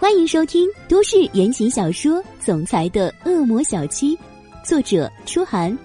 [0.00, 4.16] 欢迎收听都市言情小说《总裁的恶魔小七》，
[4.64, 5.76] 作者：初寒，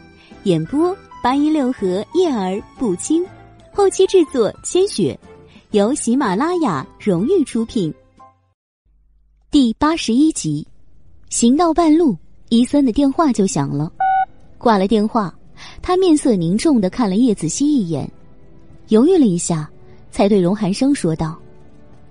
[0.44, 3.26] 演播：八一六合叶儿不轻，
[3.74, 5.20] 后期制作：千雪，
[5.72, 7.92] 由喜马拉雅荣誉出品。
[9.50, 10.66] 第八十一集，
[11.32, 12.16] 行到半路，
[12.50, 13.92] 伊森的电话就响了。
[14.60, 15.34] 挂了电话，
[15.82, 18.08] 他面色凝重的看了叶子熙一眼，
[18.90, 19.68] 犹豫了一下，
[20.12, 21.36] 才对荣寒生说道：“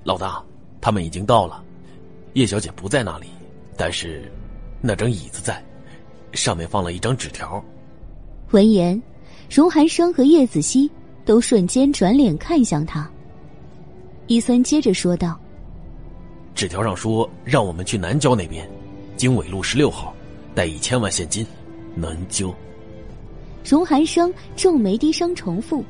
[0.02, 0.42] 老大，
[0.80, 1.62] 他们已经到了。”
[2.34, 3.26] 叶小姐不在那里，
[3.76, 4.30] 但是
[4.80, 5.62] 那张椅子在，
[6.32, 7.62] 上面放了一张纸条。
[8.52, 9.00] 闻言，
[9.50, 10.90] 荣寒生和叶子熙
[11.26, 13.10] 都瞬间转脸看向他。
[14.28, 15.38] 伊森接着说道
[16.54, 18.66] ：“纸条上说让我们去南郊那边，
[19.14, 20.14] 经纬路十六号，
[20.54, 21.46] 带一千万现金。
[21.94, 22.54] 南郊。”
[23.62, 25.84] 荣寒生皱眉低声重复。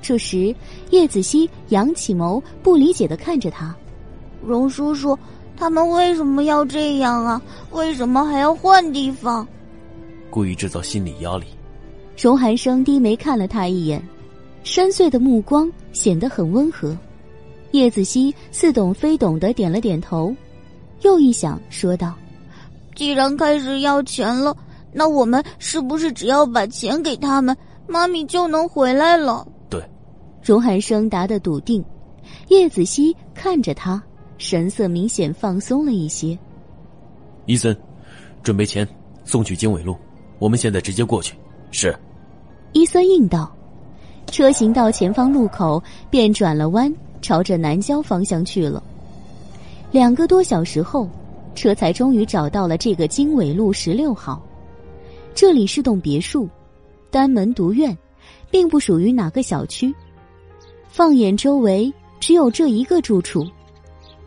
[0.00, 0.54] 这时，
[0.88, 3.76] 叶子熙扬起眸，不理解的看着他
[4.42, 5.18] ：“荣叔叔。”
[5.60, 7.42] 他们为什么要这样啊？
[7.72, 9.46] 为什么还要换地方？
[10.30, 11.44] 故意制造心理压力。
[12.16, 14.02] 荣寒生低眉看了他一眼，
[14.64, 16.96] 深邃的目光显得很温和。
[17.72, 20.34] 叶子熙似懂非懂的点了点头，
[21.02, 22.14] 又一想说道
[22.96, 24.56] ：“既然开始要钱了，
[24.94, 27.54] 那我们是不是只要把钱给他们，
[27.86, 29.78] 妈咪就能回来了？”对，
[30.42, 31.84] 荣寒生答得笃定。
[32.48, 34.02] 叶子熙看着他。
[34.40, 36.36] 神色明显放松了一些。
[37.44, 37.76] 伊森，
[38.42, 38.88] 准备钱
[39.22, 39.94] 送去经纬路，
[40.38, 41.36] 我们现在直接过去。
[41.70, 41.94] 是。
[42.72, 43.54] 伊森应道。
[44.28, 48.82] 车行到前方路口，便转了弯，朝着南郊方向去了。
[49.90, 51.06] 两个多小时后，
[51.54, 54.42] 车才终于找到了这个经纬路十六号。
[55.34, 56.48] 这里是栋别墅，
[57.10, 57.96] 单门独院，
[58.50, 59.94] 并不属于哪个小区。
[60.88, 63.46] 放眼周围，只有这一个住处。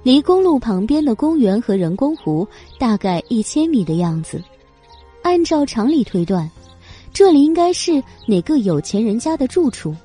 [0.03, 2.45] 离公路旁边的公园和人工湖
[2.77, 4.43] 大概一千米的样子，
[5.21, 6.49] 按照常理推断，
[7.13, 9.95] 这里应该是哪个有钱人家的住处，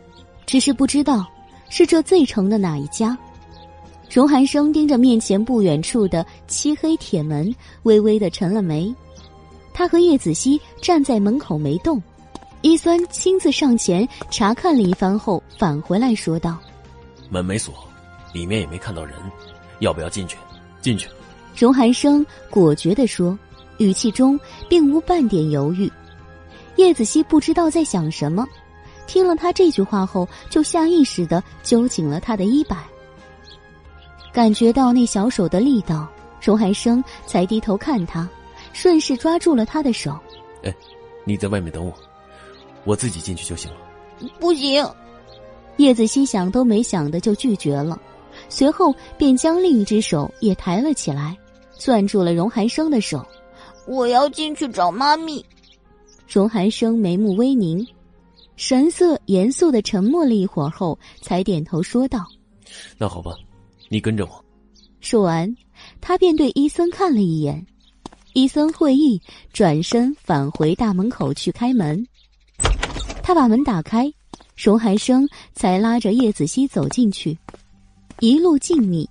[0.47, 1.27] 只是不知道
[1.69, 3.19] 是这最城的哪一家。
[4.09, 7.53] 荣寒生盯着面前不远处的漆黑铁门，
[7.83, 8.95] 微微的沉了眉。
[9.75, 12.01] 他和叶子熙站在门口没动，
[12.63, 16.57] 伊酸亲自上前查看了一番后返回来说道
[17.29, 17.75] ：“门没锁，
[18.33, 19.15] 里面也没看到人。”
[19.81, 20.37] 要不要进去？
[20.81, 21.09] 进去。
[21.57, 23.37] 荣寒生果决地说，
[23.79, 25.91] 语气中并无半点犹豫。
[26.77, 28.47] 叶子熙不知道在想什么，
[29.07, 32.77] 听了他这句话后，就下意识的揪紧了他的衣摆。
[34.33, 36.09] 感觉到那小手的力道，
[36.41, 38.29] 荣寒生才低头看他，
[38.73, 40.17] 顺势抓住了他的手。
[40.63, 40.73] 哎，
[41.25, 41.93] 你在外面等我，
[42.85, 43.79] 我自己进去就行了。
[44.39, 44.87] 不行。
[45.79, 48.01] 叶子熙想都没想的就拒绝了。
[48.49, 51.37] 随后便将另一只手也抬了起来，
[51.79, 53.25] 攥住了荣寒生的手。
[53.87, 55.45] 我要进去找妈咪。
[56.27, 57.87] 荣寒生眉目微凝，
[58.57, 62.27] 神色严肃的沉默了一会儿后，才点头说道
[62.99, 63.33] ：“那好吧，
[63.89, 64.45] 你跟着我。”
[65.01, 65.57] 说完，
[66.01, 67.67] 他便对伊森看了一眼。
[68.35, 69.21] 伊森会意，
[69.53, 72.07] 转身返回大门口去开门。
[73.23, 74.13] 他把门打开，
[74.55, 77.39] 荣寒生才拉着叶子熙走进去。
[78.21, 79.07] 一路静谧，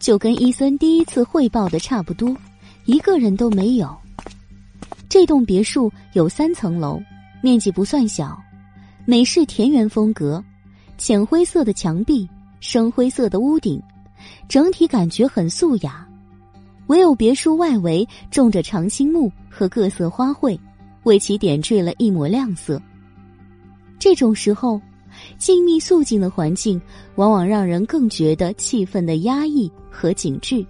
[0.00, 2.36] 就跟伊森第一次汇报的差不多，
[2.86, 3.96] 一个人都没有。
[5.08, 7.00] 这栋别墅有三层楼，
[7.40, 8.36] 面积不算小，
[9.04, 10.42] 美式田园风格，
[10.96, 13.80] 浅灰色的墙壁，深灰色的屋顶，
[14.48, 16.04] 整体感觉很素雅。
[16.88, 20.58] 唯有别墅外围种着长青木和各色花卉，
[21.04, 22.82] 为其点缀了一抹亮色。
[24.00, 24.80] 这种时候。
[25.38, 26.80] 静谧肃静的环境，
[27.14, 30.64] 往往让人更觉得气氛的压抑和紧致。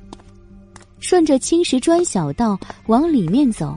[1.00, 3.76] 顺着青石砖小道往里面走，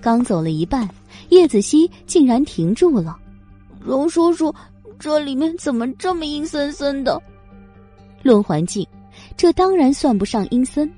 [0.00, 0.88] 刚走了一半，
[1.30, 3.16] 叶子熙竟然停住了。
[3.80, 4.54] 荣叔叔，
[4.98, 7.20] 这里面怎么这么阴森森的？
[8.22, 8.86] 论环境，
[9.36, 10.90] 这当然算不上阴森，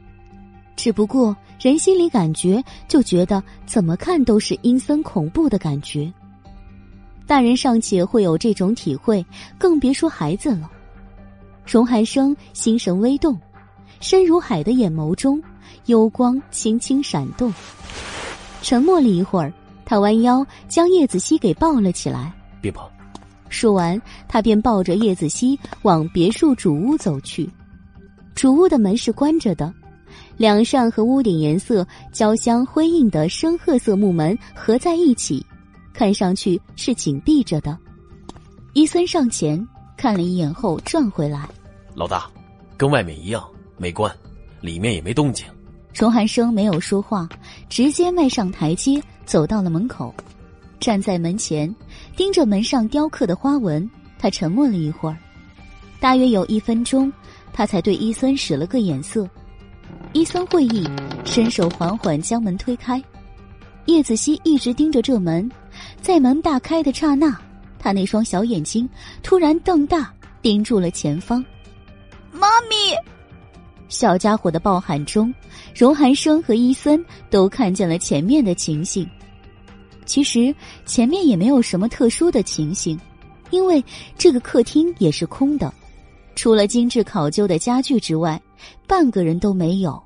[0.75, 6.11] 只不过人心里感觉就觉得怎么看都是阴森恐怖的感觉。
[7.29, 9.25] 大人尚且会有这种体会，
[9.59, 10.71] 更别说孩子了。
[11.67, 13.39] 荣寒生心神微动，
[14.01, 15.41] 深如海的眼眸中，
[15.85, 17.53] 幽光轻轻闪动。
[18.63, 19.53] 沉默了一会儿，
[19.85, 22.33] 他弯腰将叶子熙给抱了起来。
[22.63, 22.91] 别跑！
[23.51, 27.47] 说完，他便抱着叶子熙往别墅主屋走去。
[28.35, 29.71] 主屋的门是关着的，
[30.39, 35.45] 两扇和屋顶颜色交相辉映的深褐色木门合在一起。
[35.99, 37.77] 看上去是紧闭着的。
[38.73, 39.67] 伊森上前
[39.97, 41.49] 看了一眼后转回来
[41.93, 42.31] ：“老大，
[42.77, 43.45] 跟外面一样，
[43.77, 44.09] 没关。
[44.61, 45.45] 里面也没动静。
[45.93, 47.29] 荣寒生没有说话，
[47.69, 50.15] 直接迈上台阶，走到了门口，
[50.79, 51.75] 站在门前，
[52.15, 53.91] 盯着门上雕刻的花纹。
[54.21, 55.17] 他沉默了一会儿，
[55.99, 57.13] 大约有一分钟，
[57.53, 59.29] 他才对伊森使了个眼色。
[60.13, 60.89] 伊森会意，
[61.25, 63.03] 伸手缓缓将门推开。
[63.87, 65.51] 叶子熙一直盯着这门，
[66.01, 67.37] 在门大开的刹那，
[67.79, 68.89] 他那双小眼睛
[69.23, 71.45] 突然瞪大，盯住了前方。
[72.33, 72.95] 妈咪！
[73.89, 75.33] 小家伙的暴喊中，
[75.75, 79.09] 荣寒生和伊森都看见了前面的情形。
[80.05, 80.55] 其实
[80.87, 82.99] 前面也没有什么特殊的情形，
[83.51, 83.83] 因为
[84.17, 85.73] 这个客厅也是空的，
[86.35, 88.41] 除了精致考究的家具之外，
[88.87, 90.03] 半个人都没有。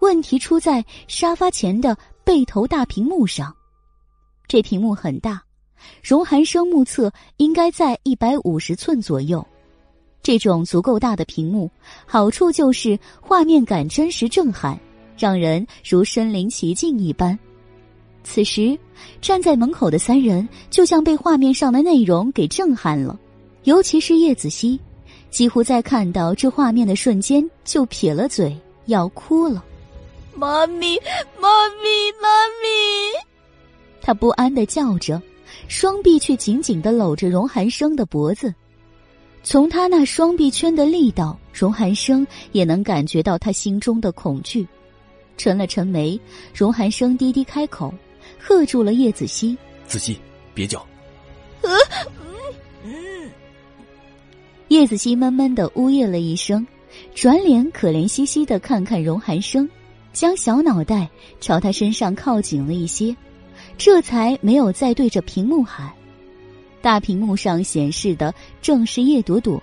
[0.00, 3.54] 问题出在沙发前的背头大屏幕上，
[4.54, 5.42] 这屏幕很大，
[6.00, 9.44] 荣寒生目测应该在一百五十寸左右。
[10.22, 11.68] 这种足够大的屏幕，
[12.06, 14.78] 好处就是画面感真实震撼，
[15.18, 17.36] 让人如身临其境一般。
[18.22, 18.78] 此时，
[19.20, 23.18] 站在门口的三人就像被画面上的内容给震撼了，
[23.64, 24.78] 尤其是叶子熙，
[25.30, 28.56] 几乎在看到这画面的瞬间就撇了嘴，
[28.86, 29.64] 要哭了。
[30.36, 30.96] 妈咪，
[31.40, 32.28] 妈咪，妈
[32.62, 33.33] 咪！
[34.04, 35.20] 他不安的叫着，
[35.66, 38.54] 双臂却紧紧的搂着荣寒生的脖子。
[39.42, 44.66] 从他那双臂圈的力道，荣寒生也能感觉到他心中的恐惧。
[45.38, 46.20] 沉了沉眉，
[46.54, 47.92] 荣寒生低低开口，
[48.38, 49.56] 喝住了叶子熙
[49.88, 50.18] ：“子熙，
[50.52, 50.86] 别叫。”
[51.62, 51.72] 嗯
[52.84, 53.30] 嗯。
[54.68, 56.66] 叶子熙闷闷的呜咽了一声，
[57.14, 59.66] 转脸可怜兮兮的看看荣寒生，
[60.12, 61.08] 将小脑袋
[61.40, 63.16] 朝他身上靠紧了一些，
[63.76, 65.90] 这才没有再对着屏幕喊。
[66.80, 69.62] 大屏幕上显示的正是叶朵朵，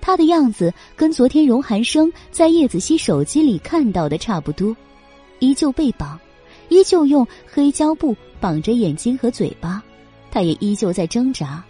[0.00, 4.74] 她的样子跟昨天荣寒生在叶子熙手机里看到的差不多，
[5.38, 6.18] 依旧被绑，
[6.68, 9.82] 依旧用黑胶布绑着眼睛和嘴巴，
[10.30, 11.62] 她也依旧在挣扎。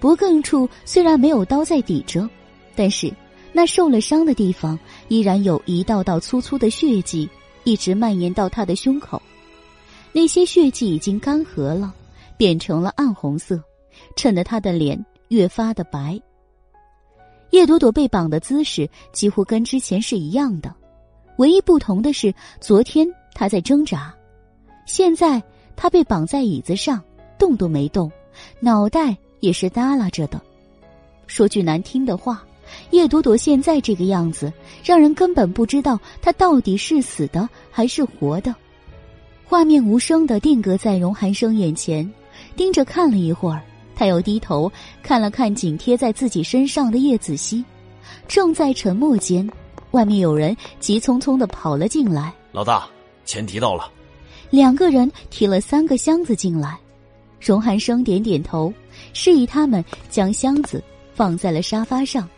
[0.00, 2.28] 脖颈处虽然没有刀在抵着，
[2.74, 3.12] 但是
[3.52, 4.78] 那受了伤的地方
[5.08, 7.28] 依然有一道道粗粗的血迹，
[7.62, 9.22] 一直蔓延到他的胸口。
[10.14, 11.92] 那些血迹已经干涸了，
[12.36, 13.60] 变成了暗红色。
[14.16, 16.20] 衬得他的脸越发的白。
[17.50, 20.74] 叶朵朵被绑的姿势几乎跟之前是一样的，
[21.38, 24.14] 唯一不同的是，昨天她在挣扎，
[24.86, 25.42] 现在
[25.76, 27.02] 她被绑在椅子上，
[27.38, 28.10] 动都没动，
[28.60, 30.40] 脑袋也是耷拉着的。
[31.26, 32.44] 说句难听的话，
[32.90, 34.52] 叶朵朵现在这个样子，
[34.84, 38.54] 让人根本不知道她到底是死的还是活的。
[39.46, 42.10] 画面无声的定格在荣寒生眼前，
[42.56, 43.62] 盯着看了一会儿。
[43.94, 44.70] 他又低头
[45.02, 47.64] 看了看紧贴在自己身上的叶子熙，
[48.26, 49.48] 正在沉默间，
[49.92, 52.34] 外面有人急匆匆的跑了进来。
[52.50, 52.88] 老大，
[53.24, 53.88] 钱提到了。
[54.50, 56.76] 两个人提了三个箱子进来，
[57.40, 58.72] 荣寒生点点头，
[59.12, 60.82] 示意他们将箱子
[61.14, 62.28] 放在了沙发上。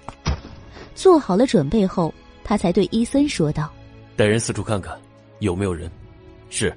[0.94, 2.12] 做好了准备后，
[2.44, 3.72] 他才对伊森说道
[4.16, 4.94] ：“带人四处看看，
[5.38, 5.90] 有没有人。”
[6.50, 6.74] 是。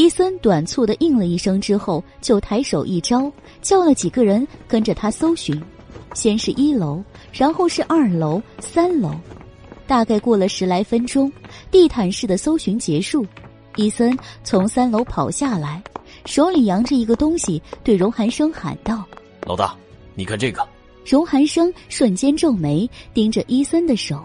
[0.00, 3.30] 伊森短促的应了一声之后，就抬手一招，
[3.60, 5.62] 叫了几个人跟着他搜寻。
[6.14, 9.14] 先是一楼，然后是二楼、三楼。
[9.86, 11.30] 大概过了十来分钟，
[11.70, 13.26] 地毯式的搜寻结束。
[13.76, 15.82] 伊森从三楼跑下来，
[16.24, 19.04] 手里扬着一个东西，对荣寒生喊道
[19.44, 19.76] ：“老大，
[20.14, 20.66] 你看这个。”
[21.04, 24.24] 荣寒生瞬间皱眉，盯着伊森的手。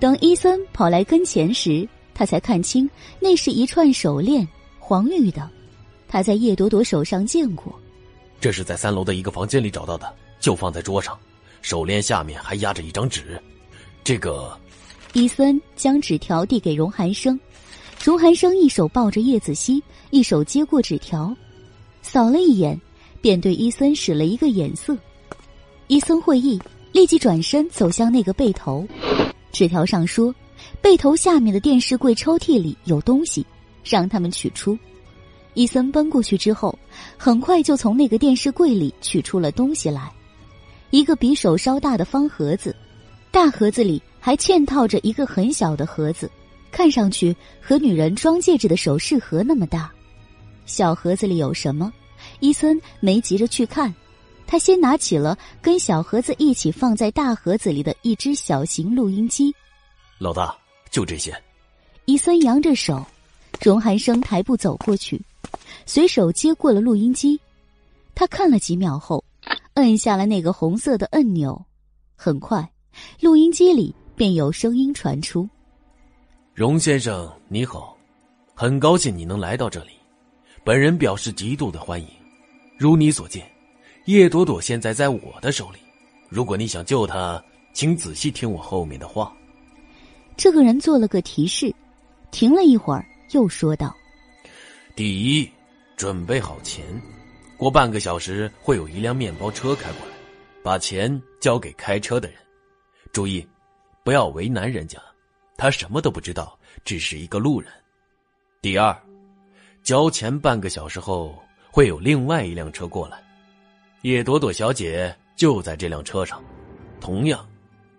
[0.00, 2.90] 等伊森跑来跟前时，他才看清
[3.20, 4.44] 那是一串手链。
[4.86, 5.48] 黄绿的，
[6.06, 7.74] 他在叶朵朵手上见过。
[8.38, 11.18] 这是在三楼的一个房间里找到的，就放在桌上。
[11.62, 13.42] 手链下面还压着一张纸。
[14.04, 14.54] 这个，
[15.14, 17.40] 伊森将纸条递给荣寒生，
[18.04, 21.34] 荣寒生一手抱着叶子熙，一手接过纸条，
[22.02, 22.78] 扫了一眼，
[23.22, 24.94] 便对伊森使了一个眼色。
[25.86, 26.60] 伊森会意，
[26.92, 28.86] 立即转身走向那个背头。
[29.50, 30.34] 纸条上说，
[30.82, 33.46] 背头下面的电视柜抽屉里有东西。
[33.84, 34.78] 让他们取出。
[35.54, 36.76] 伊森奔过去之后，
[37.16, 40.12] 很快就从那个电视柜里取出了东西来，
[40.90, 42.74] 一个比手稍大的方盒子，
[43.30, 46.28] 大盒子里还嵌套着一个很小的盒子，
[46.72, 49.92] 看上去和女人装戒指的首饰盒那么大。
[50.66, 51.92] 小盒子里有什么？
[52.40, 53.94] 伊森没急着去看，
[54.46, 59.54] 他先拿起了跟小盒子一起放在大盒子里的一只小型录音机。
[60.18, 60.56] 老大，
[60.90, 61.32] 就这些。
[62.06, 63.04] 伊森扬着手。
[63.64, 65.18] 荣寒生抬步走过去，
[65.86, 67.40] 随手接过了录音机。
[68.14, 69.24] 他看了几秒后，
[69.76, 71.58] 摁下了那个红色的按钮。
[72.14, 72.70] 很快，
[73.20, 75.48] 录音机里便有声音传出
[76.52, 77.96] ：“荣先生，你好，
[78.54, 79.92] 很高兴你能来到这里，
[80.62, 82.06] 本人表示极度的欢迎。
[82.76, 83.50] 如你所见，
[84.04, 85.78] 叶朵朵现在在我的手里。
[86.28, 87.42] 如果你想救她，
[87.72, 89.34] 请仔细听我后面的话。
[90.36, 91.74] 这个人做了个提示，
[92.30, 93.94] 停了一会儿，又说道
[94.94, 95.50] ：“第一，
[95.96, 96.84] 准备好钱，
[97.56, 100.14] 过半个小时会有一辆面包车开过来，
[100.62, 102.38] 把钱交给开车的人。
[103.12, 103.44] 注意，
[104.04, 105.00] 不要为难人家，
[105.56, 107.68] 他什么都不知道，只是一个路人。
[108.62, 108.96] 第二，
[109.82, 111.36] 交钱半个小时后
[111.72, 113.20] 会有另外一辆车过来，
[114.02, 116.40] 叶朵朵小姐就在这辆车上。
[117.00, 117.44] 同样，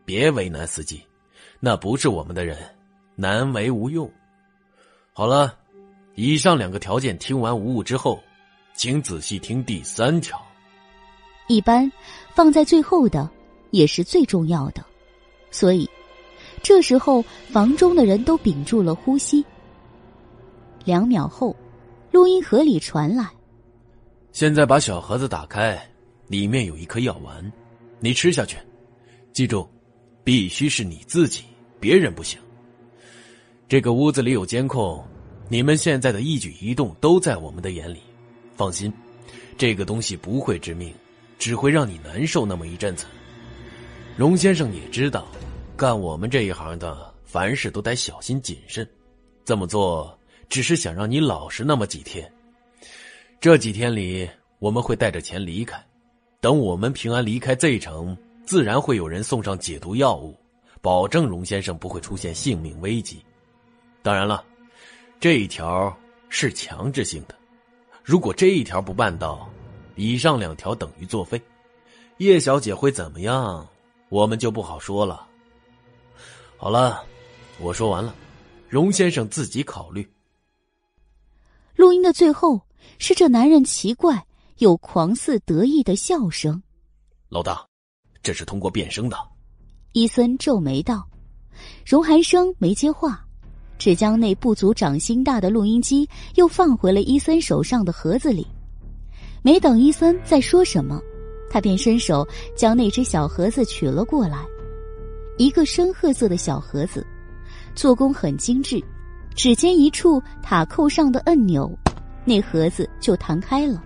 [0.05, 1.03] 别为难司机。”
[1.59, 2.57] 那不是我们的人，
[3.15, 4.09] 难为无用。
[5.17, 5.57] 好了，
[6.15, 8.21] 以上两个条件听完无误之后，
[8.73, 10.37] 请仔细听第三条。
[11.47, 11.89] 一般
[12.33, 13.29] 放在最后的
[13.71, 14.83] 也是最重要的，
[15.51, 15.89] 所以
[16.61, 19.41] 这时候房中的人都屏住了呼吸。
[20.83, 21.55] 两秒后，
[22.11, 23.25] 录音盒里传来
[24.33, 25.81] ：“现在把小盒子打开，
[26.27, 27.49] 里面有一颗药丸，
[28.01, 28.57] 你吃下去，
[29.31, 29.65] 记住，
[30.25, 31.45] 必须是你自己。”
[31.79, 32.37] 别人不行。
[33.67, 35.03] 这个屋子里有监控，
[35.49, 37.99] 你们现在的一举一动都在我们的眼里。
[38.55, 38.93] 放心，
[39.57, 40.93] 这个东西不会致命，
[41.39, 43.07] 只会让你难受那么一阵子。
[44.15, 45.27] 荣先生也知道，
[45.75, 48.87] 干我们这一行的，凡事都得小心谨慎。
[49.43, 50.15] 这么做
[50.47, 52.31] 只是想让你老实那么几天。
[53.41, 54.29] 这几天里，
[54.59, 55.83] 我们会带着钱离开。
[56.39, 60.37] 等我们平安离开 Z 城，自然会有人送上解毒药物。
[60.81, 63.19] 保证荣先生不会出现性命危机。
[64.05, 64.45] 当然了，
[65.19, 65.91] 这一条
[66.29, 67.35] 是强制性的。
[68.03, 69.49] 如果这一条不办到，
[69.95, 71.41] 以上两条等于作废。
[72.17, 73.67] 叶小姐会怎么样，
[74.09, 75.27] 我们就不好说了。
[76.55, 77.03] 好了，
[77.59, 78.13] 我说完了，
[78.69, 80.07] 荣先生自己考虑。
[81.75, 82.61] 录音的最后
[82.99, 84.23] 是这男人奇怪
[84.59, 86.61] 又狂似得意的笑声。
[87.27, 87.67] 老大，
[88.21, 89.17] 这是通过变声的。
[89.93, 91.09] 伊森皱眉道
[91.83, 93.24] ：“荣寒生没接话，
[93.77, 98.45] 只将那不足掌心大的录音机又放回了伊森手上的盒子里。
[99.41, 100.99] 没等伊森再说什么，
[101.49, 104.39] 他便伸手将那只小盒子取了过来。
[105.37, 107.05] 一个深褐色的小盒子，
[107.75, 108.83] 做工很精致，
[109.35, 111.69] 指尖一触塔扣上的按钮，
[112.23, 113.83] 那盒子就弹开了。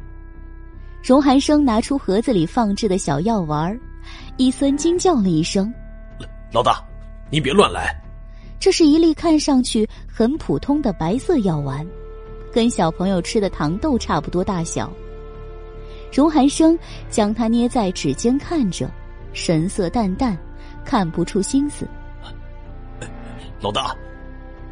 [1.02, 3.78] 荣寒生拿出盒子里放置的小药丸，
[4.38, 5.74] 伊森惊叫了一声。”
[6.54, 6.84] 老大，
[7.32, 8.00] 你别乱来。
[8.60, 11.86] 这是一粒看上去很普通的白色药丸，
[12.52, 14.92] 跟小朋友吃的糖豆差不多大小。
[16.12, 16.78] 荣寒生
[17.10, 18.92] 将它捏在指尖看着，
[19.32, 20.38] 神色淡淡，
[20.84, 21.88] 看不出心思。
[23.62, 23.96] 老大，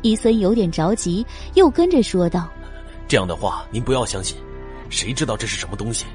[0.01, 2.49] 伊森有点着急，又跟着说道
[3.07, 4.37] ：“这样的话您不要相信，
[4.89, 6.05] 谁知道这是什么东西？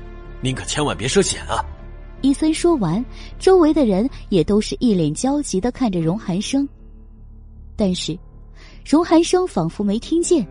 [0.42, 1.64] 您可千万别涉险啊！”
[2.20, 3.02] 伊森说完，
[3.38, 6.68] 周围的人也都是一脸焦急的看着荣寒生。
[7.76, 8.18] 但是，
[8.84, 10.46] 荣寒生仿佛没听见，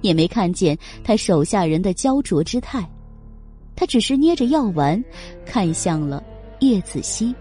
[0.00, 2.88] 也没看见他手下人的焦灼之态，
[3.74, 5.02] 他只是捏着药丸，
[5.44, 6.22] 看向了
[6.60, 7.34] 叶子熙。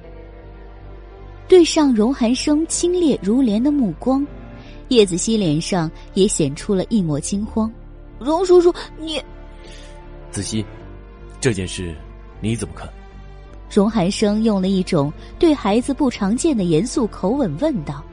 [1.47, 4.25] 对上荣寒生清冽如莲的目光，
[4.87, 7.71] 叶子熙脸上也显出了一抹惊慌。
[8.19, 9.21] 荣叔叔，你，
[10.31, 10.65] 子熙，
[11.39, 11.95] 这件事
[12.41, 12.89] 你怎么看？
[13.69, 18.03] 荣寒生用了一种对孩子不常见的严肃口吻问道：“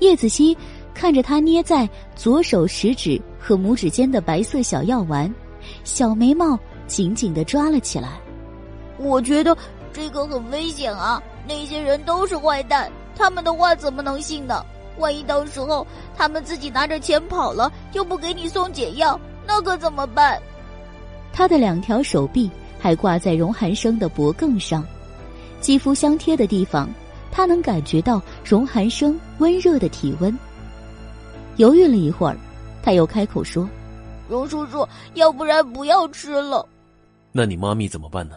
[0.00, 0.56] 叶子熙
[0.92, 5.32] 看着他捏在左手食指和拇指间的白色小药丸，
[5.84, 8.20] 小眉毛紧紧的抓了起来。
[8.98, 9.56] 我觉得
[9.92, 11.22] 这个很危险啊！
[11.48, 14.64] 那些人都是坏蛋，他们的话怎么能信呢？
[14.98, 20.40] 万一到时候他们自己拿着钱跑了，又不给你送解药，那可怎么办？”
[21.32, 22.50] 他的两条手臂。
[22.82, 24.82] 还挂在荣寒生的脖颈上，
[25.60, 26.88] 肌肤相贴的地方，
[27.30, 30.32] 他能感觉到荣寒生温热的体温。
[31.56, 32.36] 犹豫了一会儿，
[32.82, 33.68] 他又开口说
[34.30, 36.64] ：“荣叔叔，要不然不要吃了。”
[37.32, 38.36] 那你妈咪怎么办呢？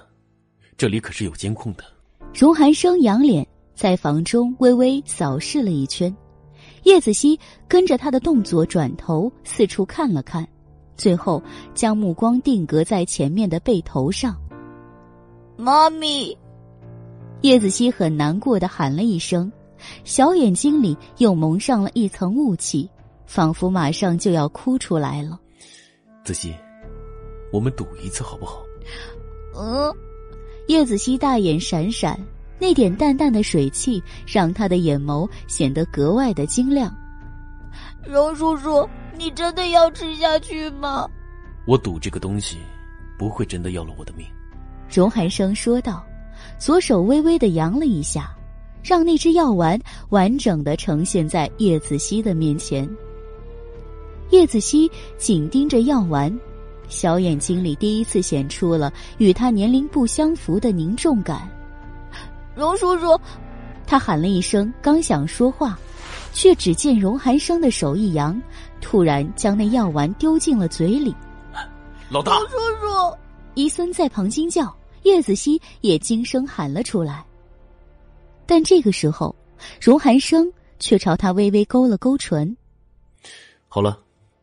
[0.75, 1.83] 这里可是有监控的。
[2.33, 3.45] 荣寒生仰脸
[3.75, 6.13] 在房中微微扫视了一圈，
[6.83, 10.47] 叶子熙跟着他的动作转头四处看了看。
[10.95, 11.41] 最后，
[11.73, 14.35] 将目光定格在前面的背头上。
[15.57, 16.37] 妈咪，
[17.41, 19.51] 叶子熙很难过的喊了一声，
[20.03, 22.89] 小眼睛里又蒙上了一层雾气，
[23.25, 25.39] 仿佛马上就要哭出来了。
[26.23, 26.53] 子熙，
[27.51, 28.63] 我们赌一次好不好？
[29.55, 29.93] 嗯。
[30.69, 32.17] 叶子熙大眼闪闪，
[32.57, 36.89] 那点淡淡的水汽让他的眼眸显得格外的晶亮，
[38.07, 38.87] 荣叔叔，
[39.17, 41.05] 你真的要吃下去吗？
[41.67, 42.59] 我赌这个东西
[43.19, 44.25] 不会真的要了我的命。
[44.89, 46.01] 荣寒生说道，
[46.57, 48.33] 左手微微的扬了一下，
[48.83, 52.87] 让那只药丸完整的呈现在叶子熙的面前。
[54.29, 56.37] 叶子熙紧盯着药丸，
[56.89, 61.49] 小眼睛里第一次显出了与他年龄不相符的凝重感。
[62.55, 63.19] 荣叔叔，
[63.85, 65.77] 他喊了一声，刚想说话，
[66.33, 68.39] 却只见荣寒生的手一扬，
[68.81, 71.15] 突然将那药丸丢进了嘴里。
[72.09, 73.17] 老大，荣叔叔，
[73.53, 77.23] 伊森在旁惊叫，叶子熙也惊声喊了出来。
[78.45, 79.35] 但这个时候，
[79.81, 82.55] 荣寒生却朝他微微勾了勾唇。
[83.67, 83.97] 好了，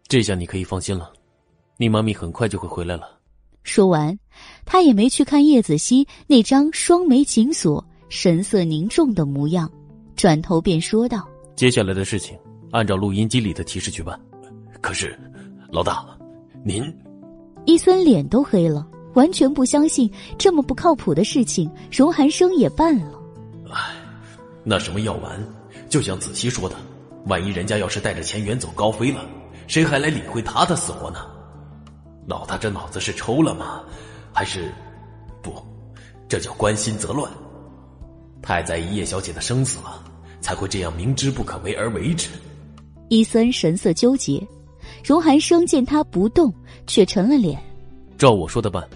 [0.09, 1.12] 这下你可以放心了，
[1.76, 3.19] 你妈咪很快就会回来了。
[3.62, 4.19] 说完，
[4.64, 7.85] 他也没去看叶子熙那张双眉紧锁。
[8.09, 9.71] 神色凝重的模样，
[10.16, 12.37] 转头便说道：“接下来的事情，
[12.73, 14.19] 按照录音机里的提示去办。
[14.80, 15.16] 可是，
[15.71, 16.04] 老大，
[16.64, 16.83] 您……”
[17.66, 23.20] 伊森脸都黑了，完全不相信这么不靠谱的事情，荣寒生也办了。
[23.71, 23.95] 唉，
[24.65, 25.43] 那什么药丸，
[25.89, 26.77] 就像子熙说的，
[27.27, 29.25] 万一人家要是带着钱远走高飞了，
[29.67, 31.21] 谁还来理会他的死活呢？
[32.27, 33.83] 老大这脑子是抽了吗？
[34.33, 34.73] 还是……
[35.43, 35.55] 不，
[36.29, 37.31] 这叫关心则乱。
[38.43, 40.05] 太在意叶小姐的生死了，
[40.41, 42.29] 才会这样明知不可为而为之。
[43.09, 44.47] 伊森神色纠结，
[45.05, 46.53] 荣寒生见他不动，
[46.87, 47.61] 却沉了脸。
[48.17, 48.87] 照我说的办，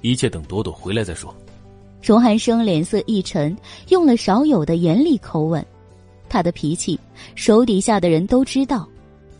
[0.00, 1.34] 一切等朵朵回来再说。
[2.02, 3.56] 荣寒生脸色一沉，
[3.88, 5.64] 用了少有的严厉口吻。
[6.28, 6.98] 他的脾气，
[7.34, 8.88] 手底下的人都知道。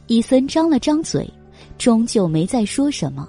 [0.09, 1.29] 伊森张了张嘴，
[1.79, 3.29] 终究没再说什么。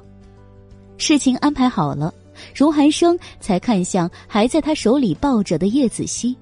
[0.97, 2.13] 事情安排好了。
[2.55, 6.35] 荣寒生才看向还在他手里抱着的叶子熙。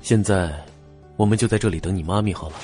[0.00, 0.52] 现在，
[1.16, 2.56] 我们就在这里等你妈咪好了。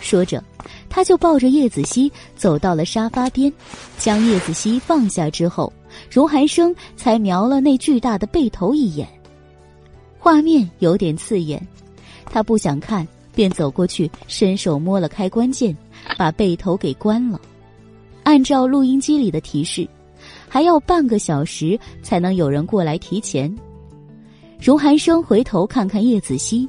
[0.00, 0.42] 说着，
[0.88, 3.52] 他就抱着叶子熙走到了沙发边，
[3.98, 5.70] 将叶子熙放下之后，
[6.10, 9.08] 荣寒生才瞄了那巨大的背头一眼。
[10.18, 11.60] 画面有点刺眼，
[12.26, 15.76] 他不想看，便走过去，伸手摸了开关键，
[16.16, 17.40] 把背头给关了。
[18.22, 19.88] 按照录音机里的提示。
[20.48, 23.52] 还要半个小时才能有人过来提钱。
[24.60, 26.68] 荣寒生回头看看叶子熙，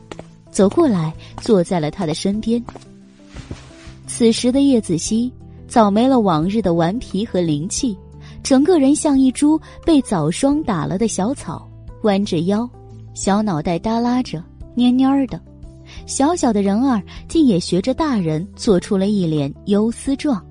[0.50, 2.64] 走过来坐在了他的身边。
[4.08, 5.32] 此时的叶子熙
[5.68, 7.96] 早没了往日的顽皮和灵气，
[8.44, 11.68] 整个人像一株被早霜打了的小草，
[12.04, 12.70] 弯着腰，
[13.14, 14.44] 小脑袋耷拉着，
[14.76, 15.40] 蔫蔫的。
[16.06, 20.44] 小小的人儿竟也学着大人做出了一脸忧思状。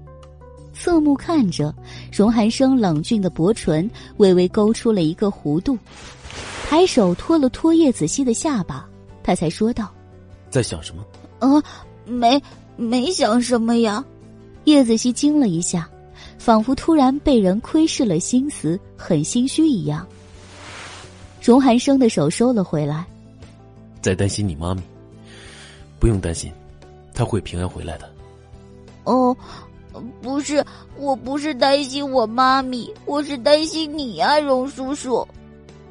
[0.72, 1.74] 侧目看着，
[2.10, 5.76] 荣寒生冷峻的薄唇微微勾出了一个弧度，
[6.68, 8.88] 抬手托了托叶子熙的下巴，
[9.22, 9.92] 他才说道
[10.48, 11.04] ：“在想什么
[11.40, 11.62] ？”“呃，
[12.06, 12.42] 没，
[12.76, 14.02] 没想什么呀。”
[14.64, 15.90] 叶子熙惊了一下，
[16.42, 20.04] 仿佛突然被人窥视了心思，很心虚一样。
[21.40, 23.06] 荣寒生的手收了回来，
[24.00, 24.82] 在担心你妈咪，
[26.00, 26.52] 不用担心，
[27.14, 28.12] 她会平安回来的。
[29.04, 29.36] 哦。
[30.20, 30.64] 不是，
[30.98, 35.24] 我不是担心我妈咪，我是担心你啊，荣叔叔。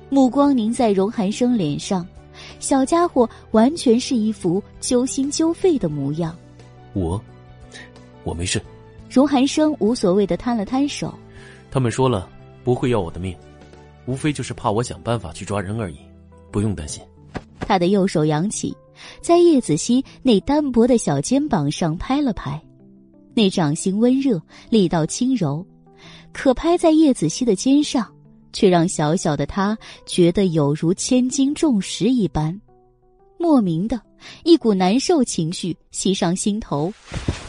[0.10, 2.06] 目光凝在荣寒生脸上，
[2.60, 6.36] 小家伙完全是一副揪心揪肺的模样。
[6.92, 7.22] 我，
[8.24, 8.62] 我没事。
[9.12, 11.14] 荣寒生无所谓的摊了摊手。
[11.70, 12.30] 他们说了
[12.64, 13.36] 不会要我的命，
[14.06, 15.98] 无非就是怕我想办法去抓人而已，
[16.50, 17.04] 不用担心。
[17.60, 18.74] 他的右手扬起，
[19.22, 22.60] 在叶子熙那单薄的小肩膀上拍了拍。
[23.34, 25.66] 那掌心温热，力道轻柔，
[26.32, 28.10] 可拍在叶子熙的肩上，
[28.54, 32.58] 却让小小的他觉得有如千斤重石一般。
[33.38, 34.00] 莫名的
[34.44, 36.92] 一股难受情绪袭上心头，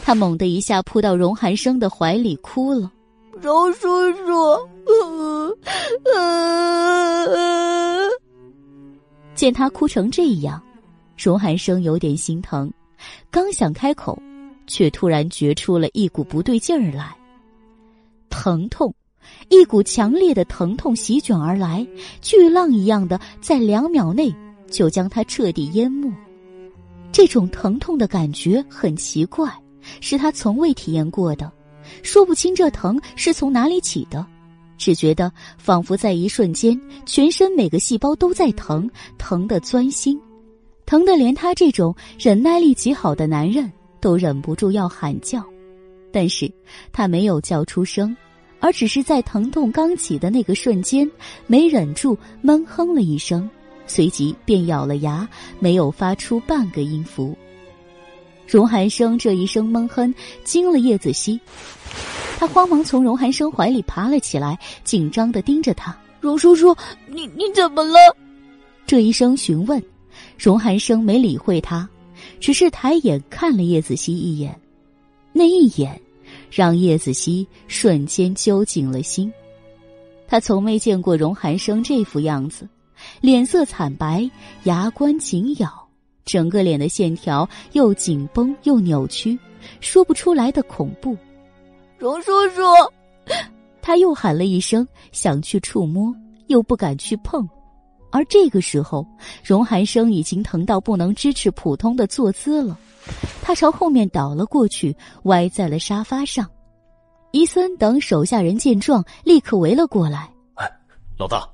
[0.03, 2.91] 他猛地一下扑到荣寒生的怀里，哭了
[3.41, 4.23] ：“荣叔叔！”
[9.35, 10.61] 见他哭成这样，
[11.17, 12.71] 荣寒生有点心疼，
[13.31, 14.17] 刚想开口。
[14.65, 17.13] 却突然觉出了一股不对劲儿来，
[18.29, 18.95] 疼痛，
[19.49, 21.85] 一股强烈的疼痛席卷而来，
[22.21, 24.33] 巨浪一样的在两秒内
[24.71, 26.09] 就将他彻底淹没。
[27.13, 29.49] 这种疼痛的感觉很奇怪，
[30.01, 31.49] 是他从未体验过的，
[32.01, 34.25] 说不清这疼是从哪里起的，
[34.77, 40.19] 只觉得仿佛在一瞬间，全身每个细胞都在疼，疼得钻心，
[40.85, 43.71] 疼得连他这种忍耐力极好的男人。
[44.01, 45.41] 都忍不住要喊叫，
[46.11, 46.51] 但是
[46.91, 48.13] 他没有叫出声，
[48.59, 51.09] 而只是在疼痛刚起的那个瞬间，
[51.47, 53.49] 没忍住闷哼了一声，
[53.87, 55.27] 随即便咬了牙，
[55.59, 57.37] 没有发出半个音符。
[58.47, 61.39] 荣寒生这一声闷哼惊了叶子熙，
[62.37, 66.75] 他慌忙从荣寒生怀里爬了起来，紧张的盯着他：“荣叔叔，
[67.07, 67.97] 你你怎么了？”
[68.85, 69.81] 这一声询问，
[70.37, 71.87] 荣寒生没理会他，
[72.39, 74.59] 只是抬眼看了叶子熙一眼，
[75.31, 75.99] 那一眼
[76.51, 79.31] 让叶子熙瞬间揪紧了心。
[80.27, 82.67] 他从没见过荣寒生这副样子，
[83.21, 84.29] 脸色惨白，
[84.63, 85.71] 牙关紧咬，
[86.25, 89.37] 整个脸的线条又紧绷又扭曲，
[89.79, 91.17] 说不出来的恐怖。
[91.97, 92.61] 荣叔叔，
[93.81, 96.13] 他又喊了一声，想去触摸，
[96.47, 97.47] 又不敢去碰。
[98.11, 99.05] 而这个时候，
[99.43, 102.77] 荣寒生已经疼到不能支持普通的坐姿了，
[103.41, 106.47] 他朝后面倒了过去，歪在了沙发上。
[107.31, 110.31] 伊森等手下人见状，立刻围了过来。
[110.53, 110.71] 哎，
[111.17, 111.49] 老大，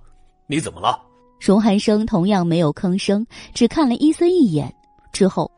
[0.47, 0.99] 你怎么了？
[1.39, 4.73] 荣寒生同样没有吭声，只看了伊森一眼，
[5.13, 5.49] 之后，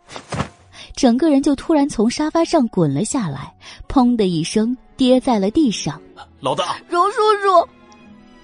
[0.95, 3.51] 整个人就突然从沙发上滚了下来，
[3.89, 5.99] 砰的一声跌在了地上。
[6.39, 7.67] 老大，荣叔叔！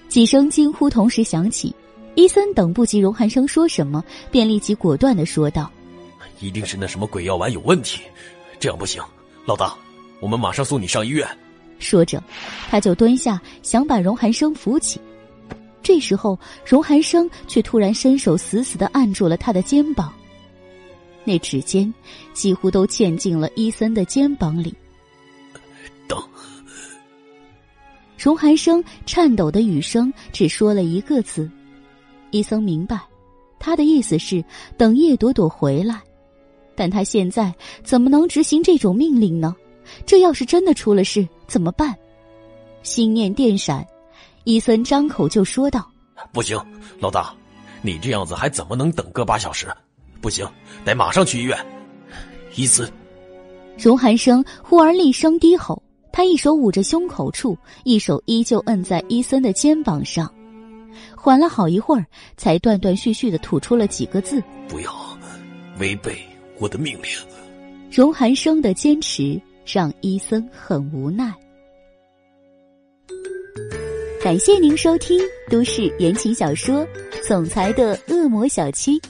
[0.08, 1.74] 几声惊呼同时响起，
[2.16, 5.70] 伊森等不及荣寒生说什么，便立即果断的说道
[6.40, 8.00] ：“一定是那什么鬼药丸有问题，
[8.58, 9.02] 这样不行，
[9.46, 9.74] 老大，
[10.20, 11.26] 我们马上送你上医院。”
[11.78, 12.20] 说着，
[12.68, 15.00] 他就蹲下想把荣寒生扶起。
[15.82, 20.12] 这时候，荣寒生却突然伸手死死的按住了他的肩膀。
[21.24, 21.92] 那指尖
[22.32, 24.74] 几乎都嵌进了伊森的肩膀里。
[26.06, 26.18] 等。
[28.16, 31.50] 荣寒生颤抖的语声只说了一个字，
[32.30, 32.98] 伊森明白，
[33.58, 34.44] 他的意思是
[34.76, 36.00] 等叶朵朵回来。
[36.74, 39.54] 但他现在怎么能执行这种命令呢？
[40.04, 41.94] 这要是真的出了事怎么办？
[42.82, 43.86] 心念电闪，
[44.48, 45.86] 伊森张口就说道
[46.32, 46.58] ：“不行，
[47.00, 47.34] 老大，
[47.82, 49.66] 你这样子还怎么能等个把小时？
[50.22, 50.48] 不行，
[50.86, 51.54] 得马上去医院。”
[52.56, 52.90] 伊森，
[53.76, 60.32] 荣寒生忽而厉声低吼，他一手捂着胸口处，一手依旧摁在伊森的肩膀上，
[61.14, 62.06] 缓了好一会儿，
[62.38, 64.90] 才断断续续的吐出了几个字：“不要
[65.78, 66.18] 违背
[66.58, 67.10] 我的命令。”
[67.92, 69.38] 荣寒生的坚持。
[69.70, 71.30] 让伊森很无奈。
[74.28, 76.86] 感谢您收听都市言情小说
[77.26, 79.00] 《总裁的恶魔小七》，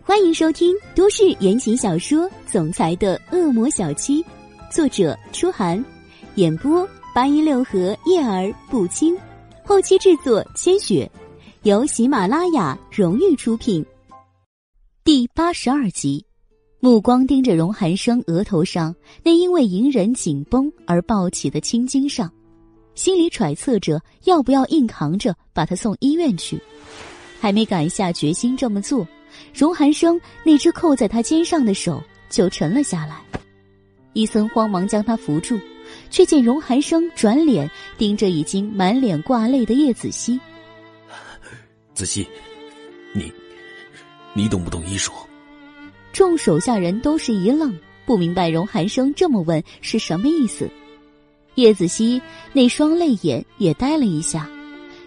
[0.00, 4.22] 欢迎收听都市言情小说《总裁的恶魔小七》，
[4.72, 5.84] 作者：初寒，
[6.36, 9.14] 演播：八一六合叶儿不清，
[9.66, 11.06] 后期制作：千雪，
[11.64, 13.84] 由喜马拉雅荣誉出品，
[15.04, 16.24] 第八十二集。
[16.84, 22.30] 目光盯着荣寒生额头上那因为隐忍紧绷而暴起的青筋上，
[22.94, 26.60] 心里揣测着要不要硬扛着把他送医院去。
[27.40, 29.08] 还没敢下决心这么做，
[29.54, 33.22] 荣寒生那只扣在他肩上的手就沉了下来。
[34.12, 35.58] 伊森慌忙将他扶住，
[36.10, 37.66] 却见荣寒生转脸
[37.96, 40.38] 盯着已经满脸挂泪的叶子熙
[41.96, 42.28] ：“子熙，
[43.14, 43.32] 你，
[44.34, 45.10] 你懂不懂医术？”
[46.14, 50.70] 众手下人都是一愣，不明白荣寒生这么问是什么意思。
[51.56, 52.22] 叶子熙
[52.52, 54.48] 那双泪眼也呆了一下，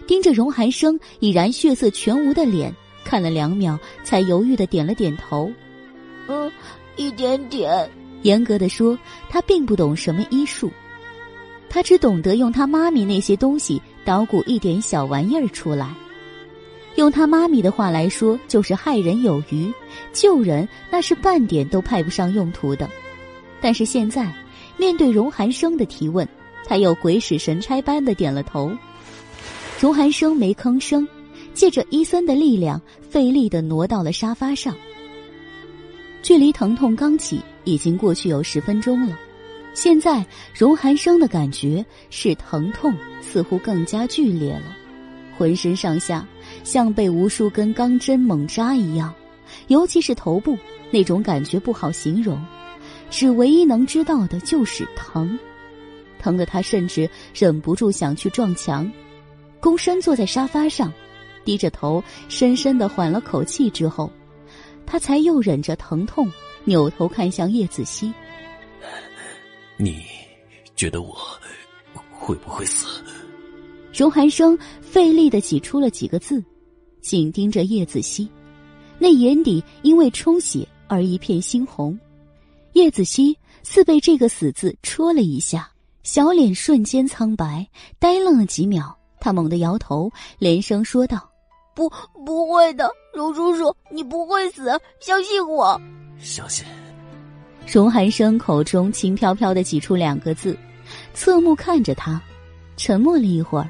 [0.06, 2.70] 盯着荣寒生已然血色全无的脸
[3.06, 5.50] 看了两秒，才犹豫的点了点头
[6.28, 6.52] ：“嗯，
[6.96, 7.90] 一点点。”
[8.20, 8.98] 严格的说，
[9.30, 10.70] 他并不懂什么医术，
[11.70, 15.88] 他只懂得用他妈咪那些东西捣鼓一点小玩意儿出来。
[16.96, 19.72] 用他妈咪的话来说，就是害人有余，
[20.12, 22.88] 救人那是半点都派不上用途的。
[23.60, 24.32] 但是现在，
[24.76, 26.26] 面对荣寒生的提问，
[26.64, 28.70] 他又鬼使神差般的点了头。
[29.80, 31.06] 荣寒生没吭声，
[31.54, 34.74] 借着伊森的力量，费力的挪到了沙发上。
[36.22, 39.18] 距离疼痛刚起，已经过去有十分钟了。
[39.74, 44.76] 现在，荣寒生的感觉是疼痛似乎更加剧烈了，
[45.36, 46.26] 浑身上下。
[46.64, 49.14] 像被无数根钢针猛扎一样，
[49.68, 50.58] 尤其是头部
[50.90, 52.44] 那种感觉不好形容，
[53.10, 55.38] 只唯一能知道的就是疼，
[56.18, 58.90] 疼得他甚至忍不住想去撞墙。
[59.60, 60.92] 躬身坐在沙发上，
[61.44, 64.10] 低着头，深深的缓了口气之后，
[64.86, 66.30] 他才又忍着疼痛，
[66.64, 68.12] 扭头看向叶子熙
[69.76, 70.00] ：“你
[70.76, 71.16] 觉得我
[72.10, 73.02] 会不会死？”
[73.92, 76.42] 荣寒生费力的挤出了几个字，
[77.00, 78.28] 紧盯着叶子熙，
[78.98, 81.98] 那眼底因为充血而一片猩红。
[82.72, 85.70] 叶子熙似被这个死字戳了一下，
[86.02, 87.66] 小脸瞬间苍白，
[87.98, 91.28] 呆愣了几秒，他猛地摇头，连声说道
[91.74, 91.90] ：“不，
[92.24, 95.80] 不会的，荣叔叔，你不会死，相信我。
[96.18, 96.64] 相信。
[97.66, 100.56] 荣寒生口中轻飘飘的挤出两个字，
[101.14, 102.20] 侧目看着他，
[102.76, 103.68] 沉默了一会儿，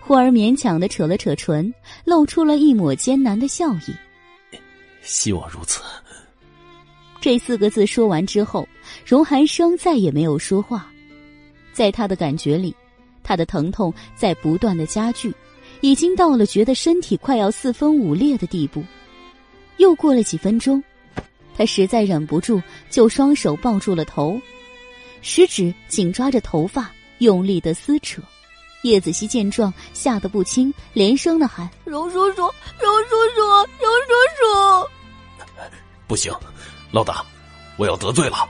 [0.00, 1.72] 忽而勉强的扯了扯唇，
[2.04, 3.94] 露出了一抹艰难的笑意。
[5.06, 5.80] 希望如此。
[7.20, 8.68] 这四个字说完之后，
[9.04, 10.86] 荣寒生再也没有说话。
[11.72, 12.74] 在他的感觉里，
[13.22, 15.34] 他的疼痛在不断的加剧，
[15.80, 18.84] 已经到了觉得身体快要四分五裂的地步。
[19.78, 20.82] 又过了几分钟。
[21.58, 24.38] 他实在忍不住，就双手抱住了头，
[25.22, 28.20] 食指紧抓着头发，用力的撕扯。
[28.82, 32.52] 叶子熙见状，吓得不轻，连声的喊：“荣叔叔，荣
[33.08, 33.40] 叔叔，
[33.80, 34.88] 荣叔叔！”
[36.06, 36.32] 不行，
[36.92, 37.24] 老大，
[37.76, 38.48] 我要得罪了。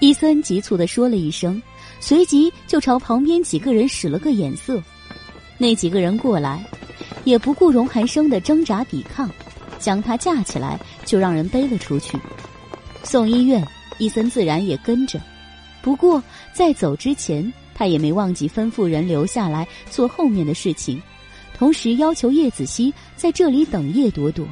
[0.00, 1.60] 伊森急促的说了一声，
[2.00, 4.80] 随即就朝旁边几个人使了个眼色。
[5.56, 6.64] 那几个人过来，
[7.24, 9.28] 也不顾荣寒生的挣扎抵抗，
[9.78, 12.16] 将他架起来，就让人背了出去。
[13.02, 13.66] 送医院，
[13.98, 15.20] 伊森自然也跟着。
[15.80, 21.02] 不过在走之前，他也没忘记吩咐人留下来做后面的事情，
[21.56, 24.46] 同时要求叶子熙在这里等叶朵朵。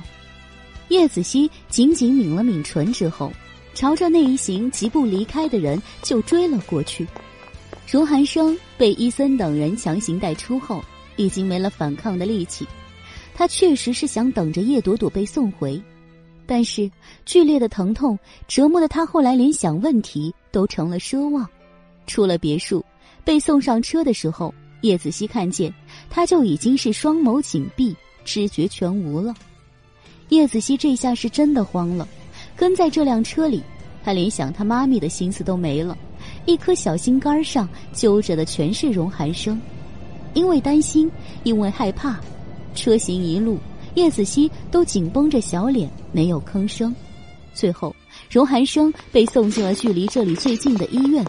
[0.89, 3.33] 叶子熙紧紧抿了抿唇之后，
[3.75, 7.07] 朝着那一行疾步离开的人就追了过去。
[7.91, 10.85] 荣寒生被伊森等人强行带出后，
[11.17, 12.67] 已经没了反抗的力气。
[13.35, 15.81] 他确实是想等着叶朵朵被送回。
[16.47, 16.91] 但是
[17.25, 21.49] 剧烈的疼痛折磨的他，后来连想问题都成了奢望。
[22.07, 22.85] 出了别墅，
[23.25, 25.75] 被送上车的时候，叶子熙看见
[26.09, 27.95] 他就已经是双眸紧闭，
[28.25, 29.35] 知觉全无了。
[30.31, 32.07] 叶子熙这下是真的慌了，
[32.57, 33.63] 跟在这辆车里，
[34.05, 35.97] 他连想他妈咪的心思都没了，
[36.47, 39.61] 一颗小心肝上揪着的全是荣寒生，
[40.35, 41.11] 因为担心，
[41.45, 42.19] 因为害怕，
[42.75, 43.59] 车行一路。
[43.95, 46.95] 叶子熙都紧绷着小脸，没有吭声。
[47.55, 47.97] 最后，
[48.29, 51.25] 荣寒生被送进了距离这里最近的医院。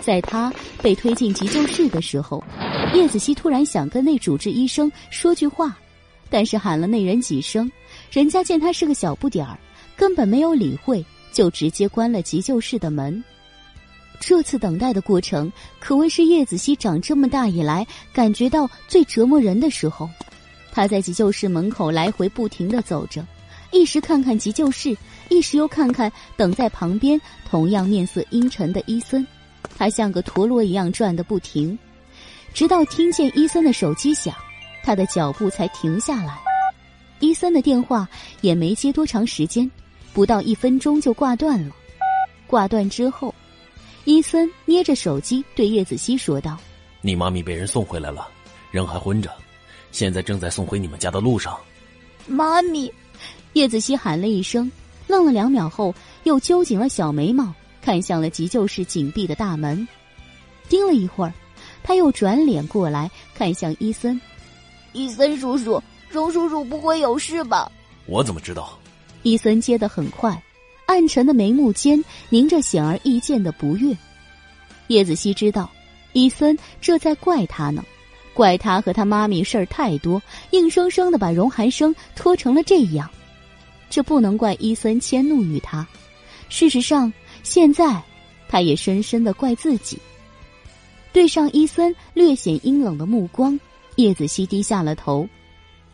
[0.00, 2.44] 在他被推进急救室的时候，
[2.94, 5.76] 叶子熙突然想跟那主治医生说句话，
[6.30, 7.68] 但是喊了那人几声，
[8.16, 9.58] 人家见他是个小不点儿，
[9.94, 13.22] 根本没有理会，就直接关了急救室的门。
[14.18, 20.08] 这次等待的过程，可谓是叶子熙长这么大以来感觉到最折磨人的时候。
[20.72, 23.22] 他在急救室门口来回不停的走着，
[23.70, 24.96] 一时看看急救室，
[25.28, 29.26] 一时又看看等在旁边同样面色阴沉的伊森，
[29.76, 31.78] 他像个陀螺一样转的不停，
[32.54, 34.34] 直到听见伊森的手机响，
[34.82, 36.45] 他的脚步才停下来。
[37.20, 38.08] 伊森的电话
[38.40, 39.70] 也没接多长时间，
[40.12, 41.74] 不到一分钟就挂断了。
[42.46, 43.34] 挂断之后，
[44.04, 46.58] 伊森捏着手机对叶子熙说道
[47.00, 48.28] ：“你妈咪被人送回来了，
[48.70, 49.30] 人还昏着。”
[49.92, 51.58] 现在正在送回你们家的路上，
[52.26, 52.92] 妈咪，
[53.54, 54.70] 叶子熙喊了一声，
[55.06, 57.50] 愣了两秒后，又揪紧了小眉毛，
[57.80, 59.88] 看向了急救室紧闭的大门，
[60.68, 61.32] 盯了一会儿，
[61.82, 64.20] 他又转脸过来看向伊森，
[64.92, 67.70] 伊森叔叔，荣叔叔不会有事吧？
[68.06, 68.78] 我怎么知道？
[69.22, 70.40] 伊森接得很快，
[70.86, 73.96] 暗沉的眉目间凝着显而易见的不悦。
[74.88, 75.70] 叶子熙知道，
[76.12, 77.84] 伊森这在怪他呢。
[78.32, 83.10] 怪他和他妈咪事儿太多，硬生生的把荣寒生拖成了这样。
[83.88, 85.86] 这不能怪伊森迁怒于他，
[86.48, 88.00] 事实上，现在
[88.46, 89.98] 他也深深的怪自己。
[91.12, 93.58] 对上伊森略显阴冷的目光，
[93.94, 95.26] 叶子熙低下了头。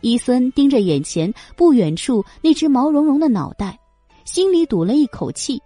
[0.03, 3.79] 伊森盯着眼前不远处那只毛茸茸的脑袋，
[4.25, 5.59] 心里堵了一口气，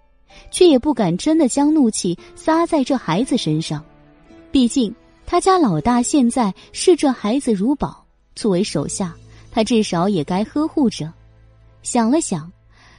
[0.52, 3.84] 却也不敢真的将怒气撒在这孩子身上，
[4.52, 4.95] 毕竟。
[5.30, 9.13] 他家老大现在视这孩子如宝，作为手下，
[9.52, 11.12] 他至少也该呵护着。
[11.84, 12.50] 想了想，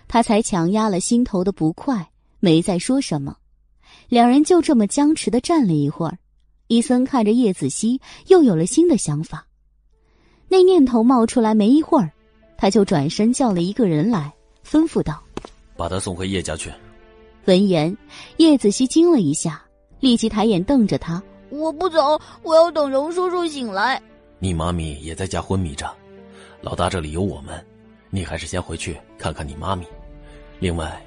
[0.07, 2.07] 他才强压了心头的不快，
[2.39, 3.35] 没再说什么。
[4.11, 6.19] 两人就这么僵持的站了一会儿。
[6.67, 9.47] 伊森看着叶子熙，又有了新的想法。
[10.49, 12.11] 那念头冒出来没一会儿，
[12.57, 14.33] 他就转身叫了一个人来，
[14.67, 15.23] 吩咐道
[15.77, 16.73] ：“把他送回叶家去。”
[17.45, 17.97] 闻言，
[18.39, 19.63] 叶子熙惊了一下，
[20.01, 21.23] 立即抬眼瞪着他。
[21.51, 24.01] 我不走，我要等荣叔叔醒来。
[24.39, 25.91] 你妈咪也在家昏迷着，
[26.61, 27.65] 老大这里有我们，
[28.11, 29.87] 你还是先回去看看你妈咪。
[30.59, 31.03] 另外，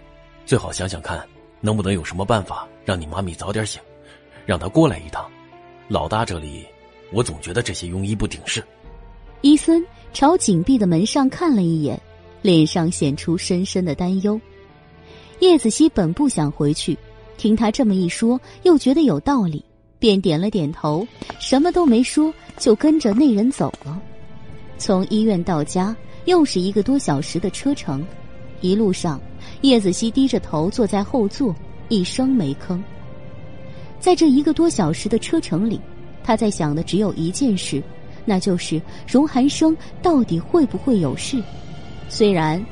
[0.45, 1.23] 最好想想看，
[1.59, 3.81] 能不能有什么办法让你妈咪早点醒，
[4.45, 5.29] 让她过来一趟。
[5.87, 6.65] 老大这里，
[7.11, 8.63] 我总觉得这些庸医不顶事。
[9.41, 11.99] 伊森朝紧闭的门上看了一眼，
[12.43, 14.39] 脸上显出深深的担忧。
[15.39, 16.95] 叶子熙本不想回去，
[17.37, 19.63] 听他这么一说，又觉得有道理。
[19.97, 24.01] 便点了点头，什么都没说，就跟着那人走了。
[24.77, 28.03] 从医院到家，又是一个多小时的车程，
[28.61, 29.21] 一路上，
[29.61, 31.55] 叶子熙低着头坐在后座，
[31.87, 32.81] 一声没吭。
[33.99, 35.79] 在这一个多小时的车程里，
[36.23, 37.81] 他在想的只有一件事，
[38.25, 41.41] 那就是荣寒生到底会不会有事。
[42.09, 42.63] 虽然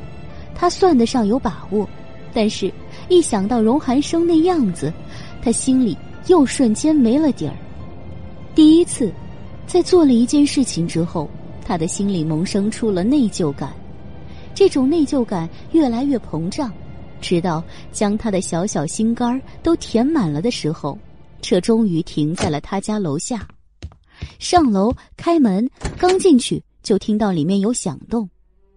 [0.55, 1.87] 他算得上有把握，
[2.33, 2.71] 但是
[3.07, 4.91] 一想到荣寒生那样子，
[5.41, 7.55] 他心里又瞬间没了底儿。
[8.53, 9.11] 第一次，
[9.65, 11.29] 在做了一件事情之后。
[11.61, 13.71] 他的心里萌生出了内疚感，
[14.55, 16.73] 这种内疚感越来越膨胀，
[17.21, 20.97] 直到将他的小小心肝都填满了的时候，
[21.43, 23.47] 车终于停在了他家楼下。
[24.37, 28.29] 上楼开门，刚进去就听到里面有响动。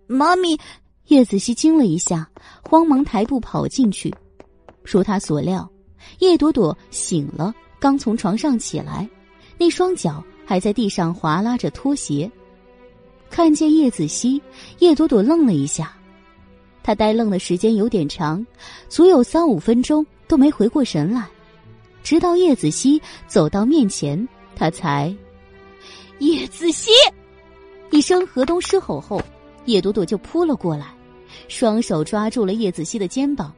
[0.07, 0.59] 妈咪，
[1.09, 2.29] 叶子熙惊了一下，
[2.63, 4.13] 慌忙抬步跑进去。
[4.83, 5.69] 如他所料，
[6.19, 9.09] 叶朵朵醒了，刚从床上起来，
[9.59, 12.31] 那双脚还在地上划拉着拖鞋。
[13.31, 14.43] 看见叶子熙，
[14.81, 15.97] 叶朵朵愣了一下，
[16.83, 18.45] 她呆愣的时间有点长，
[18.89, 21.27] 足有三五分钟都没回过神来，
[22.03, 25.15] 直到叶子熙走到面前，她才，
[26.23, 26.89] 叶子熙，
[27.91, 29.21] 一声河东狮吼后，
[29.65, 30.87] 叶朵朵就扑了过来，
[31.49, 33.53] 双手抓住了叶子熙的肩膀，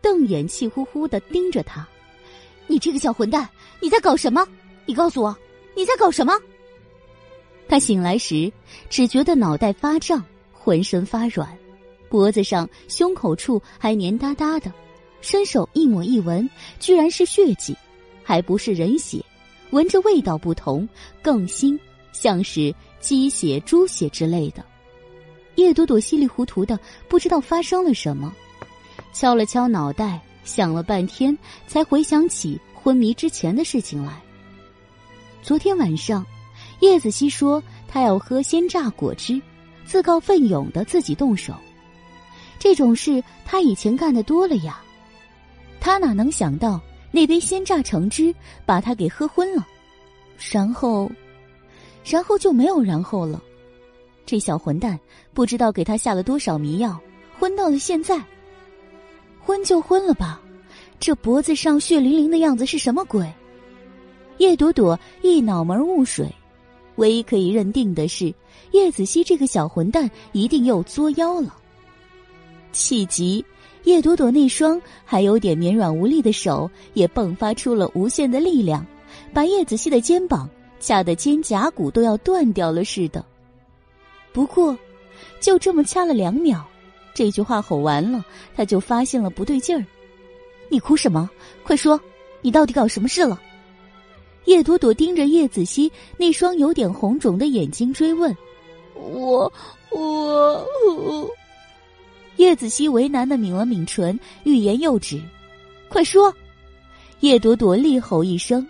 [0.00, 1.84] 瞪眼气呼呼的盯着他
[2.68, 3.48] ：“你这个小混蛋，
[3.80, 4.46] 你在搞什么？
[4.86, 5.36] 你告诉我，
[5.74, 6.32] 你在搞什么？”
[7.66, 8.52] 他醒来时，
[8.88, 11.48] 只觉得脑袋发胀，浑身发软，
[12.08, 14.72] 脖子上、胸口处还黏哒哒的。
[15.20, 16.48] 伸手一抹一闻，
[16.78, 17.76] 居然是血迹，
[18.22, 19.20] 还不是人血，
[19.70, 20.88] 闻着味道不同，
[21.20, 21.76] 更腥，
[22.14, 24.64] 像是鸡血、猪血之类的。
[25.56, 28.32] 叶朵朵稀里糊涂的，不知道发生了什么，
[29.12, 34.18] 敲了敲脑袋，想了半天，才回想起昏迷之前的事情来。
[35.42, 36.24] 昨天晚上。
[36.80, 39.40] 叶子熙说：“他要喝鲜榨果汁，
[39.86, 41.54] 自告奋勇的自己动手。
[42.58, 44.82] 这种事他以前干的多了呀。
[45.80, 48.34] 他哪能想到那杯鲜榨橙汁
[48.66, 49.66] 把他给喝昏了，
[50.50, 51.10] 然后，
[52.04, 53.42] 然后就没有然后了。
[54.26, 54.98] 这小混蛋
[55.32, 56.98] 不知道给他下了多少迷药，
[57.38, 58.22] 昏到了现在。
[59.40, 60.40] 昏就昏了吧，
[61.00, 63.30] 这脖子上血淋淋的样子是什么鬼？”
[64.38, 66.32] 叶朵朵一脑门雾水。
[66.96, 68.32] 唯一可以认定的是，
[68.70, 71.56] 叶子熙这个小混蛋一定又作妖了。
[72.72, 73.44] 气急，
[73.82, 78.86] 叶朵朵那双还有点绵软无力的手也迸发出了无限的力量，
[79.32, 80.48] 把叶子熙的肩膀
[80.84, 83.24] 掐得肩胛骨都要断掉了似的。
[84.34, 84.76] 不过，
[85.40, 86.62] 就这么掐了两秒，
[87.14, 88.22] 这句话吼完了，
[88.54, 89.82] 他就发现了不对劲儿。
[90.68, 91.30] 你哭什么？
[91.62, 91.98] 快说，
[92.42, 93.40] 你到底搞什么事了？
[94.44, 98.36] 叶朵朵盯着叶子熙那双有点红肿的眼睛追问
[98.92, 99.50] ：“我
[99.90, 101.30] 我……”
[102.36, 105.18] 叶子熙为难的抿了抿唇，欲言又止。
[105.88, 106.30] “快说！”
[107.20, 108.66] 叶朵朵厉吼一声。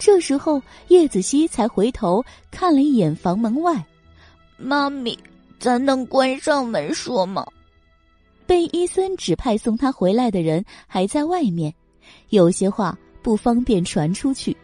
[0.00, 3.84] 这时候，叶子熙才回头看了一眼房门外
[4.56, 5.16] ：“妈咪，
[5.58, 7.46] 咱能关上门说吗？”
[8.46, 11.72] 被伊森指派送他回来的人还在外面，
[12.30, 14.56] 有些话不方便传出去。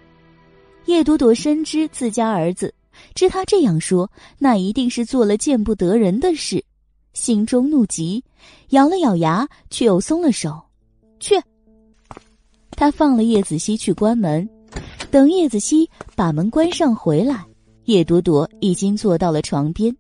[0.87, 2.73] 叶朵朵深知自家儿子，
[3.15, 6.65] 知他这样说，那一定是做了见不得人的事，
[7.13, 8.25] 心中怒极，
[8.71, 10.63] 咬了咬牙，却又松了手。
[11.21, 11.39] 去。
[12.71, 14.49] 他放了叶子熙去关门，
[15.11, 17.45] 等叶子熙把门关上回来，
[17.85, 19.95] 叶朵朵已经坐到了床边。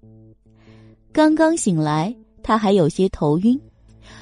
[1.13, 3.59] 刚刚醒来，他还有些头晕，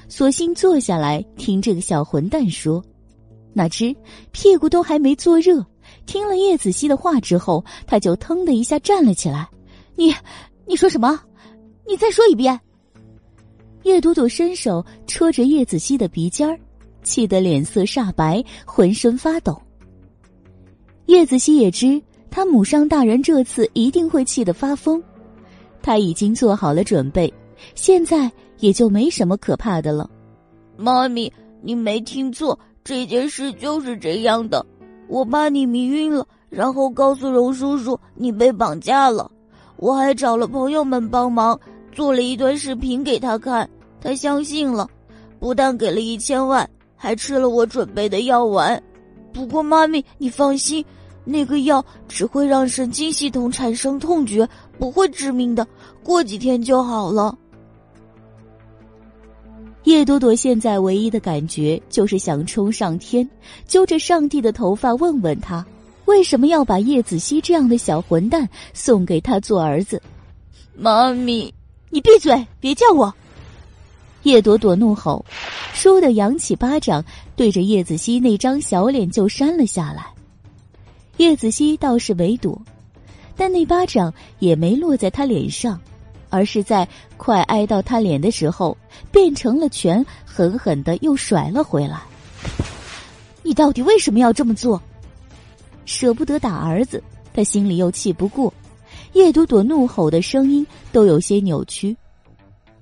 [0.09, 2.83] 索性坐下来听这个小混蛋说，
[3.53, 3.95] 哪知
[4.33, 5.65] 屁股都还没坐热。
[6.07, 9.49] 听了叶子熙的话之后，他就腾的一下站了起来。
[9.97, 10.15] 你，
[10.67, 11.21] 你说什么？
[11.87, 12.59] 你 再说一遍。
[13.85, 16.59] 叶朵朵伸手戳着叶子熙的鼻尖儿，
[17.03, 19.61] 气得脸色煞白，浑身发抖。
[21.07, 25.03] 叶子熙也知他母上大人这次一定会气得发疯，
[25.83, 27.33] 他已经做好了准备，
[27.74, 30.09] 现在也就没什么可怕的了。
[30.76, 34.64] 妈咪，你没听错，这件事就是这样的。
[35.07, 39.31] 我把你迷晕了，然后告诉荣叔叔你被绑架了。
[39.76, 41.59] 我还找了朋友们帮忙，
[41.93, 43.68] 做了一段视频给他看，
[44.01, 44.89] 他相信了，
[45.39, 48.83] 不但给了一千万，还吃了我准备的药丸。
[49.33, 50.85] 不过妈咪，你放心，
[51.25, 54.49] 那个药只会让神经系统产生痛觉，
[54.79, 55.66] 不会致命的，
[56.03, 57.37] 过几天就好了。
[59.85, 63.29] 叶朵朵现在唯一的感觉就是想冲上天，
[63.66, 65.64] 揪着上帝的头发问问他，
[66.07, 70.01] 为什么要把叶子熙这样的小混蛋送给他做儿子？
[70.75, 71.53] 妈咪，
[71.91, 73.12] 你闭嘴，别叫我！
[74.22, 75.22] 叶朵朵怒吼，
[75.75, 77.05] 倏地扬起巴掌，
[77.37, 80.14] 对着叶子熙那张小脸就扇了下来。
[81.17, 82.61] 叶子熙倒是没躲，
[83.37, 85.81] 但那巴掌也没落在他脸上，
[86.29, 88.77] 而是在快挨到他脸的时候，
[89.12, 92.03] 变成了拳，狠狠的又甩了回来。
[93.43, 94.83] 你到底为什么要这么做？
[95.85, 97.03] 舍不得打儿子，
[97.33, 98.53] 他心里又气不过。
[99.12, 101.97] 叶朵朵怒吼的声音都有些扭曲。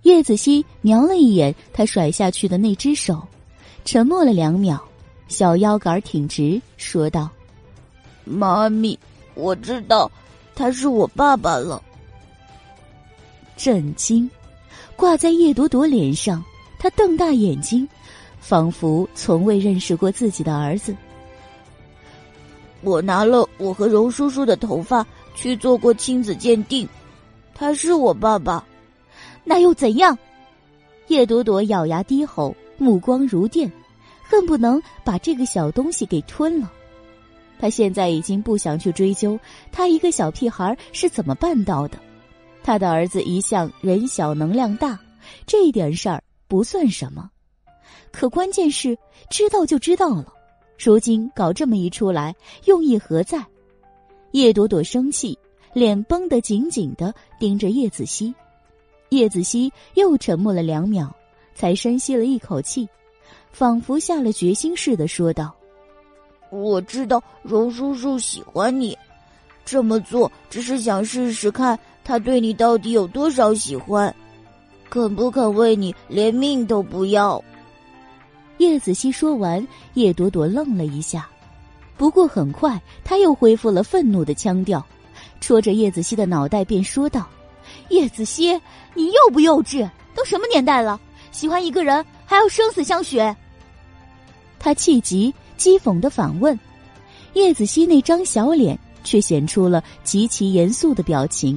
[0.03, 3.21] 叶子熙瞄了一眼他甩下去的那只手，
[3.85, 4.81] 沉默了两秒，
[5.29, 7.29] 小腰杆挺直，说道
[8.25, 8.99] ：“妈咪，
[9.35, 10.11] 我知道，
[10.55, 11.83] 他是我爸爸了。”
[13.57, 14.29] 震惊
[14.97, 16.45] 挂在叶朵朵脸上，
[16.79, 17.89] 他瞪大眼睛，
[18.41, 20.97] 仿佛从未认识过自己的儿子。
[22.83, 25.07] 我拿了我和荣叔叔的头发。
[25.35, 26.87] 去做过亲子鉴定，
[27.55, 28.63] 他是我爸爸，
[29.45, 30.17] 那又怎样？
[31.07, 33.73] 叶朵朵咬牙低吼，目光如电，
[34.23, 36.71] 恨不能把这个小东西给吞了。
[37.63, 39.39] 他现在已经不想去追究
[39.71, 41.97] 他一个小屁孩是怎么办到的。
[42.61, 44.99] 他的儿子一向人小能量大，
[45.47, 47.31] 这一点事儿不算什么。
[48.11, 48.99] 可关键是
[49.31, 50.35] 知道就知道了，
[50.77, 52.35] 如今搞这么一出来，
[52.65, 53.47] 用意何在？
[54.33, 55.39] 叶朵朵生气，
[55.73, 58.35] 脸绷得紧紧的，盯着叶子熙。
[59.11, 61.15] 叶子熙又沉默了两秒，
[61.55, 62.89] 才深吸了一口气，
[63.53, 65.55] 仿佛下了决心似的说道
[66.53, 68.97] ：“我知道荣叔叔喜欢你，
[69.65, 74.15] 这么做只是想试试看他对你到底有多少喜欢，
[74.91, 77.43] 肯不肯为你连命都不要。”
[78.59, 81.27] 叶子熙说完，叶朵朵愣了一下。
[81.97, 84.85] 不过很快，他又恢复了愤怒的腔调，
[85.41, 87.27] 戳着叶子熙的脑袋，便说道
[87.89, 88.53] ：“叶子熙，
[88.93, 89.89] 你幼不幼稚？
[90.15, 91.01] 都什么年代了，
[91.31, 93.19] 喜欢一个人还要生死相许？”
[94.61, 96.59] 他气急，讥讽的反问。
[97.35, 101.57] 叶子熙那张小脸却显出了极其严肃的表情，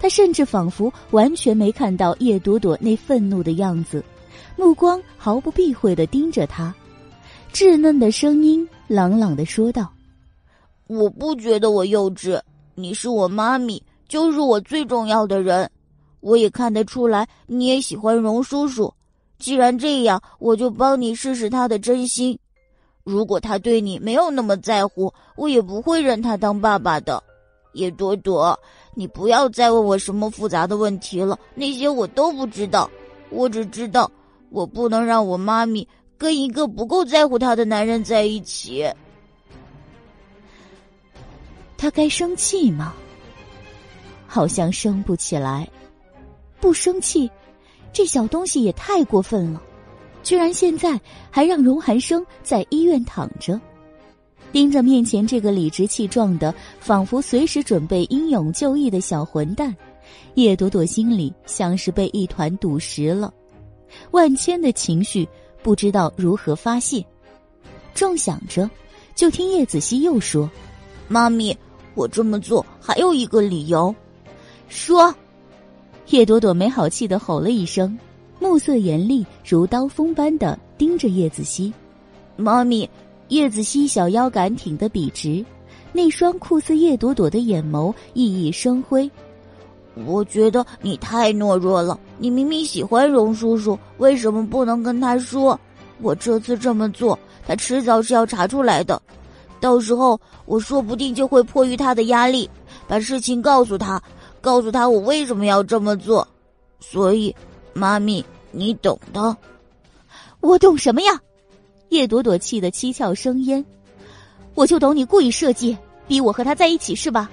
[0.00, 4.04] 他甚至仿佛完全没看到叶朵朵那愤怒的样子，
[4.56, 6.74] 目光毫不避讳的盯着他。
[7.52, 9.92] 稚嫩的声音朗朗的说道
[10.88, 12.40] ：“我不觉得我幼稚，
[12.74, 15.70] 你是我妈咪，就是我最重要的人。
[16.18, 18.92] 我也看得出来，你也喜欢荣叔叔。
[19.38, 22.36] 既然这样，我就帮你试试他的真心。
[23.06, 27.22] 如果他对你没有那么在乎，我也不会认他当爸爸的。
[27.72, 28.58] 叶朵朵，
[28.94, 32.90] 你不要再问我什么复杂的问题了，那些我都不知道。
[33.30, 34.10] 我只知道，
[34.50, 35.86] 我不能让我妈咪。”
[36.18, 38.90] 跟一个不够在乎她的男人在一起，
[41.76, 42.94] 他该生气吗？
[44.26, 45.68] 好像生不起来。
[46.58, 47.30] 不生气，
[47.92, 49.62] 这小东西也太过分了，
[50.26, 51.00] 居然现在
[51.30, 53.60] 还让荣寒生在医院躺着，
[54.50, 59.72] 盯着面前这个理直气壮的，仿佛随时准备英勇就义的小混蛋，
[60.34, 63.32] 叶朵朵心里像是被一团堵实了，
[64.10, 65.28] 万千的情绪。
[65.62, 67.04] 不知道如何发泄，
[67.94, 68.68] 正想着，
[69.14, 70.50] 就听叶子熙又说
[71.06, 71.56] ：“妈咪，
[71.94, 73.94] 我这么做还有一个理由。”
[74.68, 75.14] 说，
[76.08, 77.96] 叶朵朵没好气的吼了一声，
[78.38, 81.72] 目色严厉如刀锋般的盯着叶子熙。
[82.36, 82.88] 妈咪，
[83.28, 85.44] 叶子熙小腰杆挺得笔直，
[85.92, 89.10] 那双酷似叶朵朵的眼眸熠熠生辉。
[90.04, 91.98] 我觉得你太懦弱了。
[92.18, 95.58] 你明明喜欢荣叔叔，为什么不能跟他说？
[96.02, 99.00] 我这次这么做，他迟早是要查出来的。
[99.58, 102.48] 到时候我说不定就会迫于他的压力，
[102.86, 104.00] 把事情告诉他，
[104.42, 106.28] 告诉他我为什么要这么做。
[106.78, 107.34] 所以，
[107.76, 109.36] 妈咪，你懂的。
[110.40, 111.20] 我懂什么呀？
[111.90, 113.62] 叶朵朵气得七窍生烟。
[114.54, 115.76] 我就懂你故意设计，
[116.08, 117.30] 逼我和他在一起是吧？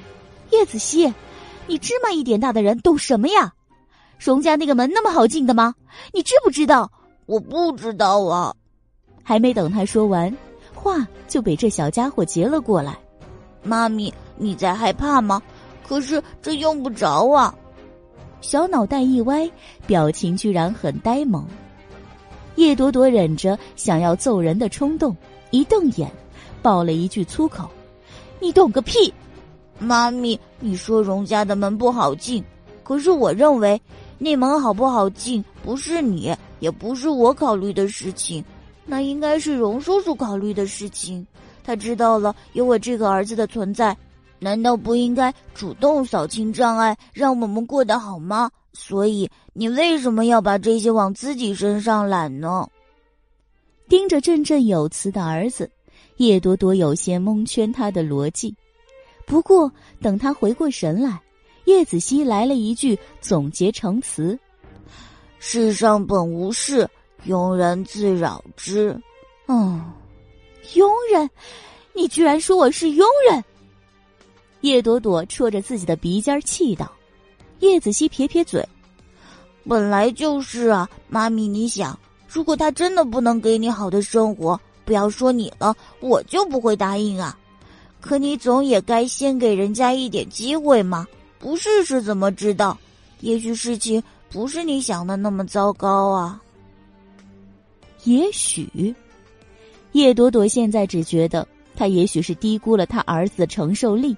[0.51, 1.11] 叶子熙。
[1.65, 3.53] 你芝麻一点大的人懂什么呀？
[4.19, 5.73] 荣家那个门那么好进的吗？
[6.11, 6.91] 你知不知道？
[7.25, 8.53] 我不知道啊。
[9.23, 10.35] 还没等他说完，
[10.73, 12.99] 话就被这小家伙截了过来。
[13.63, 15.41] 妈咪，你在害怕吗？
[15.87, 17.55] 可是这用不着啊。
[18.43, 19.49] 小脑袋一歪，
[19.87, 21.47] 表情居然很呆萌。
[22.55, 25.15] 叶朵朵忍着想要揍人的冲动，
[25.49, 26.11] 一瞪眼，
[26.61, 27.69] 爆了一句粗口
[28.41, 29.11] ：“你懂个屁！”
[29.79, 32.43] 妈咪，你说荣家的门不好进，
[32.83, 33.81] 可是我认为
[34.17, 38.43] 那门好不好进不是你，也不是我考虑的事情，
[38.85, 41.25] 那应该是荣叔叔考虑的事情。
[41.63, 43.97] 他知道了有我这个儿子的存在，
[44.43, 48.51] 难道不应该主动扫清障碍，让我们过得好吗？
[48.73, 52.67] 所以你为什么要把这些往自己身上揽呢？
[53.87, 55.71] 盯着振振有词的儿子，
[56.17, 58.53] 叶朵朵有些蒙圈他的逻辑。
[59.25, 59.71] 不过
[60.01, 61.21] 等他回过神来，
[61.63, 64.37] 叶子熙来了一句总结成词
[65.39, 66.89] ：“世上本无事，
[67.25, 68.99] 庸人自扰之。”
[69.47, 69.79] 哦，
[70.73, 71.29] 庸人，
[71.93, 73.43] 你居然说我是庸人！
[74.63, 76.89] 叶朵朵戳着自己的鼻尖气道。
[77.59, 78.65] 叶子熙撇撇嘴
[79.67, 81.99] ：“本来就是啊，妈咪，你想，
[82.29, 87.37] 如果他真的不能给你好的生活，不要说你了，我就不会答应啊。
[87.99, 91.05] 可你总也该先给人家一点机会嘛，
[91.39, 92.77] 不试试怎么知道？
[93.19, 96.41] 也许事情不是你想的那么糟糕啊。
[98.05, 98.95] 也许，
[99.91, 101.45] 叶朵朵现在只觉得
[101.75, 104.15] 他也许是低估了他儿子的承受力。”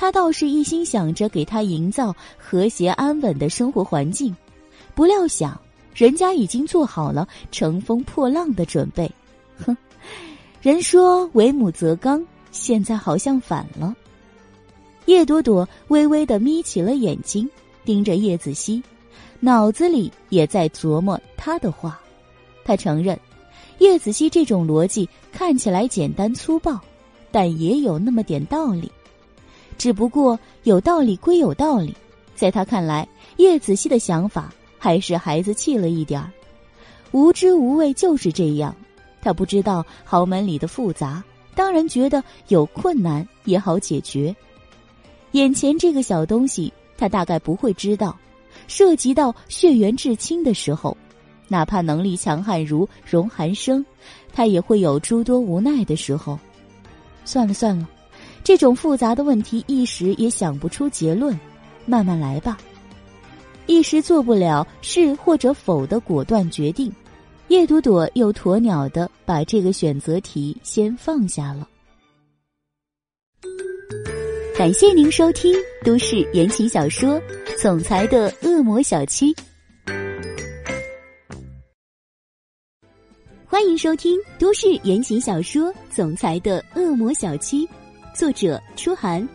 [0.00, 4.32] 他倒是一心想着给他营造和谐安稳的生活环境，
[4.94, 5.60] 不料想
[5.92, 9.10] 人家已经做好了乘风破浪的准备。
[9.58, 9.76] 哼，
[10.62, 13.92] 人说为母则刚，现在好像反了。
[15.06, 17.50] 叶朵朵微微的眯起了眼睛，
[17.84, 18.80] 盯着叶子熙，
[19.40, 22.00] 脑子里也在琢磨他的话。
[22.64, 23.18] 他承认，
[23.78, 26.78] 叶子熙这种逻辑看起来简单粗暴，
[27.32, 28.88] 但也有那么点道理。
[29.78, 31.94] 只不过有道理归有道理，
[32.34, 36.30] 在他看来，叶子熙的想法还是孩子气了一点儿。
[37.12, 38.74] 无知无畏就是这样，
[39.22, 41.22] 他不知道豪门里的复杂，
[41.54, 44.34] 当然觉得有困难也好解决。
[45.32, 48.18] 眼前这个小东西，他大概不会知道，
[48.66, 50.96] 涉及到血缘至亲的时候，
[51.46, 53.84] 哪怕能力强悍如荣寒生，
[54.32, 56.38] 他也会有诸多无奈的时候。
[57.24, 57.88] 算了算了。
[58.42, 61.38] 这种复杂的问题一时也想不出结论，
[61.84, 62.56] 慢慢来吧。
[63.66, 66.90] 一时做不了是或者否的果断决定，
[67.48, 71.68] 叶朵朵又鸵鸟的把这个选择题先放下了。
[74.56, 77.14] 感谢您收听都市言情小说
[77.62, 79.32] 《总裁的恶魔小七》，
[83.46, 87.66] 欢迎收听都市言情小说《总裁的恶魔小七》。
[88.18, 89.26] 作者：初寒，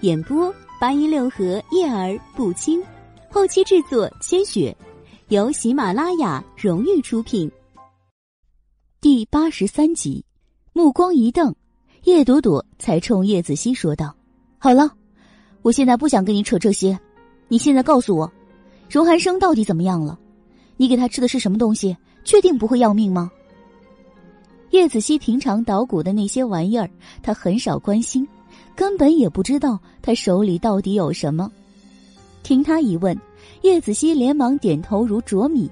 [0.00, 2.82] 演播：八一六和叶儿不清，
[3.28, 4.74] 后期制作：千雪，
[5.28, 7.52] 由喜马拉雅荣誉出品。
[8.98, 10.24] 第八十三集，
[10.72, 11.54] 目光一瞪，
[12.04, 14.16] 叶朵朵才冲叶子熙说道
[14.56, 14.90] ：“好了，
[15.60, 16.98] 我现在不想跟你扯这些，
[17.48, 18.32] 你现在告诉我，
[18.88, 20.18] 荣寒生到底怎么样了？
[20.78, 21.94] 你给他吃的是什么东西？
[22.24, 23.30] 确定不会要命吗？”
[24.70, 26.88] 叶子熙平常捣鼓的那些玩意儿，
[27.22, 28.26] 他很少关心，
[28.76, 31.50] 根本也不知道他手里到底有什么。
[32.42, 33.18] 听他一问，
[33.62, 35.68] 叶子熙连忙点头如啄米：“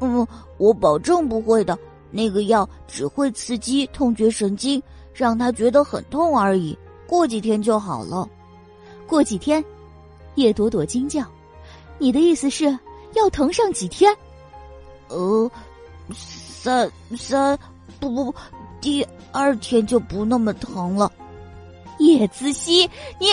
[0.00, 0.26] 嗯，
[0.56, 1.78] 我保证不会的。
[2.10, 4.82] 那个药只会刺激痛觉神经，
[5.14, 6.76] 让他觉得很痛而已。
[7.06, 8.28] 过几天就好了。
[9.06, 9.62] 过几天？”
[10.34, 11.24] 叶朵朵惊叫
[11.98, 12.66] ：“你的意思是
[13.14, 14.12] 要疼上几天
[15.08, 15.50] ？”“呃，
[16.14, 17.58] 三三。”
[18.00, 18.34] 不不不，
[18.80, 21.12] 第二天就不那么疼了。
[21.98, 22.88] 叶子熙，
[23.18, 23.26] 你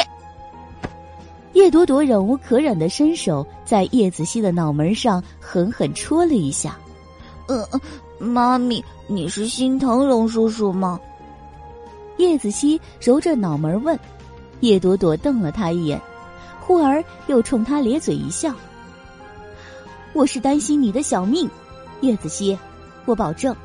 [1.54, 6.78] 叶朵朵忍无可忍的伸手在叶子熙的脑门上狠狠戳了一下。
[7.48, 7.82] 嗯嗯，
[8.20, 11.00] 妈咪，你是心疼龙叔叔吗？
[12.18, 13.98] 叶子熙揉着脑门问。
[14.60, 16.02] 叶朵朵瞪了他一眼，
[16.60, 18.54] 忽而又冲他咧嘴一笑。
[20.14, 21.50] 我是担心你的小命，
[22.02, 22.58] 叶子熙，
[23.06, 23.56] 我保证。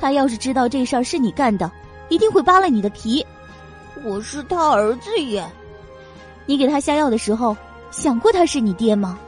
[0.00, 1.70] 他要是知道这事儿是你干的，
[2.08, 3.24] 一定会扒了你的皮。
[4.02, 5.46] 我是他儿子耶，
[6.46, 7.54] 你给他下药的时候
[7.90, 9.18] 想过他是你爹吗？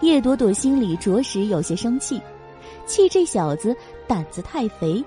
[0.00, 2.20] 叶朵朵心里着实有些生气，
[2.86, 3.76] 气这小子
[4.06, 5.04] 胆子太肥，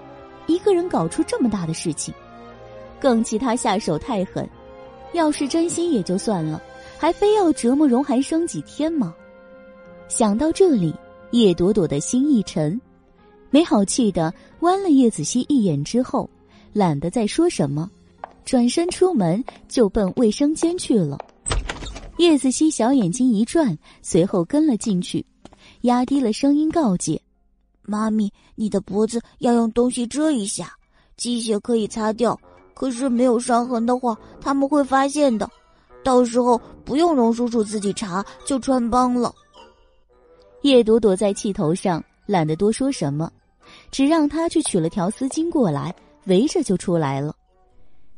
[0.48, 2.14] 一个人搞出这么大的事情，
[3.00, 4.48] 更气他下手太狠。
[5.14, 6.62] 要是真心也就算了，
[6.98, 9.16] 还非要折磨荣寒生几天吗？
[10.10, 10.94] 想到这里，
[11.32, 12.80] 叶朵朵的心一沉。
[13.56, 16.30] 没好气的剜了叶子熙一眼之后，
[16.74, 17.90] 懒得再说什么，
[18.44, 21.18] 转身出门就奔卫生间去了。
[22.18, 25.26] 叶子熙小眼睛一转，随后跟了进去，
[25.84, 27.18] 压低了声音告诫
[27.84, 30.74] ：“妈咪，你的脖子要用东西遮一下，
[31.16, 32.38] 鸡血可以擦掉，
[32.74, 35.50] 可是没有伤痕的话，他们会发现的。
[36.04, 39.34] 到时候不用荣叔叔自己查，就穿帮了。”
[40.64, 43.32] 叶朵朵在气头上懒得多说什么。
[43.92, 45.94] 只让他去取了条丝巾过来，
[46.26, 47.36] 围着就出来了。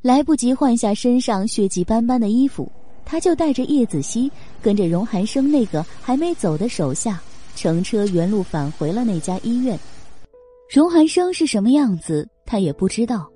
[0.01, 2.71] 来不及换下身上血迹斑斑的衣服，
[3.03, 7.21] 他就带着叶子熙跟着荣寒生那个还没走的手下，
[7.55, 9.77] 乘车原路返回了那家医院。
[10.69, 13.29] 荣寒生是什么样子，他也不知道。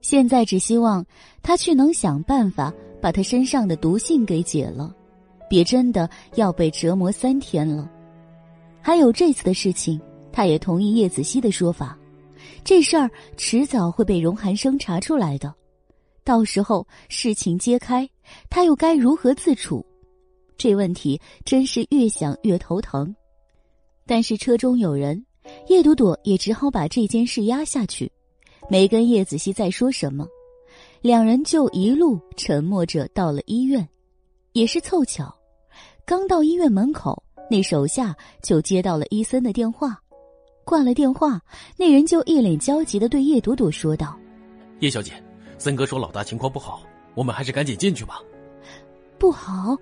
[0.00, 1.04] 现在只希望
[1.42, 4.94] 他去能想办法把他身上的毒性给解了，
[5.48, 7.90] 别真的要被折磨三天了。
[8.82, 9.98] 还有这次的事情，
[10.34, 11.96] 他也同意叶子熙的说法，
[12.64, 15.54] 这事儿迟早会被荣寒生查出来的，
[16.24, 18.10] 到时候事情揭开，
[18.50, 19.86] 他又该如何自处？
[20.58, 23.14] 这问题真是越想越头疼。
[24.06, 25.24] 但是车中有人，
[25.68, 28.10] 叶朵朵也只好把这件事压下去。
[28.68, 30.26] 没跟叶子熙再说什么，
[31.00, 33.88] 两人就一路沉默着到了医院。
[34.52, 35.32] 也是凑巧，
[36.04, 40.00] 刚到医院门口，那手下就接到了伊森的电话。
[40.64, 41.40] 挂了电话，
[41.76, 44.18] 那人就一脸焦急的对叶朵朵说道
[44.80, 45.12] ：“叶小姐，
[45.58, 46.82] 森哥说老大情况不好，
[47.14, 48.20] 我们还是赶紧进去吧。”
[49.18, 49.76] 不好！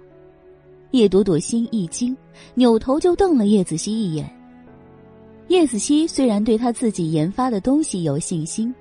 [0.91, 2.15] 叶朵朵心一惊，
[2.55, 4.31] 扭头就瞪了叶子熙一眼。
[5.49, 8.73] 叶子熙虽然对他自己研发的东西有信心，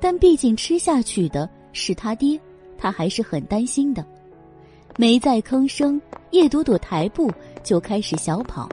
[0.00, 2.40] 但毕竟吃下去的是他爹，
[2.78, 4.04] 他还是很担心的。
[4.96, 7.30] 没再吭声，叶朵朵抬步
[7.62, 8.68] 就开始小跑，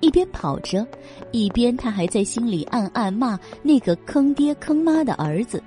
[0.00, 0.86] 一边跑着，
[1.32, 5.62] 一边他还在心里暗暗骂那个坑爹坑妈的儿子。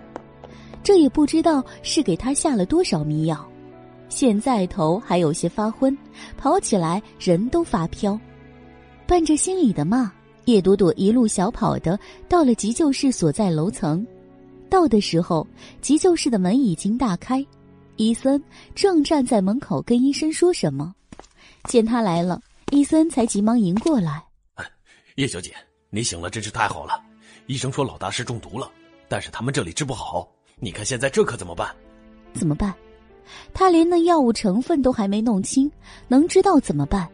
[0.83, 3.45] 这也不知道是给他下了多少迷药，
[4.09, 5.95] 现在头还有些发昏，
[6.37, 8.19] 跑起来人都发飘，
[9.05, 10.11] 伴着心里的骂。
[10.45, 14.05] 叶朵朵一路小跑的到了急救室所在楼层，
[14.67, 15.45] 到的时候，
[15.81, 17.45] 急救室的门已经大开，
[17.95, 20.95] 伊森正站在门口跟医生说什么。
[21.65, 22.41] 见他来了，
[22.71, 24.23] 伊森才急忙迎过来
[25.15, 25.53] ：“叶小姐，
[25.89, 27.03] 你醒了真是太好了。
[27.47, 28.71] 医生说老大是中毒了，
[29.09, 30.25] 但是他们这里治不好。
[30.57, 31.75] 你看现在这可怎么办？
[32.33, 32.73] 怎么办？
[33.53, 35.69] 他连那药物成分都还没弄清，
[36.07, 37.05] 能知道怎么办？”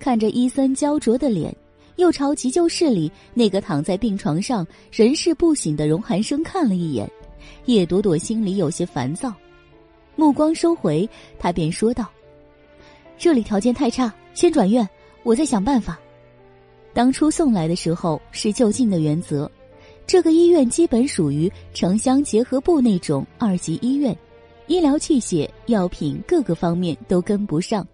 [0.00, 1.54] 看着伊森焦灼的脸。
[1.96, 7.08] 又朝急救室里那个躺在病床上人事不省的荣寒生看了一眼，
[7.66, 9.32] 叶朵朵心里有些烦躁，
[10.16, 11.08] 目光收回，
[11.38, 12.10] 他便说道
[13.16, 14.86] ：“这里条件太差，先转院，
[15.22, 15.98] 我再想办法。”
[16.92, 19.50] 当初送来的时候是就近的原则，
[20.06, 24.16] 这个医院基本属于城乡结合部那种二级医院，
[24.66, 27.86] 医疗器械、药品各个方面都跟不上。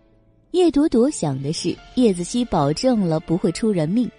[0.51, 4.11] 叶朵朵想的是，叶子熙保证了不会出人命，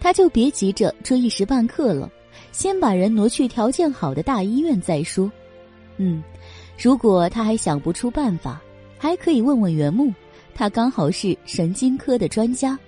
[0.00, 2.10] 他就别急着追一时半刻了，
[2.50, 5.30] 先把人挪去条件好的大医院再说。
[5.96, 6.22] 嗯，
[6.76, 8.60] 如果他还想不出办法，
[8.98, 10.12] 还可以问问袁木，
[10.54, 12.78] 他刚好是神经科的专家。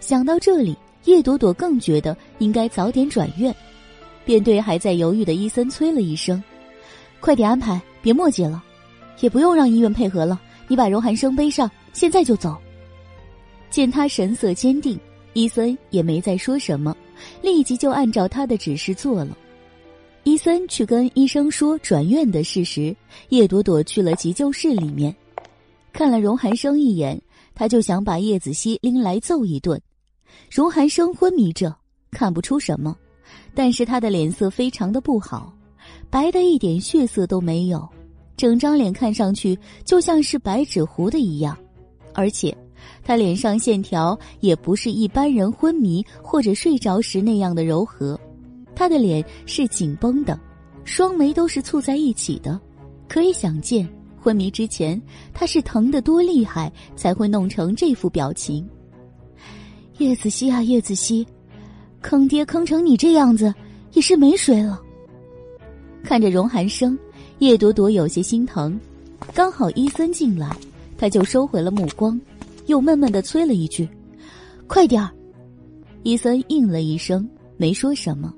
[0.00, 3.54] 想到这里，叶朵朵更觉得应该早点转院，
[4.24, 6.42] 便对还在犹豫的伊森催了一声
[7.20, 8.62] ：“快点安排，别墨迹了，
[9.20, 12.56] 也不用让医院配合了，你把荣寒生背上。”现在就走。
[13.68, 14.96] 见他神色坚定，
[15.32, 16.96] 伊森也没再说什么，
[17.42, 19.36] 立即就按照他的指示做了。
[20.22, 22.94] 伊森去跟医生说转院的事实，
[23.30, 25.12] 叶朵朵去了急救室里面，
[25.92, 27.20] 看了荣寒生一眼，
[27.54, 29.80] 他就想把叶子熙拎来揍一顿。
[30.50, 31.74] 荣寒生昏迷着，
[32.10, 32.96] 看不出什么，
[33.54, 35.52] 但是他的脸色非常的不好，
[36.08, 37.88] 白的一点血色都没有，
[38.36, 41.56] 整张脸看上去就像是白纸糊的一样。
[42.14, 42.56] 而且，
[43.04, 48.18] 他脸上线条也不是一般人昏迷或者睡着时那样的柔和，
[48.74, 50.38] 他的脸是紧绷的，
[50.84, 52.58] 双眉都是蹙在一起的，
[53.08, 53.88] 可以想见
[54.20, 55.00] 昏迷之前
[55.32, 58.68] 他是疼得多厉害才会弄成这副表情。
[59.98, 61.26] 叶子熙啊，叶子熙，
[62.00, 63.52] 坑爹坑成你这样子，
[63.92, 64.80] 也是没谁了。
[66.02, 66.98] 看着荣寒生，
[67.38, 68.78] 叶朵朵有些心疼，
[69.34, 70.54] 刚好伊森进来。
[70.96, 72.20] 他就收回了目光，
[72.66, 73.88] 又闷闷的催了一句
[74.68, 75.10] ：“快点儿！”
[76.04, 78.30] 伊森应了一声，没说什么。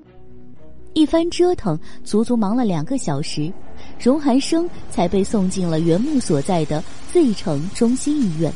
[0.93, 3.51] 一番折腾，足足忙了两个小时，
[3.99, 8.51] 荣寒生才被送进了原木所在的 Z 城中心医院。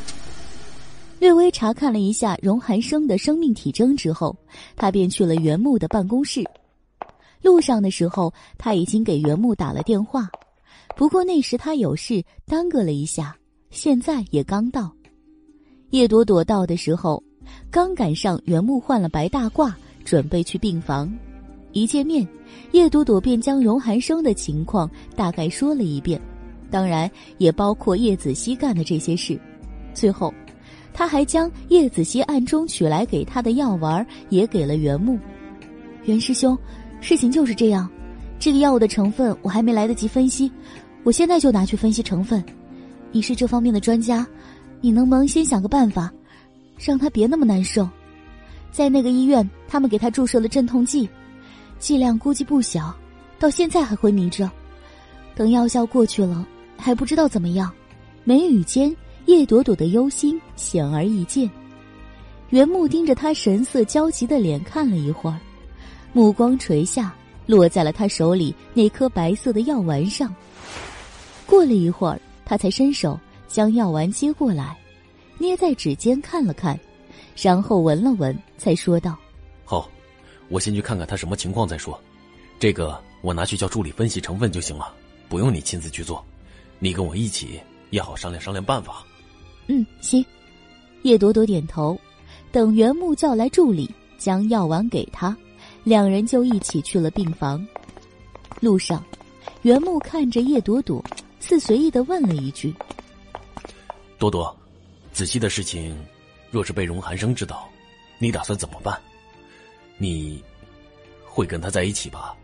[1.19, 4.35] 略微查看了一下荣寒生的生命体征之后，
[4.75, 6.43] 他便去了原木的办公室。
[7.41, 10.29] 路上的时候，他已经给原木打了电话，
[10.95, 13.35] 不过那时他有事耽搁了一下。
[13.69, 14.91] 现在也刚到，
[15.89, 17.21] 叶朵朵到的时候，
[17.69, 19.73] 刚赶上袁木换了白大褂，
[20.05, 21.11] 准备去病房。
[21.73, 22.27] 一见面，
[22.71, 26.19] 叶朵朵便将荣寒生的情况大概说了一遍，
[26.69, 29.39] 当然也包括叶子熙干的这些事。
[29.93, 30.33] 最后，
[30.93, 35.17] 他还将叶子熙暗中取来给他的药丸也给了袁木。
[36.05, 36.57] 袁师兄，
[37.01, 37.89] 事情就是这样，
[38.39, 40.51] 这个药物的成分我还没来得及分析，
[41.03, 42.43] 我现在就拿去分析成分。
[43.11, 44.25] 你是这方面的专家，
[44.81, 46.11] 你能不能先想个办法，
[46.77, 47.87] 让他别那么难受？
[48.69, 51.09] 在那个医院，他们给他注射了镇痛剂，
[51.79, 52.95] 剂量估计不小，
[53.39, 54.49] 到现在还昏迷着。
[55.35, 56.47] 等药效过去了，
[56.77, 57.71] 还不知道怎么样。
[58.23, 58.93] 眉宇间，
[59.25, 61.49] 叶朵朵的忧心显而易见。
[62.49, 65.39] 袁木盯着他神色焦急的脸看了一会儿，
[66.13, 67.13] 目光垂下，
[67.45, 70.33] 落在了他手里那颗白色的药丸上。
[71.45, 74.77] 过了一会儿，他才伸手将药丸接过来，
[75.37, 76.79] 捏在指尖看了看，
[77.35, 79.17] 然后闻了闻，才说道
[79.63, 79.89] ：“好，
[80.49, 81.99] 我先去看看他什么情况再说。
[82.59, 84.93] 这个我拿去叫助理分析成分就行了，
[85.29, 86.23] 不用你亲自去做，
[86.79, 89.05] 你跟我一起也好商量商量办法。”
[89.67, 90.25] 嗯，行。
[91.03, 91.99] 叶朵朵点头。
[92.49, 95.35] 等袁木叫来助理，将药丸给他，
[95.83, 97.65] 两人就一起去了病房。
[98.61, 99.03] 路上，
[99.63, 101.03] 袁木看着叶朵朵，
[101.41, 102.73] 似随意的问了一句
[104.17, 104.55] ：“朵朵，
[105.11, 105.95] 子熙的事情，
[106.49, 107.67] 若是被荣寒生知道，
[108.17, 108.99] 你打算怎么办？
[109.97, 110.43] 你
[111.25, 112.35] 会跟他在一起吧？”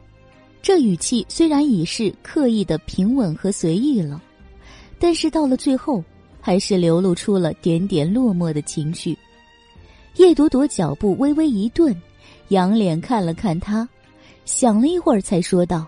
[0.61, 4.21] 这语气虽然已是刻意的平稳和随意了，
[4.97, 6.01] 但是到了最后，
[6.39, 9.17] 还是流露出了点点落寞的情绪。
[10.15, 11.93] 叶朵朵脚步微微一顿，
[12.49, 13.87] 仰脸看了看他，
[14.45, 15.85] 想了一会儿，才说道：“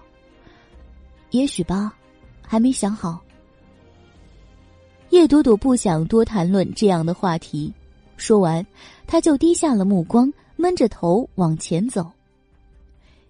[1.32, 1.94] 也许吧，
[2.42, 3.22] 还没想好。”
[5.12, 7.72] 叶朵朵不想多谈论这样的话题，
[8.18, 8.66] 说完，
[9.08, 12.12] 他就低下了目光，闷着头往前走。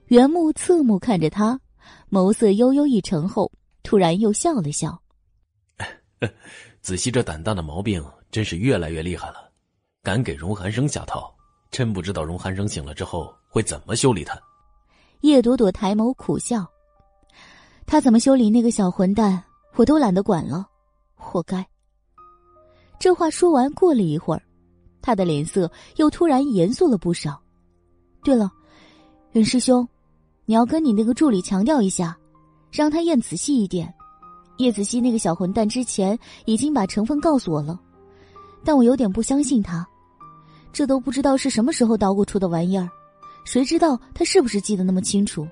[0.07, 1.59] 袁木侧目看着他，
[2.09, 3.51] 眸色悠悠一沉后，
[3.83, 5.01] 突然又笑了笑
[6.81, 9.51] ：“子熙这胆大的毛病，真是越来越厉害了。”
[10.03, 11.35] 敢给荣寒生下套，
[11.71, 14.39] 真不知道荣寒生醒了之后会怎么修理他。
[15.21, 16.63] 叶朵朵抬眸苦笑，
[17.87, 20.67] 他怎么修理那个小混蛋，我都懒得管了，
[21.15, 21.65] 活该。
[22.99, 24.43] 这话说完，过了一会儿，
[25.05, 27.39] 他的脸色又突然严肃了不少。
[28.23, 28.51] 对了，
[29.33, 29.87] 袁师兄，
[30.45, 32.17] 你要跟你那个助理强调一下，
[32.71, 33.93] 让他验仔细一点。
[34.57, 37.79] 叶子熙那个小混蛋之前已经把成分告诉我了，
[38.63, 39.87] 但我有点不相信他。
[40.73, 42.89] 这都不知道是什么时候捣鼓出的玩意儿，
[43.45, 45.47] 谁知道他是不是记得那么清楚？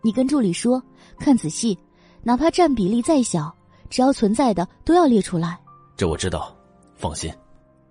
[0.00, 0.82] 你跟助理说，
[1.18, 1.78] 看仔细，
[2.22, 3.54] 哪怕占比例再小，
[3.90, 5.60] 只要存在的都要列出来。
[5.94, 6.56] 这我知道，
[6.96, 7.30] 放心。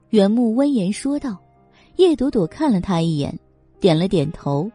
[0.10, 1.38] 袁木温言说道。
[1.98, 3.36] 叶朵朵看了他一眼，
[3.80, 4.70] 点了点头。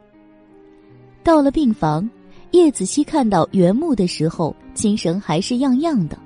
[1.23, 2.11] 到了病房，
[2.51, 6.19] 叶子熙看到袁木的时候，精神还是样样的，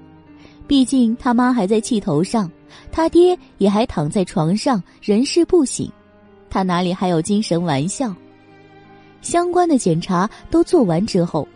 [0.67, 2.51] 毕竟他妈还在气头上。
[2.91, 5.87] 他爹也还躺在床上，人事不省，
[6.49, 8.15] 他哪里还有精神玩笑？
[9.21, 11.47] 相关的检查都做完之后，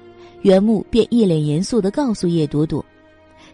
[0.42, 2.84] 袁木便一脸严肃的告诉叶朵朵，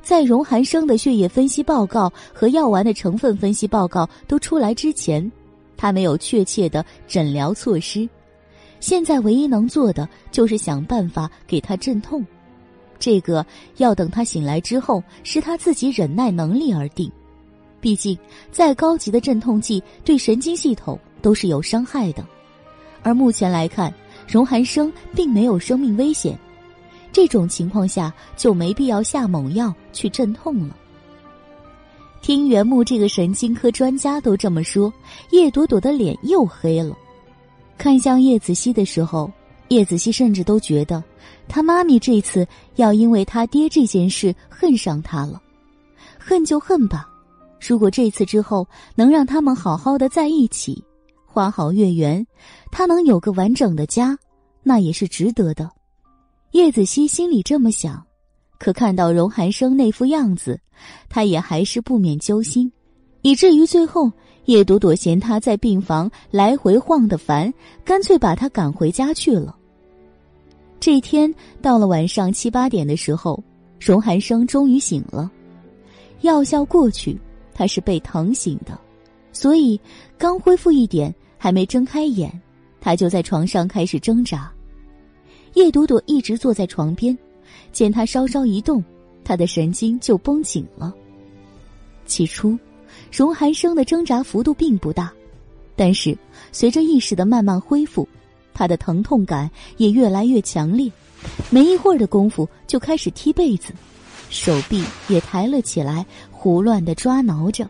[0.07, 5.29] 在荣寒生的血液分析报告和药丸的成分分析报告都出来之前，
[5.77, 8.09] 他没有确切的诊疗措施，
[8.79, 12.25] 现在唯一能做的就是想办法给他镇痛，
[13.01, 13.45] 这个
[13.79, 17.11] 要等他醒来之后，是他自己忍耐能力而定。
[17.81, 18.17] 毕竟，
[18.53, 22.25] 再高级的镇痛剂对神经系统都是有伤害的，
[23.03, 23.93] 而目前来看，
[24.25, 26.39] 荣寒生并没有生命危险，
[27.17, 30.77] 这种情况下就没必要下猛药去镇痛了。
[32.21, 34.93] 听袁木这个神经科专家都这么说，
[35.31, 36.95] 叶朵朵的脸又黑了。
[37.79, 39.33] 看向叶子熙的时候，
[39.69, 41.03] 叶子熙甚至都觉得，
[41.49, 45.41] 他妈咪这次要因为他爹这件事恨上他了，
[46.19, 47.09] 恨就恨吧。
[47.67, 50.85] 如果这次之后能让他们好好的在一起，
[51.25, 52.27] 花好月圆，
[52.71, 54.19] 他能有个完整的家，
[54.63, 55.71] 那也是值得的。
[56.53, 58.03] 叶子熙心里这么想，
[58.59, 60.59] 可看到荣寒生那副样子，
[61.09, 62.71] 他也还是不免揪心，
[63.23, 64.11] 以至于最后
[64.47, 67.53] 叶朵朵嫌他在病房来回晃的烦，
[67.85, 69.57] 干脆把他赶回家去了。
[70.81, 73.43] 这天到了晚上七八点的时候，
[73.79, 75.31] 荣寒生终于醒了，
[76.23, 77.19] 药效过去。
[77.59, 78.79] 他是被疼醒的，
[79.33, 79.81] 所以
[80.19, 82.31] 刚恢复一点，还没睁开眼，
[82.83, 84.53] 他就在床上开始挣扎。
[85.57, 87.17] 叶朵朵一直坐在床边，
[87.73, 88.85] 见他稍稍一动，
[89.25, 90.93] 他的神经就绷紧了。
[92.05, 92.59] 起初，
[93.11, 95.11] 荣寒生的挣扎幅度并不大，
[95.75, 96.17] 但是
[96.53, 98.07] 随着意识的慢慢恢复，
[98.53, 100.93] 他的疼痛感也越来越强烈，
[101.49, 103.73] 没一会儿的功夫就开始踢被子。
[104.29, 107.67] 手臂也抬了起来，胡乱的抓挠着。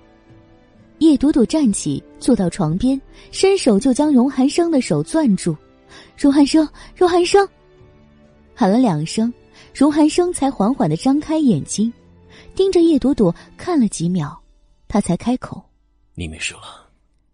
[0.99, 5.57] 叶朵朵站起，坐到床边，伸手就将荣寒生的手攥住。
[6.19, 7.49] 荣寒生，荣寒生，
[8.59, 9.31] 喊了两声，
[9.75, 11.93] 荣寒生才缓缓的张开眼睛，
[12.55, 14.35] 盯着叶朵朵看了几秒，
[14.89, 15.63] 他才开口
[16.17, 16.89] ：“你没事了。”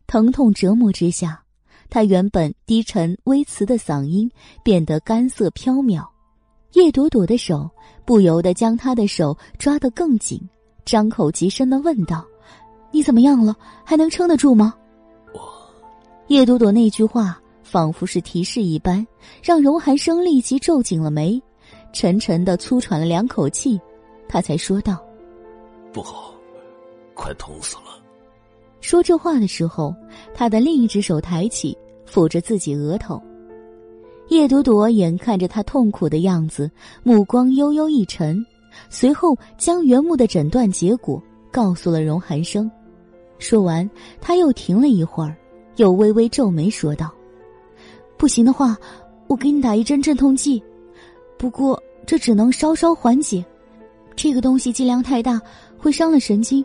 [0.08, 1.40] 疼痛折磨之下，
[1.88, 4.28] 他原本低沉微磁的嗓音
[4.64, 6.04] 变得干涩飘渺。
[6.72, 7.70] 叶朵朵的手
[8.04, 10.40] 不由得将他的手抓得更紧，
[10.84, 12.26] 张口极深的问道
[12.90, 13.54] ：“你怎么样了？
[13.84, 14.74] 还能撑得住吗？”
[15.32, 15.40] 我，
[16.26, 17.40] 叶朵朵那句话
[17.72, 19.06] 仿佛是提示一般，
[19.42, 21.42] 让荣寒生立即皱紧了眉，
[21.90, 23.80] 沉沉的粗喘了两口气，
[24.28, 25.02] 他才说道
[25.90, 26.34] ：“不好，
[27.14, 27.98] 快痛死了。”
[28.82, 29.94] 说这话的时候，
[30.34, 31.74] 他的另一只手抬起，
[32.06, 33.18] 抚着自己额头。
[34.28, 36.70] 叶朵朵眼看着他痛苦的样子，
[37.02, 38.44] 目光悠悠一沉，
[38.90, 42.70] 随后将原木的诊断结果告诉了荣寒生。
[43.38, 43.88] 说完，
[44.20, 45.34] 他又停了一会儿，
[45.76, 47.10] 又微微皱眉说道
[48.22, 48.76] ：“不行的话，
[49.26, 50.62] 我给你打一针镇痛剂，
[51.36, 53.44] 不过这只能稍稍缓解。
[54.14, 55.42] 这个东西剂量太大，
[55.76, 56.64] 会伤了神经。”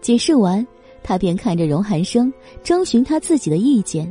[0.00, 0.66] 解释完，
[1.02, 2.32] 他便看着荣寒生，
[2.62, 4.10] 征询他自己的意见。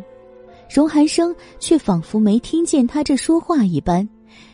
[0.69, 4.07] 荣寒生却仿佛没听见他这说话一般，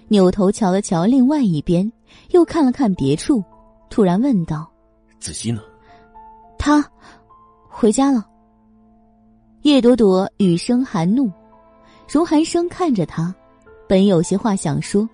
[0.07, 1.91] 扭头瞧了瞧另外一边，
[2.29, 3.43] 又看了看别处，
[3.89, 4.71] 突然问道
[5.19, 5.61] ：“子熙呢？”
[6.57, 6.81] 他
[7.67, 8.25] 回家了。
[9.63, 11.29] 叶朵朵语声含怒，
[12.11, 13.33] 荣寒生看着他，
[13.87, 15.07] 本有些话想说，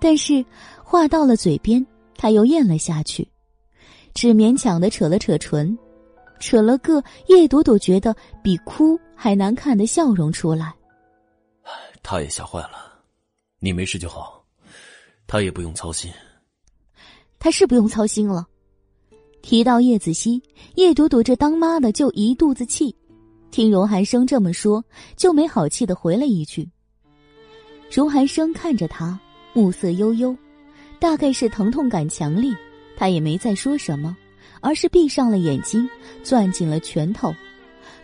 [0.00, 0.44] 但是
[0.82, 1.86] 话到了嘴边，
[2.16, 3.24] 他又咽了下去，
[4.14, 5.78] 只勉强的扯了扯唇。
[6.40, 10.74] 扯了个叶朵朵觉得比哭还难看的笑容出来，
[12.02, 13.00] 他也吓坏了。
[13.60, 14.44] 你没事就好，
[15.28, 16.10] 他也不用操心。
[17.38, 18.44] 他是不用操心了。
[19.40, 20.42] 提到叶子熙，
[20.74, 22.92] 叶朵朵这当妈的就一肚子气。
[23.50, 24.84] 听荣寒生这么说，
[25.16, 26.68] 就没好气的回了一句。
[27.90, 29.18] 荣寒生看着他，
[29.52, 30.36] 目色悠悠，
[30.98, 32.52] 大概是疼痛感强烈，
[32.96, 34.16] 他也没再说什么。
[34.62, 35.88] 而是闭上了眼睛，
[36.22, 37.34] 攥紧了拳头，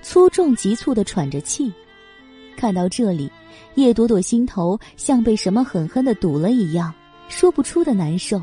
[0.01, 1.71] 粗重急促的喘着气。
[2.57, 3.31] 看到这里，
[3.75, 6.95] 叶朵朵心头像被什么狠狠的堵了一样，
[7.29, 8.43] 说不出的难受。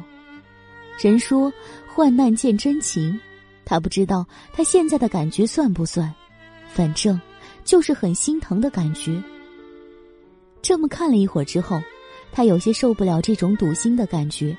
[1.02, 1.52] 人说
[1.88, 3.20] 患难见真情，
[3.66, 4.24] 他不知道
[4.54, 6.14] 他现在的感觉算不算，
[6.74, 7.20] 反正
[7.64, 9.22] 就是很心疼的感觉。
[10.62, 11.82] 这么看了一会儿之后，
[12.32, 14.56] 他有些受不了这种堵心的感觉。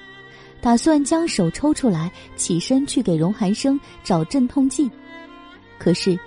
[0.60, 4.90] 打算将手抽出来，起身去给荣寒生找镇痛剂，
[5.78, 6.18] 可是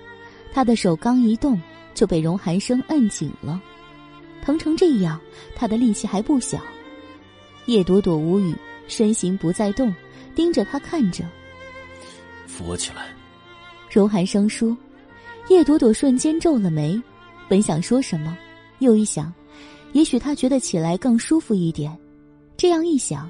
[0.53, 1.59] 他的手刚一动，
[1.95, 3.59] 就被荣寒生摁紧了。
[4.43, 5.19] 疼成这样，
[5.55, 6.61] 他的力气还不小。
[7.65, 8.53] 叶朵朵无语，
[8.87, 9.91] 身形不再动，
[10.35, 11.25] 盯着他看着。
[12.45, 13.07] 扶我起来，
[13.89, 14.77] 荣寒生说。
[15.49, 17.01] 叶朵朵瞬间皱了眉，
[17.47, 18.37] 本想说什么，
[18.79, 19.33] 又一想，
[19.93, 21.97] 也许他觉得起来更舒服一点。
[22.55, 23.29] 这样一想。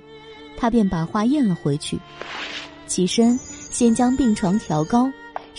[0.59, 1.99] 他便把话咽了回去，
[2.87, 5.07] 起身先将病床调高，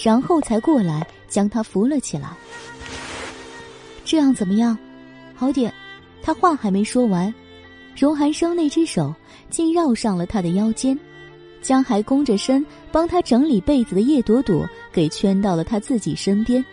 [0.03, 2.37] 然后才过来将他扶了起来。
[4.05, 4.77] 这样怎么样？
[5.37, 5.73] 好点？
[6.21, 7.33] 他话还没说完，
[7.97, 9.15] 荣寒生那只手
[9.51, 10.99] 竟绕上了他的腰间，
[11.63, 16.65] 将还弓着身帮他整理被子的叶朵朵给圈到了他自己身边。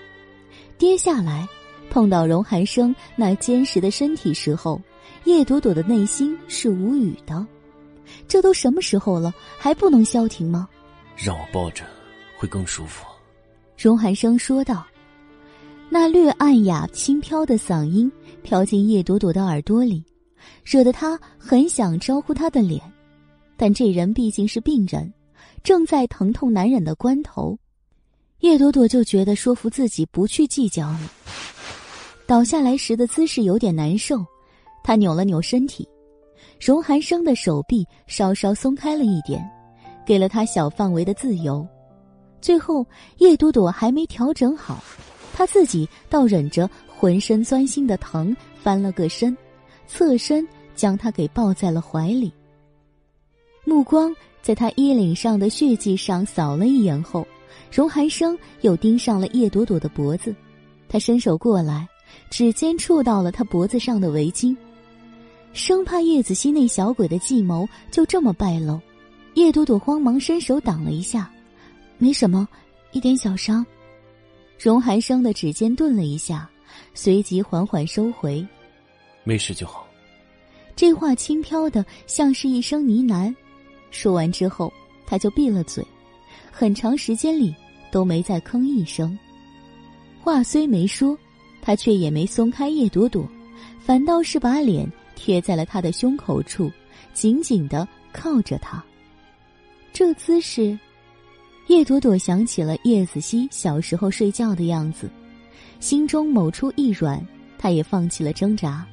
[0.79, 1.47] 跌下来，
[1.91, 4.81] 碰到荣寒生那坚实的身体时候，
[5.25, 7.45] 叶朵朵的内心是无语的。
[8.27, 10.67] 这都什么时候了，还不能消停吗？
[11.15, 11.85] 让我抱着，
[12.35, 13.05] 会更舒服。
[13.77, 14.83] 荣寒生说道，
[15.87, 18.11] 那略暗哑、轻飘的嗓音
[18.41, 20.03] 飘进叶朵朵的耳朵里，
[20.63, 22.81] 惹得他很想招呼他的脸，
[23.55, 25.13] 但这人毕竟是病人，
[25.63, 27.55] 正在疼痛难忍的关头，
[28.41, 31.11] 叶朵朵就觉得说服自己不去计较了。
[32.27, 34.23] 倒下来时的姿势有点难受，
[34.83, 35.87] 她扭了扭身体。
[36.59, 39.43] 荣寒生的手臂稍稍松开了一点，
[40.05, 41.67] 给了她小范围的自由。
[42.41, 42.85] 最后，
[43.17, 44.83] 叶朵朵还没调整好，
[45.33, 49.35] 他自己倒忍着浑身钻心的疼，翻了个身，
[49.87, 52.31] 侧身将他给抱在了怀里。
[53.63, 57.27] 目光在他衣领上的血迹上扫了一眼后，
[57.75, 60.33] 荣寒生又盯上了叶朵朵的脖子。
[60.87, 61.85] 他伸手过来，
[62.29, 64.55] 指尖触到了她脖子上的围巾。
[65.51, 68.79] 生怕叶子熙那小鬼的计谋就这么败露，
[69.33, 71.29] 叶朵朵慌忙伸手挡了一下，
[71.97, 72.47] 没什么，
[72.93, 73.65] 一点小伤。
[74.57, 76.49] 荣寒生的指尖顿了一下，
[76.93, 78.47] 随即缓缓收回，
[79.25, 79.85] 没事就好。
[80.77, 83.35] 这话轻飘的像是一声呢喃，
[83.91, 84.71] 说完之后
[85.05, 85.85] 他就闭了嘴，
[86.53, 87.53] 很长时间里
[87.95, 89.17] 都没再吭一声。
[90.21, 91.17] 话虽没说，
[91.61, 93.25] 他却也没松开叶朵朵，
[93.79, 94.85] 反倒是把脸。
[95.15, 96.69] 贴在了他的胸口处，
[97.13, 98.83] 紧紧的靠着他。
[99.93, 100.77] 这姿势，
[101.67, 105.09] 叶朵朵想起了叶子熙小时候睡觉的样子，
[105.79, 107.25] 心中某处一软，
[107.57, 108.85] 她也放弃了挣扎，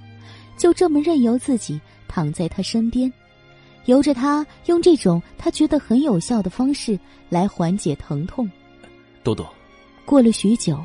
[0.57, 3.13] 就这么任由自己躺在他身边，
[3.87, 6.97] 由着他用这种他觉得很有效的方式
[7.29, 8.49] 来缓解疼痛。
[9.23, 9.49] 朵朵，
[10.05, 10.83] 过了许久。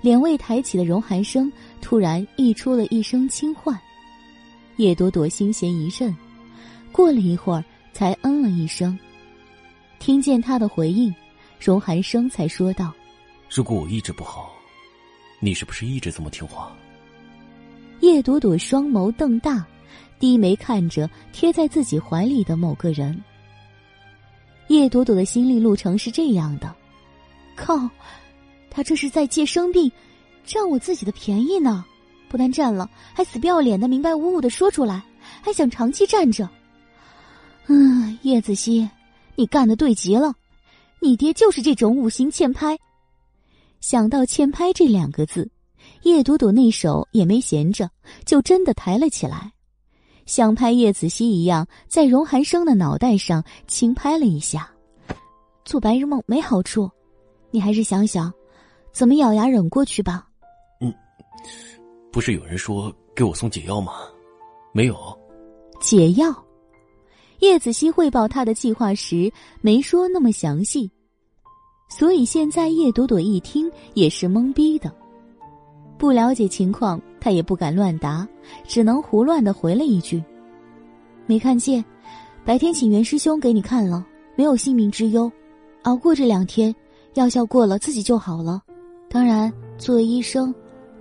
[0.00, 3.78] 脸未抬起的荣寒生突然溢出了一声轻唤，
[4.76, 6.16] 叶朵朵心弦一震，
[6.90, 8.98] 过了一会儿才嗯了一声。
[9.98, 11.14] 听见他的回应，
[11.58, 12.94] 荣寒生才说道
[13.50, 14.52] ：“如果我一直不好，
[15.38, 16.72] 你是不是一直这么听话？”
[18.00, 19.66] 叶朵朵双眸瞪大，
[20.18, 23.22] 低眉看着贴在自己怀里的某个人。
[24.68, 26.74] 叶朵朵的心理路程是这样的：
[27.60, 27.88] 靠。
[28.70, 29.90] 他这是在借生病，
[30.44, 31.84] 占我自己的便宜呢！
[32.28, 35.02] 不但占了，还死不要脸的明白无误的说出来，
[35.42, 36.48] 还想长期占着。
[37.66, 38.88] 嗯，叶子熙，
[39.34, 40.32] 你干的对极了，
[41.00, 42.78] 你爹就是这种五行欠拍。
[43.80, 45.50] 想到“欠拍”这两个字，
[46.02, 47.90] 叶朵朵那手也没闲着，
[48.24, 49.52] 就真的抬了起来，
[50.26, 54.70] 像拍叶子熙一样，在荣寒生的脑袋上轻拍了一下。
[55.64, 56.90] 做白日梦没好处，
[57.50, 58.32] 你还是想想。
[58.92, 60.26] 怎么咬牙忍过去吧？
[60.80, 60.92] 嗯，
[62.10, 63.92] 不是有人说给我送解药吗？
[64.72, 64.96] 没有。
[65.80, 66.34] 解药？
[67.38, 70.90] 叶子熙汇报他的计划时没说那么详细，
[71.88, 74.92] 所以现在叶朵朵一听也是懵逼的。
[75.96, 78.28] 不了解情况，他也不敢乱答，
[78.66, 80.22] 只能胡乱的回了一句
[81.26, 81.84] ：“没看见，
[82.44, 85.30] 白天请袁师兄给你看了，没有性命之忧，
[85.84, 86.74] 熬过这两天，
[87.14, 88.62] 药效过了自己就好了。”
[89.10, 90.54] 当然，作为医生，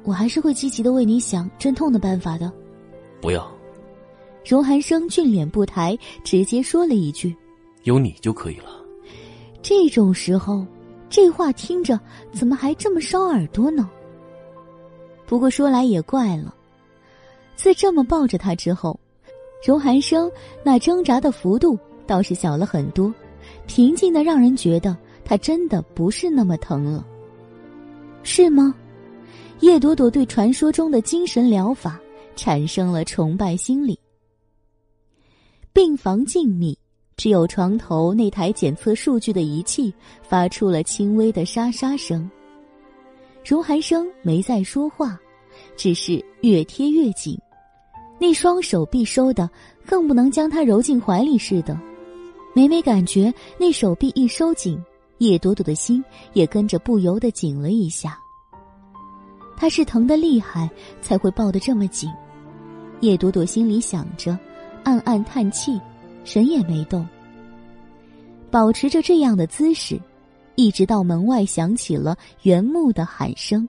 [0.03, 2.51] 我还是会积极的为你想镇痛的办法的。
[3.21, 3.49] 不要。
[4.45, 7.35] 荣寒生俊脸不抬，直接说了一句
[7.83, 8.83] ：“有你就可以了。”
[9.61, 10.65] 这种时候，
[11.09, 11.99] 这话听着
[12.31, 13.87] 怎么还这么烧耳朵呢？
[15.27, 16.55] 不过说来也怪了，
[17.55, 18.99] 自这么抱着他之后，
[19.63, 20.31] 荣寒生
[20.63, 23.13] 那挣扎的幅度倒是小了很多，
[23.67, 24.97] 平静的让人觉得
[25.29, 27.05] 他真的不是那么疼了。
[28.23, 28.73] 是吗？
[29.59, 31.99] 叶朵朵对传说中的精神疗法
[32.35, 33.95] 产生了崇拜心理。
[35.71, 36.75] 病房静谧，
[37.15, 39.93] 只有床头那台检测数据的仪器
[40.27, 42.27] 发出了轻微的沙沙声。
[43.45, 45.15] 荣寒生没再说话，
[45.77, 47.37] 只是越贴越紧，
[48.19, 49.47] 那双手臂收的
[49.85, 51.79] 更不能将他揉进怀里似的。
[52.55, 54.83] 每每感觉那手臂一收紧。
[55.19, 56.03] 叶朵朵的心
[56.33, 58.17] 也跟着不由得紧了一下。
[59.55, 60.69] 他是疼得厉害
[61.01, 62.09] 才会抱得这么紧。
[63.01, 64.37] 叶朵朵心里想着，
[64.83, 65.79] 暗暗叹气，
[66.23, 67.07] 神也没动。
[68.51, 69.99] 保持着这样的姿势，
[70.55, 73.67] 一直到门外响起了原木的喊声。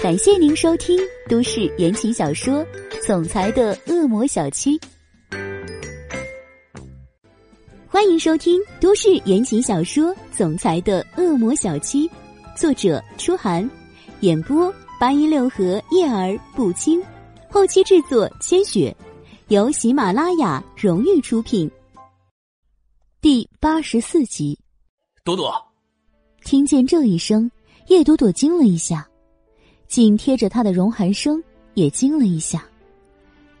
[0.00, 2.64] 感谢您收听都市言情小说
[3.06, 4.78] 《总裁的恶魔小七》。
[7.88, 12.08] 欢迎收听都市言情小说《总裁的恶魔小七》，
[12.56, 13.68] 作者：初寒，
[14.20, 17.00] 演播：八音六合叶儿不清，
[17.48, 18.94] 后期制作：千雪，
[19.48, 21.70] 由喜马拉雅荣誉出品。
[23.20, 24.58] 第八十四集，
[25.24, 25.54] 朵朵
[26.44, 27.48] 听见这一声，
[27.86, 29.06] 叶朵朵惊了一下，
[29.86, 31.42] 紧贴着他的荣寒生
[31.74, 32.66] 也惊了一下，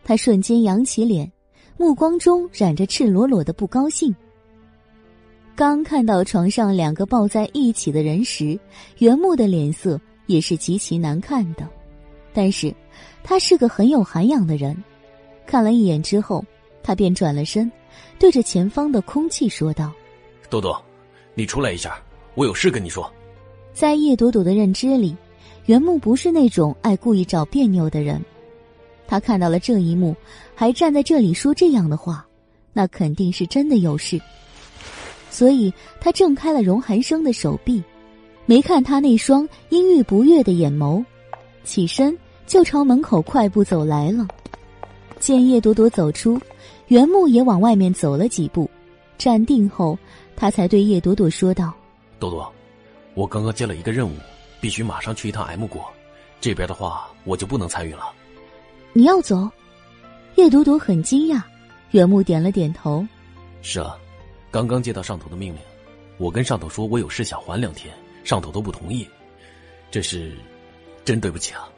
[0.02, 1.30] 他瞬间扬起脸，
[1.78, 4.14] 目光中染着赤裸裸的不高兴。
[5.54, 8.58] 刚看到床上两个抱在一起的人时，
[8.98, 11.68] 袁木的脸色也是极其难看的。
[12.32, 12.74] 但是，
[13.22, 14.76] 他是个很有涵养的人，
[15.46, 16.44] 看了一眼之后，
[16.82, 17.70] 他便转了身，
[18.18, 19.92] 对着前方的空气说道
[20.50, 20.82] ：“朵朵，
[21.34, 21.98] 你出来一下，
[22.34, 23.10] 我有事跟你说。”
[23.72, 25.16] 在叶朵朵的认知里，
[25.66, 28.22] 袁木不是那种爱故意找别扭的人。
[29.08, 30.14] 他看到了这一幕，
[30.54, 32.26] 还站在这里说这样的话，
[32.72, 34.20] 那肯定是真的有事。
[35.30, 37.82] 所以他挣开了荣寒生的手臂，
[38.46, 41.04] 没看他那双阴郁不悦的眼眸，
[41.62, 44.26] 起身就朝门口快步走来了。
[45.18, 46.40] 见叶朵朵走出，
[46.88, 48.68] 袁木也往外面走了几步，
[49.18, 49.98] 站定后，
[50.34, 51.72] 他才对叶朵朵说道
[52.18, 52.52] ：“朵朵，
[53.14, 54.14] 我刚刚接了一个任务，
[54.60, 55.84] 必须马上去一趟 M 国，
[56.40, 58.12] 这边的话我就不能参与了。”
[58.96, 59.46] 你要走？
[60.36, 61.42] 叶朵朵很惊讶，
[61.90, 63.06] 袁木点了点头
[63.60, 63.94] ：“是啊。”
[64.50, 65.60] 刚刚接到上头的命令，
[66.16, 67.94] 我跟上头说我有事想缓两天，
[68.24, 69.06] 上头都不同意，
[69.90, 70.32] 这是
[71.04, 71.68] 真对不起啊。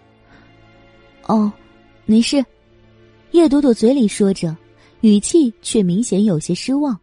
[1.27, 1.53] 哦，
[2.07, 2.37] 没事。
[3.33, 4.57] 叶朵朵嘴里说着，
[5.01, 6.97] 语气却明显有些失望。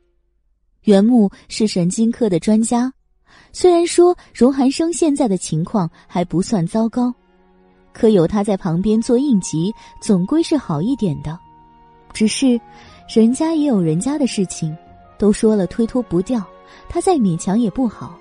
[0.84, 2.89] 袁木是神经科的专家，
[3.51, 7.13] 虽然说荣寒生现在的情况还不算糟糕，
[7.98, 11.39] 可有他在旁边做应急，总归是好一点的。
[12.12, 12.60] 只是，
[13.08, 14.76] 人家也有人家的事情，
[15.18, 16.43] 都说了推脱不掉，
[16.89, 18.14] 他再勉强也不好。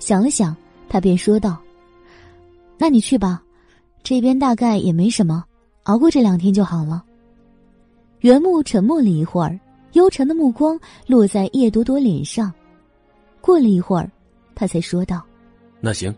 [0.00, 0.56] 想了想，
[0.88, 1.56] 他便说道
[2.76, 3.40] ：“那你去吧，
[4.02, 5.44] 这边大概也没什么，
[5.84, 7.04] 熬过这两天就好了。”
[8.20, 9.58] 袁木沉默了一会儿，
[9.92, 12.52] 幽沉的目光落在叶朵朵脸上。
[13.40, 14.10] 过了一会儿，
[14.54, 15.22] 他才说道
[15.78, 16.12] ：“那行，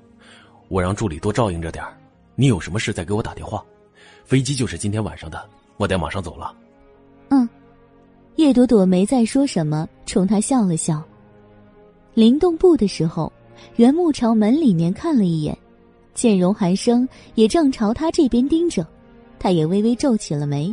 [0.69, 1.98] 我让助理多照应着点儿。
[2.41, 3.65] 你有什么事再给我打电话。
[4.25, 5.45] 飞机就是今天晚上的，
[5.77, 6.55] 我得马上走了。”
[7.31, 7.49] 嗯，
[8.37, 11.03] 叶朵朵没再说什么，冲他笑了笑。
[12.15, 13.33] 临动步的时候，
[13.75, 15.59] 袁木朝门里面看了一眼，
[16.15, 18.87] 见荣寒生也正朝他这边盯着，
[19.41, 20.73] 他也微微皱起了眉。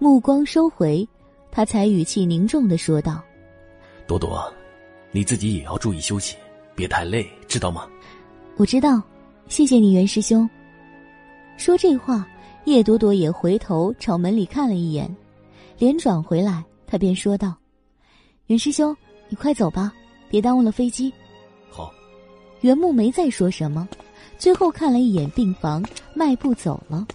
[0.00, 1.08] 目光收回，
[1.52, 3.22] 他才语气凝重的说道
[4.08, 4.52] ：“朵朵，
[5.12, 6.34] 你自己也要注意休息，
[6.74, 7.86] 别太累，知道吗
[8.58, 9.00] ？”“我知道，
[9.46, 10.48] 谢谢你，袁师兄。”
[11.56, 12.26] 说这话，
[12.64, 15.14] 叶朵朵也回头朝门里看了一眼，
[15.78, 17.54] 脸转回来，他便说道
[18.46, 18.96] ：“袁师兄，
[19.28, 19.92] 你快走吧，
[20.28, 21.12] 别耽误了飞机。
[21.70, 21.92] ”“好。”
[22.62, 23.88] 袁木没再说什么，
[24.38, 25.84] 最后看了一眼病房，
[26.14, 27.06] 迈步走了。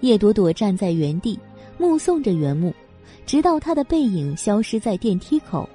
[0.00, 1.38] 叶朵朵站在原地。
[1.80, 2.74] 目送着袁木，
[3.24, 5.68] 直到他的背影消失在电梯口，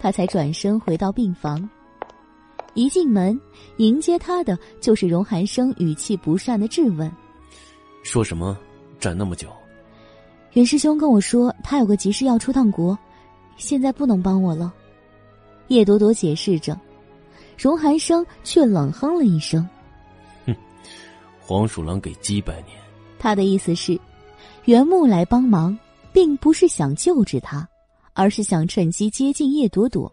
[0.00, 1.68] 他才转身回到病房。
[2.74, 3.38] 一进门，
[3.76, 7.10] 迎接他的就是荣寒生语气不善的质问
[8.02, 8.56] ：“说什么？
[8.98, 9.48] 站那么久？”
[10.54, 12.98] 袁师兄跟我说，他有个急事要出趟国，
[13.56, 14.72] 现在不能帮我了。
[15.68, 16.78] 叶朵朵解释着，
[17.56, 19.66] 荣寒生却冷哼了一声
[20.46, 20.54] ：“哼，
[21.40, 22.78] 黄鼠狼给鸡拜年。”
[23.18, 23.98] 他的意思是。
[24.66, 25.76] 袁木来帮忙，
[26.12, 27.68] 并不是想救治他，
[28.12, 30.12] 而是想趁机接近叶朵朵。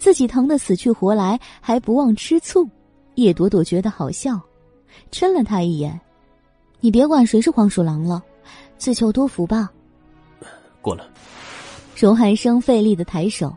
[0.00, 2.68] 自己疼得死去活来，还不忘吃醋。
[3.16, 4.40] 叶朵朵觉得好笑，
[5.12, 6.00] 嗔了他一眼
[6.80, 8.22] ：“你别管谁是黄鼠狼了，
[8.78, 9.70] 自求多福吧。”
[10.80, 11.04] 过了。
[11.94, 13.54] 荣寒生费力的抬手，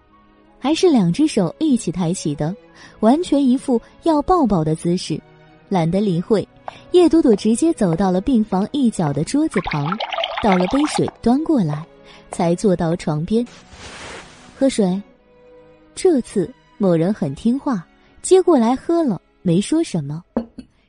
[0.59, 2.53] 还是两只手一起抬起的，
[2.99, 5.17] 完全一副要抱抱的姿势，
[5.69, 6.45] 懒得理会。
[6.91, 9.97] 叶朵朵直接走到了病房一角的桌子旁，
[10.43, 11.85] 倒了杯水端过来，
[12.31, 13.47] 才坐到床边
[14.59, 15.01] 喝水。
[15.95, 17.85] 这次某人很听话，
[18.21, 20.23] 接过来喝了，没说什么。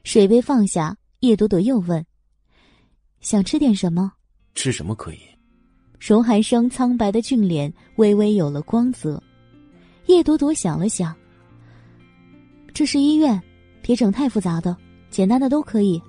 [0.03, 2.05] 水杯放下，叶朵朵又问
[3.21, 4.13] ：“想吃点什么？
[4.55, 5.19] 吃什么可以？”
[5.99, 9.23] 荣寒生苍白的俊脸微微有了光泽。
[10.07, 11.15] 叶朵朵想了想
[12.75, 13.41] ：“这是医院，
[13.81, 14.77] 别整太复杂的。”
[15.11, 16.03] 简单的都可以，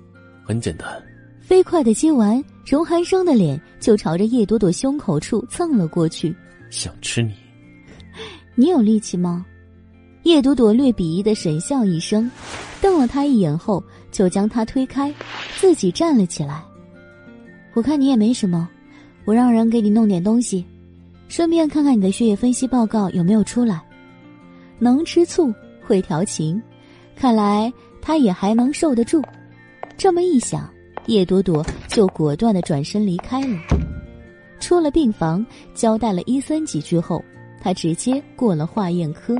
[0.44, 1.00] 很简单。
[1.40, 6.34] 飞快的接完，荣寒生的脸就朝着叶朵朵胸口处蹭了过去。
[6.70, 7.32] 想吃你？
[8.56, 9.46] 你有力气吗？
[10.24, 12.28] 叶朵朵略鄙夷的神笑一声，
[12.80, 13.80] 瞪了他一眼后，
[14.10, 15.14] 就将他推开，
[15.60, 16.64] 自己站了起来。
[17.74, 18.68] 我看你也没什么，
[19.24, 20.64] 我让人给你弄点东西，
[21.28, 23.80] 顺便看看你的血液分析报告有没有出来。
[24.78, 25.52] 能吃醋，
[25.86, 26.60] 会调情，
[27.14, 27.72] 看来。
[28.02, 29.20] 他也还能受得住，
[29.96, 30.70] 这么一想，
[31.06, 33.58] 叶朵朵就果断的转身离开了。
[34.60, 37.20] 出了病房，交代了医生几句后，
[37.66, 39.36] 他直接过了化验科。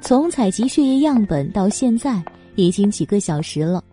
[0.00, 2.24] 从采集血液样本到现在，
[2.54, 3.84] 已经几个小时了，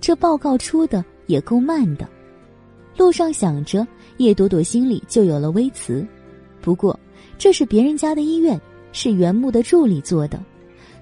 [0.00, 2.08] 这报告出的也够慢的。
[2.96, 3.84] 路上想着，
[4.18, 6.06] 叶朵朵心里就有了微词。
[6.60, 6.96] 不过，
[7.36, 8.56] 这是别人家的医院，
[8.92, 10.40] 是原木的助理做的。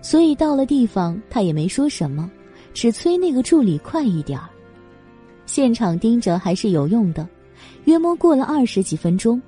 [0.01, 2.31] 所以到了地方，他也没说什么，
[2.73, 4.49] 只催那个助理快一点儿。
[5.45, 7.29] 现场盯着还是有用的，
[7.85, 9.39] 约莫过了二十几分钟，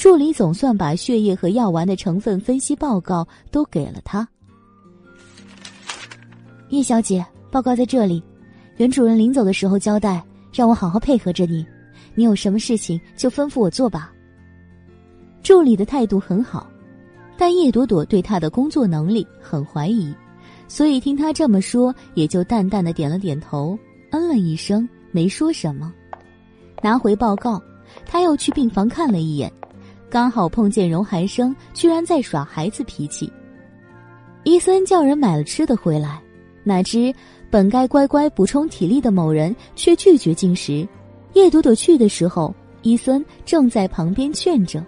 [0.00, 4.26] 助理总算把血液和药丸的成分分析报告都给了他。
[6.70, 8.22] 叶小姐，报告在这里。
[8.78, 10.24] 袁主任临走的时候交代，
[10.54, 11.66] 让我好好配合着你，
[12.14, 14.10] 你有什么事情就吩咐我做吧。
[15.42, 16.66] 助理的态度很好。
[17.36, 20.14] 但叶朵朵对他的工作能力很怀疑，
[20.66, 23.78] 所以听他这么说，也就淡淡的点了点头，
[24.12, 25.92] 嗯了一声，没说什么。
[26.82, 27.62] 拿回报告，
[28.06, 29.52] 他又去病房看了一眼，
[30.10, 33.32] 刚好碰见荣寒生居然在耍孩子脾气。
[34.42, 36.20] 伊森叫人买了吃的回来，
[36.64, 37.14] 哪知
[37.48, 40.86] 本该乖乖补充体力的某人却拒绝进食。
[41.34, 44.84] 叶朵朵去的时候，伊森正在旁边劝着，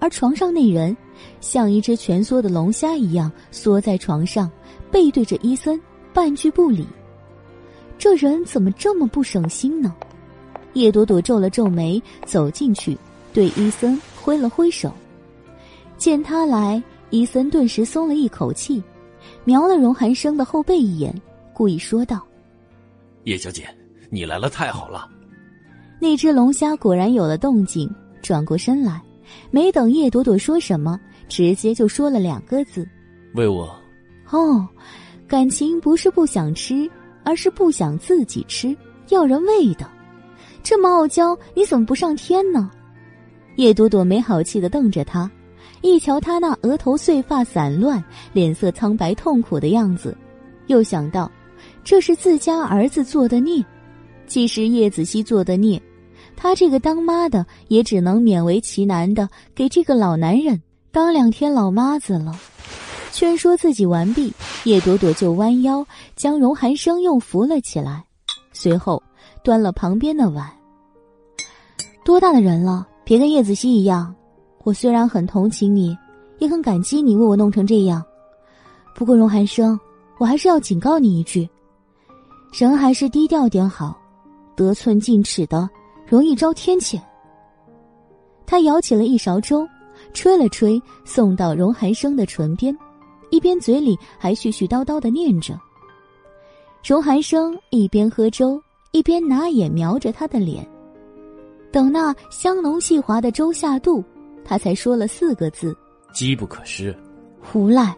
[0.00, 0.94] 而床上那人。
[1.40, 4.48] 像一只蜷缩的龙虾一样缩在床上，
[4.88, 5.80] 背对着伊森，
[6.12, 6.86] 半句不理。
[7.98, 9.96] 这人怎么这么不省心呢？
[10.74, 12.96] 叶朵朵皱了皱眉，走进去，
[13.32, 14.92] 对伊森挥了挥手。
[15.96, 18.82] 见他来，伊森顿时松了一口气，
[19.44, 21.14] 瞄了荣寒生的后背一眼，
[21.52, 22.24] 故意说道
[23.24, 23.68] ：“叶小姐，
[24.10, 25.08] 你来了，太好了。”
[26.00, 27.92] 那只龙虾果然有了动静，
[28.22, 29.02] 转过身来，
[29.50, 30.98] 没等叶朵朵说什么，
[31.28, 32.86] 直接就说了两个字
[33.34, 33.74] ：“喂我。”
[34.30, 34.68] 哦，
[35.26, 36.88] 感情不是不想吃，
[37.24, 38.76] 而是不想自己吃，
[39.08, 39.90] 要人喂的。
[40.62, 42.70] 这么傲娇，你怎么不上天呢？
[43.58, 45.28] 叶朵朵没好气的瞪着他，
[45.82, 48.02] 一瞧他那额头碎发散乱、
[48.32, 50.16] 脸色苍白痛苦的样子，
[50.68, 51.28] 又想到
[51.82, 53.60] 这是自家儿子做的孽，
[54.28, 55.82] 既是叶子熙做的孽。
[56.36, 60.62] 她这个当妈的也只能勉为其难的给这个老男人
[60.92, 62.38] 当两天老妈子了。
[63.10, 64.32] 劝说自己完毕，
[64.62, 68.04] 叶朵朵就弯腰将荣寒生又扶了起来，
[68.52, 69.02] 随后
[69.42, 70.48] 端了旁边的碗。
[72.04, 74.14] 多大的人了，别跟叶子熙一样。
[74.64, 75.96] 我虽然很同情你，
[76.40, 78.04] 也很感激你为我弄成这样，
[78.94, 79.80] 不过荣寒生，
[80.18, 81.48] 我还是要警告你一句，
[82.52, 83.98] 人还是低调点好，
[84.54, 85.66] 得寸进尺的。
[86.06, 87.00] 容易招天谴。
[88.44, 89.66] 他舀起了一勺粥，
[90.12, 92.76] 吹了吹，送到荣寒生的唇边，
[93.30, 95.58] 一边嘴里还絮絮叨叨的念着。
[96.86, 98.60] 荣寒生一边喝粥，
[98.92, 100.66] 一边拿眼瞄着他的脸。
[101.70, 104.02] 等那香浓细滑的粥下肚，
[104.44, 105.76] 他才说了四个字
[106.12, 106.94] ：“机不可失。”
[107.40, 107.96] 胡赖，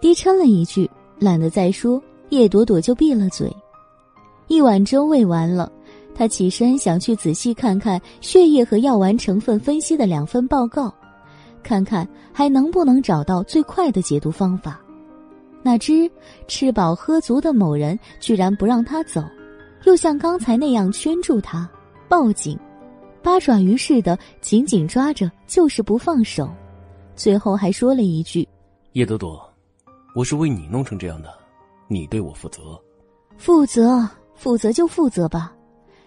[0.00, 2.02] 低嗔了一句，懒得再说。
[2.30, 3.50] 叶朵朵就闭了嘴。
[4.46, 5.70] 一碗粥喂完了。
[6.14, 10.92] 他起身想去仔细看看血液和药丸成分分析的两份报告，
[11.62, 14.80] 看看还能不能找到最快的解毒方法。
[15.62, 16.10] 哪知
[16.46, 19.22] 吃饱喝足的某人居然不让他走，
[19.84, 21.66] 又像刚才那样圈住他，
[22.08, 22.58] 报警，
[23.22, 26.50] 八爪鱼似的紧紧抓着，就是不放手。
[27.14, 28.48] 最后还说了一句
[28.92, 29.40] ：“叶朵朵，
[30.14, 31.32] 我是为你弄成这样的，
[31.86, 32.80] 你对我负责。
[33.36, 35.54] 负责，负责就负责吧。”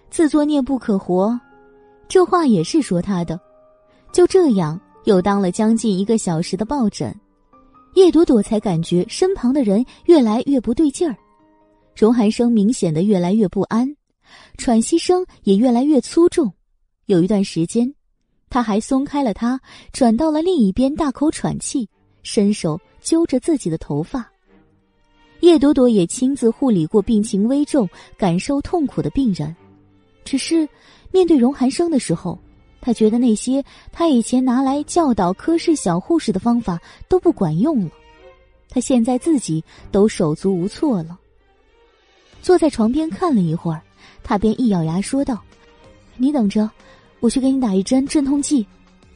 [0.10, 1.40] 自作孽不可活，
[2.08, 3.40] 这话也是说他的。
[4.12, 7.16] 就这样，又当了将近一个小时的抱枕，
[7.96, 11.18] 叶朵朵才感觉身旁的人越来越不对劲儿，
[11.96, 13.96] 荣寒生明显的越来越不安，
[14.58, 16.54] 喘息声也越来越粗重。
[17.06, 17.94] 有一段时间，
[18.50, 19.60] 他还松开了他，
[19.92, 21.90] 转到了另一边大口喘气，
[22.22, 24.30] 伸手揪着自己的头发。
[25.42, 29.54] 叶朵朵也亲自护理过病情危重、感受痛苦的病人。
[30.24, 30.68] 只是，
[31.12, 32.40] 面对荣寒生的时候，
[32.80, 33.62] 他觉得那些
[33.92, 37.92] 他以前拿来教导科室小护士的方法都不管用了。
[38.70, 39.62] 他现在自己
[39.92, 41.20] 都手足无措了。
[42.42, 43.82] 坐在床边看了一会儿，
[44.24, 45.44] 他便一咬牙说道
[46.18, 46.70] ：“你等着，
[47.20, 48.66] 我去给你打一针镇痛剂，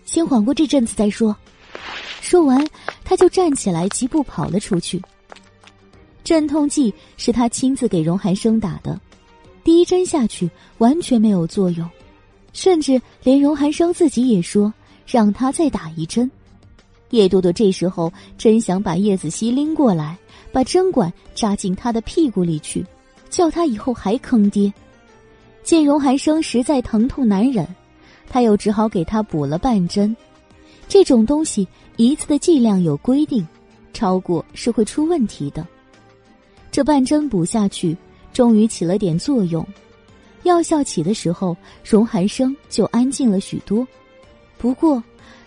[0.06, 1.36] 先缓过这阵子再说。”
[2.22, 2.66] 说完，
[3.04, 5.02] 他就站起来，疾步跑了出去。
[6.24, 9.00] 镇痛剂是他亲自给荣寒生打的。
[9.64, 10.50] 第一针下去
[10.80, 11.90] 完全没有作用，
[12.52, 14.74] 甚至连荣寒生自己也说
[15.06, 16.30] 让他再打一针。
[17.12, 20.18] 叶朵朵这时候真想把叶子熙拎过来，
[20.52, 22.86] 把针管扎进他的屁股里去，
[23.30, 24.74] 叫他以后还坑爹。
[25.68, 27.68] 见荣寒生实在疼痛难忍，
[28.30, 30.16] 他又只好给他补了半针。
[30.88, 31.68] 这种东西
[31.98, 33.46] 一次的剂量有规定，
[33.92, 35.68] 超过是会出问题的。
[36.72, 37.98] 这半针补下去。
[38.32, 39.66] 终于起了点作用，
[40.44, 43.86] 药效起的时候，荣寒生就安静了许多。
[44.58, 45.04] 不过，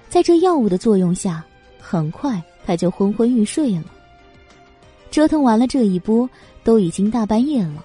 [0.09, 1.43] 在这药物的作用下，
[1.79, 3.85] 很快他就昏昏欲睡了。
[5.11, 6.29] 折腾完了这一波，
[6.63, 7.85] 都已经大半夜了。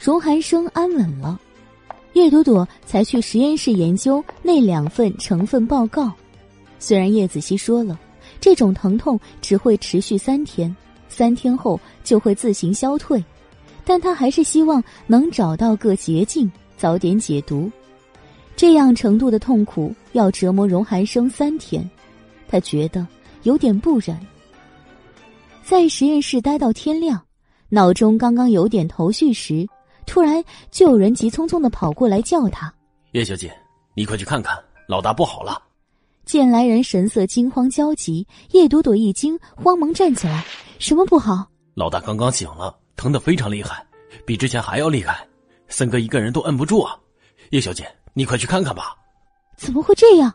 [0.00, 1.38] 荣寒生安稳了，
[2.14, 6.10] 叶朵朵才去实验室研究那两份成分报告。
[6.78, 8.00] 虽然叶子熙说了，
[8.40, 10.74] 这种疼痛只会持续三天，
[11.10, 13.22] 三天后就会自行消退。
[13.84, 17.70] 但他还是希望能找到个捷径，早点解毒。
[18.56, 21.88] 这样程度的痛苦要折磨荣寒生三天，
[22.48, 23.06] 他觉得
[23.42, 24.18] 有点不忍。
[25.62, 27.20] 在实验室待到天亮，
[27.68, 29.66] 脑中刚刚有点头绪时，
[30.10, 30.42] 突然
[30.72, 32.74] 就有人急匆匆的跑过来叫他
[33.14, 33.56] ：“叶小姐，
[33.94, 34.58] 你快去看看，
[34.88, 35.62] 老大不好了！”
[36.26, 40.44] 见来人神色惊慌焦急，叶朵朵一惊，慌忙站起来
[40.80, 42.76] ：“什么不好？”老大刚刚醒了。
[42.96, 43.86] 疼得非常厉害，
[44.26, 45.24] 比之前还要厉害，
[45.68, 46.98] 森哥一个人都摁不住啊！
[47.50, 48.96] 叶小姐，你快去看看吧。
[49.56, 50.34] 怎么会这样？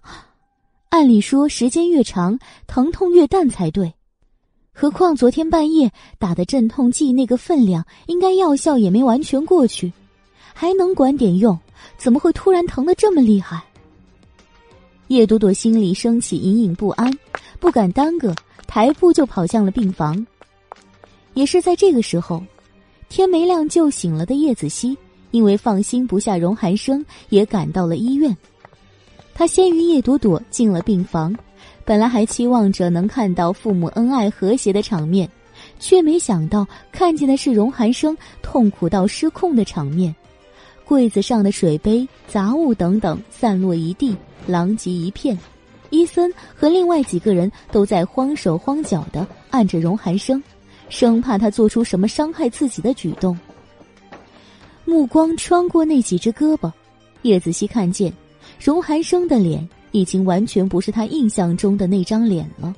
[0.88, 3.94] 按理说，时间越长，疼痛越淡才对。
[4.78, 5.90] 何况昨天半夜
[6.20, 9.94] 打的镇痛剂那个分量，应该药效也没完全过去，
[10.54, 11.58] 还能管点用，
[11.98, 13.64] 怎么会突然疼的这么厉害？
[15.08, 17.10] 叶朵朵心里升起隐隐不安，
[17.58, 18.36] 不敢耽搁，
[18.68, 20.28] 抬步就跑向了病房。
[21.36, 22.44] 也是在这个时候，
[23.08, 24.98] 天没亮就醒了的叶子熙，
[25.32, 28.36] 因为放心不下荣寒生，也赶到了医院。
[29.34, 31.34] 他先于叶朵朵进了病房。
[31.86, 35.30] 本来还期望着能看到父母恩爱和谐的场面，
[35.80, 40.14] 却没想到看见的是荣寒生痛苦到失控的场面。
[40.84, 44.16] 柜子上的水杯、杂物等等散落一地，
[44.48, 45.38] 狼藉一片。
[45.92, 50.42] 伊森和另外几个人都在慌手慌脚的按着荣寒生，
[50.90, 53.38] 生怕他做出什么伤害自己的举动。
[54.84, 56.72] 目光穿过那几只胳膊，
[57.22, 58.12] 叶子熙看见
[58.60, 59.68] 荣寒生的脸。
[59.96, 62.76] 已经完全不是他印象中的那张脸了。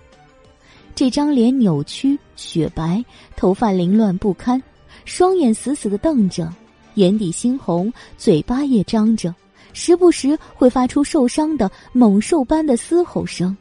[0.93, 3.03] 这张脸扭曲、雪白，
[3.35, 4.61] 头发凌乱不堪，
[5.03, 6.53] 双眼死死的瞪着，
[6.93, 9.33] 眼底猩红，嘴巴也张着，
[9.73, 13.55] 时不时会发出受伤的猛兽般的嘶吼声。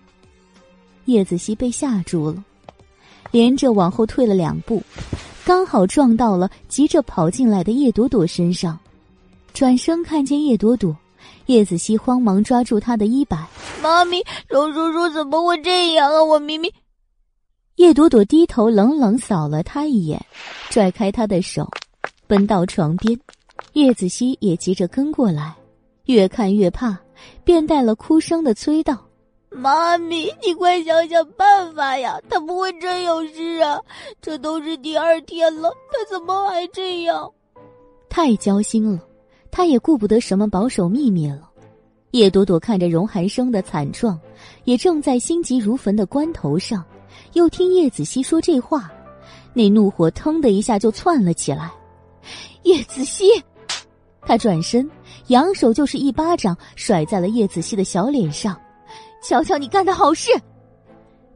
[1.07, 2.45] 叶子熙被吓住了，
[3.31, 4.83] 连着往后退了两步，
[5.47, 8.79] 刚好撞到了急着跑进来的叶朵朵身上，
[9.55, 10.95] 转身看见叶朵朵。
[11.47, 13.37] 叶子熙慌忙抓住他的衣摆，
[13.83, 16.23] 妈咪，荣叔叔怎么会这样啊？
[16.23, 16.73] 我明明……
[17.77, 20.25] 叶朵朵低头冷冷扫了他一眼，
[20.71, 21.69] 拽开他的手，
[22.27, 23.19] 奔到床边。
[23.75, 25.55] 叶子熙也急着跟过来，
[26.07, 26.99] 越看越怕，
[27.45, 28.99] 便带了哭声的催道
[29.51, 32.19] ：“妈咪，你快想想办法呀！
[32.29, 33.79] 他不会真有事啊！
[34.21, 37.31] 这都是第二天了，他怎么还这样？
[38.09, 39.01] 太焦心了。”
[39.57, 41.49] 他也顾不得什么保守秘密了。
[42.11, 44.21] 叶朵朵看着荣寒生的惨状，
[44.65, 46.85] 也正在心急如焚的关头上，
[47.33, 48.93] 又听叶子熙说这话，
[49.55, 51.73] 那怒火腾的一下就窜了起来。
[52.65, 53.25] 叶子熙，
[54.21, 54.87] 他转身，
[55.29, 58.61] 扬手就是一巴掌甩在了叶子熙的小脸上。
[59.23, 60.31] 瞧瞧你干的好事！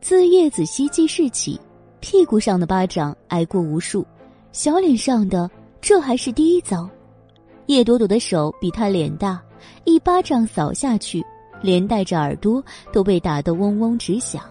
[0.02, 1.58] 自叶子熙记事起，
[2.00, 4.06] 屁股上的巴掌挨过无数，
[4.52, 6.86] 小脸上的这还是第一遭。
[7.70, 9.40] 叶朵朵的手比他脸大，
[9.84, 11.24] 一巴掌扫下去，
[11.62, 12.60] 连带着耳朵
[12.92, 14.42] 都被打得嗡嗡直响。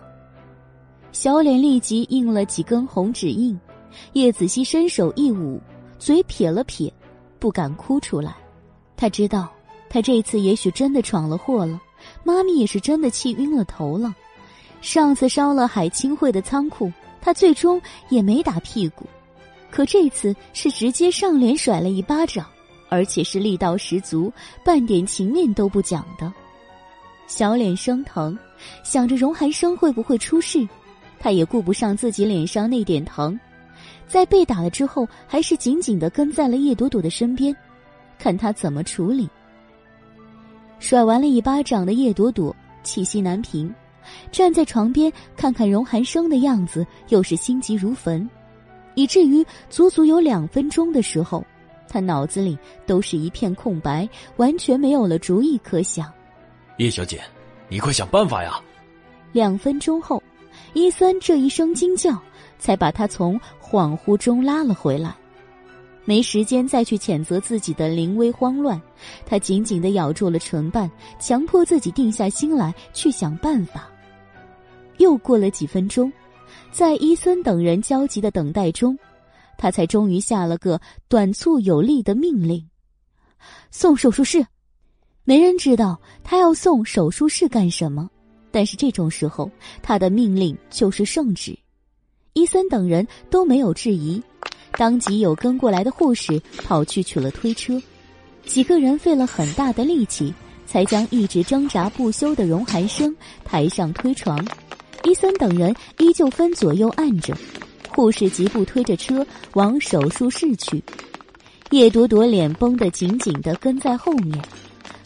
[1.11, 3.59] 小脸立即印了几根红指印。
[4.13, 5.59] 叶子熙伸手一捂，
[5.97, 6.89] 嘴撇了撇，
[7.39, 8.37] 不敢哭出来。
[8.95, 9.51] 他知道，
[9.89, 11.77] 他这次也许真的闯了祸了。
[12.23, 14.15] 妈咪也是真的气晕了头了。
[14.79, 16.89] 上次烧了海清会的仓库，
[17.19, 19.05] 他最终也没打屁股，
[19.69, 22.45] 可这次是直接上脸甩了一巴掌。
[22.89, 24.31] 而且是力道十足，
[24.65, 26.31] 半点情面都不讲的。
[27.27, 28.37] 小脸生疼，
[28.83, 30.67] 想着荣寒生会不会出事，
[31.19, 33.39] 他也顾不上自己脸上那点疼，
[34.07, 37.55] 在被打了之后，还是紧紧的跟在了叶朵朵的身边，
[38.17, 39.29] 看他怎么处理。
[40.79, 43.71] 甩完了一巴掌的叶朵朵气息难平，
[44.31, 48.27] 站在床边看看荣寒生的样子，又是心急如焚，
[48.95, 51.45] 以至于足足有两分钟的时候。
[51.89, 54.07] 他脑子里都是一片空白，
[54.37, 56.11] 完全没有了主意可想。
[56.77, 57.21] 叶小姐，
[57.67, 58.61] 你快想办法呀！
[59.33, 60.21] 两分钟后，
[60.73, 62.17] 伊森这一声惊叫，
[62.57, 65.15] 才把他从恍惚中拉了回来。
[66.05, 68.81] 没时间再去谴责自己的临危慌乱，
[69.25, 70.89] 他紧紧的咬住了唇瓣，
[71.19, 73.87] 强迫自己定下心来去想办法。
[74.97, 76.11] 又过了几分钟，
[76.71, 78.97] 在伊森等人焦急的等待中。
[79.59, 80.79] 他才终于下了个
[81.09, 82.65] 短促有力的命令
[83.69, 84.47] ：“送手术室。”
[85.25, 88.09] 没人知道他要送手术室干什么，
[88.49, 89.51] 但是这种时候，
[89.83, 91.59] 他的命令就是圣旨。
[92.33, 94.23] 伊森等人都没有质疑，
[94.71, 97.79] 当即有跟过来的护士跑去取了推车，
[98.45, 100.33] 几个人费了很大的力气，
[100.65, 103.13] 才将一直挣扎不休的荣寒生
[103.43, 104.43] 抬上推床。
[105.03, 107.37] 伊森等人依旧分左右按着。
[107.99, 110.81] 护士疾步推着车往手术室去，
[111.71, 114.41] 叶朵朵脸绷得紧紧的跟在后面。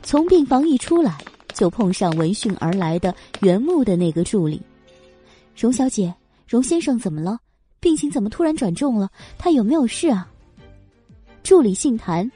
[0.04, 1.18] 从病房一出来，
[1.56, 3.12] 就碰上闻讯而来的
[3.42, 4.62] 原木的那个助理。
[5.58, 6.14] 荣小姐，
[6.48, 7.40] 荣先生怎么了？
[7.80, 9.10] 病情怎么突然转重了？
[9.40, 10.30] 他有没有事啊？
[11.42, 12.32] 助理姓谭，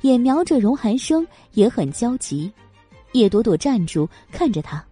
[0.00, 2.50] 眼瞄着荣寒生，也很焦急。
[3.12, 4.84] 叶朵朵站住，看着他。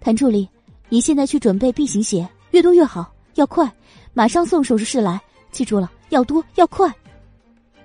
[0.00, 0.48] 谭助理，
[0.88, 3.70] 你现在去准备 B 型血，越多越好，要快。
[4.14, 5.20] 马上送手术室来，
[5.50, 6.90] 记住了，要多要快。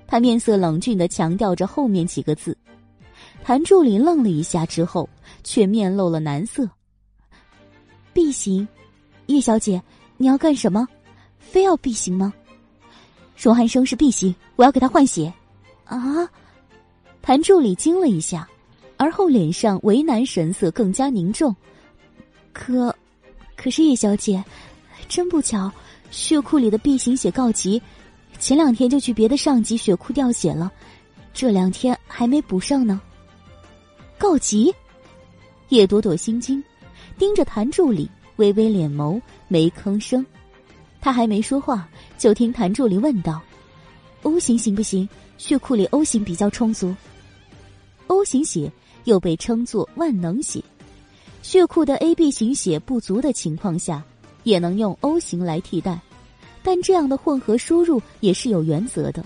[0.08, 2.56] 他面色冷峻的强调着后面几个字。
[3.44, 5.10] 谭助理愣了一下之后，
[5.44, 6.70] 却面露了难色。
[8.14, 8.68] B 型，
[9.26, 9.82] 叶小姐，
[10.18, 10.88] 你要干什么？
[11.40, 12.34] 非要 B 型吗？
[13.36, 15.34] 荣寒生是 B 型，我要给他换血。
[15.86, 15.98] 啊！
[17.22, 18.48] 谭助理惊了一下，
[18.98, 21.56] 而后脸上为难神色更加凝重。
[22.54, 22.96] 可，
[23.56, 24.44] 可是叶小姐，
[25.08, 25.72] 真不巧，
[26.12, 27.82] 血库里的 B 型血告急，
[28.40, 30.72] 前两天就去别的上级血库掉血了，
[31.34, 33.00] 这两天还没补上呢。
[34.18, 34.74] 告急！
[35.70, 36.64] 叶朵朵心惊，
[37.18, 40.26] 盯着谭助理，微微敛眸，没吭声。
[41.00, 41.88] 他还没说话，
[42.18, 43.42] 就听谭助理问道
[44.24, 45.08] ：“O 型行不行？
[45.38, 46.94] 血库里 O 型比较充足。
[48.08, 48.70] O 型血
[49.06, 50.62] 又被称作万能血，
[51.42, 54.04] 血库的 AB 型血不足的情况下，
[54.50, 56.00] 也能用 O 型来替代。
[56.62, 59.24] 但这样的混合输入也是有原则的，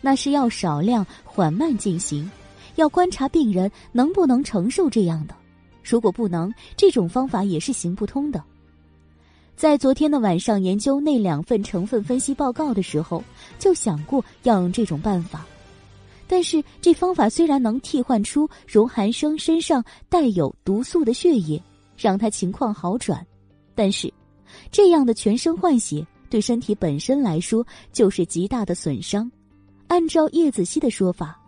[0.00, 2.28] 那是要少量缓慢进行，
[2.74, 5.34] 要观察病人能不能承受这样的。
[5.84, 8.42] 如果不能，这种方法也是行不通的。”
[9.54, 13.22] 在昨天的晚上研究那两份成分分析报告的时候，
[13.60, 15.46] 就想过要用这种办法，
[16.26, 21.62] 但是这方法虽然能替换出荣寒生身上带有毒素的血液，
[21.96, 23.24] 让他情况好转，
[23.74, 24.12] 但是
[24.70, 29.30] 这样的全身换血对身体本身来说就是极大的损伤。
[29.88, 31.38] 按照叶子熙的说法，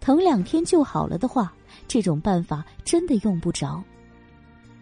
[0.00, 1.52] 疼两天就好了的话，
[1.86, 3.82] 这种办法真的用不着。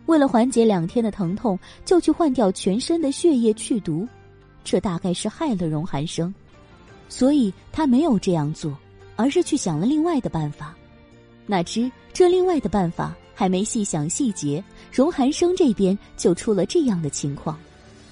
[0.07, 4.07] 为了缓解两天的疼痛，就去换掉全身的血液去毒，
[4.65, 6.33] 这大概是害了荣寒生，
[7.09, 8.75] 所以他没有这样做，
[9.17, 10.75] 而是去想了另外的办法。
[11.45, 17.59] 哪知这另外的办法还没细想细节，荣寒生这边就出了这样的情况。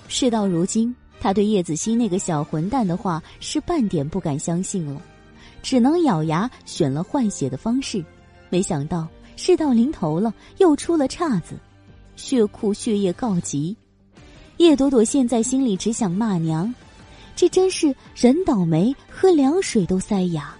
[0.08, 5.00] 事到如今，他对叶子熙那个小混蛋的话是半点不敢相信了，
[5.62, 8.04] 只能咬牙选了换血的方式。
[8.48, 9.06] 没想到
[9.36, 11.56] 事到临头了，又出了岔子。
[12.14, 13.76] 血库血液告急，
[14.56, 16.72] 叶朵朵现在心里只想骂娘，
[17.34, 20.54] 这真是人倒霉，喝凉水都塞牙。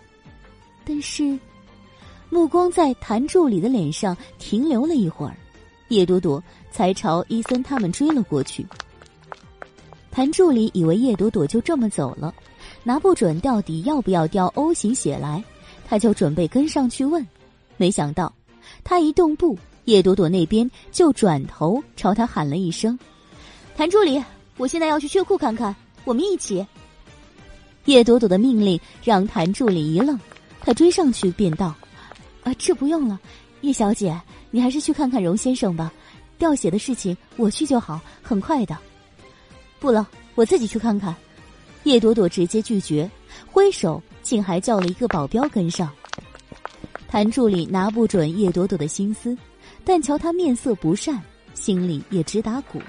[0.84, 1.38] 但是，
[2.28, 5.36] 目光在谭助理的脸上停留了一会儿，
[5.88, 8.66] 叶朵朵才朝伊森他们追了过去。
[10.16, 12.34] 谭助理以为叶朵朵就这么走了，
[12.82, 15.44] 拿不准到底要不要调 O 型血来，
[15.86, 17.22] 他就准备跟上去问，
[17.76, 18.32] 没想到
[18.82, 19.58] 他一动步。
[19.84, 22.98] 叶朵朵那边就转头朝他喊了一声
[23.76, 24.24] ：“谭助理，
[24.56, 25.76] 我现在要去血库看看，
[26.06, 26.66] 我们一起。”
[27.84, 30.18] 叶朵朵的命令让谭助理一愣，
[30.62, 31.74] 他追上去便道
[32.42, 33.20] ：“啊，这不用了，
[33.60, 34.18] 叶小姐，
[34.50, 35.92] 你还是去看看荣先生吧，
[36.38, 38.74] 掉血的事情我去就好，很快的。
[39.86, 40.04] ”“不了，
[40.34, 41.14] 我自己去看看。”
[41.84, 43.08] 叶朵朵直接拒绝，
[43.46, 45.88] 挥手竟还叫了一个保镖跟上。
[47.06, 49.38] 谭助理拿不准叶朵朵的心思。
[49.84, 51.22] 但瞧他面色不善，
[51.54, 52.82] 心里也直打鼓，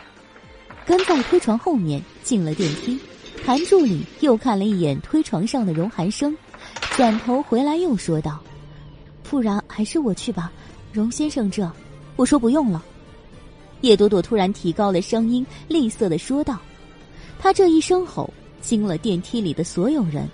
[0.84, 2.99] 跟在推床后面进了电梯。
[3.45, 6.36] 谭助理又看了一眼推床上的荣寒生，
[6.95, 8.41] 转头回来又说道
[9.22, 10.52] ：“不然还是我去吧，
[10.91, 11.72] 荣先生这……
[12.15, 12.84] 我说不用了。”
[13.82, 16.60] 叶朵朵突然提高了声音，吝啬的说道
[17.48, 18.30] ：“他这一声吼
[18.60, 20.28] 惊了电梯里的所有人，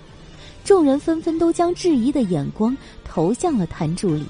[0.64, 4.24] 众人纷纷都将质疑的眼光投向了谭助理。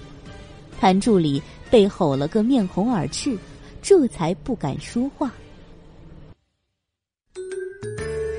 [0.78, 1.42] 谭助理。”
[1.72, 3.38] 被吼了个面红耳赤，
[3.80, 5.32] 这才不敢说话。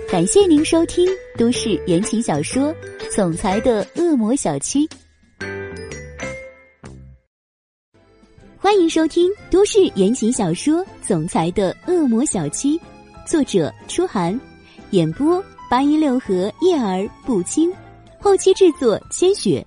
[0.07, 1.09] 感谢您收听
[1.39, 2.71] 都市言情小说
[3.13, 4.87] 《总裁的恶魔小七》，
[8.59, 12.77] 欢迎收听都市言情小说《总裁的恶魔小七》，
[13.25, 14.39] 作者：初寒，
[14.91, 17.73] 演播：八一六和叶儿不轻，
[18.19, 19.65] 后期制作：千雪，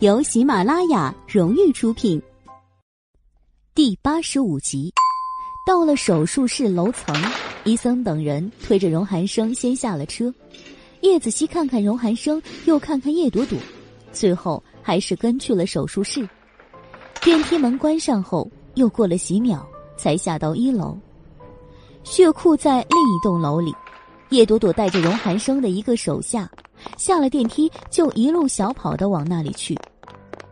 [0.00, 2.20] 由喜马拉雅荣誉出品。
[3.76, 4.92] 第八十五集，
[5.64, 7.14] 到了手术室楼层，
[7.62, 10.34] 伊森等人推着荣寒生先下了车。
[11.02, 13.56] 叶子熙看看荣寒生，又看看叶朵朵，
[14.10, 16.28] 最后还是跟去了手术室。
[17.22, 19.64] 电梯门关上后，又过了几秒，
[19.96, 20.98] 才下到一楼。
[22.06, 23.74] 血库在另一栋楼里，
[24.28, 26.48] 叶朵朵带着荣寒生的一个手下
[26.96, 29.76] 下了电梯，就一路小跑的往那里去。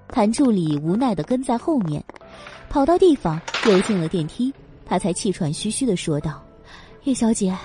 [0.09, 2.05] 谭助理无奈的跟在后面。
[2.69, 4.53] 跑到地方，又进了电梯，
[4.85, 6.43] 他才气喘吁吁的说道
[7.05, 7.57] ：“叶小姐，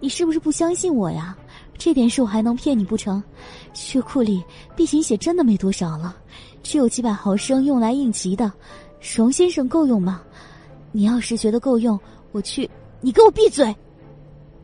[0.00, 1.36] 你是不是不相信我呀？
[1.76, 3.22] 这点事我还能骗你不成？
[3.74, 4.42] 血库里
[4.74, 6.16] B 型血真的没多少了，
[6.62, 8.50] 只有几百毫升用来应急的。
[9.14, 10.22] 荣先生够用吗？
[10.90, 12.00] 你要是觉得够用，
[12.32, 12.68] 我去。
[13.00, 13.74] 你给我闭嘴！”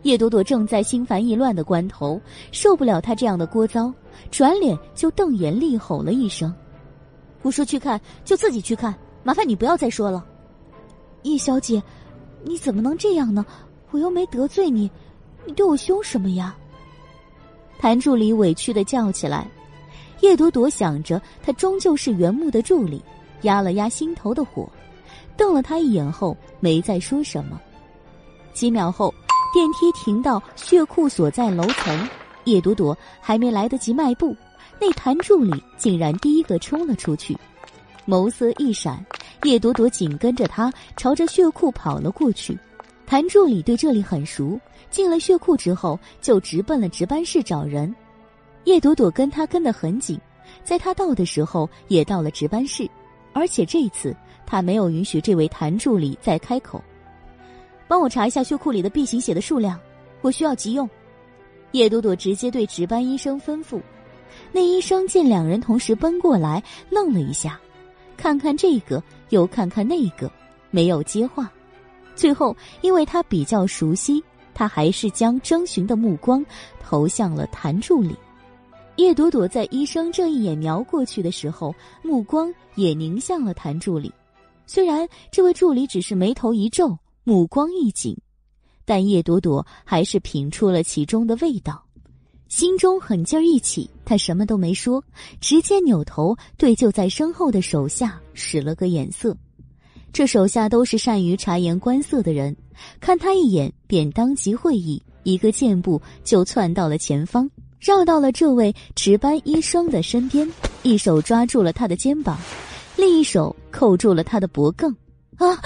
[0.03, 3.93] 叶朵朵正在心烦意乱的关头，受不了他这样的聒噪，
[4.31, 6.53] 转脸就瞪眼厉吼了一声
[7.43, 8.95] ：“我说去看，就自己去看。”
[9.25, 10.25] 麻烦你不要再说了，
[11.23, 11.81] 叶小姐，
[12.43, 13.47] 你怎么能这样呢？
[13.93, 14.91] 我又没得罪你，
[15.47, 16.57] 你对我凶什么呀？
[17.79, 19.49] 谭助理委屈的叫起来。
[20.23, 23.01] 叶朵朵想着，他终究是原木的助理，
[23.43, 24.69] 压了压心头的火，
[25.37, 27.61] 瞪了他一眼后，没再说什么。
[28.53, 29.12] 几秒后，
[29.53, 32.09] 电梯停到血库所在楼层，
[32.45, 34.37] 叶朵朵还没来得及迈步，
[34.81, 37.37] 那谭助理竟然第一个冲了出去，
[38.07, 39.05] 眸色一闪，
[39.45, 42.59] 叶朵朵紧跟着他朝着血库跑了过去。
[43.07, 44.59] 谭助理对这里很熟，
[44.91, 47.95] 进了血库之后就直奔了值班室找人。
[48.65, 50.19] 叶朵朵跟他跟得很紧，
[50.65, 52.89] 在他到的时候也到了值班室，
[53.35, 54.16] 而且这次
[54.47, 56.83] 他没有允许这位谭助理再开口。
[57.93, 59.78] 帮我查一下血库里的 B 型血的数量，
[60.23, 60.89] 我需要急用。
[61.73, 63.82] 叶朵朵直接对值班医生吩咐。
[64.51, 67.60] 那医生见两人同时奔过来，愣了一下，
[68.16, 70.32] 看看这个又看看那个，
[70.70, 71.52] 没有接话。
[72.16, 74.24] 最后，因为他比较熟悉，
[74.55, 76.43] 他还是将征询的目光
[76.81, 78.16] 投向了谭助理。
[78.97, 84.10] 叶朵朵在医生这一眼瞄过去的时候，目光也凝向了谭助理。
[84.64, 88.16] 虽然这位助理只是眉头一皱，目光一紧，
[88.85, 91.85] 但叶朵朵还是品出了其中的味道，
[92.49, 95.03] 心中狠劲儿一起，他什么都没说，
[95.40, 99.36] 直接扭头对就在身后的手下使了个眼色。
[100.12, 102.55] 这手下都是善于察言观色的人，
[103.01, 107.51] 看他一眼便当即会意，一个箭步就窜到了前方。
[107.81, 110.49] 绕到了这位值班医生的身边，
[110.82, 112.39] 一手抓住了他的肩膀，
[112.97, 114.89] 另一手扣住了他的脖颈。
[115.36, 115.59] 啊！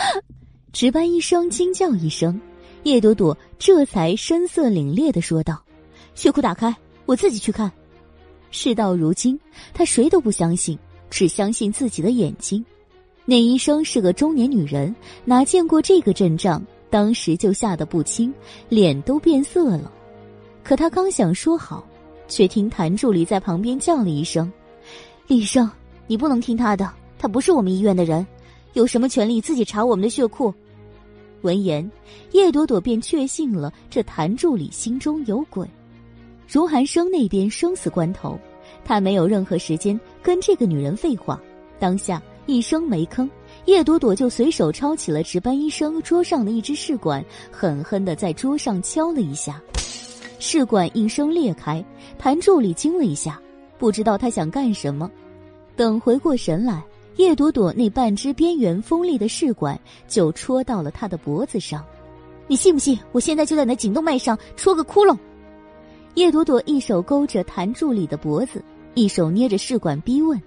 [0.78, 2.38] 值班医生惊叫一声，
[2.82, 5.58] 叶朵朵这才声色凛冽的说道
[6.14, 6.76] ：“血库打开，
[7.06, 7.72] 我自己去看。”
[8.52, 9.40] 事到如今，
[9.72, 10.78] 他谁都不相信，
[11.08, 12.62] 只相信自己的眼睛。
[13.24, 14.94] 那医生是个中年女人，
[15.24, 18.30] 哪见过这个阵仗，当时就吓得不轻，
[18.68, 19.90] 脸都变色了。
[20.62, 21.82] 可他刚想说好。
[22.28, 24.52] 却听谭助理在旁边叫了一声
[25.26, 25.70] ：“李医生，
[26.06, 28.26] 你不能听他的，他不是我们医院的人，
[28.74, 30.52] 有什么权利自己查我们的血库？”
[31.42, 31.88] 闻言，
[32.32, 35.68] 叶朵朵便确信了这谭助理心中有鬼。
[36.48, 38.38] 如寒生那边生死关头，
[38.84, 41.40] 他没有任何时间跟这个女人废话，
[41.78, 43.28] 当下一声没吭，
[43.64, 49.60] 叶朵朵就随手抄起了值班医生桌上的一支试管，狠狠的在桌上敲了一下。
[50.38, 51.84] 试管应声裂开，
[52.18, 53.40] 谭助理惊了一下，
[53.78, 55.10] 不知道他想干什么。
[55.74, 56.82] 等回过神来，
[57.16, 61.84] 叶朵朵那半只边缘锋利的试管就戳到了他的脖子上。
[62.46, 62.98] 你信不信？
[63.12, 65.18] 我现在就在那颈动脉上戳个窟窿！
[66.14, 68.62] 叶朵朵一手勾着谭助理的脖子，
[68.94, 70.40] 一手捏着试管逼问。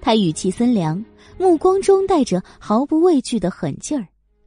[0.00, 1.04] 他语气森凉，
[1.38, 4.06] 目光中带着毫不畏惧的狠劲儿。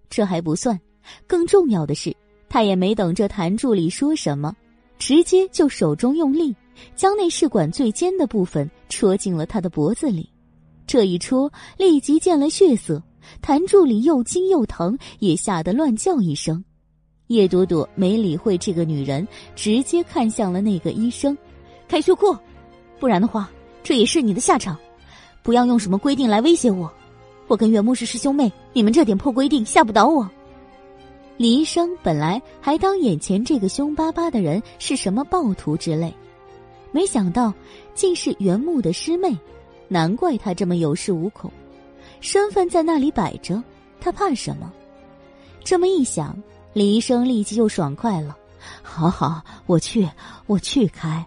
[0.09, 0.79] 这还不算，
[1.27, 2.15] 更重要的是。
[2.49, 4.55] 他也没等这谭助理说什么，
[4.97, 6.55] 直接就手中用力，
[6.95, 10.29] 将那试管最尖的部分戳进了他的脖子里。
[10.87, 13.03] 这一戳立即见了血色，
[13.41, 16.63] 谭助理又惊又疼，也吓得乱叫一声。
[17.27, 21.37] 叶朵朵没理会这个女人，直接看向了那个医生
[21.89, 22.33] ：“开血库，
[22.99, 23.51] 不然的话，
[23.83, 24.77] 这也是你的下场。
[25.43, 26.89] 不要用什么规定来威胁我，
[27.47, 30.29] 我跟袁牧是师兄妹，你们这点破规定吓不倒我。”
[31.35, 36.11] 李医生本来还当眼前这个凶巴巴的人是什么暴徒之类，
[36.91, 37.53] 没想到
[37.93, 39.37] 竟是袁木的师妹，
[39.87, 41.51] 难怪他这么有恃无恐。
[42.19, 43.61] 身份在那里摆着，
[43.99, 44.71] 他怕什么？
[45.63, 46.35] 这么一想，
[46.73, 48.37] 李医生立即又爽快了。
[48.81, 50.09] 好好，我去，
[50.45, 51.25] 我去开。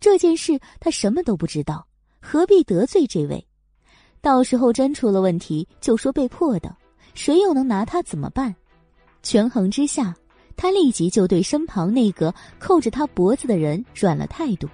[0.00, 1.86] 这件事他什么都不知道，
[2.20, 3.46] 何必得罪这位？
[4.20, 6.74] 到时候真出了问题，就说被迫的，
[7.14, 8.54] 谁又能拿他怎么办？
[9.22, 10.14] 权衡之下，
[10.56, 14.68] 他立即就对身旁那个扣着他脖子的人软了态度：“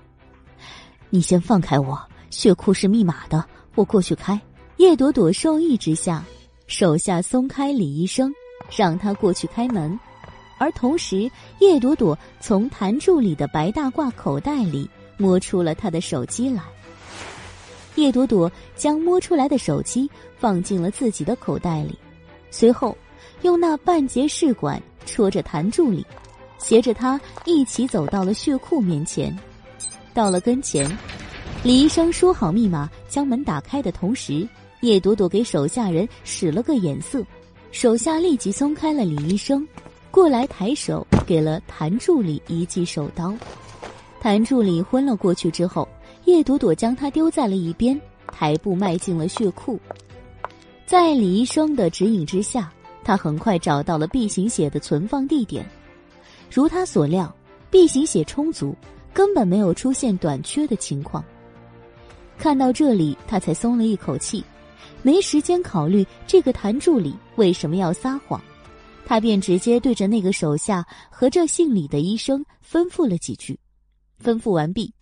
[1.11, 2.01] 你先放开我，
[2.31, 3.45] 血库是密码的，
[3.75, 4.41] 我过去开。”
[4.79, 6.25] 叶朵朵受益之下，
[6.67, 8.33] 手下松开李医生，
[8.77, 9.99] 让他过去开门。
[10.59, 11.31] 而同时，
[11.61, 16.63] 叶朵朵从谭助理的白大褂口袋里摸出了他的手机来。
[17.97, 21.99] 叶朵朵将摸出来的手机放进了自己的口袋里，
[22.51, 22.97] 随后。
[23.43, 26.05] 用那半截试管戳着谭助理，
[26.59, 29.33] 携着他一起走到了血库面前。
[30.13, 30.85] 到了跟前，
[31.65, 34.49] 李医生说好密码，将门打开的同时，
[34.81, 37.23] 叶朵朵给手下人使了个眼色，
[37.73, 39.67] 手下立即松开了李医生，
[40.09, 43.35] 过来抬手给了谭助理一记手刀。
[44.21, 45.87] 谭助理昏了过去之后，
[46.27, 48.01] 叶朵朵将他丢在了一边，
[48.33, 49.81] 抬步迈进了血库，
[50.87, 52.73] 在李医生的指引之下。
[53.03, 55.67] 他很快找到了 B 型血的存放地点，
[56.53, 57.35] 如他所料
[57.71, 58.77] ，B 型血充足，
[59.15, 61.25] 根本没有出现短缺的情况。
[62.39, 64.43] 看到这里，他才松了一口气，
[65.03, 68.41] 没时间考虑这个谭助理为什么要撒谎，
[69.05, 73.59] 他便直接对着那个手下和这姓李的医生吩咐了几句。
[74.25, 74.93] 吩咐完毕，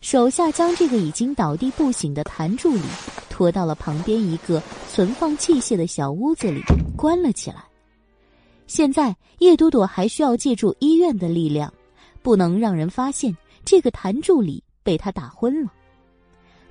[0.00, 2.82] 手下将这个已经倒地不醒的谭助理
[3.28, 6.62] 拖到了旁边一个存放器械的小屋子里，
[6.96, 7.62] 关了起来。
[8.66, 11.72] 现在叶朵朵还需要借助医院的力量，
[12.22, 15.70] 不能让人发现这个谭助理被他打昏了。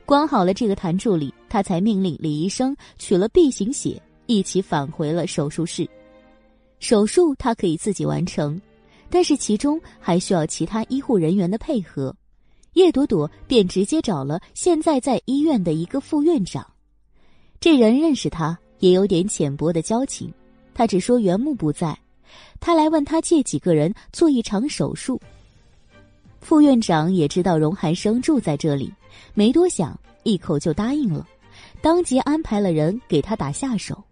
[0.06, 5.90] 关好了这个谭助理，他才命令李医生取了 B 型血，一起返回了手术室。
[6.80, 8.62] 手术他可以自己完成，
[9.10, 12.16] 但是其中还需要其他医护人员的配合。
[12.74, 16.66] 叶朵朵便直接找了现在在医院的一个副院长，
[17.60, 20.32] 这人认识他，也有点浅薄的交情。
[20.74, 21.98] 他只说袁木不在，
[22.60, 25.20] 他来问他借几个人做一场手术。
[26.42, 28.94] 副院长也知道荣寒生住在这里。
[29.34, 31.28] 没多想，一口就答应了，
[31.82, 34.04] 当即安排了人给他打下手。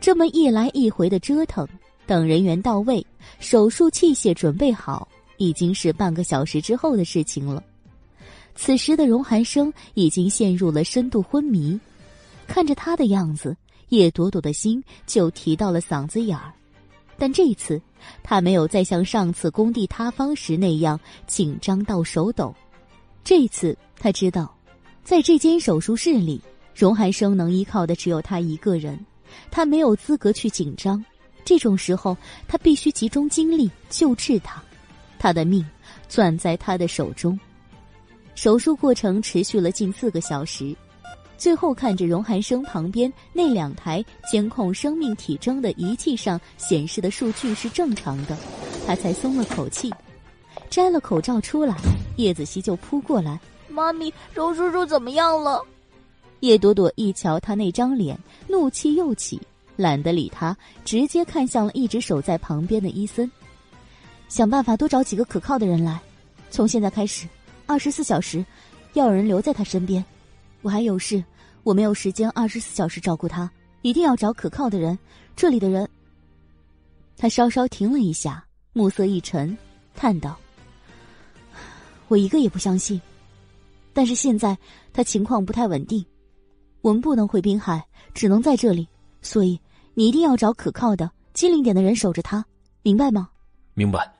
[0.00, 1.66] 这么一来一回的折腾，
[2.06, 3.06] 等人员到位，
[3.38, 5.06] 手术器械准备好，
[5.36, 7.62] 已经是半个小时之后的事情了。
[8.54, 11.78] 此时的荣寒生已经陷入了深度昏迷，
[12.46, 13.56] 看着他的样子，
[13.90, 16.52] 叶朵朵的心就提到了嗓子眼儿。
[17.16, 17.80] 但这一次，
[18.22, 22.54] 他没有再像上次工地塌方时那样紧张到手抖。
[23.22, 24.54] 这次他知道，
[25.04, 26.40] 在这间手术室里，
[26.74, 28.98] 荣寒生能依靠的只有他一个人，
[29.50, 31.04] 他没有资格去紧张。
[31.44, 32.16] 这种时候，
[32.48, 34.62] 他必须集中精力救治他，
[35.18, 35.64] 他的命
[36.08, 37.38] 攥在他的手中。
[38.34, 40.74] 手术过程持续了近四个小时，
[41.36, 48.36] 最后看着荣寒生旁边那两台监控生命体征的仪器上显示的数据是正常的，
[48.86, 49.92] 他才松了口气。
[50.70, 51.76] 摘了口罩出来，
[52.16, 53.38] 叶子熙就扑过来
[53.68, 55.60] ：“妈咪，荣叔叔怎么样了？”
[56.40, 59.38] 叶朵朵一瞧他那张脸，怒气又起，
[59.76, 63.30] 懒得理他，直接看向了一直守在旁边的伊森
[64.30, 66.00] ：“想办法多找几个可靠的人来，
[66.50, 67.26] 从现在开始，
[67.66, 68.42] 二十四小时
[68.94, 70.02] 要有人留在他身边。
[70.62, 71.22] 我还有事，
[71.64, 73.50] 我没有时间二十四小时照顾他，
[73.82, 74.96] 一定要找可靠的人。
[75.34, 75.86] 这里的人……”
[77.18, 78.42] 他稍稍停了一下，
[78.72, 79.58] 暮色一沉，
[79.94, 80.38] 叹道。
[82.10, 83.00] 我一个也不相信，
[83.92, 84.58] 但是现在
[84.92, 86.04] 他情况不太稳定，
[86.80, 87.80] 我们不能回滨海，
[88.12, 88.86] 只能在这里。
[89.22, 89.56] 所以
[89.94, 92.44] 你一定要找可靠的、机灵点的人守着他，
[92.82, 93.30] 明白吗？
[93.74, 94.12] 明白，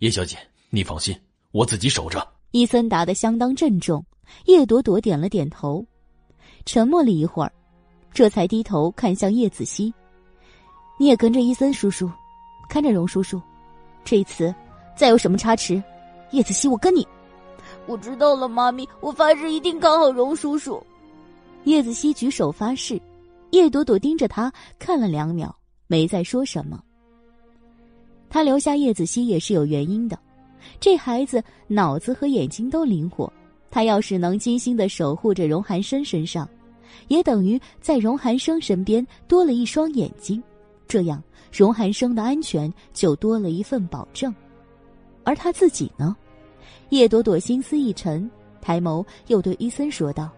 [0.00, 0.36] 叶小姐，
[0.70, 1.16] 你放心，
[1.52, 2.26] 我自己守着。
[2.50, 4.04] 伊森答得相当郑重，
[4.46, 5.86] 叶朵朵点了点头，
[6.64, 7.52] 沉默了一会儿，
[8.12, 9.94] 这才低头看向叶子熙
[10.98, 12.10] ：“你也跟着伊森叔叔，
[12.68, 13.40] 看着荣叔叔，
[14.04, 14.52] 这一次
[14.96, 15.80] 再有什么差池，
[16.32, 17.06] 叶子熙，我跟你。”
[17.86, 20.82] 我知道了，妈咪，我发誓一定看好荣叔叔。
[21.64, 23.00] 叶子熙举手发誓，
[23.50, 25.54] 叶朵朵盯着他看了两秒，
[25.86, 26.82] 没再说什么。
[28.28, 30.18] 他留下叶子熙也是有原因的，
[30.80, 33.32] 这孩子脑子和眼睛都灵活，
[33.70, 36.48] 他要是能精心的守护着荣寒生身上，
[37.08, 40.42] 也等于在荣寒生身边多了一双眼睛，
[40.88, 41.22] 这样
[41.52, 44.34] 荣寒生的安全就多了一份保证，
[45.22, 46.16] 而他自己呢？
[46.90, 48.30] 叶朵朵心思一沉，
[48.60, 50.30] 抬眸又对伊森说道：“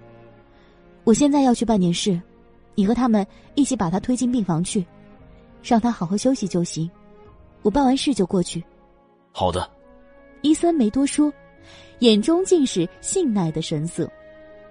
[1.04, 2.18] 我现在要去办点事，
[2.74, 4.84] 你和他们一起把他推进病房去，
[5.62, 6.90] 让他好好休息就行。
[7.60, 8.64] 我办完事就过去。”
[9.30, 9.70] 好的。
[10.40, 11.30] 伊森没多说，
[11.98, 14.10] 眼中尽是信赖的神色。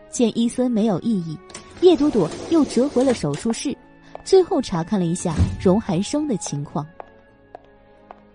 [0.10, 1.38] 见伊森没有异议，
[1.82, 3.78] 叶朵朵又折回了手术室，
[4.24, 6.88] 最后查看了一下荣寒生的情况。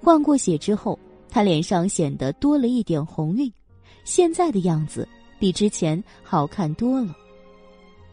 [0.01, 0.97] 换过血之后。
[1.33, 3.51] 他脸上显得多了一点红晕，
[4.05, 7.17] 现在的样子比之前好看多了。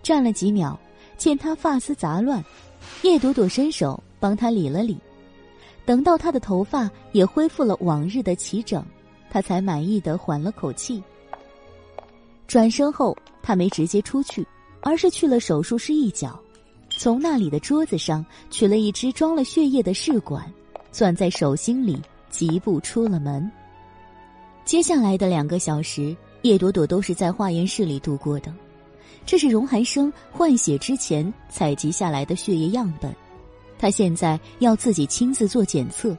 [0.01, 0.79] 站了几秒，
[1.17, 2.41] 见他发丝杂乱，
[3.03, 4.97] 叶朵朵伸手帮他理了理。
[5.85, 8.81] 等到他的头发也恢复了往日的齐整，
[9.29, 11.03] 他才满意的缓了口气。
[12.47, 13.13] 转身后，
[13.43, 14.47] 他没直接出去，
[14.81, 16.39] 而是去了手术室一角，
[16.89, 20.49] 从那里的桌子上取了一支装了血液的试管，
[20.93, 22.01] 攥在手心里。
[22.29, 23.49] 疾步出了门。
[24.65, 28.53] 接下来的两个小时，叶朵朵都是在化验室里度过的。
[29.25, 33.13] 这是荣寒生换血之前采集下来的血液样本，
[33.77, 36.17] 他现在要自己亲自做检测。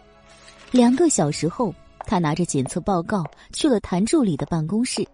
[0.70, 1.74] 两个小时后，
[2.06, 5.06] 他拿着检测报告去了谭助理的办公室。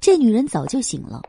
[0.00, 1.22] 这女人早就醒了，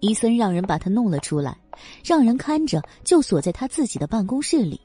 [0.00, 1.56] 伊森让人把她弄了出来，
[2.02, 4.80] 让人看着，就锁在他自己的办公室里。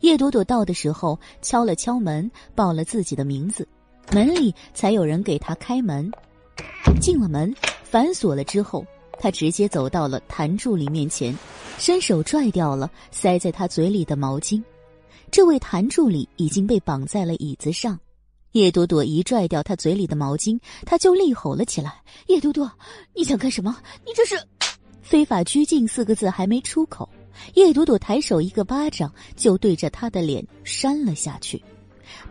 [0.00, 3.66] 叶朵朵到的时候，敲了敲门，报了自己的名字，
[4.12, 6.10] 门里才有人给她开门。
[7.00, 7.54] 进了门，
[7.84, 8.84] 反锁了之后，
[9.18, 11.36] 他直接走到了谭助理面前，
[11.78, 14.62] 伸手拽掉了塞在他嘴里的毛巾。
[15.30, 17.98] 这位谭助理已经被绑在了椅子上。
[18.52, 22.70] 叶朵朵一拽掉他嘴里的毛巾，他就厉吼了起来：“叶朵朵，
[23.14, 23.76] 你想干什么？
[24.04, 24.34] 你这是
[25.02, 27.08] 非法拘禁！”四个字还没出口。
[27.54, 31.62] 叶朵朵抬手一个巴掌就对着他的脸扇了下去，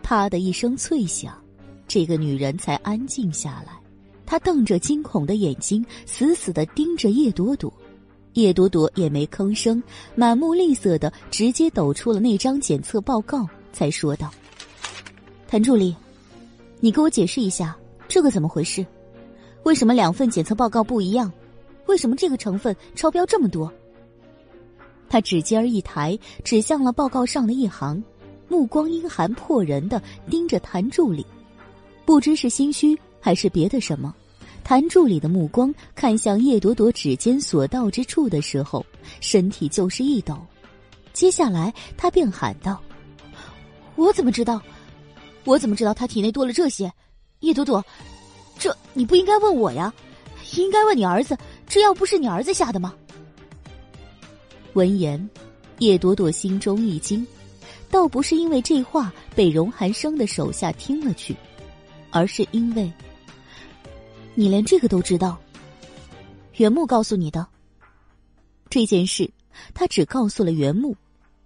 [0.02, 1.36] 啪的一声脆响，
[1.86, 3.78] 这个女人才安静下来。
[4.26, 7.72] 她瞪着惊恐的眼睛，死死的盯着叶朵朵。
[8.34, 9.82] 叶朵朵也没吭声，
[10.14, 14.30] 满目厉色的直接抖出了那张检测报告，才说道
[15.50, 15.96] ：“谭助理，
[16.78, 17.76] 你给我解释一下，
[18.06, 18.86] 这个怎么回事？
[19.64, 21.32] 为什么两份检测报告不一样？
[21.86, 23.70] 为什么这个成分超标这么多？”
[25.10, 28.02] 他指尖儿一抬，指向了报告上的一行，
[28.48, 30.00] 目光阴寒迫人的
[30.30, 31.26] 盯着谭助理，
[32.04, 34.14] 不知是心虚还是别的什么。
[34.62, 38.86] 谭助理的目光看向叶朵朵指尖所到之处的时候，
[39.20, 40.38] 身体就是一抖，
[41.12, 42.80] 接下来他便喊道
[43.96, 44.62] ：“我怎么知道？
[45.44, 46.92] 我怎么知道他体内多了这些？
[47.40, 47.84] 叶朵朵，
[48.60, 49.92] 这你不应该问我呀，
[50.54, 51.36] 应该问你儿子。
[51.66, 52.94] 这药不是你儿子下的吗？”
[54.74, 55.28] 闻言，
[55.78, 57.26] 叶朵朵心中一惊，
[57.90, 61.34] 倒不是因为这话被荣寒生的手下听了去，
[62.10, 62.92] 而是因为，
[64.34, 65.36] 你连这个都知道。
[66.56, 67.46] 袁木告诉你的
[68.68, 69.28] 这件事，
[69.74, 70.96] 他只告诉了袁木。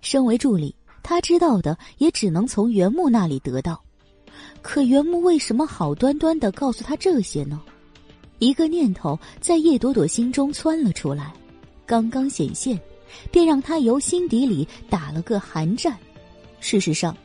[0.01, 3.83] 身为助理，他知道的也只能从袁木那里得到。
[4.61, 7.63] 可袁木为什么好端端的告诉他这些呢？
[8.39, 11.33] 一个念头在叶朵朵心中窜了出来，
[11.87, 12.79] 刚刚显现。
[13.31, 15.97] 便让他由心底里打了个寒战。
[16.61, 17.17] 事实上，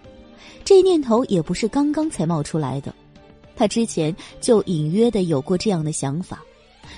[0.65, 2.93] 这念头也不是刚刚才冒出来的，
[3.55, 6.43] 他之前就隐约的有过这样的想法，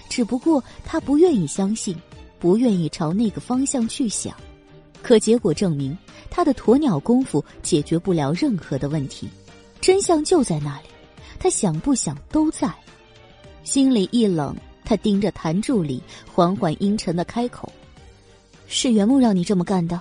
[0.09, 1.95] 只不过他不愿意相信，
[2.39, 4.35] 不愿意朝那个方向去想。
[5.01, 5.97] 可结果证明，
[6.30, 9.27] 他的鸵鸟功夫解决不了任何的问题。
[9.80, 10.88] 真相就在那里，
[11.39, 12.72] 他想不想都在。
[13.63, 16.01] 心里一冷，他盯着谭助理，
[16.31, 17.72] 缓缓阴沉的开口。
[18.73, 19.99] 是袁木让你这么干的。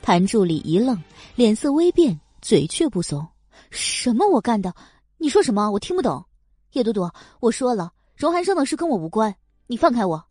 [0.00, 0.98] 谭助理一愣，
[1.36, 3.24] 脸色微变，嘴却不怂
[3.70, 4.74] ：“什么我干的？
[5.18, 5.70] 你说什么？
[5.70, 6.24] 我听不懂。”
[6.72, 9.34] 叶朵朵，我说了，荣寒生的事跟我无关，
[9.66, 10.24] 你放开我！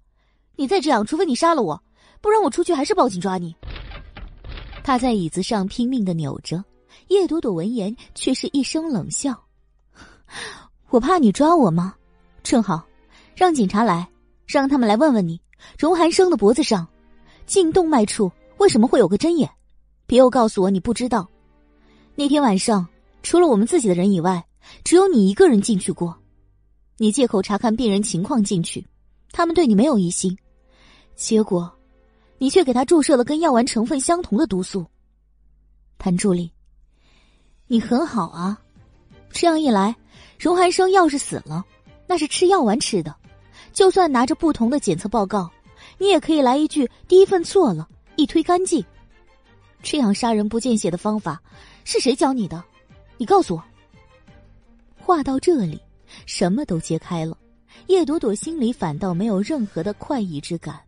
[0.55, 1.79] 你再这样，除非你杀了我，
[2.19, 3.55] 不然我出去还是报警抓你。
[4.83, 6.63] 他在椅子上拼命的扭着，
[7.09, 9.39] 叶朵朵闻言却是一声冷笑
[10.89, 11.93] ：“我怕你抓我吗？
[12.41, 12.83] 正好，
[13.35, 14.09] 让警察来，
[14.47, 15.39] 让他们来问问你，
[15.77, 16.87] 荣寒生的脖子上。”
[17.49, 19.49] 颈动脉处为什么会有个针眼？
[20.05, 21.27] 别又告诉我你不知道。
[22.13, 22.87] 那天晚上，
[23.23, 24.45] 除了我们自己的人以外，
[24.83, 26.15] 只有你一个人进去过。
[26.97, 28.85] 你借口查看病人情况进去，
[29.31, 30.37] 他们对你没有疑心，
[31.15, 31.73] 结果，
[32.37, 34.85] 你却给他注射了跟药丸成分相同的毒素。
[35.97, 36.51] 谭助理，
[37.65, 38.61] 你很好啊。
[39.31, 39.95] 这样一来，
[40.37, 41.65] 荣寒生要是死了，
[42.05, 43.15] 那是吃药丸吃的。
[43.73, 45.49] 就算拿着不同的检测报告。
[45.99, 48.83] 你也可以来一句：“第一份错了，一推干净。”
[49.83, 51.39] 这样杀人不见血的方法
[51.85, 52.63] 是谁教你的？
[53.17, 53.63] 你告诉我。
[54.97, 55.79] 话到这里，
[56.25, 57.37] 什么都揭开了。
[57.87, 60.79] 叶朵朵心里反倒没有任何的快意之感，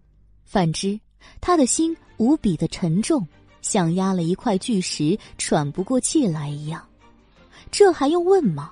[0.44, 1.00] 反之，
[1.40, 3.28] 她的心无比的沉重，
[3.62, 6.86] 像压了一块巨石，喘不过气来一样。
[7.70, 8.72] 这还用问吗？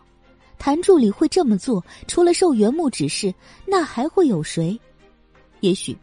[0.58, 3.34] 谭助理会这么做，除了受原木指示，
[3.66, 4.80] 那还会有谁？
[5.62, 5.98] 也许。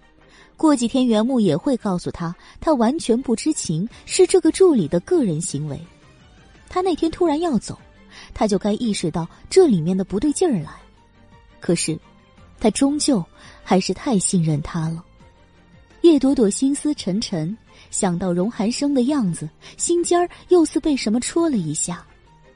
[0.56, 5.78] 过几天，袁木也会告诉他，他完全不知情，是这个助理的个人行为。
[6.68, 7.78] 他那天突然要走，
[8.32, 10.70] 他就该意识到这里面的不对劲儿来。
[11.60, 11.98] 可是，
[12.58, 13.22] 他终究
[13.62, 15.04] 还是太信任他了。
[16.00, 17.56] 叶朵朵心思沉沉，
[17.90, 22.04] 想到荣寒生的样子，心尖儿又似被什么戳了一下，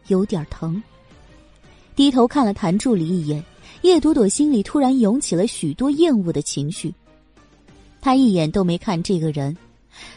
[0.06, 0.82] 有点疼。
[1.94, 3.44] 低头看了谭助理一眼，
[3.82, 6.94] 叶朵朵心里突然涌起了许多厌恶的情绪。
[8.00, 9.56] 他一眼都没看这个人，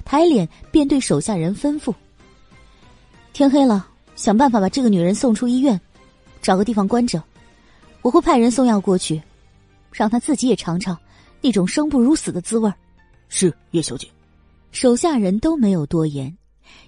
[0.05, 1.93] 抬脸便对手下人吩咐
[3.34, 5.80] ：“天黑了，想办法把这个女人送出医院，
[6.41, 7.22] 找个地方关着。
[8.01, 9.22] 我会派人送药过去，
[9.91, 10.97] 让她自己也尝尝
[11.41, 12.72] 那种生不如死的滋味。”
[13.30, 14.07] 是叶小姐。
[14.72, 16.35] 手下人都没有多言。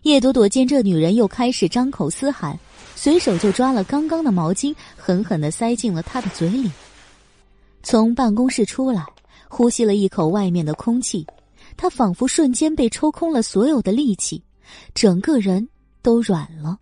[0.04, 2.58] 叶朵朵见这女人又开始张口嘶喊，
[2.96, 6.72] 随手就抓了刚刚的毛巾，狠狠的塞进了她的嘴里。
[7.84, 9.06] 从办公室出来。
[9.50, 11.26] 呼吸了一口外面的空气，
[11.78, 14.44] 他仿佛瞬间被抽空了所有的力气，
[14.94, 15.68] 整个人
[16.02, 16.78] 都软了。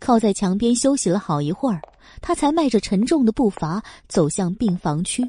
[0.00, 1.80] 靠在墙边休息了好一会儿，
[2.20, 5.28] 他才迈着沉重的步伐走向病房区。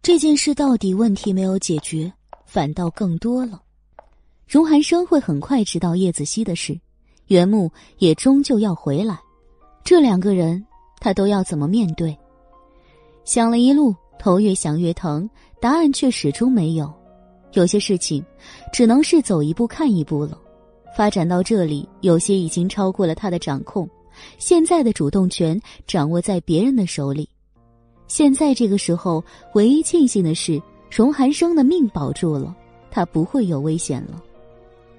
[0.00, 2.12] 这件事到底问题没有解决，
[2.46, 3.60] 反倒更多了。
[4.46, 6.78] 荣寒生会很快知道叶子熙的事，
[7.28, 9.18] 袁木也终究要回来，
[9.82, 10.64] 这两个人
[11.00, 12.16] 他都要怎么面对？
[13.24, 15.28] 想了一路，头越想越疼，
[15.60, 16.92] 答案却始终没有。
[17.52, 18.24] 有些事情，
[18.72, 20.38] 只能是走一步看一步了。
[20.96, 23.88] 发展到这里，有些已经超过了他的掌控。
[24.38, 27.28] 现在的主动权掌握在别人的手里。
[28.06, 29.22] 现在这个时候，
[29.54, 32.54] 唯一庆幸的是，荣寒生的命保住了，
[32.90, 34.22] 他不会有危险了。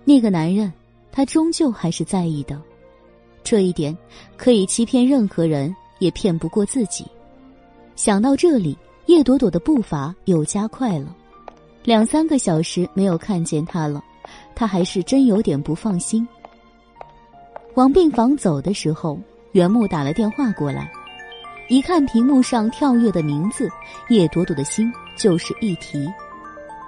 [0.04, 0.72] 那个男人，
[1.12, 2.62] 他终究还是在意的，
[3.44, 3.98] 这一点
[4.36, 7.06] 可以欺骗任何人，也骗不过自己。
[7.96, 11.16] 想到这里，叶朵朵的步伐又加快了。
[11.84, 14.04] 两三个小时没有看见他了。
[14.56, 16.28] 他还是真有点不放心。
[17.76, 19.20] 往病房走的时候，
[19.52, 20.92] 袁木打了电话过来，
[21.68, 23.70] 一看屏幕上跳跃的名字，
[24.10, 26.12] 叶朵朵的心就是一提。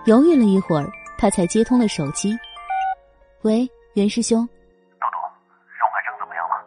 [0.06, 2.36] 犹豫了一会儿，他才接通了手机。
[3.44, 4.40] 喂，袁师兄。
[4.48, 5.20] 朵朵，
[5.78, 6.66] 荣寒生怎么样了？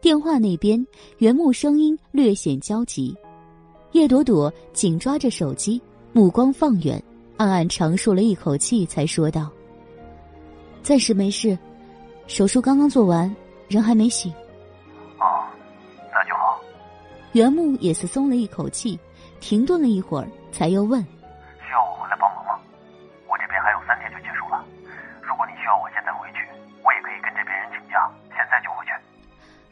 [0.00, 0.86] 电话那边，
[1.18, 3.16] 袁木声音略显焦急。
[3.92, 5.80] 叶朵朵紧抓着手机，
[6.12, 7.02] 目光放远，
[7.36, 9.50] 暗暗长舒了一口气，才说道。
[10.82, 11.58] 暂时没事，
[12.26, 13.34] 手术刚刚做完，
[13.68, 14.32] 人还没醒。
[15.18, 15.44] 哦，
[16.12, 16.60] 那就好。
[17.32, 18.98] 袁木也是松了一口气，
[19.40, 21.02] 停顿了一会儿，才又问
[21.66, 22.58] ：“需要我回来帮忙吗？
[23.28, 24.64] 我这边还有三天就结束了。
[25.20, 26.38] 如果你需要我现在回去，
[26.84, 28.92] 我也可以跟这边人请假，现在就回去。”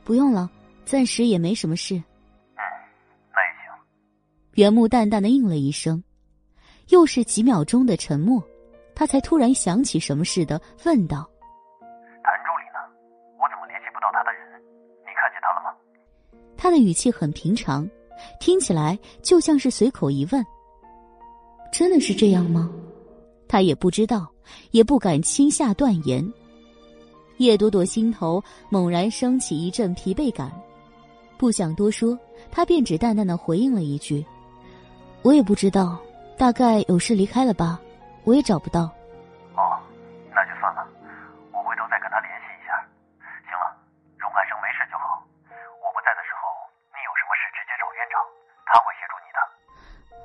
[0.05, 0.51] 不用了，
[0.85, 2.03] 暂时也没什么事。
[4.59, 6.03] 袁木淡淡的应了一声，
[6.89, 8.43] 又是几秒钟的沉默。
[8.93, 11.19] 他才突然想起什么似的，问道
[12.25, 12.83] ：“谭助理呢？
[13.39, 14.61] 我怎么联系不到他的人？
[15.03, 15.79] 你看见他了吗？”
[16.59, 17.89] 他的语气很平常，
[18.41, 20.45] 听起来就像是随口一问。
[21.71, 22.69] 真的是这样吗？
[23.47, 24.29] 他也不知道，
[24.73, 26.29] 也不敢轻下断言。
[27.37, 30.51] 叶朵朵心头猛然升起一阵疲惫感，
[31.37, 32.19] 不想多说，
[32.51, 34.27] 他便只淡淡的回应了一句
[35.23, 35.99] ：“我也不知道，
[36.37, 37.81] 大概有事离开了吧。”
[38.25, 38.83] 我也找不到。
[39.57, 39.81] 哦，
[40.35, 40.87] 那就算了，
[41.51, 42.77] 我回头再跟他联系一下。
[43.49, 43.73] 行了，
[44.19, 45.25] 荣寒生没事就好。
[45.49, 46.45] 我不在的时候，
[46.93, 48.21] 你有什么事直接找院长，
[48.67, 49.39] 他会协助你的。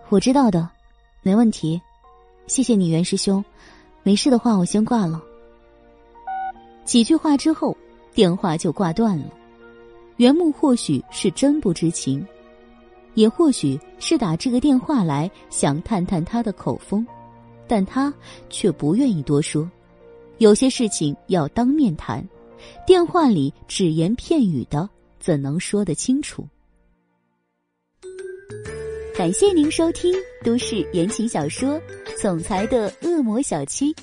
[0.09, 0.69] 我知道的，
[1.21, 1.81] 没问题。
[2.47, 3.43] 谢谢你，袁师兄。
[4.03, 5.21] 没事的话，我先挂了。
[6.83, 7.77] 几句话之后，
[8.13, 9.25] 电话就挂断了。
[10.17, 12.27] 袁木或许是真不知情，
[13.15, 17.05] 也或许是打这个电话来想探探他的口风。
[17.65, 18.13] 但他
[18.49, 19.69] 却不愿意多说，
[20.37, 22.27] 有些事情要当面谈，
[22.85, 24.87] 电话里只言片语的
[25.19, 26.45] 怎能说得清楚？
[29.15, 30.13] 感谢您收听
[30.43, 31.75] 都市言情小说
[32.21, 33.93] 《总裁的恶魔小七》，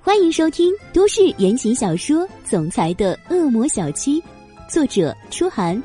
[0.00, 4.20] 欢迎收听都市言情小说《总裁的恶魔小七》，
[4.74, 5.80] 作者：初寒，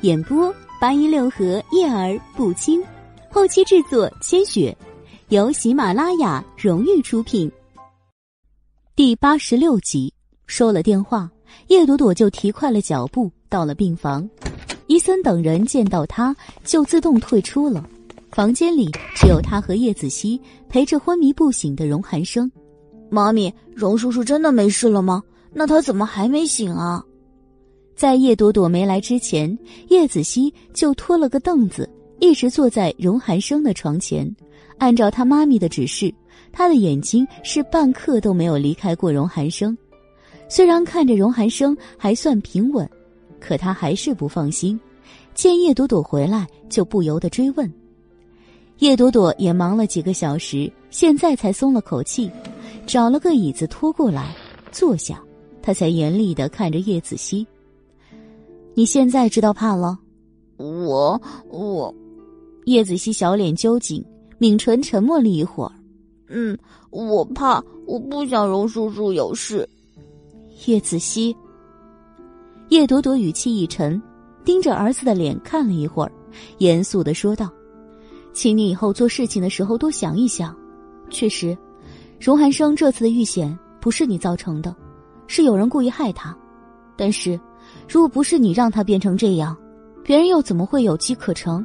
[0.00, 2.82] 演播：八一六合叶儿不轻。
[3.30, 4.76] 后期制作：千雪，
[5.28, 7.48] 由喜马拉雅荣誉出品。
[8.96, 10.12] 第八十六集，
[10.48, 11.30] 收了电话，
[11.68, 14.28] 叶朵朵就提快了脚步到了病房。
[14.88, 17.88] 伊森等人见到他就自动退出了，
[18.32, 22.50] 房间里只有他和叶子熙陪着昏迷不醒的荣寒生。
[23.08, 25.22] 妈咪，荣叔叔真的没事了吗？
[25.52, 27.04] 那他怎么还没醒啊？
[27.94, 29.56] 在叶朵朵没来之前，
[29.88, 31.88] 叶子熙就拖了个凳子。
[32.18, 34.28] 一直坐在荣寒生的床前，
[34.78, 36.14] 按照他妈咪的指示，
[36.52, 39.76] 他的眼睛是半刻都没有离开过荣寒生。
[40.48, 42.88] 虽然看着荣寒生还算平稳，
[43.40, 44.78] 可他还是不放心。
[45.34, 47.68] 见叶朵朵回来，就不由得追问。
[48.78, 52.30] 叶朵朵也忙了几个小时，现在才松了口气，
[52.86, 54.32] 找了个椅子拖过来
[54.70, 55.20] 坐下，
[55.60, 57.44] 他才严厉的看着叶子熙
[58.74, 59.98] ：“你现在知道怕了？
[60.56, 61.94] 我我。”
[62.66, 64.04] 叶子熙小脸揪紧，
[64.38, 65.72] 抿唇沉默了一会儿。
[66.28, 66.56] 嗯，
[66.90, 69.68] 我怕，我不想荣叔叔有事。
[70.66, 71.36] 叶子熙，
[72.68, 74.00] 叶朵朵语气一沉，
[74.44, 76.12] 盯着儿子的脸看了一会儿，
[76.58, 77.50] 严肃的说道
[78.32, 80.56] ：“请你以后做事情的时候多想一想。
[81.10, 81.58] 确实，
[82.20, 84.74] 荣寒生这次的遇险不是你造成的，
[85.26, 86.34] 是有人故意害他。
[86.96, 87.38] 但是，
[87.92, 89.54] 若不是你让他变成这样，
[90.02, 91.62] 别人又怎么会有机可乘？”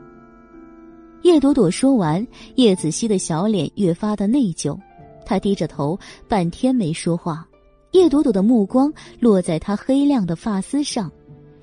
[1.24, 2.26] 叶朵朵说完，
[2.56, 4.78] 叶子熙的小脸越发的内疚。
[5.26, 5.98] 他低着头，
[6.28, 7.48] 半天没说话。
[7.92, 11.10] 叶朵朵的目光落在他黑亮的发丝上，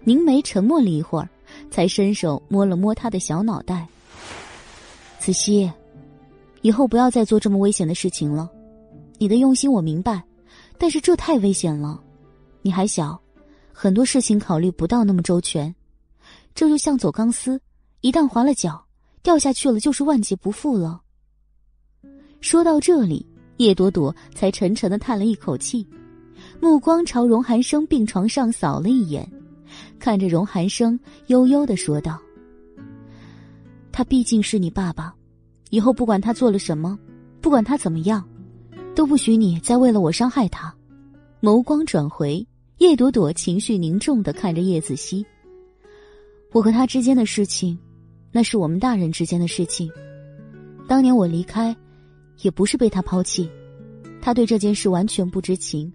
[0.02, 1.28] 凝眉沉默了一会儿，
[1.70, 3.86] 才伸手摸了摸他的小脑袋。
[5.18, 5.70] 子熙，
[6.62, 8.50] 以后不要再做这么危险的事情了。
[9.18, 10.22] 你的用心我明白，
[10.78, 12.00] 但是这太危险了。
[12.62, 13.20] 你还小，
[13.76, 15.74] 很多事情考虑不到那么周全。
[16.54, 17.60] 这就像走钢丝，
[18.00, 18.86] 一旦滑了脚，
[19.20, 21.02] 掉下去了就是万劫不复了。
[22.40, 23.26] 说到这里，
[23.56, 25.84] 叶朵朵才沉沉的叹了一口气，
[26.60, 29.28] 目光朝荣寒生病床上扫了一眼，
[29.98, 32.20] 看着荣寒生，悠悠的说道
[33.90, 35.12] ：“他毕竟是你爸爸，
[35.70, 36.96] 以后不管他做了什么，
[37.40, 38.24] 不管他怎么样，
[38.94, 40.72] 都不许你再为了我伤害他。”
[41.42, 42.46] 眸光转回，
[42.78, 45.24] 叶朵朵情绪凝重的看着叶子熙。
[46.52, 47.78] 我和他之间的事情，
[48.32, 49.90] 那是我们大人之间的事情。
[50.88, 51.74] 当年我离开，
[52.42, 53.48] 也不是被他抛弃，
[54.20, 55.90] 他对这件事完全不知情。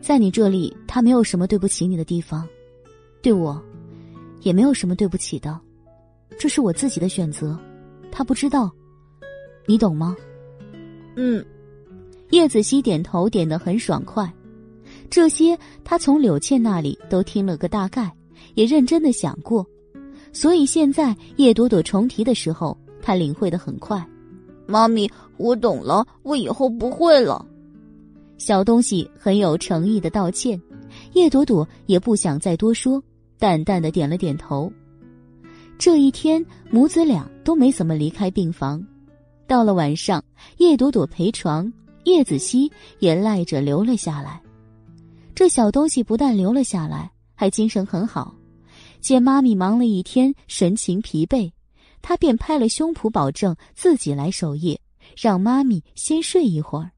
[0.00, 2.48] 在你这里，他没有什么对不起你的地方，
[3.20, 3.60] 对我，
[4.40, 5.58] 也没有什么对不起的。
[6.38, 7.58] 这是我自己的选择，
[8.10, 8.70] 他不知道，
[9.66, 10.16] 你懂吗？
[11.16, 11.44] 嗯，
[12.30, 14.32] 叶子熙点头点得很爽快，
[15.12, 18.10] 这些他从柳倩那里都听了个大概。
[18.54, 19.64] 也认真的想过，
[20.32, 24.04] 所以现在叶朵朵重提的时候，他领会的很快。
[24.66, 27.46] 妈咪，我懂了，我以后不会了。
[28.36, 30.60] 小东西很有诚意的道歉，
[31.14, 33.02] 叶朵朵也不想再多说，
[33.38, 34.70] 淡淡的点了点头。
[35.78, 38.84] 这一天，母子俩都没怎么离开病房。
[39.46, 40.22] 到了晚上，
[40.58, 41.72] 叶朵朵陪床，
[42.04, 44.42] 叶子熙也赖着留了下来。
[45.34, 48.34] 这小东西不但留了下来，还精神很好。
[49.00, 51.50] 见妈咪忙了一天，神情疲惫，
[52.00, 54.78] 他便拍了胸脯保证自己来守夜，
[55.16, 56.90] 让妈咪先睡一会儿。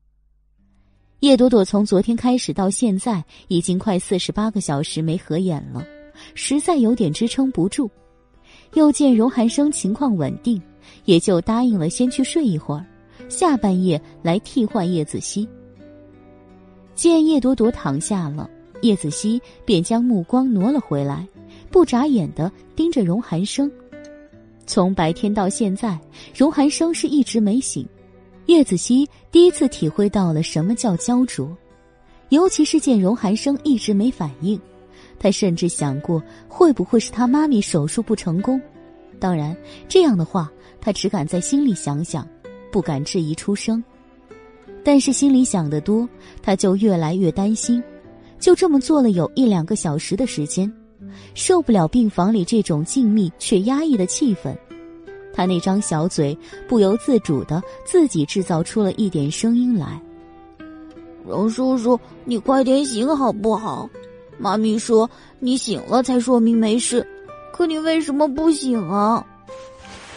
[1.20, 5.82] 叶朵朵从昨天开始到现在，已经快四十八个小时没合眼了，
[6.34, 7.90] 实在有点支撑不住。
[8.74, 10.60] 又见荣寒生情况稳定，
[11.06, 12.84] 也就答应了先去睡一会儿，
[13.30, 15.48] 下半夜来替换叶子熙。
[16.94, 18.48] 见叶朵朵躺下了，
[18.82, 21.26] 叶子熙便将目光挪了回来。
[21.70, 23.70] 不眨眼的盯着荣寒生，
[24.64, 25.98] 从白天到现在，
[26.34, 27.86] 荣寒生是一直没醒。
[28.46, 31.56] 叶子熙第一次体会到了什么叫焦灼，
[32.28, 34.60] 尤其是见荣寒生一直没反应，
[35.18, 38.60] 他甚至想过会不会是他妈咪手术不成功。
[39.18, 39.56] 当然，
[39.88, 40.48] 这样的话
[40.80, 42.28] 他只敢在心里想想，
[42.70, 43.82] 不敢质疑出声。
[44.84, 46.08] 但是心里想的多，
[46.42, 47.82] 他就越来越担心。
[48.38, 50.70] 就这么坐了有一两个小时的时间。
[51.34, 54.54] 受不了病房里这种静谧却压抑的气氛，
[55.32, 56.36] 他那张小嘴
[56.68, 60.00] 不由自主的自己制造出了一点声音来
[61.24, 63.88] ：“荣叔叔，你快点醒好不好？
[64.38, 65.08] 妈咪说
[65.38, 67.06] 你醒了才说明没事，
[67.52, 69.24] 可你为什么不醒啊？”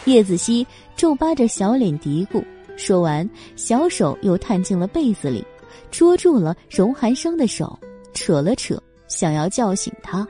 [0.04, 0.66] 叶子熙
[0.96, 2.42] 皱巴着小脸嘀咕，
[2.78, 5.44] 说完，小手又探进了被子里，
[5.90, 7.78] 捉住了荣寒生的手，
[8.14, 10.26] 扯了扯，想要叫醒他。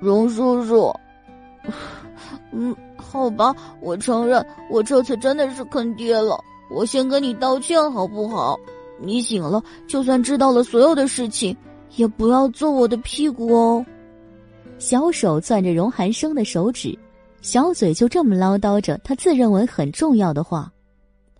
[0.00, 0.92] 荣叔叔，
[2.52, 6.36] 嗯，好吧，我承认，我这次真的是坑爹了。
[6.70, 8.58] 我先跟你道歉，好不好？
[9.00, 11.56] 你醒了，就算知道了所有的事情，
[11.94, 13.86] 也不要揍我的屁股哦。
[14.78, 16.98] 小手攥着荣寒生的手指，
[17.42, 20.70] 小嘴就这么唠叨着他自认为很重要的话。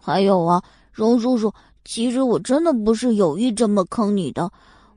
[0.08, 1.52] 还有啊，荣叔叔，
[1.84, 4.50] 其实我真的不是有意这么坑你的，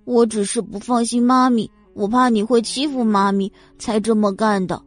[0.06, 1.70] 我只是不放心妈咪。
[1.94, 4.82] 我怕你会欺负妈咪，才这么干的。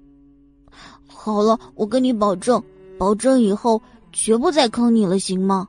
[1.07, 2.63] 好了，我跟你保证，
[2.99, 3.83] 保证以后
[4.15, 5.69] 绝不再坑你了，行吗？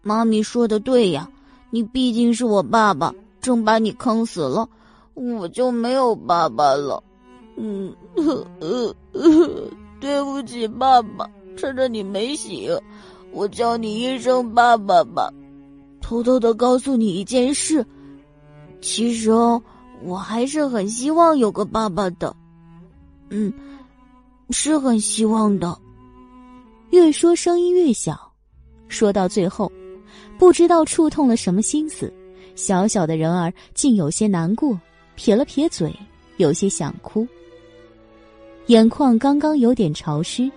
[0.00, 1.28] 妈咪说的对呀，
[1.70, 4.68] 你毕竟是我爸爸，真把你坑死了，
[5.14, 7.02] 我就没有爸爸了。
[7.56, 7.92] 嗯，
[10.00, 12.70] 对不起，爸爸，趁着你没醒，
[13.32, 15.32] 我叫你一声爸爸吧。
[16.00, 17.84] 偷偷的告诉你一件事，
[18.80, 19.62] 其实哦。
[20.04, 22.34] 我还是很希望有个爸爸的，
[23.30, 23.52] 嗯，
[24.50, 25.78] 是很希望的。
[26.90, 28.18] 越说声音越小，
[28.88, 29.70] 说到最后，
[30.36, 32.12] 不知道触痛了什么心思，
[32.56, 34.76] 小小的人儿竟有些难过，
[35.14, 35.94] 撇了撇嘴，
[36.38, 37.24] 有些想哭。
[38.66, 40.50] 眼眶刚刚有点潮湿，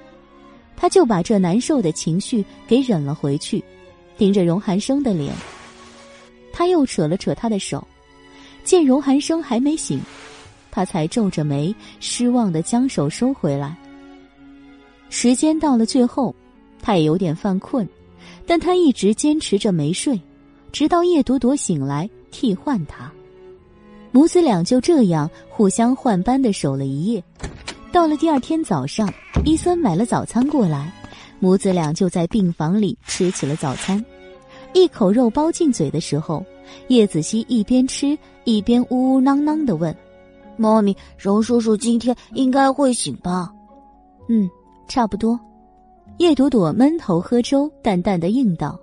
[0.77, 3.63] 他就把这难受的情绪给忍了回去，
[4.17, 5.33] 盯着荣寒生的脸，
[6.51, 7.85] 他又扯了扯他的手。
[8.63, 9.99] 见荣寒生还没醒，
[10.71, 13.77] 他才皱着眉，失望的将手收回来。
[15.09, 16.35] 时间到了最后，
[16.81, 17.87] 他也有点犯困，
[18.45, 20.19] 但他一直坚持着没睡，
[20.71, 23.11] 直到叶朵朵醒来替换他。
[24.11, 27.23] 母子俩就这样互相换班的守了一夜。
[27.95, 29.09] 到了第二天早上，
[29.45, 30.91] 伊森买了早餐过来，
[31.39, 34.03] 母子俩就在病房里吃起了早餐。
[34.73, 36.45] 一口肉包进嘴的时候，
[36.89, 38.07] 叶子熙一边吃
[38.43, 39.95] 一边呜呜囔囔的问
[40.59, 43.49] ：“妈咪，荣叔叔今天应该会醒吧
[44.27, 44.49] ？”“嗯，
[44.89, 45.39] 差不多。”
[46.19, 48.77] 叶朵朵闷头喝粥，淡淡的应道。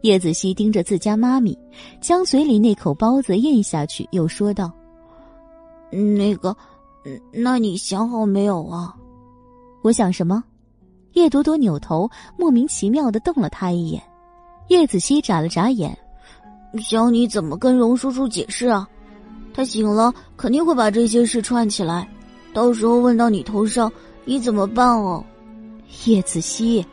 [0.00, 1.54] 叶子熙盯着自家妈咪，
[2.00, 4.72] 将嘴里那口包子咽下去，又说道
[6.16, 6.56] ：“那个。”
[7.32, 8.94] 那你想好没有啊？
[9.82, 10.42] 我想什么？
[11.12, 14.02] 叶朵朵扭头，莫名其妙的瞪了他一眼。
[14.68, 15.96] 叶子熙眨了眨眼，
[16.82, 18.88] 想你怎么跟荣叔叔解释啊？
[19.52, 22.08] 他醒了肯定会把这些事串起来，
[22.52, 23.92] 到时候问到你头上，
[24.24, 25.24] 你怎么办哦？
[26.06, 26.84] 叶子熙，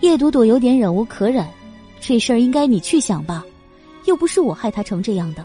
[0.00, 1.46] 叶朵朵有点忍无可忍，
[2.00, 3.44] 这事儿应该你去想吧，
[4.06, 5.44] 又不是我害他成这样的。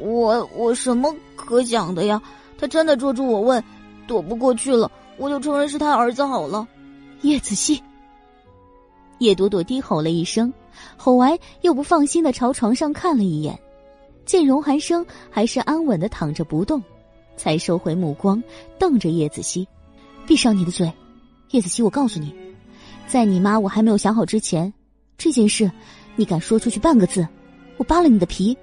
[0.00, 2.20] 我我什么可想的呀？
[2.60, 3.64] 他真的捉住我问，
[4.06, 6.68] 躲不过去了，我就承认是他儿子好了。
[7.22, 7.82] 叶子熙，
[9.18, 10.52] 叶朵朵低吼了一声，
[10.98, 13.58] 吼完又不放心的朝床上看了一眼，
[14.26, 16.82] 见荣寒生还是安稳的躺着不动，
[17.34, 18.42] 才收回目光，
[18.78, 19.66] 瞪着叶子熙
[20.28, 20.92] ：“闭上你的嘴，
[21.52, 22.34] 叶子熙，我告诉你，
[23.08, 24.70] 在你妈我还没有想好之前，
[25.16, 25.70] 这件事
[26.14, 27.26] 你敢说出去半个字，
[27.78, 28.54] 我扒了你的皮。”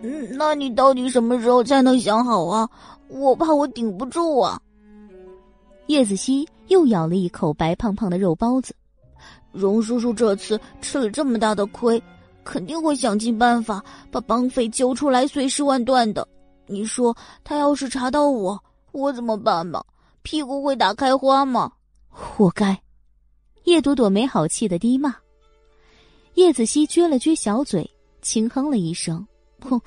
[0.00, 2.70] 嗯，那你到底什么时候才能想好啊？
[3.08, 4.60] 我怕我顶不住啊！
[5.86, 8.74] 叶子熙又咬了一口白胖胖的肉包子。
[9.52, 12.00] 荣叔叔这次吃了这么大的亏，
[12.44, 16.26] 肯定会想尽办法把绑匪揪出来，碎尸万段的。
[16.66, 18.62] 你说他要是查到我，
[18.92, 19.82] 我怎么办嘛？
[20.22, 21.72] 屁股会打开花吗？
[22.10, 22.78] 活该！
[23.64, 25.14] 叶朵朵没好气的低骂。
[26.34, 27.90] 叶子熙撅了撅小嘴，
[28.20, 29.26] 轻哼了一声。
[29.60, 29.80] 哼，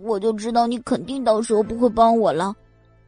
[0.00, 2.54] 我就知道你肯定到时候不会帮我了，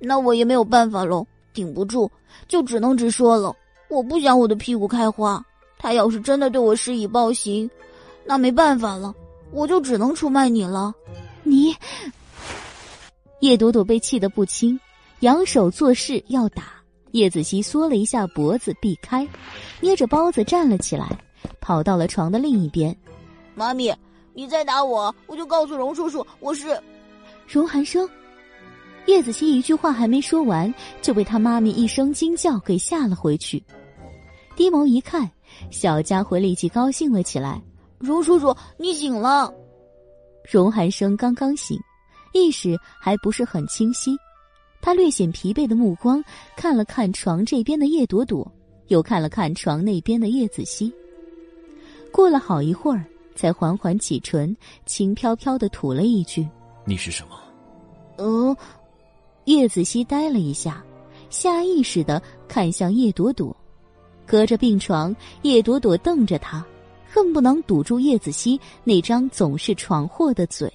[0.01, 2.11] 那我也没有办法喽，顶不住
[2.49, 3.55] 就只能直说了。
[3.89, 5.45] 我不想我的屁股开花，
[5.79, 7.71] 他要是真的对我施以暴行，
[8.25, 9.15] 那没办法了，
[9.53, 10.93] 我就只能出卖你了。
[11.43, 11.75] 你，
[13.41, 14.79] 叶朵朵被气得不轻，
[15.21, 16.65] 扬手做事要打
[17.13, 19.27] 叶子熙，缩了一下脖子避开，
[19.81, 21.09] 捏着包子站了起来，
[21.61, 22.97] 跑到了床的另一边。
[23.55, 23.95] 妈咪。
[24.33, 26.81] 你再打我，我就告诉荣叔叔我是
[27.49, 28.09] 荣寒生。
[29.11, 30.73] 叶子熙一句话还没说完，
[31.03, 33.61] 就被他妈咪一声惊叫给吓了回去。
[34.55, 35.29] 低眸一看，
[35.73, 37.61] 小家伙立即高兴了起来
[37.99, 39.53] ：“荣叔叔，你醒了！”
[40.49, 41.77] 荣寒生刚刚醒，
[42.33, 44.17] 意识还不是很清晰，
[44.81, 46.23] 他略显疲惫的目光
[46.57, 48.49] 看了看床这边的叶朵朵，
[48.87, 50.93] 又看了看床那边的叶子熙。
[52.13, 53.05] 过了好一会儿。
[53.37, 54.55] 才缓缓起唇，
[54.85, 56.47] 轻飘飘的吐了一句
[56.85, 57.41] ：“你是什么？”
[58.19, 58.55] 呃，
[59.45, 60.85] 叶子熙呆了一下，
[61.29, 63.57] 下意识的看向叶朵朵。
[64.27, 66.65] 隔着病床，叶朵朵瞪着他，
[67.11, 70.73] 恨不能堵住叶子熙那张总是闯祸的嘴。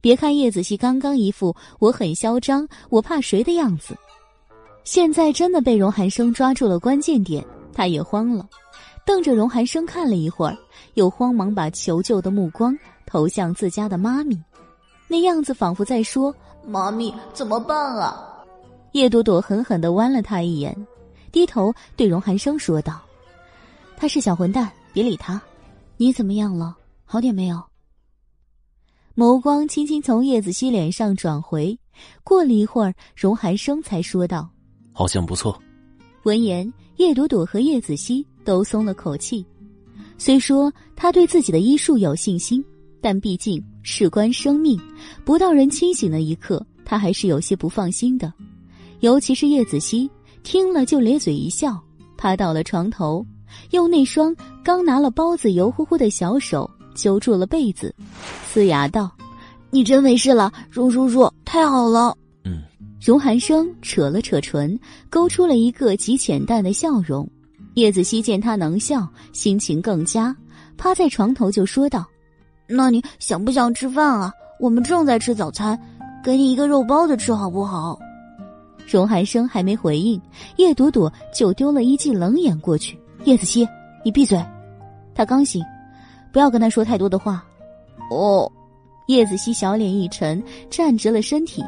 [0.00, 3.96] 别看叶子熙刚刚一副我很嚣张，我怕谁的样子，
[4.84, 8.46] 现在真的被荣寒生抓住了关键点，他也慌了。
[9.06, 10.56] 瞪着荣寒生看了一会儿，
[10.94, 14.38] 又慌忙把求救的目光投向自家的妈咪，
[15.08, 16.34] 那样子仿佛在说
[16.66, 18.44] ：“妈咪怎么办啊？”
[18.92, 20.74] 叶朵朵狠狠的剜了他一眼，
[21.32, 23.00] 低头对荣寒生说道
[23.96, 25.40] ：“他是小混蛋，别理他。
[25.96, 26.76] 你怎么样了？
[27.04, 27.62] 好点没有？”
[29.16, 31.78] 眸光轻轻从叶子熙脸上转回，
[32.22, 34.48] 过了一会儿，荣寒生才说道
[34.92, 35.60] ：“好像不错。”
[36.24, 38.26] 闻言，叶朵朵和叶子熙。
[38.44, 39.42] 都松了口气，
[40.18, 42.62] 虽说他对自己的医术有信心，
[43.00, 44.80] 但毕竟事关生命，
[45.24, 48.32] 不到人清醒的一刻，他还是有些不放心的。
[49.00, 50.10] 尤其是叶子熙
[50.42, 51.78] 听了就咧嘴一笑，
[52.16, 53.24] 趴到了床头，
[53.72, 54.34] 用那双
[54.64, 57.94] 刚拿了包子油乎乎的小手揪住了被子，
[58.52, 59.14] 呲牙道
[59.70, 62.62] ：“你真没事了，荣叔叔，太好了。”嗯，
[63.04, 64.78] 荣寒生扯了扯唇，
[65.10, 67.28] 勾出了一个极浅淡的笑容。
[67.74, 70.34] 叶子熙见他能笑，心情更佳，
[70.78, 72.06] 趴在床头就说道
[72.66, 74.32] ：“那你想不想吃饭啊？
[74.58, 75.78] 我们正在吃早餐，
[76.22, 77.98] 给你一个肉包子吃好不好？”
[78.86, 80.20] 荣寒生还没回应，
[80.56, 83.66] 叶朵朵就丢了一记冷眼过去：“叶子熙，
[84.04, 84.38] 你闭嘴！
[85.14, 85.64] 他刚醒，
[86.32, 87.44] 不要跟他说太多的话。”
[88.10, 88.50] 哦，
[89.06, 91.64] 叶子熙小脸一沉，站直了身体，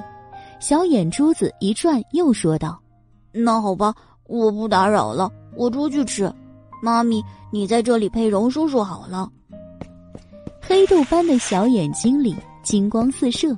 [0.60, 2.78] 小眼珠子一转，又说道
[3.32, 3.94] ：“那好吧，
[4.26, 6.30] 我不打扰了。”我出去吃。
[6.82, 9.30] 妈咪，你在这里陪荣叔叔好了。
[10.68, 13.56] 黑豆般的小眼睛里金光四射，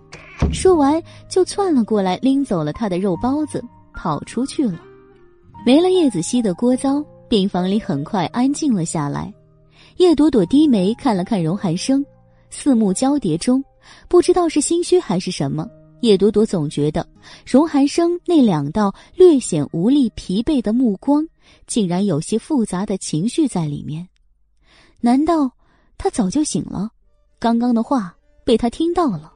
[0.52, 3.64] 说完就窜了过来，拎走了他的肉包子，
[3.94, 4.78] 跑出去了。
[5.64, 9.32] 没了叶子熙的聒噪，病房里很快安静了下来。
[9.96, 12.04] 叶朵朵低眉看了看荣寒生，
[12.50, 13.64] 四目交叠中，
[14.06, 15.66] 不知道是心虚还是什么。
[16.02, 17.08] 叶朵朵总觉得
[17.46, 21.26] 荣寒生那两道略显无力、疲惫的目光，
[21.66, 24.06] 竟然有些复杂的情绪在里面。
[25.00, 25.50] 难道
[25.96, 26.90] 他早就醒了？
[27.40, 29.32] 刚刚的话被他听到了。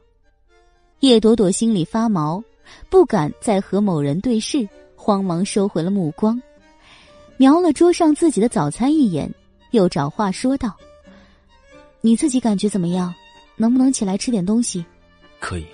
[1.00, 2.42] 叶朵朵心里发毛，
[2.88, 6.40] 不敢再和某人对视，慌忙收回了目光，
[7.36, 9.32] 瞄了桌上自己的早餐一眼，
[9.70, 10.76] 又找话说道
[12.00, 13.14] ：“你自己感觉怎么样？
[13.56, 14.84] 能不能起来吃点东西
[15.38, 15.66] ？”“可以。”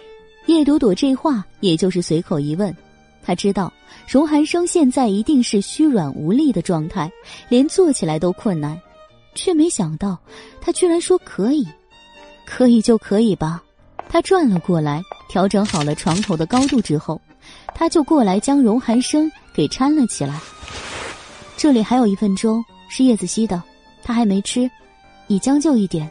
[0.46, 2.74] 叶朵朵这话也就是随口一问，
[3.22, 3.70] 她知道
[4.06, 7.10] 荣寒生现在一定是虚软无力的状态，
[7.50, 8.80] 连坐起来都困难，
[9.34, 10.18] 却没想到
[10.58, 11.68] 他居然说可以，
[12.48, 13.62] 可以就可以吧。
[14.08, 17.20] 他转了过来，调整好了床头的高度之后，
[17.74, 20.40] 他就过来将荣寒生给搀了起来。
[21.58, 23.62] 这里还有一份粥，是叶子熙的，
[24.02, 24.68] 他还没吃，
[25.26, 26.10] 你将就一点。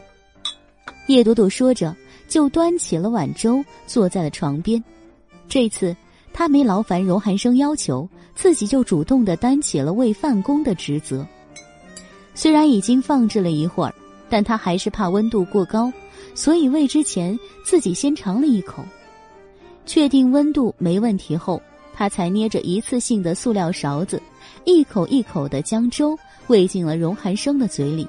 [1.08, 1.94] 叶朵朵说着。
[2.28, 4.84] 就端起了碗粥，坐在了床边。
[5.48, 5.96] 这次
[6.30, 11.26] 他没劳烦荣寒生要求，自己就主动的担起了喂饭工的职责。
[12.34, 13.94] 虽然已经放置了一会儿，
[14.28, 15.90] 但他还是怕温度过高，
[16.38, 18.84] 所以喂之前自己先尝了一口，
[19.86, 21.60] 确定温度没问题后，
[21.92, 24.22] 他才捏着一次性的塑料勺子，
[24.64, 26.16] 一口一口的将粥
[26.46, 28.06] 喂进了荣寒生的嘴里。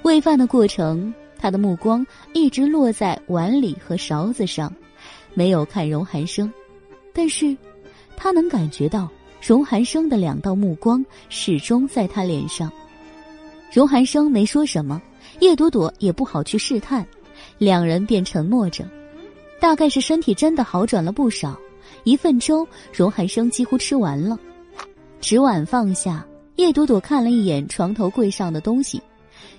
[0.00, 1.12] 喂饭的过程。
[1.36, 4.72] 他的目光一直落在碗里和勺子上，
[5.34, 6.50] 没有看荣寒生，
[7.12, 7.54] 但是，
[8.16, 9.10] 他能感觉到
[9.46, 12.72] 荣寒生的两道目光始终在他脸上。
[13.70, 15.02] 荣寒生没说什么，
[15.40, 17.06] 叶朵朵也不好去试探，
[17.58, 18.84] 两人便沉默着。
[19.60, 21.58] 大概是身体真的好转了不少，
[22.04, 24.38] 一份粥，荣寒生几乎吃完了。
[25.20, 29.00] 纸碗放下，叶朵朵看了一眼床头柜上的东西，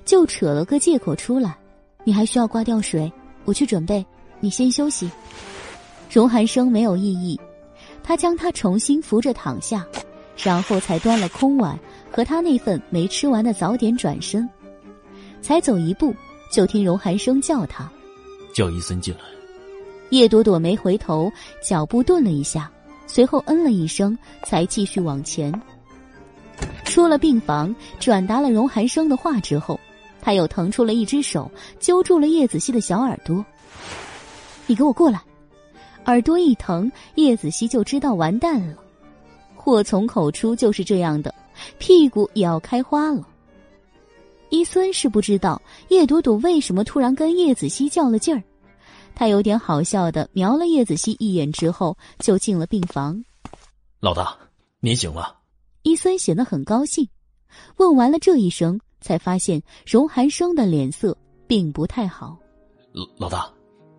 [0.05, 1.57] 就扯了个借口出来。
[2.03, 3.11] 你还需要挂吊水，
[3.45, 4.05] 我去准备。
[4.39, 5.09] 你先休息。
[6.11, 7.39] 荣寒生没有异议，
[8.03, 9.83] 他将他重新扶着躺下，
[10.37, 11.79] 然后才端了空碗
[12.11, 14.47] 和他那份没吃完的早点转身。
[15.45, 16.11] 才走一步，
[16.51, 17.87] 就听荣寒生叫他
[18.51, 19.19] ：“叫医生进来。”
[20.09, 21.31] 叶朵朵没回头，
[21.61, 22.67] 脚步顿了一下，
[23.05, 25.53] 随后嗯了一声，才继续往前。
[26.83, 29.79] 出了病房，转达了荣寒生的话之后。
[30.19, 33.45] 他又腾出了一只手，揪住了叶子熙的小耳朵。
[34.65, 35.21] “你给我过来！”
[36.05, 38.75] 耳朵一疼，叶子熙就知道完蛋了。
[39.55, 41.31] 祸从口出就是这样的，
[41.77, 43.27] 屁股也要开花了。
[44.49, 48.43] 伊孙是不知道叶朵朵为什么突然跟叶子熙较了劲儿，
[49.13, 53.23] 他有点好笑的瞄了叶子熙一眼之后，就进了病房。
[53.99, 54.37] 老大，
[54.79, 55.35] 您醒了。
[55.83, 57.07] 伊孙显得很高兴，
[57.77, 58.79] 问完了这一声。
[59.01, 61.15] 才发现荣寒生的脸色
[61.45, 62.35] 并不太好。
[62.91, 63.47] 老老大，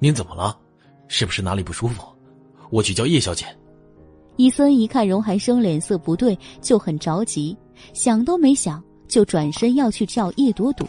[0.00, 0.58] 您怎么了？
[1.06, 2.02] 是不是哪里不舒服？
[2.70, 3.46] 我去叫叶小姐。
[4.34, 7.56] 伊森一看荣寒生脸色不对，就很着急，
[7.94, 10.86] 想都没想就转身要去叫叶朵朵。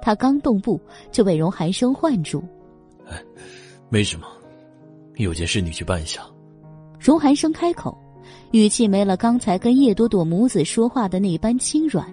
[0.00, 0.80] 他刚动步
[1.10, 2.42] 就被荣寒生唤住。
[3.08, 3.22] 哎，
[3.88, 4.26] 没什么，
[5.16, 6.22] 有件事你去办一下。
[6.98, 7.96] 荣寒生开口，
[8.52, 12.06] 语气没了刚才跟叶朵朵母子说话的那般轻软。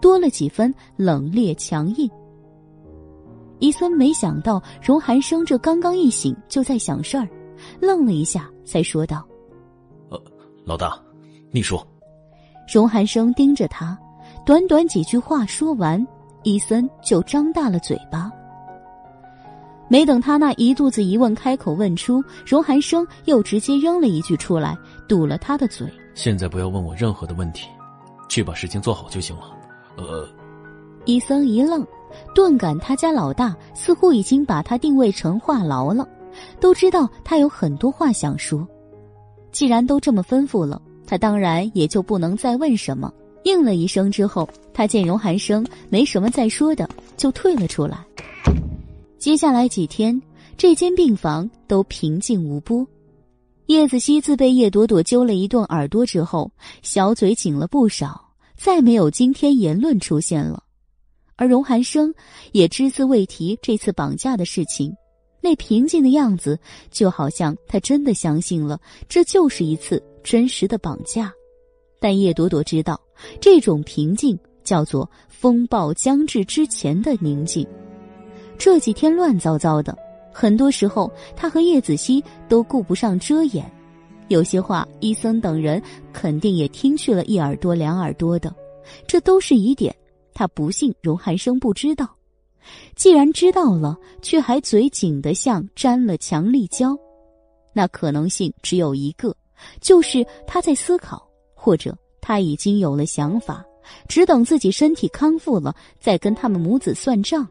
[0.00, 2.10] 多了几分冷冽强硬。
[3.60, 7.28] 伊森没想到荣寒生这刚刚一醒就在想事儿，
[7.80, 9.24] 愣了一下，才说道
[10.10, 10.20] ：“呃，
[10.64, 11.00] 老大，
[11.52, 11.86] 你说。”
[12.72, 13.96] 荣寒生盯着他，
[14.50, 16.04] 短短几句话说完，
[16.42, 18.28] 伊森就张大了嘴巴。
[19.86, 25.86] 没等他那一肚子疑问开口问出，荣寒生又直接扔了一句出来，堵了他的嘴
[26.16, 27.68] ：“现在不要问我任何的问题，
[28.28, 29.56] 去把事情做好就行了。”
[29.96, 30.28] 呃，
[31.04, 31.86] 伊森一愣，
[32.34, 36.04] 顿感他家老大似乎已经把他定位成话痨了，
[36.58, 38.66] 都知道他有很多话想说。
[39.52, 43.12] 既然都这么吩咐了，他当然也就不能再问什么。
[43.44, 48.04] 应了一声之后，他见荣寒生没什么再说的，就退了出来。
[49.18, 50.20] 接下来几天，
[50.56, 52.86] 这间病房都平静无波。
[53.66, 56.50] 叶子熙自被叶朵朵揪了一顿耳朵之后，
[56.82, 58.28] 小嘴紧了不少。
[58.56, 60.62] 再没有今天言论出现了，
[61.36, 62.12] 而荣寒生
[62.52, 64.94] 也只字未提这次绑架的事情，
[65.40, 66.58] 那平静的样子
[66.90, 71.32] 就好像他真的相信了这就是一次真实的绑架。
[71.98, 73.00] 但叶朵朵知道
[73.40, 77.66] 这种平静叫做风暴将至之前的宁静。
[78.58, 79.96] 这几天乱糟糟的，
[80.32, 83.64] 很多时候他和叶子熙都顾不上遮掩，
[84.28, 85.82] 有些话伊森等人
[86.12, 88.54] 肯定也听去了一耳朵两耳朵的，
[89.06, 89.94] 这都是疑点。
[90.32, 92.08] 他不信荣寒生不知道，
[92.94, 96.96] 既然知道了，却还嘴紧的像粘了强力胶，
[97.72, 99.34] 那可能性只有一个，
[99.80, 101.94] 就是他在思考，或者
[102.30, 103.64] 他已经有了想法，
[104.06, 107.44] 只等自己身体康复了再跟他们母子算账。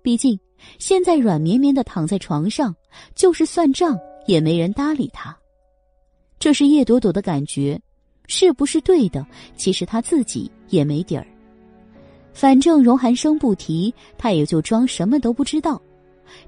[0.00, 0.38] 毕竟
[0.78, 2.72] 现在软绵绵的躺在床上，
[3.16, 5.36] 就是算账也没人搭理他。
[6.38, 7.76] 这是叶朵朵的感觉，
[8.28, 9.26] 是不是对的？
[9.56, 11.26] 其实他自己也没底儿。
[12.32, 15.82] 反正荣寒生不提，他也就装什么都不知道，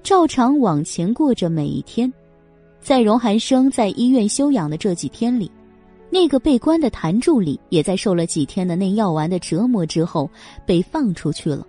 [0.05, 2.13] 照常往前过着每一天。
[2.81, 5.51] 在荣寒生在医院休养的这几天里，
[6.15, 10.31] 那个被关的谭助理也在受了几天的那药丸的折磨之后
[10.65, 11.67] 被放出去了。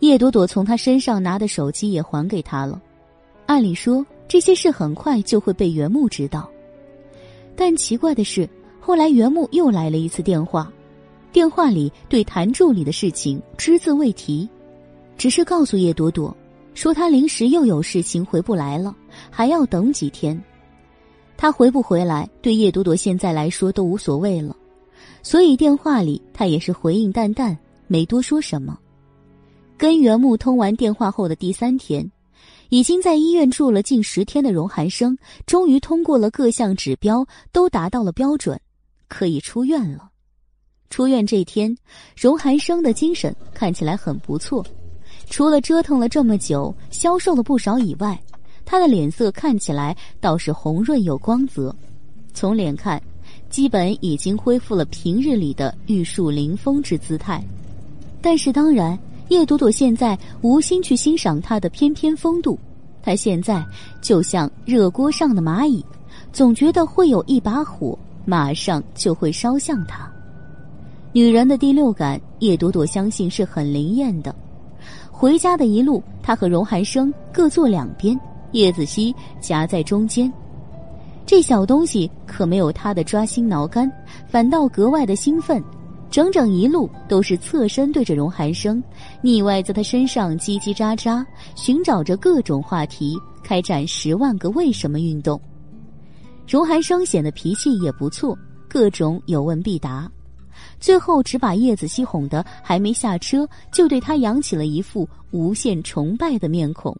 [0.00, 2.78] 叶朵朵从他身上拿的手机也还给他了。
[3.46, 6.50] 按理说这些事很快就会被袁木知道，
[7.56, 8.46] 但奇怪的是，
[8.78, 10.70] 后来袁木又来了一次电话。
[11.32, 14.46] 电话里对谭助理的事情只字未提，
[15.16, 16.36] 只是告诉叶朵朵，
[16.74, 18.94] 说他临时又有事情回不来了，
[19.30, 20.38] 还要等几天。
[21.42, 24.56] 他回不回来，对叶朵朵现在来说都无所谓了，
[25.24, 27.58] 所以电话里他也是回应淡淡，
[27.88, 28.78] 没多说什么。
[29.76, 32.08] 跟袁木通完电话后的第三天，
[32.68, 38.56] 已经在医院住了近十天的荣寒生，终于通过了各项指标，都达到了标准，
[39.08, 40.10] 可以出院了。
[40.90, 41.76] 出院这天，
[42.16, 44.64] 荣寒生的精神看起来很不错，
[45.28, 48.16] 除了折腾了这么久，消瘦了不少以外，
[48.72, 51.76] 他的脸色看起来倒是红润有光泽。
[52.32, 52.98] 从脸看，
[53.50, 57.44] 基本已经恢复了平日里的玉树临风之姿态。
[58.22, 62.58] 但是当然，叶朵朵现在无心去欣赏他的翩翩风度，
[63.02, 63.62] 他现在
[64.00, 65.84] 就像热锅上的蚂蚁，
[66.32, 70.10] 总觉得会有一把火马上就会烧向他。
[71.12, 74.34] 女人的第六感，叶朵朵相信是很灵验的。
[75.10, 78.18] 回家的一路，她和荣寒生各坐两边，
[78.52, 80.32] 叶子熙夹在中间。
[81.26, 83.90] 这小东西可没有他的抓心挠肝，
[84.26, 85.62] 反倒格外的兴奋。
[86.10, 88.82] 整整一路都是侧身对着荣寒生，
[89.22, 91.24] 腻歪在他身上叽叽喳喳，
[91.54, 95.40] 寻找着各种话题，开展十万个为什么运动。
[96.46, 98.36] 荣寒生显得脾气也不错，
[98.68, 100.10] 各种有问必答。
[100.78, 106.94] 最后只把叶子熙哄得还没下车，就对他扬起了一副无限崇拜的面孔。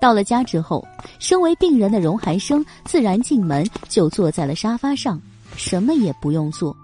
[0.00, 0.86] 到了家之后，
[1.18, 5.20] 身为病人的荣寒生自然进门就坐在了沙发上，
[5.56, 6.76] 什么也不用做。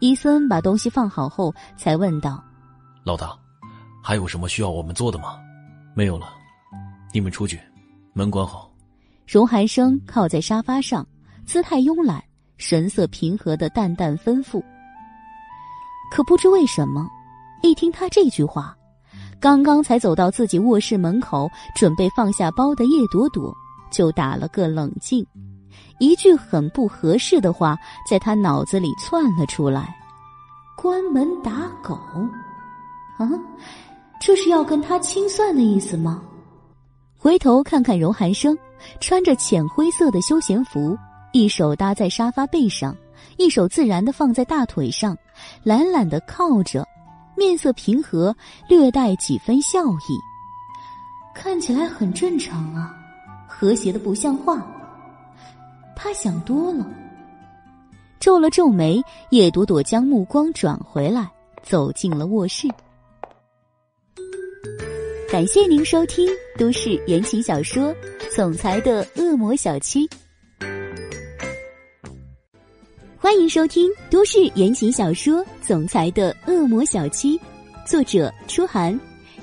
[0.00, 2.42] 伊森把东西放好后，才问道
[3.04, 3.38] ：“老大，
[4.02, 5.38] 还有什么需要我们做的吗
[5.94, 6.28] ？”“没有了，
[7.12, 7.60] 你们出去，
[8.12, 8.68] 门关好。”
[9.24, 11.06] 荣寒生靠在沙发上，
[11.46, 12.20] 姿态慵懒，
[12.56, 14.60] 神色平和的淡淡吩咐。
[16.10, 17.08] 可不知为什么，
[17.62, 18.76] 一听他这句话，
[19.42, 23.52] 刚刚才走到自己卧室门口准备放下包的叶朵朵
[23.90, 25.26] 就打了个冷静，
[25.98, 27.76] 一句很不合适的话
[28.08, 29.92] 在他脑子里窜了出来
[30.78, 31.98] ：“关门打狗。”
[33.18, 33.28] 啊，
[34.20, 36.22] 这是要跟他清算的意思吗？
[37.18, 38.56] 回头看看荣寒生，
[39.00, 40.96] 穿着浅灰色的休闲服，
[41.32, 42.96] 一手搭在沙发背上，
[43.38, 45.16] 一手自然的放在大腿上。
[45.64, 46.86] 懒懒的靠着，
[47.42, 48.34] 面色平和，
[48.68, 50.16] 略带几分笑意，
[51.34, 52.94] 看起来很正常啊，
[53.48, 54.64] 和谐的不像话。
[55.96, 56.86] 他想多了，
[58.20, 61.28] 皱了皱眉，叶朵朵将目光转回来，
[61.64, 62.68] 走进了卧室。
[65.28, 67.92] 感谢您收听都市言情小说
[68.36, 70.06] 《总裁的恶魔小七》。
[73.22, 77.38] 欢迎收听都市言情小说《总裁的恶魔小七》，
[77.86, 78.98] 作者：初寒，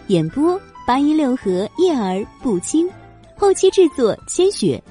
[0.08, 2.90] 演播：八一六合叶儿不轻，
[3.38, 4.84] 后期制作：千雪，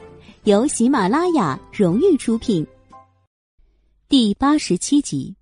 [0.44, 2.66] 由喜马拉雅荣誉出品。
[4.08, 5.36] 第八十七集，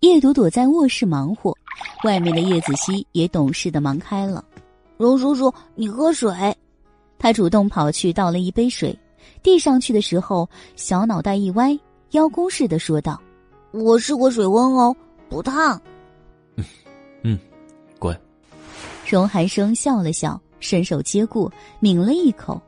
[0.00, 1.54] 叶朵朵在卧室忙活，
[2.04, 4.42] 外面的叶子熙也懂事的忙开了。
[4.96, 6.32] 荣叔叔，你喝水。
[7.18, 8.98] 他主动跑去倒了一杯水，
[9.42, 11.78] 递上去的时候，小脑袋一歪。
[12.10, 13.20] 邀功似的说道
[13.72, 14.94] ：“我试过水温哦，
[15.28, 15.80] 不烫。
[16.56, 16.64] ”“嗯，
[17.22, 17.38] 嗯，
[17.98, 18.18] 乖。”
[19.08, 22.60] 荣寒生笑了笑，伸手接过，抿了一口。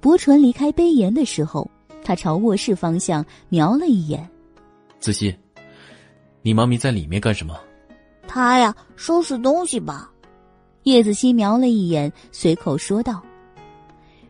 [0.00, 1.68] 薄唇离开杯沿的时候，
[2.04, 4.28] 他朝卧室方向瞄了一眼。
[5.00, 5.34] “子熙，
[6.42, 7.58] 你妈咪在里面干什么？
[8.28, 10.10] 她呀，收拾东西吧。
[10.82, 13.20] 叶子熙瞄了一眼，随口说道。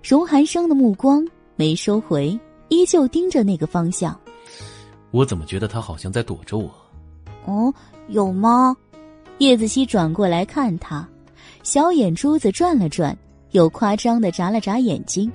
[0.02, 1.26] 荣寒生的目光
[1.56, 2.38] 没收回，
[2.68, 4.18] 依旧盯着那个方向。
[5.10, 6.70] 我怎么觉得他好像在躲着我？
[7.44, 7.72] 哦，
[8.08, 8.76] 有吗？
[9.38, 11.06] 叶子熙转过来看他，
[11.62, 13.16] 小眼珠子转了转，
[13.52, 15.30] 又夸张的眨了眨眼睛。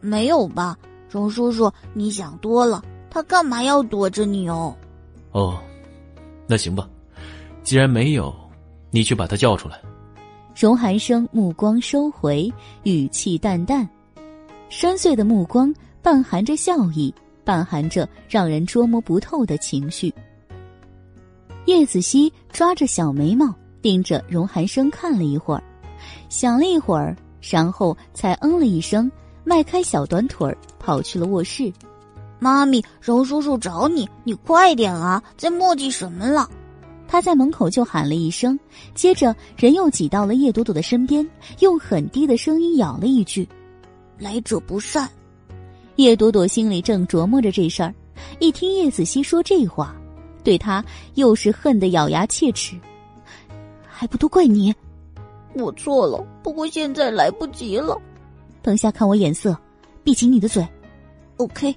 [0.00, 0.78] 没有吧，
[1.10, 2.84] 荣叔叔，你想多了。
[3.10, 4.76] 他干嘛要躲着你哦？
[5.32, 5.58] 哦，
[6.46, 6.88] 那行吧，
[7.62, 8.34] 既然没有，
[8.90, 9.80] 你去把他叫出来。
[10.54, 12.52] 荣寒生目光收回，
[12.84, 13.88] 语气淡淡，
[14.68, 15.74] 深邃的目光
[16.06, 17.12] 半含着笑意，
[17.42, 20.14] 半含着让人捉摸不透的情绪。
[21.64, 23.52] 叶子熙抓着小眉毛，
[23.82, 25.62] 盯着荣寒生看了一会儿，
[26.28, 29.10] 想了一会儿，然后才嗯了一声，
[29.42, 31.72] 迈开小短腿儿跑去了卧室。
[32.38, 35.20] 妈咪，荣叔叔找你，你快点啊！
[35.36, 36.48] 在磨叽什么了？
[37.08, 38.56] 他在门口就喊了一声，
[38.94, 41.28] 接着人又挤到了叶朵朵的身边，
[41.58, 43.48] 用很低的声音咬了一句
[44.20, 45.10] ：“来者不善。”
[45.96, 47.94] 叶朵朵心里正琢磨着这事儿，
[48.38, 49.94] 一听叶子熙说这话。
[50.44, 52.78] 对他又是恨得咬牙切齿，
[53.84, 54.72] 还不都怪你！
[55.54, 58.00] 我错了，不过现在来不及了。
[58.62, 59.58] 等下看我眼色，
[60.04, 60.64] 闭紧你的嘴。
[61.38, 61.74] OK。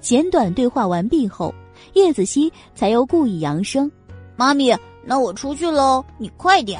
[0.00, 1.54] 简短对话完毕后，
[1.94, 3.90] 叶子熙才又故意扬声
[4.36, 6.78] ：“妈咪，那我出去喽，你快点。”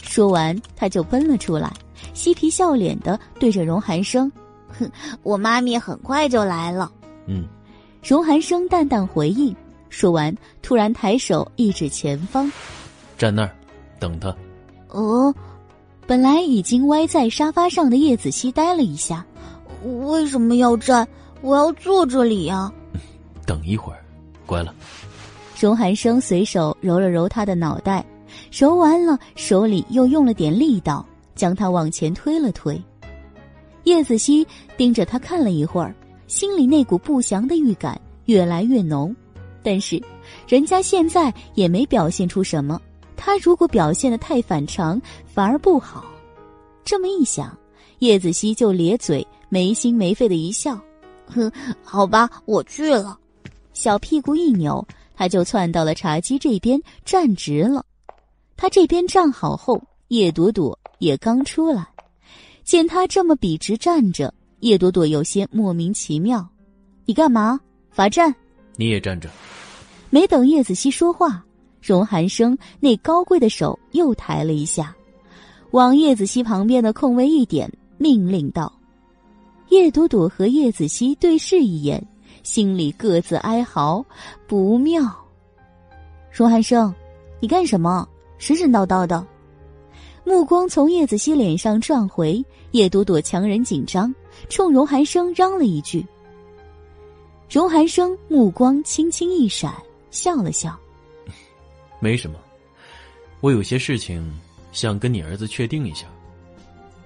[0.00, 1.70] 说完，他就奔了出来，
[2.14, 4.32] 嬉皮笑脸的对着荣寒生
[4.78, 4.90] ：“哼，
[5.22, 6.90] 我妈咪很快就来了。”
[7.26, 7.44] 嗯，
[8.02, 9.54] 荣寒生淡淡回应。
[9.88, 12.50] 说完，突然抬手一指前方，
[13.18, 13.50] 站那儿，
[14.00, 14.34] 等他。
[14.88, 15.34] 哦，
[16.06, 19.24] 本来已经歪在沙发上的叶子熙呆了一下，
[19.84, 21.06] 为什么要站？
[21.42, 22.72] 我要坐这里呀。
[23.46, 24.02] 等一会儿，
[24.46, 24.74] 乖了。
[25.60, 28.04] 荣寒生随手揉了揉他的脑袋，
[28.50, 31.04] 揉完了，手里又用了点力道，
[31.34, 32.82] 将他往前推了推。
[33.84, 34.46] 叶子熙
[34.76, 35.94] 盯着他看了一会儿，
[36.26, 39.14] 心里那股不祥的预感越来越浓。
[39.62, 40.02] 但是，
[40.48, 42.80] 人家现在也没表现出什么。
[43.16, 46.04] 他如果表现的太反常，反而不好。
[46.84, 47.56] 这么一想，
[48.00, 50.76] 叶子熙就咧嘴，没心没肺的一笑
[51.26, 51.50] ：“哼，
[51.84, 53.16] 好吧，我去了。”
[53.72, 54.84] 小屁股一扭，
[55.14, 57.84] 他就窜到了茶几这边站直了。
[58.56, 61.86] 他这边站好后，叶朵朵也刚出来，
[62.64, 66.46] 见他这么笔直站着，叶朵朵有些莫名其妙
[67.04, 67.60] ：“你干嘛？
[67.90, 68.34] 罚站？”
[68.76, 69.28] 你也站着。
[70.10, 71.44] 没等叶子熙说话，
[71.80, 74.94] 荣寒生那高贵的手又抬了一下，
[75.72, 78.72] 往叶子熙旁边的空位一点，命令道
[79.70, 82.02] ：“叶朵朵和叶子熙对视一眼，
[82.42, 84.04] 心里各自哀嚎，
[84.46, 85.02] 不妙。”
[86.30, 86.94] 荣寒生，
[87.40, 88.08] 你干什么？
[88.38, 89.26] 神神叨叨的，
[90.24, 94.14] 目光从叶子熙脸上转回，叶朵朵强忍紧张，
[94.48, 96.06] 冲荣寒生嚷了一句。
[97.50, 99.74] 荣寒生目光轻轻一闪，
[100.10, 100.78] 笑了笑
[102.00, 102.38] ：“没什么，
[103.40, 104.24] 我有些事情
[104.70, 106.06] 想跟你儿子确定一下。”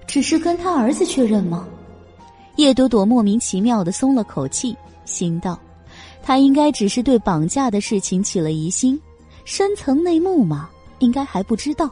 [0.07, 1.67] 只是跟他儿子确认吗？
[2.55, 4.75] 叶朵朵莫名其妙的松了口气，
[5.05, 5.59] 心道
[6.23, 8.99] ：“他应该只是对绑架的事情起了疑心，
[9.43, 10.69] 深层内幕嘛，
[10.99, 11.89] 应该还不知道，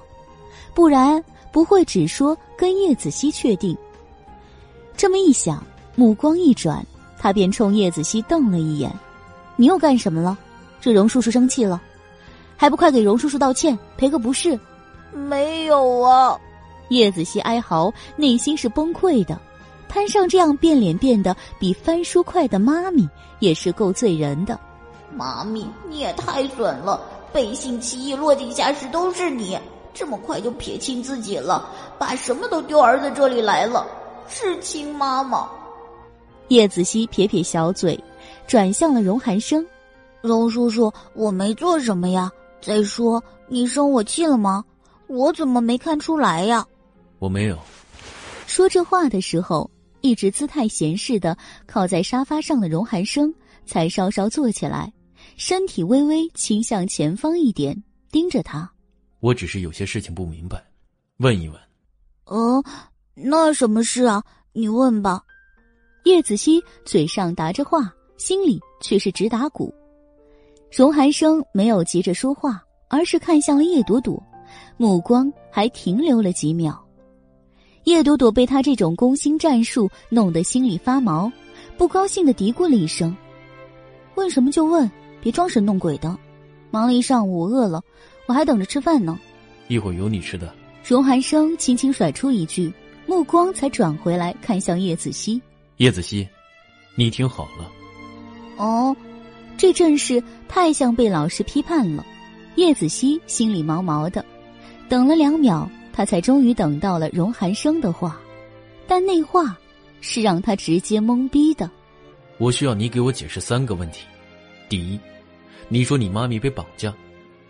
[0.75, 3.75] 不然不会只说跟叶子熙确定。”
[4.95, 5.65] 这么一想，
[5.95, 6.85] 目光一转。
[7.17, 8.91] 他便冲叶子熙瞪了一眼
[9.57, 10.37] ：“你又干什么了？
[10.79, 11.81] 这荣叔叔生气了，
[12.55, 14.59] 还不快给荣叔叔道歉，赔个不是
[15.11, 16.37] ？”“没有啊！”
[16.89, 19.39] 叶子熙哀嚎，内心是崩溃的。
[19.87, 24.59] 摊上这样变脸变得比翻书快的妈咪，也是够醉人的。
[25.15, 27.01] 妈咪，你也太损了！
[27.33, 29.57] 背信弃义，落井下石都是你，
[29.95, 33.87] 这么快就撇清自己了，把什么都丢儿子这里来了，
[34.27, 35.49] 是亲妈吗。
[36.49, 37.97] 叶子熙撇撇小嘴，
[38.45, 39.65] 转向了荣寒生
[40.21, 42.29] ：“荣叔叔，我没做什么呀。
[42.61, 44.63] 再说，你生我气了吗？
[45.07, 46.65] 我怎么没看出来呀
[47.17, 47.57] ？”“我没有。”
[48.45, 49.69] 说这话的时候，
[50.01, 53.33] 一直姿态闲适的靠在沙发上的荣寒生
[53.65, 54.91] 才稍稍坐起来，
[55.37, 57.81] 身体微微倾向前方一点，
[58.11, 58.69] 盯着他。
[59.25, 60.63] “我只是有些事情不明白，
[61.17, 61.59] 问一问。
[62.25, 62.63] ”“哦，
[63.15, 64.23] 那什么事啊？
[64.53, 65.23] 你问吧。”
[66.05, 69.73] 叶子熙嘴上答着话，心里却是直打鼓。
[70.71, 74.21] 荣寒生没有急着说话，而是看向了叶朵朵，
[74.77, 76.79] 目光还停留了几秒。
[77.85, 81.31] 叶朵朵被他这种攻心战术弄得心里发毛，
[81.79, 83.15] 不高兴的嘀咕了一声
[84.13, 84.87] ：“问什么就问，
[85.19, 86.15] 别装神弄鬼的。”
[86.69, 87.81] 忙了一上午，饿了，
[88.25, 89.19] 我还等着吃饭呢。
[89.67, 90.53] 一会儿有你吃的。
[90.87, 92.71] 荣寒生轻轻甩出一句，
[93.07, 95.41] 目光才转回来，看向叶子熙。
[95.77, 96.27] 叶子熙，
[96.95, 97.71] 你听好了。
[98.57, 98.95] 哦，
[99.57, 102.05] 这阵势太像被老师批判了。
[102.55, 104.23] 叶子熙心里毛毛的，
[104.87, 108.17] 等了两秒，他才终于等到了荣寒生的话，
[108.87, 109.57] 但那话
[109.99, 111.69] 是让他直接懵逼的。
[112.37, 114.05] 我需要你给我解释三个问题：
[114.69, 114.99] 第一，
[115.67, 116.93] 你说你妈咪被绑架，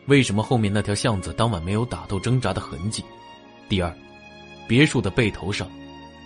[0.08, 3.04] 为什么后面那条巷子当晚没有打斗挣扎的痕迹？
[3.68, 3.92] 第二，
[4.68, 5.68] 别墅的背头上，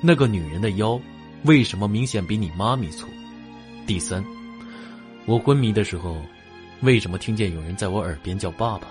[0.02, 1.00] 那个女人的腰
[1.44, 3.08] 为什么明显比你妈咪粗？
[3.88, 4.24] 第三，
[5.26, 6.18] 我昏迷的时候，
[6.82, 8.88] 为什么听见有人在我耳边叫爸爸？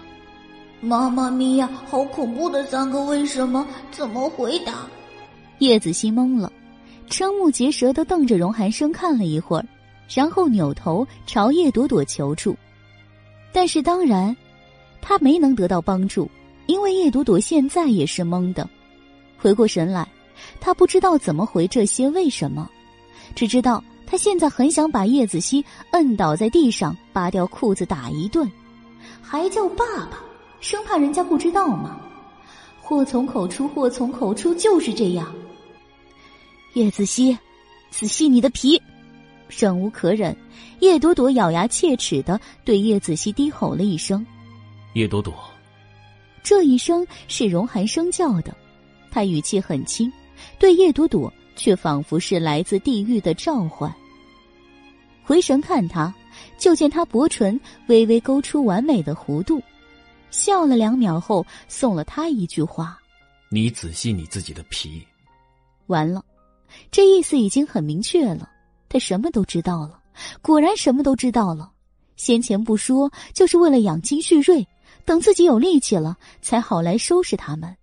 [0.81, 3.67] 妈妈咪呀，好恐怖的三个为什么？
[3.91, 4.87] 怎么回答？
[5.59, 6.51] 叶子熙懵了。
[7.11, 9.65] 瞠目结舌的瞪着荣寒生看了一会儿，
[10.09, 12.57] 然后扭头朝叶朵朵求助。
[13.53, 14.37] 但是当然，
[15.01, 16.31] 他没能得到帮助，
[16.67, 18.69] 因为叶朵朵现在也是懵的。
[19.37, 20.07] 回过神来，
[20.61, 22.69] 他不知道怎么回这些为什么，
[23.35, 28.51] 只知道他现在很想把叶子熙摁倒在地上，扒掉裤子打一顿，
[29.23, 30.21] 还叫爸爸，
[30.61, 32.01] 生怕人家不知道吗？
[32.81, 35.31] 祸从口出，祸从口出，就是这样。
[36.75, 37.37] 叶子熙，
[37.91, 38.81] 仔细你的皮！
[39.49, 40.37] 忍无可忍，
[40.81, 44.25] 叶朵朵咬牙切齿的对叶子熙低吼了一声
[44.99, 45.33] ：“叶朵朵。”
[46.43, 48.57] 这一声是荣寒生叫的，
[49.11, 50.11] 他语气很轻，
[50.59, 53.93] 对叶朵朵却仿佛是来自地狱的召唤。
[55.23, 56.13] 回神看他，
[56.59, 59.63] 就见他薄唇微微勾出完美的弧度，
[60.31, 62.99] 笑了两秒后，送了他一句话
[63.51, 65.07] ：“你仔细你自己的皮。”
[65.87, 66.25] 完了。
[66.91, 68.49] 这意思已经很明确了，
[68.89, 69.99] 他什么都知道了，
[70.43, 71.71] 果然什么都知道了。
[72.17, 74.67] 先前不说，就是为了养精蓄锐，
[75.09, 77.75] 等自己有力气了，才好来收拾他们。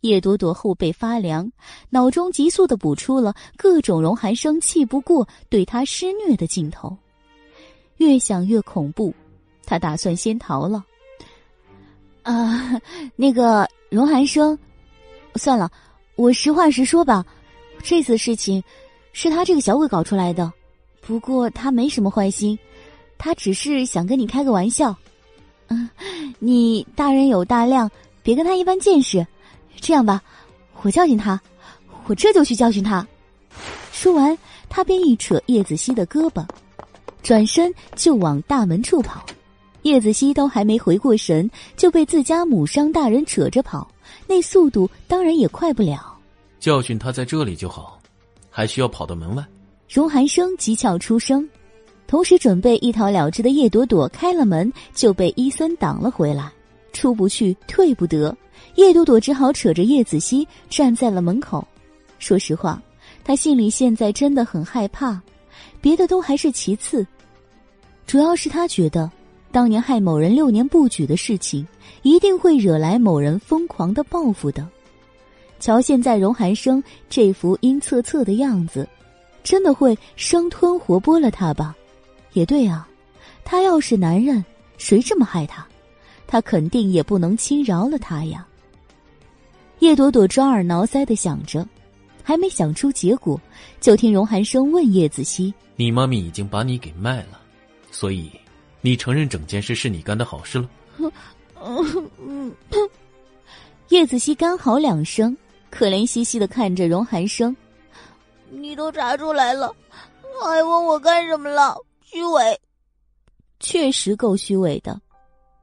[0.00, 1.52] 叶朵朵后背发凉，
[1.88, 6.96] 脑中急速的补出了各种荣寒生气不过对他施虐的镜头，
[7.98, 9.14] 越想越恐怖，
[9.64, 10.84] 他打算先逃了。
[12.24, 12.76] 啊，
[13.14, 14.58] 那个荣寒生，
[15.36, 15.70] 算了，
[16.16, 17.24] 我实话实说吧。
[17.84, 18.60] 这次事情
[19.12, 20.52] 是他这个小鬼搞出来的，
[21.00, 22.58] 不过他没什么坏心，
[23.16, 24.92] 他只是想跟你开个玩笑。
[25.72, 25.88] 嗯，
[26.38, 27.90] 你大人有大量，
[28.22, 29.26] 别跟他一般见识。
[29.80, 30.22] 这样吧，
[30.82, 31.40] 我教训他，
[32.06, 33.06] 我这就去教训他。
[33.90, 34.36] 说完，
[34.68, 36.46] 他便一扯叶子熙的胳膊，
[37.22, 39.24] 转身就往大门处跑。
[39.82, 43.90] 叶子熙都还没回过神，就被自家母商大人扯着跑，
[44.26, 46.16] 那速度当然也快不了。
[46.60, 47.98] 教训他在这里就好，
[48.48, 49.44] 还需要跑到门外？
[49.88, 51.48] 荣寒生急俏出声，
[52.12, 56.52] 同时准备一逃了之的叶朵朵开了门，就被伊森挡了回来。
[56.92, 58.36] 出不去，退不得，
[58.74, 61.66] 叶朵朵只好扯着叶子熙站在了门口。
[62.18, 62.82] 说实话，
[63.24, 65.18] 他心里现在真的很害怕，
[65.80, 67.06] 别的都还是其次，
[68.06, 69.10] 主要是他觉得
[69.50, 71.66] 当年害某人六年不举的事情，
[72.02, 74.68] 一定会惹来某人疯狂的报复的。
[75.60, 78.86] 瞧，现在荣寒生这副阴恻恻的样子，
[79.42, 81.74] 真的会生吞活剥了他吧？
[82.32, 82.88] 也对啊，
[83.44, 84.44] 他要是男人，
[84.78, 85.66] 谁这么害他，
[86.26, 88.46] 他肯定也不能轻饶了他呀。
[89.80, 91.66] 叶朵朵抓耳挠腮的想着，
[92.22, 93.40] 还没想出结果，
[93.80, 97.40] 就听荣寒生问叶子熙：“你妈咪已经把你给卖了，
[97.90, 98.30] 所以
[98.80, 100.68] 你承认整件事是你干的好事了？”
[103.88, 105.36] 叶子熙干嚎两声。
[105.70, 107.56] 可怜兮兮的看着荣寒生，
[108.50, 109.74] 你都查出来了，
[110.44, 111.74] 还问我干什么了？
[112.12, 112.60] 虚伪，
[113.58, 115.00] 确实够虚伪的。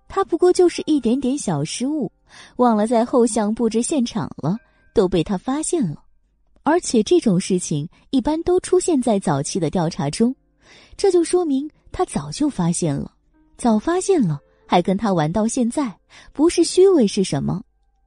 [0.08, 2.12] 他不过就是一点点小失误，
[2.56, 4.58] 忘了在后巷布置现场了，
[4.92, 6.04] 都被他发现了。
[6.64, 10.36] 而且这种事情一般都出现在早期的调查中，
[10.98, 13.14] 这就说明他早就发现了，
[13.56, 15.96] 早发现了还跟他玩到现在，
[16.34, 17.62] 不是虚伪是什么？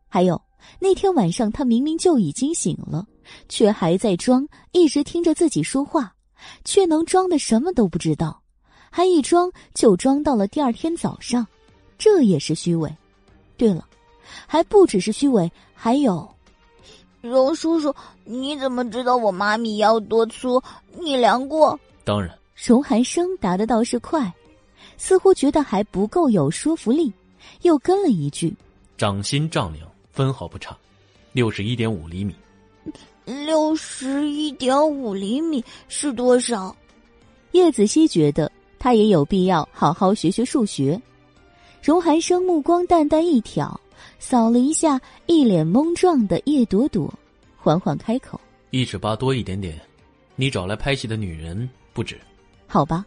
[0.09, 0.43] 还有。
[0.81, 3.06] 那天晚上，他明明就已经醒了，
[3.48, 6.12] 却还在装，一直听着自己说话，
[6.64, 8.40] 却能装的什么都不知道，
[8.90, 11.47] 还一装就装到了第二天早上，
[11.98, 12.94] 这也是虚伪。
[13.56, 13.86] 对了，
[14.47, 16.28] 还不只是虚伪，还有，
[17.20, 17.94] 荣叔叔，
[18.24, 20.62] 你怎么知道我妈咪腰多粗？
[20.98, 21.78] 你量过？
[22.05, 22.36] 当然。
[22.55, 24.32] 荣寒生答的倒是快，
[24.97, 27.12] 似乎觉得还不够有说服力，
[27.62, 28.55] 又跟了一句
[28.97, 30.77] ：“掌心丈量。”分毫不差，
[31.32, 32.36] 六十一点五厘米。
[33.24, 36.74] 六十一点五厘米是多少？
[37.53, 41.01] 叶子熙觉得他也有必要好好学学数学。
[41.82, 43.81] 荣寒生目光淡淡一挑，
[44.19, 47.12] 扫了一下一脸懵撞的叶朵朵，
[47.57, 48.40] 缓缓开口
[48.70, 49.81] ：“一尺八多一点点，
[50.36, 52.20] 你找来拍戏的女人不止。
[52.66, 53.05] 好吧，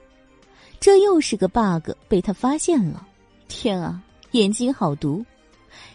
[0.80, 3.08] 这又是个 bug，被他发现了。
[3.48, 4.02] 天啊，
[4.32, 5.26] 眼睛好毒！”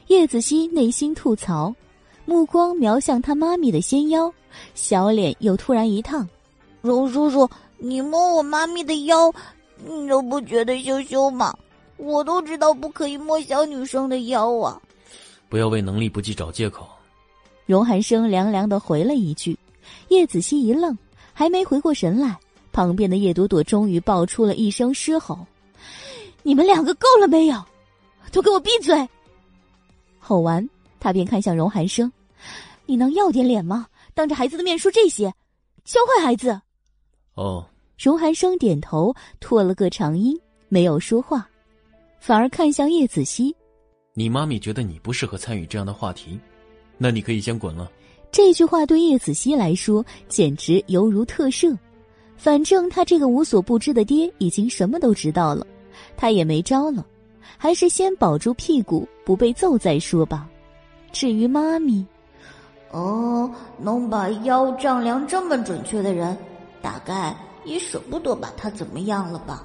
[0.09, 1.72] 叶子熙内心吐槽，
[2.31, 4.32] 目光瞄向他妈咪的纤腰，
[4.77, 6.24] 小脸又突然一烫
[6.81, 9.32] ：“荣叔叔，你摸我妈咪的腰，
[9.85, 11.52] 你都不觉得羞羞吗？”
[11.98, 14.81] 我都知道不可以摸小女生的腰啊！
[15.48, 16.86] 不要为能力不济找借口。
[17.66, 19.59] 荣寒生凉凉的回了一句。
[20.07, 20.97] 叶子熙一愣，
[21.32, 22.39] 还没回过神来，
[22.70, 25.36] 旁边的叶朵朵终于爆出了一声狮吼
[26.44, 27.61] ：“你们两个够了没有？
[28.31, 29.09] 都给我闭嘴！”
[30.20, 30.65] 吼完，
[31.01, 32.11] 他便看向荣寒生
[32.90, 33.86] ：“你能要点脸吗？
[34.14, 35.32] 当着孩子的面说这些，
[35.84, 36.60] 教坏孩子。”
[37.34, 37.64] 哦。
[37.96, 40.36] 荣寒生点头，拖了个长音，
[40.68, 41.48] 没有说话。
[42.18, 43.54] 反而看向叶子熙，
[44.12, 46.40] 你妈咪觉得你不适合参与这样的话题，
[46.98, 47.88] 那你可以先滚了。
[48.32, 51.78] 这句话对叶子熙来说简直犹如特赦，
[52.36, 55.64] 反正他这个无所不知的爹已经什么都知道了，
[56.16, 57.06] 他也没招了，
[57.56, 60.50] 还是先保住屁股不被揍再说吧。
[61.12, 62.04] 至于妈咪，
[62.90, 66.36] 哦，能把腰丈量这么准确的人，
[66.82, 69.64] 大概也舍不得把他怎么样了吧。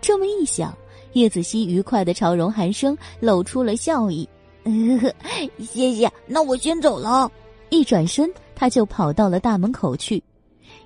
[0.00, 0.72] 这么一想。
[1.14, 4.28] 叶子熙愉快的朝荣寒生露出了笑意，
[5.58, 6.08] 谢谢。
[6.24, 7.28] 那我先走了。
[7.68, 10.22] 一转身，他就跑到了大门口去。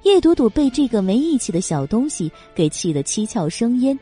[0.02, 3.98] 叶朵朵被这个没义气的小东西给气得七窍生烟，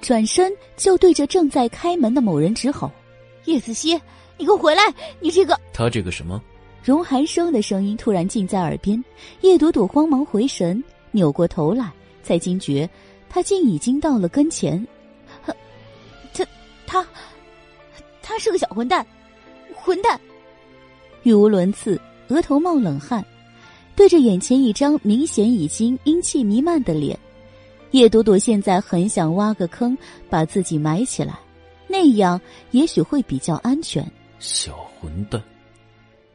[0.00, 2.90] 转身就对着正在开门的某人直吼
[3.46, 3.94] ：“叶子熙，
[4.38, 4.82] 你给我回来！
[5.20, 5.56] 你这个……
[5.72, 6.42] 他这个什么？”
[6.82, 9.02] 荣寒生的声音突然近在耳边，
[9.42, 11.92] 叶朵朵慌忙回神，扭过头来，
[12.22, 12.88] 才惊觉
[13.28, 14.86] 他竟已经到了跟前。
[15.44, 15.54] 他，
[16.86, 17.06] 他
[18.22, 19.06] 他是个小混蛋，
[19.74, 20.18] 混蛋！
[21.22, 23.24] 语无伦次，额头冒冷汗，
[23.94, 27.16] 对着眼前一张明显已经阴气弥漫的脸，
[27.90, 29.96] 叶朵朵现在很想挖个坑
[30.28, 31.38] 把自己埋起来，
[31.86, 34.04] 那样也许会比较安全。
[34.38, 35.40] 小混蛋！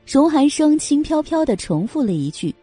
[0.06, 2.53] 荣寒生轻飘飘的重复了一句，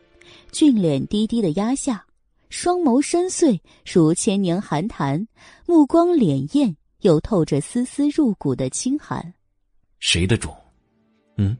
[0.51, 2.05] 俊脸低低的压下，
[2.49, 5.27] 双眸深邃如千年寒潭，
[5.67, 6.75] 目光潋滟。
[7.03, 9.35] 又透着丝丝入骨的清寒，
[9.99, 10.55] 谁的种？
[11.37, 11.57] 嗯，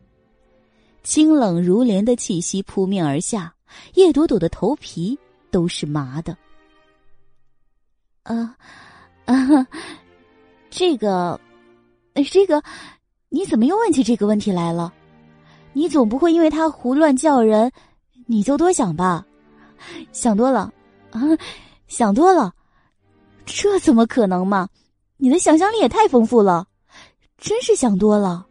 [1.03, 3.53] 清冷如莲的气息扑面而下，
[3.95, 5.19] 叶朵朵的头皮
[5.51, 6.39] 都是麻的。
[8.23, 8.57] 啊
[9.25, 9.67] 啊，
[10.71, 11.41] 这个，
[12.31, 12.63] 这个，
[13.29, 14.95] 你怎么又问起这个问题来了？
[15.73, 17.71] 你总不会因为他胡乱叫人，
[18.27, 19.25] 你就多想吧？
[20.13, 20.73] 想多了
[21.11, 21.21] 啊，
[21.89, 22.53] 想多了，
[23.45, 24.69] 这怎么可能嘛？
[25.17, 26.67] 你的想象力也太丰富了，
[27.39, 28.47] 真是想多了。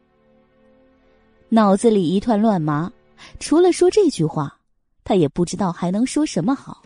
[1.49, 2.91] 脑子里一团乱麻，
[3.39, 4.57] 除了说这句话，
[5.03, 6.81] 他也不知道还能说什么好。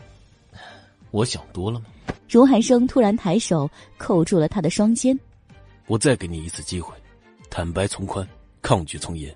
[1.11, 1.85] 我想多了吗？
[2.27, 5.17] 荣寒生突然抬手扣住了他的双肩。
[5.87, 6.93] 我再给你一次机会，
[7.49, 8.27] 坦白从宽，
[8.61, 9.33] 抗拒从严。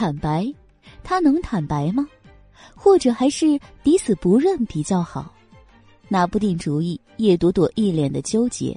[0.00, 0.50] 坦白，
[1.04, 2.08] 他能坦白吗？
[2.74, 5.30] 或者还是抵死不认比较好？
[6.08, 6.98] 拿不定主意。
[7.18, 8.74] 叶朵朵一脸的纠结。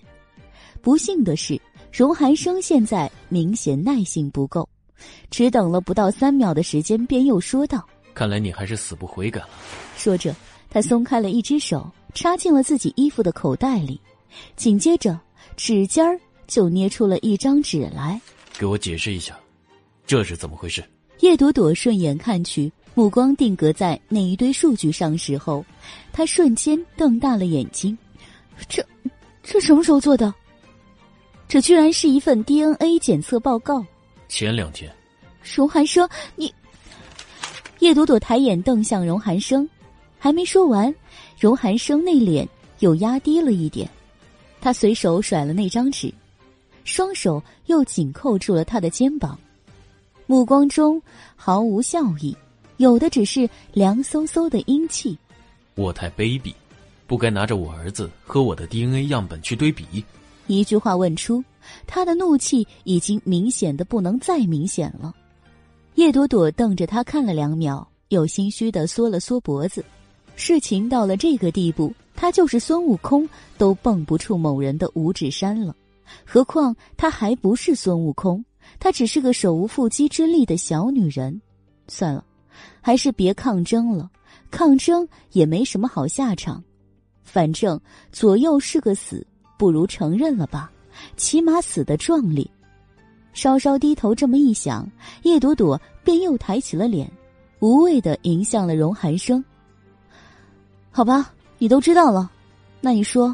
[0.81, 1.57] 不幸的是，
[1.93, 4.67] 荣寒生现在明显耐性不够，
[5.29, 9.49] 只等了不到三秒的时间，便又说道：“看来你还是死不悔改了。”
[9.95, 10.35] 说着，
[10.69, 13.97] 他松开了一只手，插进了自己衣服的口袋里，
[14.57, 15.17] 紧接着
[15.55, 18.19] 指尖儿就捏出了一张纸来。
[18.59, 19.39] 给我解释一下，
[20.05, 20.83] 这是怎么回事？
[21.23, 25.63] 叶朵朵顺眼看去，目光定格在那一堆数据上时候，
[26.11, 27.97] 她瞬间瞪大了眼睛
[28.67, 28.85] ：“这，
[29.41, 30.33] 这什么时候做的？”
[31.47, 33.85] 这居然是一份 DNA 检测报告。
[34.27, 34.93] 前两天，
[35.55, 36.53] 荣寒生，你……
[37.79, 39.65] 叶朵朵抬眼瞪向荣寒生，
[40.19, 40.93] 还没说完，
[41.39, 42.45] 荣寒生那脸
[42.79, 43.89] 又压低了一点。
[44.59, 46.13] 他随手甩了那张纸，
[46.83, 49.39] 双手又紧扣住了他的肩膀，
[50.33, 50.99] 目光中
[51.35, 52.35] 毫无笑意，
[52.77, 55.15] 有的只是凉飕飕的阴气。
[55.75, 56.51] 我太卑鄙，
[57.05, 60.03] 不该拿着我儿子和我的 DNA 样本去对比。
[60.47, 61.43] 一句话问出，
[61.85, 65.13] 他的怒气已经明显的不能再明显了。
[65.93, 69.85] 叶朵朵瞪着他看了两秒，又心虚的缩了缩脖子。
[70.35, 75.75] 事情到了这个地步，他就是孙悟空都蹦不出某人的五指山了，
[76.25, 78.43] 何况他还不是孙悟空，
[78.83, 81.41] 她只是个手无缚鸡之力的小女人。
[81.87, 82.21] 算了，
[82.81, 84.11] 还是别抗争了，
[84.51, 86.61] 抗争也没什么好下场，
[87.23, 87.79] 反正
[88.11, 89.25] 左右是个死。
[89.57, 90.69] 不如承认了吧，
[91.15, 92.45] 起码死的壮烈。
[93.31, 94.85] 稍稍低头这么一想，
[95.21, 97.09] 叶朵朵便又抬起了脸，
[97.59, 99.41] 无畏的迎向了荣寒生。
[100.91, 102.29] 好吧，你都知道了，
[102.81, 103.33] 那你说，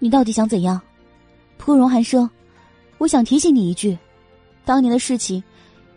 [0.00, 0.80] 你到底想怎样？
[1.56, 2.28] 不过荣寒生，
[2.98, 3.96] 我想提醒你一句，
[4.66, 5.42] 当年的事情，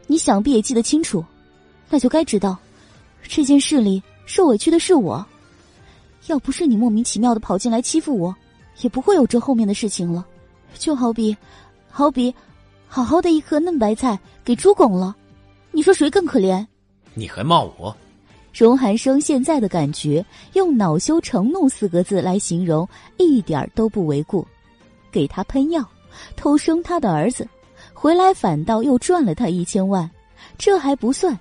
[0.06, 1.26] 你想必也记得清楚，
[1.90, 2.56] 那就该知道，
[3.24, 5.26] 这件事里受委屈的是我。
[6.28, 8.34] 要不是你莫名其妙的跑进来欺负我，
[8.82, 10.24] 也不会有这后面的事情了。
[10.78, 11.36] 就好比，
[11.90, 12.32] 好比，
[12.88, 15.16] 好好的一颗嫩白菜给猪拱了，
[15.72, 16.64] 你说谁更可怜？
[17.16, 17.96] 你还骂我？
[18.54, 20.24] 荣寒生现在的感觉，
[20.54, 24.46] 用“恼羞成怒”四个字来形容，一点都不为过。
[25.12, 25.84] 给他喷药，
[26.36, 27.48] 偷生他的儿子，
[28.02, 30.10] 回来反倒又赚了他一千万，
[30.58, 31.38] 这还不算。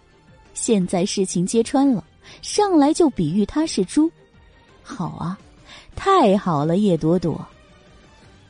[0.55, 2.03] 现在事情揭穿了，
[2.43, 4.11] 上来就比喻他是猪。
[4.83, 5.39] 好啊，
[5.95, 7.47] 太好了，叶朵朵。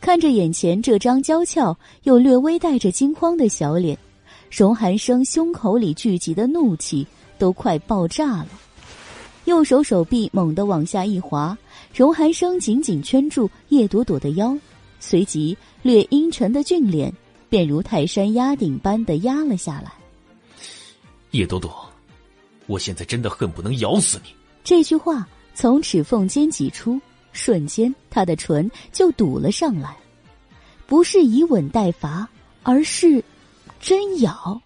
[0.00, 3.98] 看着眼前这张娇俏又略微带着惊慌的小脸，
[4.50, 7.06] 荣寒生胸口里聚集的怒气
[7.36, 8.48] 都快爆炸了。
[9.44, 11.54] 右手手臂猛地往下一滑，
[11.94, 14.56] 荣寒生紧紧圈住叶朵朵的腰，
[14.98, 17.12] 随即略阴沉的俊脸
[17.48, 19.92] 便如泰山压顶般的压了下来。
[21.32, 21.90] 叶朵朵，
[22.66, 24.34] 我现在真的恨不能咬死你！
[24.64, 25.26] 这句话。
[25.54, 27.00] 从齿缝间挤出，
[27.32, 29.96] 瞬间，他的唇就堵了上来，
[30.86, 32.28] 不是以吻代罚，
[32.62, 33.20] 而是
[33.80, 34.62] 真咬。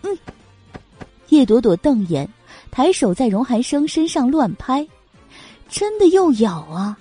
[0.00, 0.18] 嗯，
[1.28, 2.26] 叶朵朵瞪眼，
[2.70, 4.88] 抬手在荣寒生身上乱拍，
[5.68, 6.98] 真的又咬啊！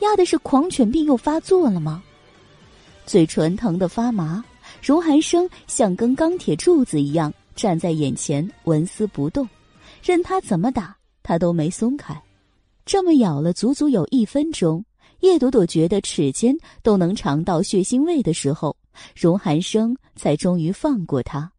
[0.00, 2.02] 压的是狂犬病又发作了吗？
[3.08, 4.44] 嘴唇疼得发麻，
[4.82, 9.48] 荣寒生像根钢铁柱子一样站在眼前，纹丝不动，
[10.02, 10.94] 任他怎么打。
[11.22, 12.14] 他都没松开，
[12.84, 14.84] 这么咬了足足有一分钟。
[15.20, 18.76] 叶朵朵觉得齿间都能尝到血腥味的时候，
[19.16, 21.50] 荣寒生才终于放过他。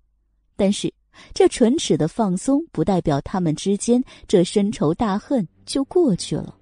[0.55, 0.93] 但是，
[1.33, 6.55] 这唇齿的放松不代表他们之间这深仇大恨就过去了。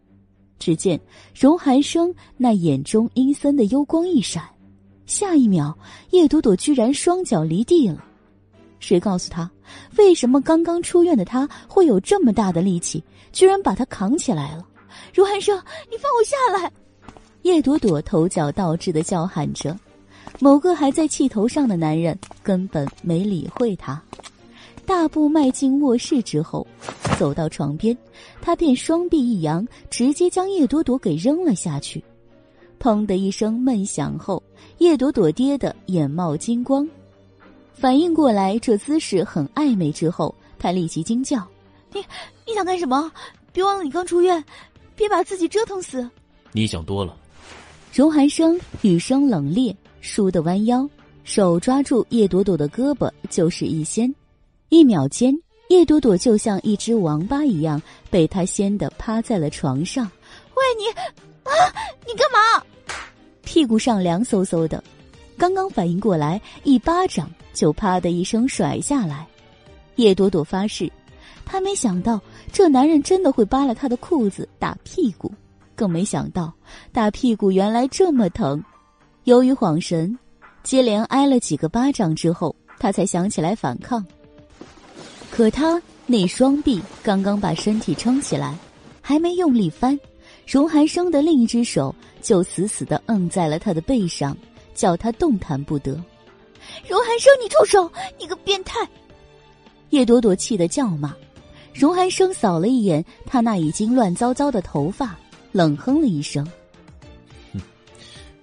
[0.57, 0.97] 只见
[1.37, 4.43] 荣寒生那眼中阴森的幽光一闪，
[5.07, 5.75] 下一秒，
[6.11, 8.03] 叶朵朵居然双脚离地了。
[8.79, 9.49] 谁告诉他，
[9.97, 14.63] 为什么刚刚出院的他会有这么大的力气，居然把他扛起来了？
[15.13, 15.57] 如寒生，
[15.89, 16.71] 你放我下来！
[17.43, 19.75] 叶朵朵头脚倒置的叫喊着。
[20.39, 23.99] 某个还在气头上的男人根本没理会他，
[24.85, 26.67] 大步迈进卧室之后，
[27.17, 27.97] 走到床边，
[28.41, 32.03] 他便双臂一扬，直接将叶朵朵给扔了下去。
[32.79, 34.41] 砰的一声闷响后，
[34.77, 36.87] 叶朵朵跌得眼冒金光。
[37.73, 41.47] 反应过来，这姿势很暧昧之后，她立即惊叫
[41.93, 41.99] ：“你
[42.45, 43.11] 你想干什么？
[43.53, 44.43] 别忘了你刚出院，
[44.95, 46.09] 别把自己折腾死。”
[46.53, 47.15] 你想多了。
[47.93, 50.87] 荣寒生语声冷冽，倏地弯腰，
[51.23, 54.13] 手抓住叶朵朵的胳膊，就是一掀。
[54.69, 55.35] 一秒间，
[55.69, 60.09] 叶朵朵就像一只王八一样，被他掀得趴在了床上。
[60.55, 60.85] 喂你，
[61.47, 61.73] 啊！
[62.05, 62.63] 你干嘛？
[63.43, 64.83] 屁股上凉飕飕的，
[65.37, 67.29] 刚刚反应过来，一巴掌。
[67.53, 69.25] 就啪的一声甩下来，
[69.95, 70.87] 叶朵朵发誓，
[71.43, 72.21] 她没想到
[72.53, 75.33] 这男人真的会扒了她的裤子打屁股，
[75.75, 76.53] 更没想到
[76.91, 78.63] 打屁股原来这么疼。
[79.23, 80.15] 由于恍神，
[80.61, 84.05] 接连挨了几个巴掌之后，她才想起来反抗。
[85.31, 88.55] 可她那双臂刚刚把身体撑起来，
[89.01, 89.99] 还没用力翻，
[90.47, 94.35] 荣寒生的另一只手就死死的摁在了他的背上，
[94.73, 95.91] 叫他动弹不得。
[96.87, 97.91] 荣寒生，你住手！
[98.17, 98.79] 你个变态！
[99.89, 101.13] 叶朵朵气得叫骂。
[101.73, 105.17] 荣寒生扫了一眼他那已经乱糟糟的头发，
[105.51, 106.49] 冷哼了一声
[107.53, 107.59] ：“哼，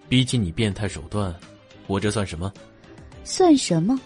[0.08, 1.34] 比起你变态手段，
[1.86, 2.52] 我这算什么？
[3.24, 3.99] 算什么？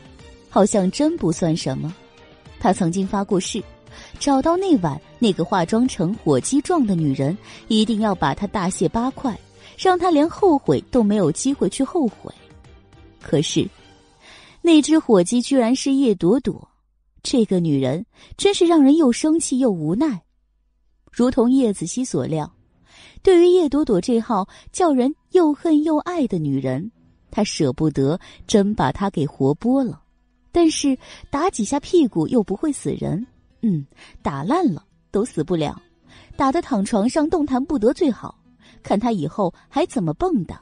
[0.49, 1.93] 好像真不算什么。
[2.61, 3.63] 他曾经发过誓，
[4.19, 7.37] 找到那晚那个化妆成火鸡状的女人，
[7.69, 9.39] 一定要把她大卸八块，
[9.77, 12.33] 让她连后悔都没有机会去后悔。
[13.23, 13.69] 可是……”
[14.61, 16.69] 那只火鸡居然是叶朵朵，
[17.23, 18.05] 这个女人
[18.37, 20.21] 真是让人又生气又无奈。
[21.11, 22.53] 如同叶子熙所料，
[23.23, 26.91] 对于叶朵朵这号叫人又恨又爱的女人，
[27.31, 30.03] 他舍不得真把她给活剥了。
[30.51, 30.99] 但是
[31.31, 33.25] 打几下屁股又不会死人，
[33.63, 33.85] 嗯，
[34.23, 35.81] 打烂了都死不了，
[36.37, 38.39] 打得躺床上动弹不得最好，
[38.83, 40.57] 看他以后还怎么蹦跶。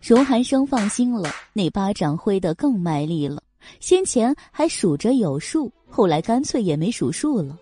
[0.00, 3.42] 荣寒生放心了，那巴掌挥得更卖力了。
[3.80, 7.58] 先前还数着有数，后来干脆也没数数了。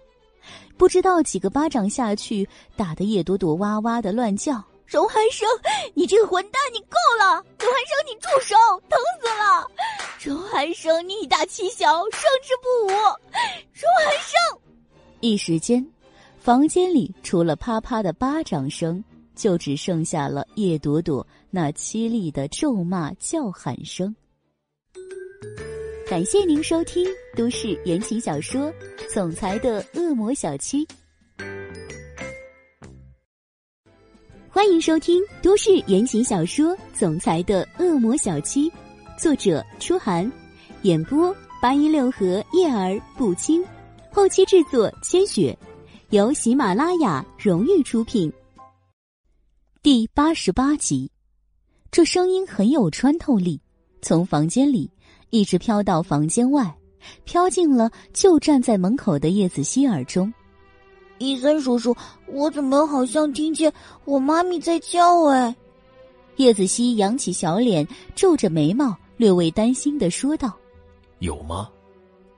[0.77, 2.47] 不知道几个巴掌下去，
[2.77, 4.63] 打得叶朵朵哇哇的乱叫。
[4.87, 5.49] 荣寒生，
[5.95, 7.43] 你这个混蛋，你够了！
[7.59, 8.55] 荣寒生，你住手！
[8.89, 9.71] 疼死了！
[10.23, 12.91] 荣寒生，你以大欺小，胜之不武！
[12.91, 14.61] 荣寒生，
[15.21, 15.85] 一时间，
[16.39, 19.03] 房间里除了啪啪的巴掌声，
[19.35, 24.15] 就只剩下了叶朵朵那凄厉的咒骂叫喊声。
[26.07, 28.61] 感谢您收听都市言情小说
[29.13, 30.85] 《总裁的恶魔小七》。
[34.55, 36.67] 欢迎收听都市言情小说
[36.97, 38.71] 《总裁的恶魔小七》，
[39.19, 40.31] 作者：初寒，
[40.83, 43.65] 演播：八一六和叶儿不轻，
[44.13, 45.59] 后期制作：千雪，
[46.11, 48.33] 由喜马拉雅荣誉出品。
[49.83, 51.11] 第八十八集，
[51.91, 53.61] 这声音很有穿透力，
[54.03, 54.89] 从房间里
[55.31, 56.73] 一直飘到房间外，
[57.25, 60.33] 飘进了就站在门口的叶子希耳中。
[61.25, 61.97] 伊森叔叔，
[62.27, 63.73] 我怎么好像听见
[64.05, 65.25] 我妈咪在叫？
[65.25, 65.55] 哎，
[66.37, 70.53] 叶子熙扬起小脸，皱着眉毛，略微担心的说道
[71.21, 71.71] ：“有吗？”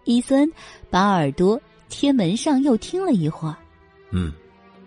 [0.05, 0.51] 伊森
[0.89, 3.57] 把耳朵贴门上，又听了一会儿。
[4.11, 4.33] 嗯，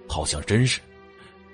[0.07, 0.79] 好像真是，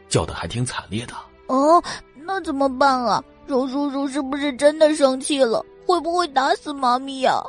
[0.07, 1.13] 叫的还挺惨烈的。
[1.47, 1.81] 哦，
[2.13, 3.23] 那怎么办啊？
[3.47, 5.65] 荣叔叔是不是真的生气了？
[5.85, 7.43] 会不会打死妈咪呀？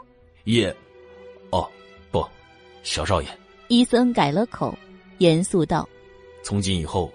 [0.44, 0.75] 叶，
[1.50, 1.68] 哦，
[2.10, 2.26] 不，
[2.83, 3.28] 小少爷。
[3.68, 4.73] 伊森改了口，
[5.19, 5.89] 严肃道
[6.45, 7.11] ：“从今以后，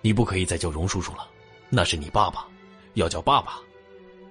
[0.00, 1.28] 你不可以再叫荣叔叔了，
[1.68, 2.46] 那是你爸爸，
[2.94, 3.60] 要叫爸爸。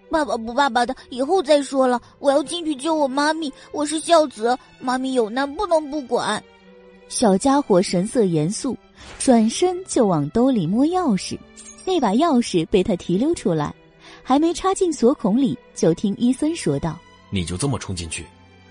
[0.10, 2.02] 爸爸不爸爸的，以后再说了。
[2.20, 6.44] 我要进去救我妈咪，我是孝子，妈咪有难不能不管。”
[7.10, 8.76] 小家伙神色严肃，
[9.20, 11.38] 转身就往兜里摸钥匙，
[11.86, 13.74] 那把钥匙被他提溜出来，
[14.24, 16.98] 还没插进锁孔里，就听伊森说道
[17.30, 18.26] ：“你就这么冲进去，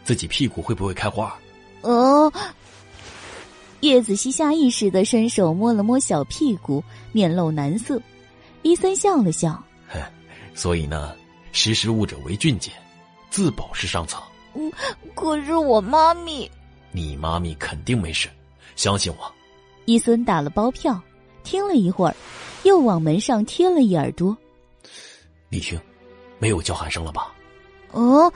[0.04, 1.34] 自己屁股会不会开花？”
[1.82, 2.32] 哦。
[3.86, 6.82] 叶子熙下意识的伸手摸了摸小屁股，
[7.12, 8.02] 面露难色。
[8.62, 9.62] 伊森笑了笑
[10.56, 11.14] ：“所以呢，
[11.52, 12.72] 识时务者为俊杰，
[13.30, 14.20] 自保是上策。
[14.58, 14.72] ”“嗯，
[15.14, 16.50] 可是我妈咪……
[16.90, 18.28] 你妈咪肯定没事，
[18.74, 19.32] 相信我。”
[19.86, 21.00] 伊森打了包票，
[21.44, 22.16] 听了一会儿，
[22.64, 24.36] 又往门上贴了一耳朵。
[25.48, 25.80] 你听，
[26.40, 27.32] 没有叫喊声了吧？
[27.92, 28.32] 哦。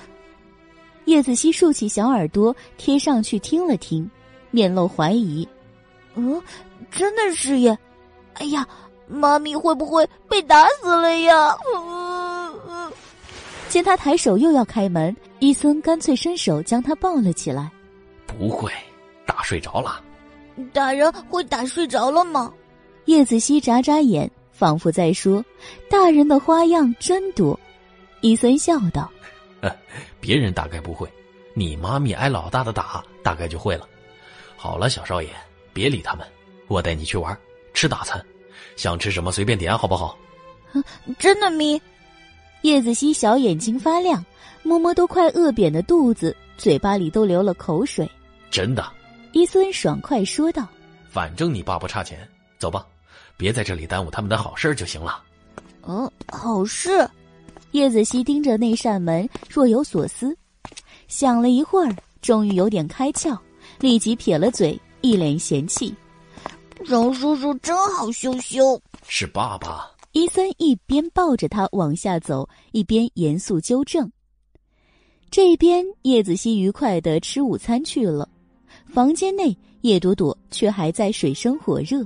[1.06, 4.08] 叶子熙竖起小耳朵贴上去听了听。
[4.50, 5.46] 面露怀疑，
[6.14, 6.42] 嗯，
[6.90, 7.76] 真的是耶！
[8.34, 8.66] 哎呀，
[9.06, 11.56] 妈咪会不会被打死了呀？
[13.68, 17.70] 见他抬手又要开门，伊森干脆伸手将他抱了起来。
[18.26, 18.72] 不会，
[19.26, 20.02] 打睡着了。
[20.72, 22.52] 打人会打睡着了吗？
[23.04, 25.44] 叶子熙眨眨眼，仿佛在说
[25.88, 27.58] ：“大人的花样真多。”
[28.20, 29.10] 伊森笑道
[30.20, 31.08] ：“别人大概不会，
[31.54, 33.88] 你妈咪挨老大的打，大概就会了。”
[34.62, 35.30] 好了，小少爷，
[35.72, 36.26] 别理他们，
[36.68, 37.34] 我带你去玩，
[37.72, 38.22] 吃大餐，
[38.76, 40.18] 想吃什么随便点，好不好？
[41.18, 41.80] 真的咪？
[42.60, 44.22] 叶子熙小眼睛发亮，
[44.62, 48.06] 摸摸都快饿扁的肚子，嘴巴里都流了口水。
[48.50, 48.86] 真的？
[49.32, 50.68] 伊森爽快说道。
[51.08, 52.86] 反正你爸不差钱，走吧，
[53.38, 55.22] 别在这里耽误他们的好事就行了。
[55.88, 57.08] 嗯，好事。
[57.70, 60.36] 叶子熙盯着那扇门，若有所思，
[61.08, 63.34] 想了一会儿，终于有点开窍。
[63.80, 65.94] 立即撇了嘴，一脸嫌弃
[66.84, 69.90] ：“荣叔叔真好羞羞。”是爸爸。
[70.12, 74.10] 伊森一边抱着他往下走，一边严肃纠正。
[75.30, 78.28] 这边叶子熙愉快的吃午餐去了，
[78.86, 82.04] 房间内叶朵朵却还在水深火热。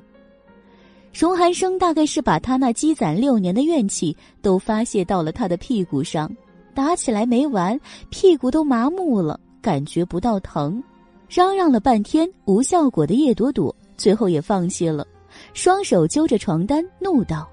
[1.14, 6.30] 荣寒生大概是把他那积攒六年的怨气都发泄到了他的屁股上，
[6.74, 7.80] 打起来没完，
[8.10, 10.82] 屁股都麻木了，感觉不到疼。
[11.28, 15.06] 嚷嚷了半天无效果的叶朵朵，最后也放弃了，
[15.52, 17.48] 双手揪着床单，怒道：“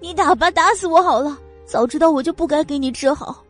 [0.00, 1.38] 你打吧，打死我好了！
[1.66, 3.44] 早知道我就不该给你治好，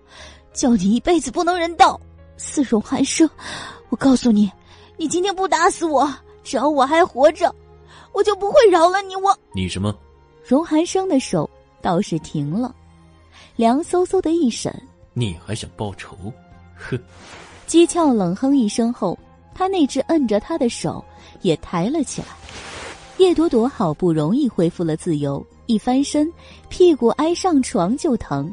[0.53, 2.01] 叫你一辈子不能人道，
[2.37, 3.29] 死荣寒生！
[3.91, 4.51] 我告诉你，
[4.97, 7.55] 你今天不打死我，只要我还活着，
[8.13, 9.15] 我就不会饶了你！
[9.15, 9.97] 我你什么？
[10.43, 11.49] 荣寒生的手
[11.81, 12.75] 倒是停了，
[13.55, 14.75] 凉飕飕的一闪，
[15.13, 16.17] 你还想报仇？
[16.75, 16.99] 哼！
[17.69, 19.17] 讥诮冷哼一声后，
[19.55, 21.05] 他那只摁着他的手
[21.43, 22.29] 也抬了起来。
[23.19, 26.33] 叶朵朵好不容易恢复了自由，一翻身，
[26.71, 28.51] 屁股挨上床就疼，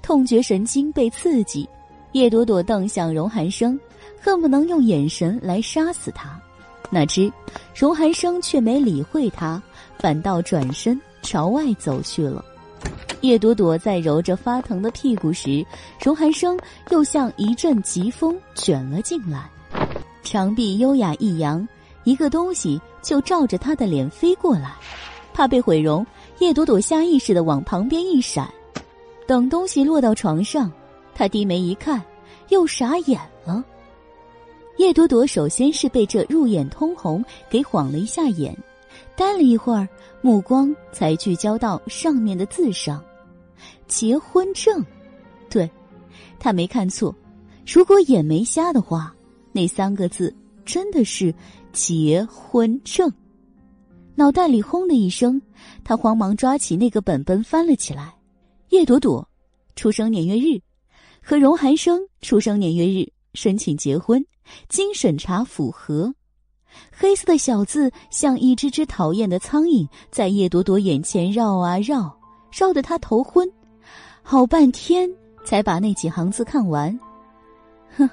[0.00, 1.68] 痛觉神经被刺激。
[2.12, 3.78] 叶朵朵瞪向荣寒生，
[4.20, 6.40] 恨不能用眼神来杀死他。
[6.88, 7.30] 哪知
[7.74, 9.62] 荣寒生却没理会他，
[9.98, 12.42] 反倒转身朝外走去了。
[13.20, 15.64] 叶朵朵在揉着发疼的屁股时，
[16.02, 16.58] 荣寒生
[16.90, 19.50] 又像一阵疾风卷了进来，
[20.22, 21.66] 长臂优雅一扬，
[22.04, 24.74] 一个东西就照着他的脸飞过来。
[25.34, 26.04] 怕被毁容，
[26.38, 28.48] 叶朵朵下意识的往旁边一闪。
[29.26, 30.72] 等东西落到床上，
[31.14, 32.02] 她低眉一看，
[32.48, 33.62] 又傻眼了。
[34.78, 38.56] 叶朵朵首先是被这入眼通红给晃了一下眼，
[39.14, 39.86] 呆了一会儿，
[40.22, 43.02] 目光才聚焦到上面的字上
[43.88, 44.84] ：“结婚证。”
[45.48, 45.70] 对，
[46.38, 47.14] 他没看错。
[47.66, 49.14] 如果眼没瞎的话，
[49.52, 50.34] 那三个字
[50.64, 51.34] 真的是
[51.72, 53.12] 结婚证。
[54.14, 55.40] 脑袋里轰的一声，
[55.82, 58.14] 他慌忙抓起那个本本翻了起来。
[58.68, 59.26] 叶朵朵，
[59.74, 60.60] 出生年月日，
[61.22, 64.24] 和荣寒生出生年月日申请结婚，
[64.68, 66.14] 经审查符合。
[66.90, 72.14] 黑色的小字像一只只讨厌的苍蝇，在叶朵朵眼前绕啊绕，
[72.52, 73.50] 绕得她头昏。
[74.22, 75.10] 好半天
[75.44, 76.98] 才把那几行字看完。
[77.96, 78.08] 哼，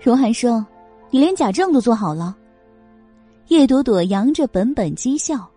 [0.00, 0.64] 荣寒生，
[1.10, 2.36] 你连假证都做好了。
[3.48, 5.50] 叶朵朵扬着本本讥笑，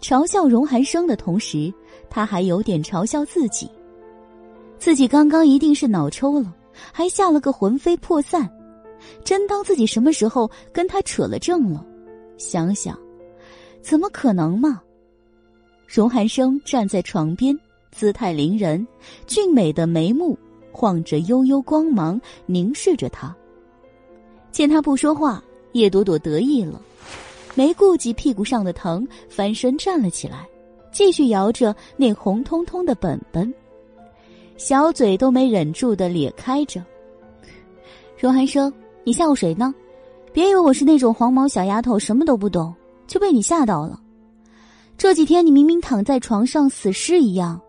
[0.00, 1.72] 嘲笑荣寒生的同时，
[2.08, 3.68] 他还有点嘲笑自己。
[4.78, 6.54] 自己刚刚一定是脑抽了，
[6.92, 8.48] 还吓了个魂飞魄散。
[9.24, 11.84] 真当自己什么时候跟他扯了证了？
[12.38, 12.98] 想想，
[13.80, 14.82] 怎么可能嘛？
[15.86, 17.58] 荣寒生站在床边，
[17.90, 18.86] 姿态凌人，
[19.26, 20.38] 俊美的眉目。
[20.74, 23.36] 晃着悠悠光芒，凝视着他。
[24.50, 26.80] 见他不说话，叶朵朵得意了，
[27.54, 30.48] 没顾及屁股上的疼，翻身站了起来，
[30.90, 33.52] 继续摇着那红彤彤的本本，
[34.56, 36.82] 小嘴都没忍住的咧开着。
[38.18, 38.72] 荣寒生，
[39.04, 39.74] 你吓唬谁呢？
[40.32, 42.74] 别以为我是那种黄毛小丫头，什么都不懂，
[43.06, 44.00] 就被你吓到了。
[44.96, 47.60] 这几天你明明躺在床上死尸一样，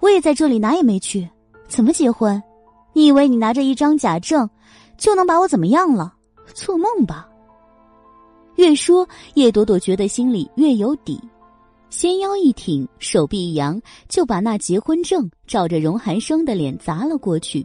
[0.00, 1.28] 我也在这里，哪也没去。
[1.68, 2.42] 怎么结婚？
[2.92, 4.48] 你以为你拿着一张假证
[4.98, 6.12] 就能把我怎么样了？
[6.52, 7.28] 做梦吧！
[8.56, 11.18] 越说，叶朵朵觉得心里越有底，
[11.88, 17.64] 纤腰一挺，手臂一扬，就把那结婚证照着荣寒生的脸砸了过去。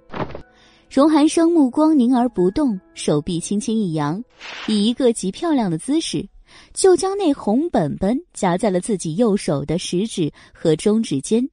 [0.96, 4.24] 荣寒生目光凝而不动，手臂轻轻一扬，
[4.66, 6.26] 以一个极漂亮的姿势，
[6.74, 11.46] 就将那红本本夹在了自己右手的食指和中指间。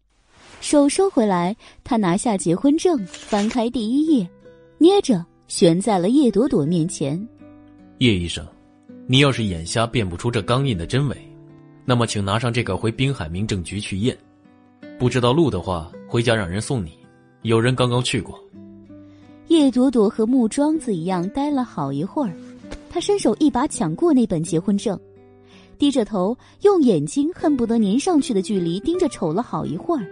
[0.60, 4.30] 手收回来，他拿下结婚证，翻开第一页，
[4.78, 7.20] 捏着悬在了叶朵朵面前。
[7.98, 8.46] 叶医生，
[9.08, 11.16] 你要是眼瞎辨不出这钢印的真伪，
[11.84, 14.16] 那么请拿上这个回滨海民政局去验。
[15.00, 16.92] 不知道路的话，回家让人送你。
[17.42, 18.38] 有人刚刚去过。
[19.48, 22.34] 叶朵朵和木桩子一样呆了好一会儿，
[22.88, 24.98] 他伸手一把抢过那本结婚证，
[25.78, 30.06] 低着头，用眼睛恨不得粘上去的距离盯着瞅了好一会儿。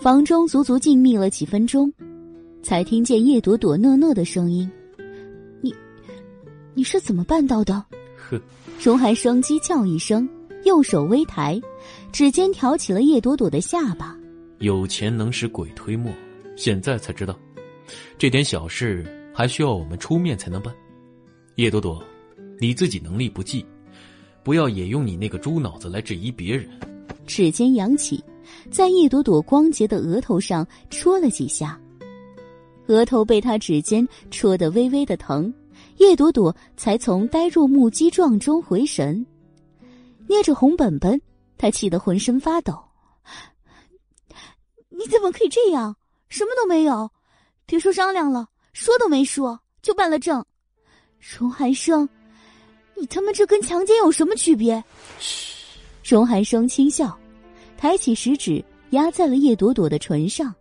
[0.00, 1.92] 房中足足静谧了几分钟，
[2.62, 4.68] 才听见叶朵朵讷讷的声音
[5.60, 5.74] ：“你，
[6.74, 7.84] 你是怎么办到的？”
[8.16, 8.40] 呵，
[8.80, 10.28] 荣寒生讥诮一声，
[10.64, 11.60] 右手微抬，
[12.12, 14.16] 指尖挑起了叶朵朵的下巴。
[14.58, 16.12] 有钱能使鬼推磨，
[16.56, 17.38] 现在才知道，
[18.16, 20.74] 这点小事还需要我们出面才能办。
[21.56, 22.02] 叶朵朵，
[22.60, 23.64] 你自己能力不济，
[24.42, 26.68] 不要也用你那个猪脑子来质疑别人。
[27.26, 28.22] 指尖扬起。
[28.70, 31.78] 在叶朵朵光洁的额头上戳了几下，
[32.86, 35.52] 额头被他指尖戳得微微的疼，
[35.98, 39.24] 叶朵朵才从呆若木鸡状中回神，
[40.26, 41.20] 捏着红本本，
[41.58, 42.74] 他气得浑身发抖。
[44.88, 45.94] 你怎么可以这样？
[46.30, 47.10] 什么都没有，
[47.68, 50.42] 别说商量了，说都没说就办了证。
[51.18, 52.08] 荣寒生，
[52.96, 54.82] 你他妈这跟强奸有什么区别？
[55.18, 57.14] 嘘，荣寒生轻笑。
[57.76, 60.52] 抬起食指压在了叶朵朵的唇上，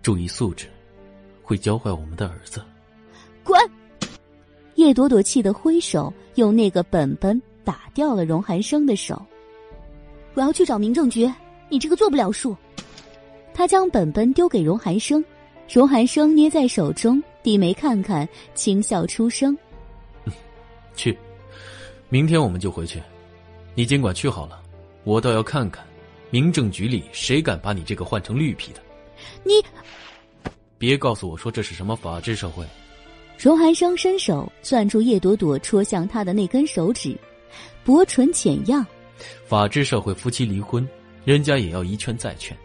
[0.00, 0.66] 注意素质，
[1.42, 2.64] 会教坏我们的儿子。
[3.44, 3.60] 滚！
[4.76, 9.22] 叶朵朵气得挥手，用那个本本打掉了荣寒生的手。
[10.32, 11.30] 我要去找民政局，
[11.68, 12.56] 你这个做不了数。
[13.52, 15.22] 他将本本丢给荣寒生，
[15.68, 19.56] 荣寒生捏在手中，低眉看看，轻笑出声
[20.94, 21.18] ：“去，
[22.08, 23.02] 明天我们就回去。
[23.74, 24.62] 你尽管去好了，
[25.04, 25.84] 我倒要看看。”
[26.30, 28.80] 民政局里谁敢把你这个换成绿皮的？
[29.44, 29.52] 你
[30.78, 32.66] 别告诉我说这是什么法治社会！
[33.38, 37.16] 荣寒生伸手攥住叶朵朵戳向他的那根手指，
[37.84, 38.84] 薄唇浅漾。
[39.46, 40.88] 法治社会，夫妻离婚，
[41.24, 42.56] 人家也要一劝再劝，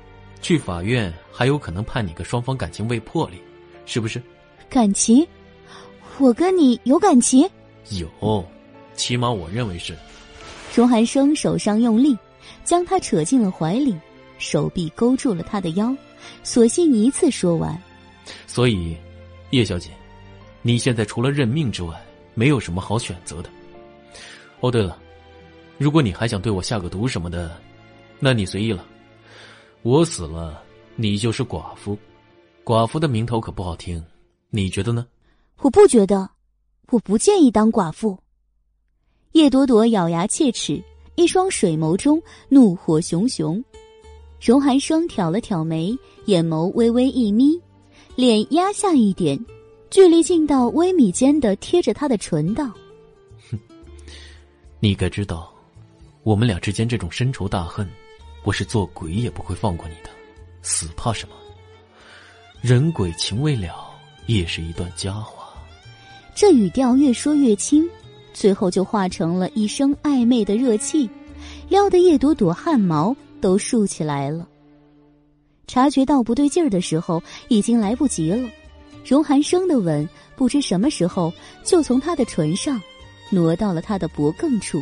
[0.42, 3.40] 去法院还有可能判你个双方感情未破裂，
[3.86, 4.22] 是不是？
[4.70, 5.28] 感情？
[6.18, 7.50] 我跟你有感情？
[7.92, 8.46] 有，
[8.96, 9.96] 起码我认为是。
[10.76, 12.18] 荣寒生手上用力。
[12.64, 13.96] 将他扯进了怀里，
[14.38, 15.96] 手臂勾住了他的腰，
[16.44, 17.80] 索性一次说完。
[18.46, 18.96] 所以，
[19.50, 19.90] 叶小姐，
[20.62, 22.00] 你现在除了认命之外，
[22.36, 23.50] 没有什么好选择的。
[24.60, 24.98] 哦，对了，
[25.80, 27.60] 如果你还想对我下个毒什么的，
[28.20, 28.86] 那你随意了。
[29.82, 30.62] 我死了，
[30.96, 31.98] 你就是寡妇。
[32.64, 34.04] 寡妇的名头可不好听，
[34.50, 35.08] 你觉得呢？
[35.60, 36.30] 我不觉得，
[36.92, 38.18] 我不建议当寡妇。
[39.32, 40.84] 叶朵朵咬牙切齿，
[41.16, 43.64] 一双水眸中怒火熊熊。
[44.42, 47.60] 荣寒生挑了挑眉，眼眸微微一眯，
[48.16, 49.38] 脸压下一点，
[49.90, 52.72] 距离近到微米间的贴着他的唇道
[53.52, 53.60] ：“哼，
[54.80, 55.54] 你该知道，
[56.24, 57.90] 我们俩之间这种深仇大恨，
[58.50, 60.10] 我是做鬼也不会放过你的。
[60.64, 61.36] 死怕什么？
[62.62, 63.92] 人鬼情未了，
[64.26, 65.54] 也是一段佳话。”
[66.34, 67.88] 这语调越说越轻，
[68.34, 71.08] 最后就化成了一声暧昧的热气，
[71.68, 73.16] 撩得叶朵朵汗毛。
[73.40, 74.46] 都竖起来了。
[75.66, 78.50] 察觉到不对劲儿的时候，已经来不及了。
[79.06, 81.32] 荣寒生的吻不知什么时候
[81.64, 82.82] 就从他的唇上
[83.30, 84.82] 挪到了他的脖颈处，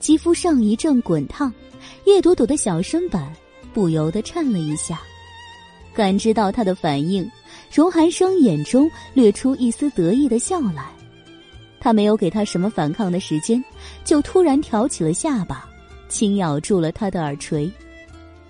[0.00, 1.52] 肌肤上一阵滚烫，
[2.04, 3.32] 叶朵朵的小身板
[3.74, 5.00] 不由得颤了一下。
[5.94, 7.30] 感知到他的反应，
[7.72, 10.86] 荣寒生眼中掠出一丝得意的笑来。
[11.80, 13.62] 他没有给他什么反抗的时间，
[14.04, 15.68] 就突然挑起了下巴。
[16.08, 17.68] 轻咬住了他的耳垂，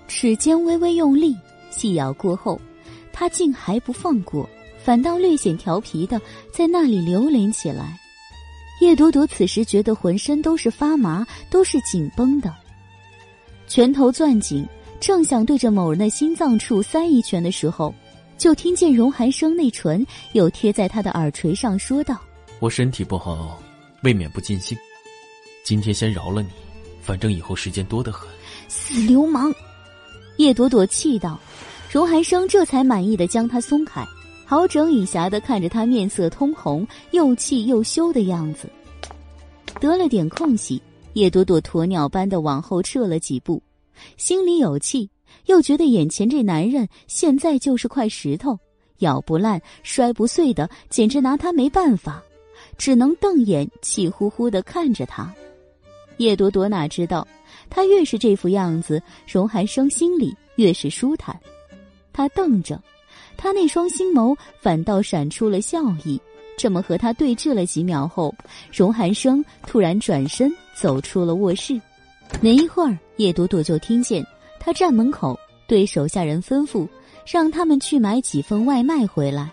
[0.09, 1.35] 齿尖微微用力，
[1.71, 2.61] 细咬过后，
[3.13, 4.49] 他竟还不放过，
[4.83, 6.21] 反倒略显调皮的
[6.53, 7.99] 在那里流连起来。
[8.83, 12.55] 叶朵朵此时觉得浑身都是发麻，都是紧绷的，
[13.67, 14.67] 拳头攥紧，
[15.01, 17.95] 正想对着某人的心脏处塞一拳的时候，
[18.39, 22.21] 就听见荣寒生那唇又贴在他的耳垂上说道
[22.61, 23.61] ：“我身体不好，
[24.03, 24.77] 未免不尽兴，
[25.65, 26.49] 今天先饶了你。”
[27.03, 28.29] 反正以后时间多得很，
[28.69, 29.55] 死流氓！
[30.39, 31.39] 叶朵朵气道。
[31.89, 34.05] 荣寒生这才满意的将他松开，
[34.45, 38.69] 好整以暇的看着他面色通红，又气又羞的样子。
[39.81, 40.83] 得了点空隙，
[41.17, 43.63] 叶朵朵鸵鸟般的往后撤了几步，
[44.19, 45.09] 心里有气，
[45.47, 48.59] 又觉得眼前这男人现在就是块石头，
[48.99, 52.23] 咬不烂、摔不碎的，简直拿他没办法，
[52.77, 55.35] 只能瞪眼，气呼呼的看着他。
[56.19, 57.27] 叶朵朵哪知道，
[57.71, 61.35] 他越是这副样子，荣寒生心里越是舒坦。
[62.13, 62.79] 他瞪着，
[63.39, 66.21] 他那双星眸反倒闪出了笑意。
[66.59, 68.35] 这么和他对峙了几秒后，
[68.71, 71.81] 荣寒生突然转身走出了卧室。
[72.41, 74.25] 没一会儿，叶朵朵就听见
[74.61, 76.87] 他站门口对手下人吩咐，
[77.27, 79.51] 让他们去买几份外卖回来。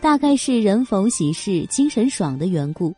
[0.00, 2.94] 大概是人逢喜事精神爽的缘故。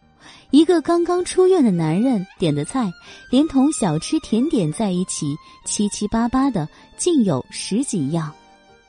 [0.50, 2.92] 一个刚刚出院的男人点的菜，
[3.30, 8.32] 连同小吃甜点在一起，七七八八的，竟有十几样，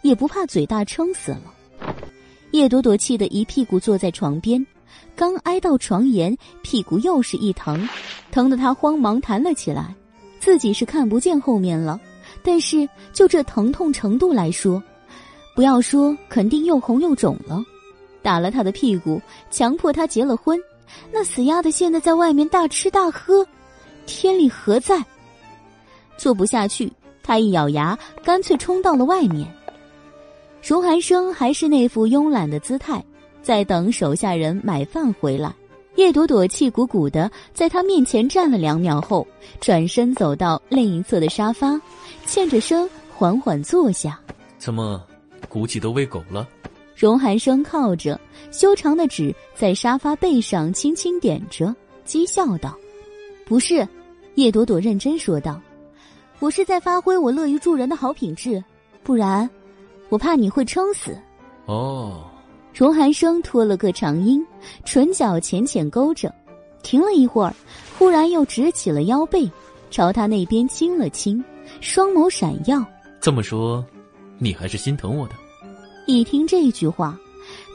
[0.04, 1.54] 也不怕嘴大撑死了。
[2.52, 4.64] 叶朵朵气得一屁股坐在床边，
[5.16, 7.88] 刚挨到床沿，屁股又是一疼，
[8.32, 9.93] 疼得他慌忙弹了起来。
[10.40, 12.00] 自己是看不见后面了，
[12.43, 14.82] 但是就这疼痛程度来说，
[15.56, 17.64] 不要说肯定又红又肿了。
[18.22, 20.59] 打了他的屁股，强迫他结了婚。
[21.11, 23.45] 那死丫头现在在外面大吃大喝，
[24.06, 25.03] 天理何在？
[26.17, 26.92] 做不下去，
[27.24, 29.48] 他一咬牙，干脆冲到了外面。
[30.61, 33.03] 荣寒生还是那副慵懒的姿态，
[33.44, 35.54] 在等手下人买饭回来。
[35.96, 39.28] 叶朵朵气鼓鼓的在他面前站了两秒后，
[39.62, 41.80] 转身走到另一侧的沙发，
[42.26, 44.20] 欠着身缓缓坐下。
[44.58, 45.00] 怎么，
[45.48, 46.48] 骨气都喂狗了？
[46.96, 48.20] 荣寒生靠着
[48.52, 51.76] 修长的指在沙发背上轻轻点着，
[52.08, 52.76] 讥笑道
[53.46, 53.88] ：“不是。”
[54.34, 55.62] 叶朵朵认真说道
[56.40, 58.64] ：“我是在发挥我乐于助人的好品质，
[59.04, 59.48] 不然
[60.10, 61.16] 我怕你会撑死。”
[61.68, 62.24] 哦。
[62.74, 64.43] 荣寒生拖了个长音，
[64.84, 66.34] 唇角浅浅勾着，
[66.82, 67.53] 停了一会儿，
[67.98, 69.50] 忽然又直起了腰背，
[69.92, 71.43] 朝他那边亲了亲，
[71.82, 72.84] 双眸闪耀。
[73.22, 73.85] 这么说，
[74.40, 75.35] 你还是心疼我的。
[76.08, 77.16] 一听这句话，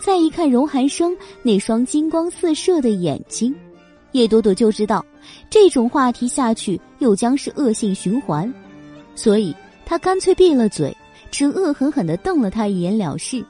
[0.05, 3.55] 再一看荣寒生那双金光四射的眼睛，
[4.13, 5.07] 叶朵朵就知道，
[5.49, 8.53] 这种话题下去又将是恶性循环，
[9.15, 9.55] 所以
[9.87, 10.95] 她干脆闭了嘴，
[11.31, 13.45] 只恶狠狠地瞪了他一眼了事。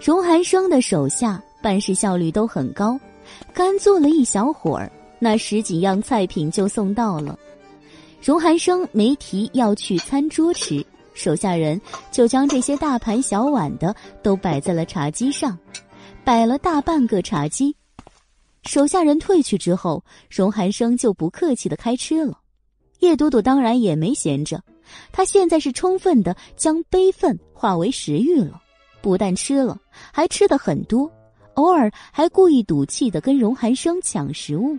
[0.00, 2.98] 荣寒生的手下办事效率都很高，
[3.52, 7.38] 干坐了一小会儿，那十几样菜品就送到了。
[8.22, 10.84] 荣寒生没提要去餐桌吃。
[11.14, 11.80] 手下人
[12.12, 15.58] 就将这些大盘小碗的都摆在了茶几上，
[16.22, 17.74] 摆了大半个茶几。
[18.62, 22.38] 手下人退去之后，荣寒生就不客气的开吃了。
[23.00, 24.62] 叶朵朵当然也没闲着，
[25.10, 28.62] 他现在是充分的将悲愤化为食欲了，
[29.00, 29.78] 不但吃了，
[30.12, 31.10] 还吃的很多，
[31.54, 34.78] 偶尔还故意赌气的跟荣寒生抢食物。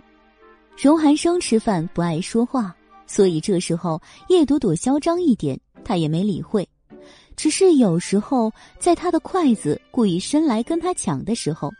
[0.76, 2.74] 荣寒生吃饭不爱说话。
[3.06, 6.68] 所以这时候叶朵朵嚣张一点，他也没理会。
[7.34, 11.72] 只是有时候，在他的筷子故意伸来跟他抢的时候，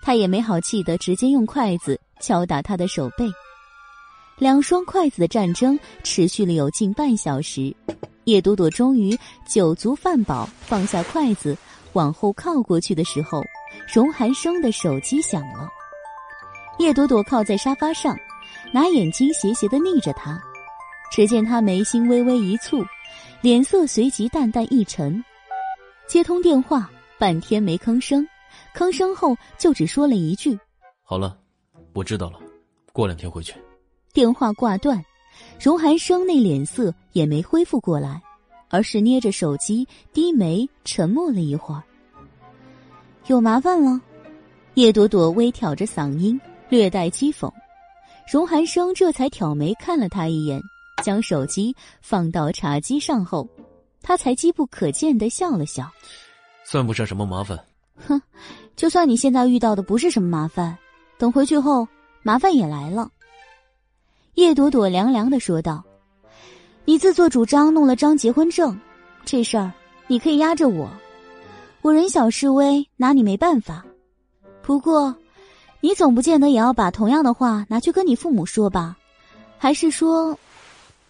[0.00, 3.28] 他也没好气的直接用筷子敲打他的手背。
[4.38, 7.74] 两双筷子的战争持续了有近半小时，
[8.24, 9.18] 叶朵朵终于
[9.48, 11.56] 酒足饭饱，放下筷子
[11.92, 13.42] 往后靠过去的时候，
[13.92, 15.68] 荣寒生的手机响了。
[16.78, 18.16] 叶朵朵靠在沙发上，
[18.72, 20.40] 拿眼睛斜斜的睨着他，
[21.12, 22.84] 只见他眉心微微一蹙。
[23.42, 25.24] 脸色随即淡淡一沉，
[26.06, 28.26] 接通电话，半天没吭声，
[28.74, 30.58] 吭声后就只说了一句
[31.02, 31.38] ：“好了，
[31.94, 32.38] 我知道了，
[32.92, 33.54] 过两天回去。”
[34.12, 35.02] 电话挂断，
[35.58, 38.20] 荣寒生那脸色也没恢复过来，
[38.70, 41.82] 而是捏着手机低眉沉默了一会儿。
[43.26, 44.00] 有麻烦了，
[44.74, 46.40] 叶朵朵微挑着嗓音，
[46.70, 47.52] 略带讥讽。
[48.32, 50.58] 荣寒生这才挑眉看了他一眼。
[51.02, 53.48] 将手机放到茶几上后，
[54.02, 55.90] 他才机不可见的笑了笑，
[56.62, 57.58] 算不上什么麻烦。
[58.06, 58.20] 哼，
[58.76, 60.76] 就算你现在遇到的不是什么麻烦，
[61.16, 61.88] 等回去后
[62.22, 63.10] 麻烦也来了。
[64.34, 65.82] 叶朵朵凉凉的说道
[66.84, 68.78] ：“你自作主张弄了张结婚证，
[69.24, 69.72] 这事儿
[70.06, 70.90] 你可以压着我，
[71.82, 73.84] 我人小势微，拿你没办法。
[74.62, 75.14] 不过，
[75.80, 78.96] 你总不见得也要把同样的话拿去跟你父母说吧？
[79.58, 80.36] 还是说？”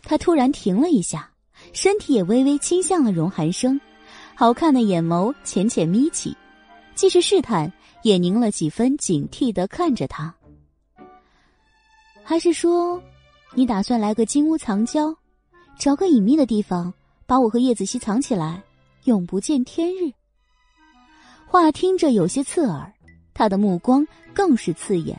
[0.02, 1.30] 他突然停了一下，
[1.72, 3.80] 身体也微微倾向了荣寒生，
[4.34, 6.36] 好看的眼眸浅浅眯起，
[6.94, 7.70] 既是试探，
[8.02, 10.34] 也凝了几分警惕的看着他。
[12.22, 13.00] 还是说，
[13.54, 15.14] 你打算来个金屋藏娇，
[15.80, 16.92] 找个隐秘的地方，
[17.24, 18.62] 把我和叶子熙藏起来，
[19.04, 20.12] 永不见天日？
[21.46, 22.92] 话听着有些刺耳，
[23.32, 25.18] 他的目光更是刺眼。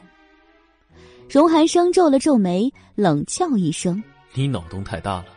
[1.27, 4.01] 荣寒生皱了皱眉，冷笑一声。
[4.35, 5.30] 你脑洞太大了，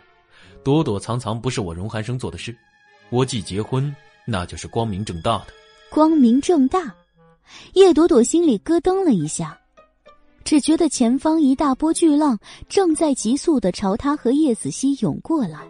[0.63, 2.55] 躲躲藏藏不是我荣寒生做的事，
[3.09, 3.97] 我既结婚，
[4.27, 5.47] 那就是光明正大的。
[5.89, 6.95] 光明正大，
[7.73, 9.59] 叶朵朵心里咯噔了一下，
[10.45, 15.61] 只觉得前方一大波巨浪正在急速的朝他和叶子熙涌过来。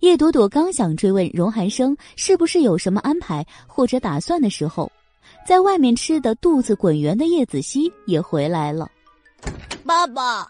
[0.00, 4.90] 叶朵朵刚想追问荣寒生是不是有什么安排或者打算的时候，
[5.46, 8.88] 在外面吃的肚子滚圆的叶子熙也回来了。
[9.84, 10.46] 爸爸。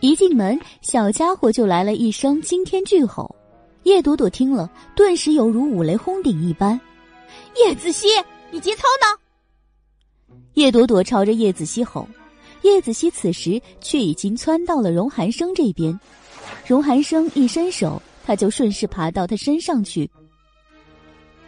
[0.00, 3.34] 一进门，小家伙就来了一声惊天巨吼，
[3.84, 6.78] 叶朵朵听了，顿时犹如五雷轰顶一般。
[7.56, 8.08] 叶子熙，
[8.50, 10.36] 你节操呢？
[10.54, 12.06] 叶朵朵朝着叶子熙吼，
[12.64, 16.00] 叶子熙此时却已经窜到了荣寒生这边。
[16.66, 20.10] 荣寒生一伸手，他就顺势爬到他身上去。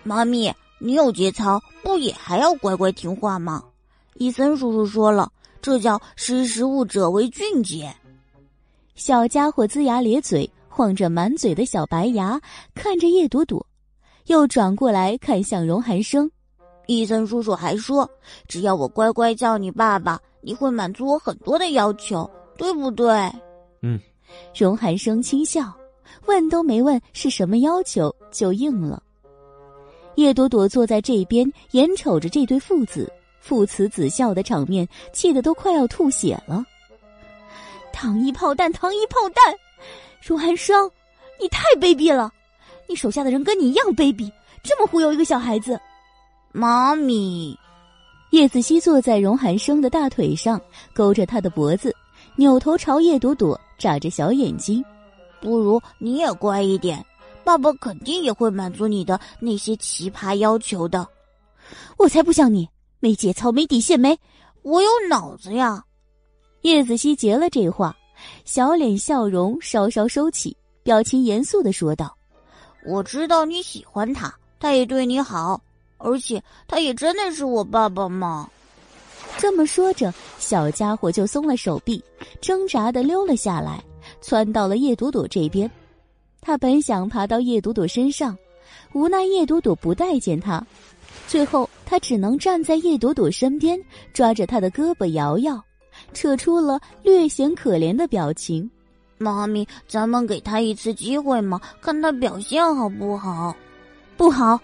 [0.02, 3.64] 妈咪，你有节操，不也还要乖乖听话吗？
[4.18, 7.90] 伊森叔叔说了，这叫识时务者为俊杰。
[8.94, 12.38] 小家伙龇牙咧嘴，晃着满嘴的小白牙，
[12.74, 13.66] 看着叶朵朵，
[14.26, 16.30] 又转过来看向荣寒生。
[16.86, 18.08] 伊森叔叔还说，
[18.46, 23.12] 只要我乖乖叫你爸爸，你会满足我很多的要求，对不对？
[23.82, 23.98] 嗯。
[24.56, 25.76] 荣寒生轻笑，
[26.26, 29.02] 问都没问是什么要求就应了。
[30.14, 36.64] 叶朵朵坐在这边，眼瞅着这对父子父慈子孝的场面，气得都快要吐血了。
[37.92, 39.52] 糖衣炮弹，糖衣炮弹！
[40.22, 40.88] 荣寒生，
[41.40, 42.32] 你太卑鄙了！
[42.86, 44.30] 你手下的人跟你一样卑鄙，
[44.62, 45.80] 这么忽悠一个小孩子。
[46.52, 47.58] 妈咪，
[48.36, 50.60] 叶子熙坐在荣寒生的大腿上，
[50.92, 51.96] 勾着他的脖子，
[52.36, 54.84] 扭头朝叶朵朵眨着小眼睛。
[55.40, 57.02] 不如你也乖一点，
[57.42, 61.08] 爸爸肯定也会满足你的那些奇葩要求的。
[61.96, 62.68] 我才不像你，
[63.00, 64.18] 没节操，没底线，没
[64.60, 65.82] 我有脑子呀！
[66.60, 67.96] 叶子熙接了这话，
[68.44, 72.14] 小脸笑容稍稍收起，表情严肃的说道
[72.86, 75.58] ：“我知道你喜欢他，他也对你好，
[75.98, 78.48] 而且他也真的是我爸爸吗。”
[79.38, 82.02] 这么说着，小家伙就松了手臂，
[82.40, 83.82] 挣扎的溜了下来，
[84.20, 85.70] 窜到了叶朵朵这边。
[86.40, 88.36] 他本想爬到叶朵朵身上，
[88.92, 90.64] 无奈叶朵朵不待见他，
[91.26, 93.78] 最后他只能站在叶朵朵身边，
[94.14, 95.62] 抓着她的胳膊摇摇。
[96.12, 98.70] 扯出了略显可怜的表情，
[99.18, 103.54] 妈咪，咱们给他一次机会嘛，看他表现好不好？
[104.16, 104.60] 不好，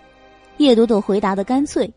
[0.62, 1.92] 叶朵朵回答的干脆。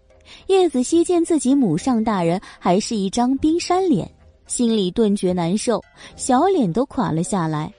[0.48, 4.12] 叶子熙见自己母上大人还是一张冰山脸，
[4.48, 5.80] 心里顿觉难受，
[6.16, 7.72] 小脸都垮了下来。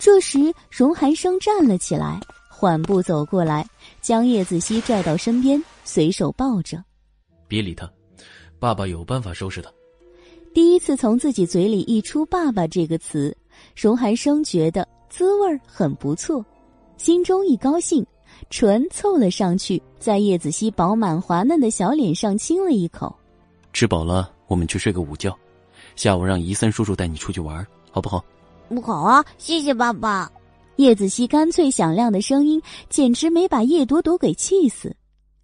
[0.00, 2.18] 这时，荣寒生站了起来，
[2.50, 3.64] 缓步走过来，
[4.00, 6.82] 将叶子熙拽到身边，随手抱着。
[7.46, 7.88] 别理他，
[8.58, 9.70] 爸爸有办法收拾他。
[10.52, 13.34] 第一次从自己嘴里溢出“爸爸”这个词，
[13.76, 16.44] 荣寒生觉得滋味很不错，
[16.96, 18.04] 心中一高兴，
[18.52, 23.10] 唇凑了上去，在叶子熙饱满滑嫩的小脸上亲了一口。
[23.72, 25.34] 吃饱了，我们去睡个午觉，
[25.96, 28.22] 下午让伊森叔叔带你出去玩，好不好？
[28.68, 30.30] 不好啊，谢谢爸爸。
[30.76, 34.94] 叶子熙干脆响亮的声音，简直没把叶朵朵给气死。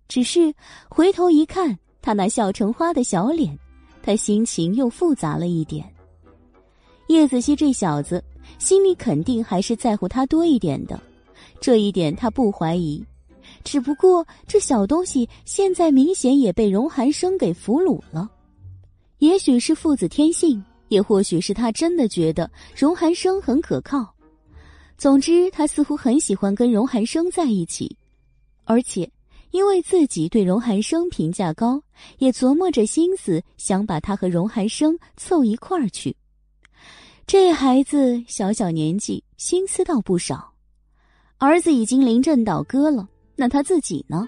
[0.07, 0.53] 只是
[0.91, 3.59] 回头一看，他那笑成花的小脸，
[4.03, 5.83] 他心情又复杂了一点。
[7.07, 8.23] 叶子熙这小子
[8.59, 11.01] 心里肯定还是在乎他多一点的，
[11.60, 13.05] 这一点他不怀疑。
[13.65, 18.28] 只不过这小东西现在明显也被荣寒生给俘虏了，
[19.18, 24.15] 也许是父子天性，也或许是他真的觉得荣寒生很可靠。
[24.97, 27.97] 总之，他似乎很喜欢跟荣寒生在一起，
[28.65, 29.10] 而且
[29.50, 31.83] 因为自己对荣寒生评价高，
[32.18, 36.15] 也琢磨着心思想把他和荣寒生凑一块儿去。
[37.26, 40.52] 这孩子小小年纪，心思倒不少。
[41.41, 44.26] 儿子已经临阵倒戈了，那他自己呢？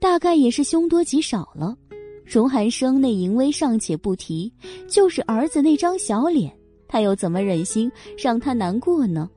[0.00, 1.76] 大概也是凶多吉少了。
[2.24, 4.50] 荣寒生那淫威尚且不提，
[4.88, 6.50] 就是儿子那张小脸，
[6.88, 9.28] 他又怎么忍心让他难过呢？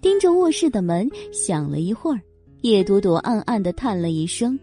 [0.00, 2.20] 盯着卧室的门想了一会儿，
[2.60, 4.56] 叶朵朵暗暗的叹了一声：“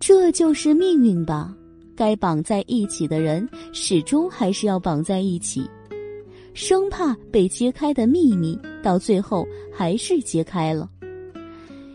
[0.00, 1.54] 这就是命运吧，
[1.94, 5.68] 该绑在一起的人始终还是要绑在一起。”
[6.60, 10.90] 生怕被揭开的秘密到最后还是揭开了。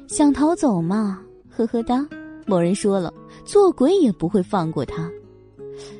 [0.07, 2.07] 想逃走嘛，呵呵哒。
[2.45, 5.11] 某人说了，做鬼也不会放过他。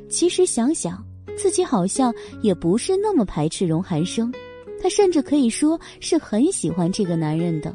[0.08, 1.04] 其实想想，
[1.36, 4.34] 自己好像也不是那么排斥荣寒生。
[4.82, 7.74] 他甚至可以说是很喜欢这个男人的，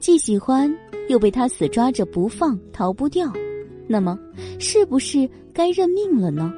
[0.00, 0.76] 既喜欢
[1.08, 3.32] 又被他死抓着不放，逃不掉。
[3.86, 4.18] 那么，
[4.58, 6.52] 是不是该认命了呢？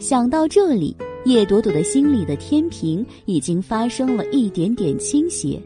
[0.00, 5.60] 想到这里，叶朵朵的心里的天平已经发生了一点点倾斜。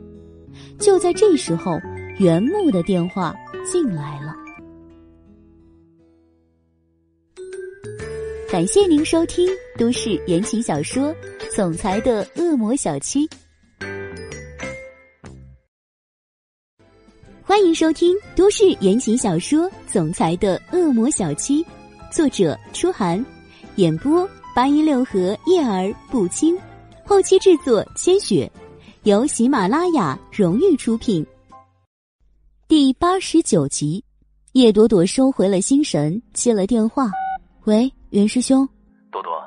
[0.78, 1.78] 就在这时候，
[2.18, 3.34] 原木的电话
[3.70, 4.34] 进来了。
[8.50, 11.14] 感谢您收听都市言情小说。
[11.54, 13.26] 总裁的恶魔小七，
[17.42, 19.60] 欢迎收听都市言情小说
[19.90, 21.64] 《总裁的恶魔小七》，
[22.12, 23.24] 作者：初寒，
[23.76, 26.58] 演播：八音六合叶儿不轻，
[27.04, 28.50] 后期制作：千雪，
[29.02, 31.26] 由喜马拉雅荣誉出品。
[32.66, 34.02] 第八十九集，
[34.52, 37.10] 叶朵朵收回了心神，接了电话
[37.64, 38.66] ：“喂，袁师兄。”
[39.12, 39.46] 朵朵，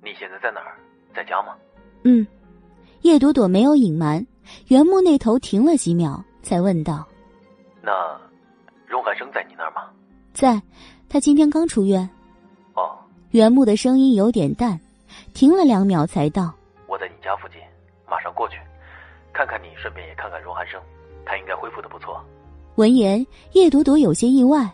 [0.00, 0.78] 你现在在哪儿？
[1.12, 1.56] 在家吗？
[2.04, 2.24] 嗯，
[3.02, 4.24] 叶朵朵没有隐瞒。
[4.68, 7.04] 袁木那头停了几秒，才问道
[7.82, 7.90] ：“那
[8.86, 9.90] 荣寒生在你那儿吗？”
[10.32, 10.62] 在，
[11.08, 12.08] 他今天刚出院。
[13.36, 13.38] 哦。
[13.38, 14.80] 袁木的声音有点淡，
[15.34, 16.54] 停了两秒才道
[16.88, 17.60] ：“我在你家附近，
[18.08, 18.56] 马上过去，
[19.32, 20.80] 看看你，顺便也看看荣寒生，
[21.24, 22.18] 他应该恢复的不错。”
[22.76, 24.68] 闻言，叶朵朵有些意外：“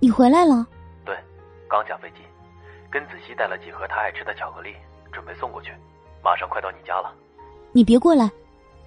[0.00, 0.66] 你回来了
[1.04, 1.16] ？”“对，
[1.68, 2.18] 刚下飞机，
[2.90, 4.70] 跟子熙带了几盒他爱吃的巧克力。”
[5.10, 5.72] 准备送过去，
[6.22, 7.12] 马上快到你家了。
[7.72, 8.30] 你别过来！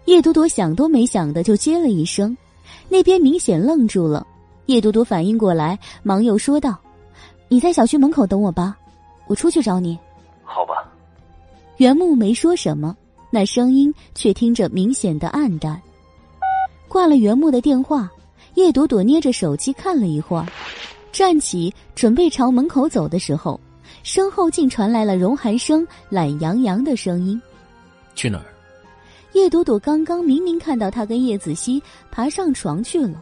[0.05, 2.37] 叶朵朵想都没想的就接了一声，
[2.87, 4.25] 那边明显愣住了。
[4.67, 6.77] 叶朵朵反应过来，忙又说道
[7.49, 8.77] ：“你在小区门口等我吧，
[9.27, 9.97] 我出去找你。”
[10.43, 10.73] 好吧。
[11.77, 12.95] 袁木没说什么，
[13.29, 15.81] 那声音却听着明显的暗淡。
[16.87, 18.09] 挂了袁木的电话，
[18.55, 20.45] 叶朵朵捏着手机看了一会儿，
[21.11, 23.59] 站起准备朝门口走的时候。
[24.03, 27.39] 身后竟传来了荣寒生懒洋洋的声音
[28.15, 28.45] ：“去哪儿？”
[29.33, 33.21] 叶朵朵刚刚明明看到他跟叶子熙爬上床去了，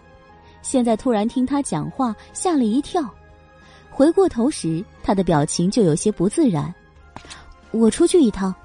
[0.61, 3.03] 现在突然听他讲话，吓了一跳。
[3.99, 6.73] 回过头时，他的表情就有些不自然。
[7.71, 8.55] “我出去一趟。”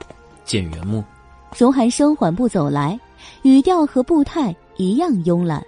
[0.46, 1.02] 见原木。
[1.58, 2.96] 荣寒生缓步走来，
[3.42, 5.60] 语调和步态一样慵懒。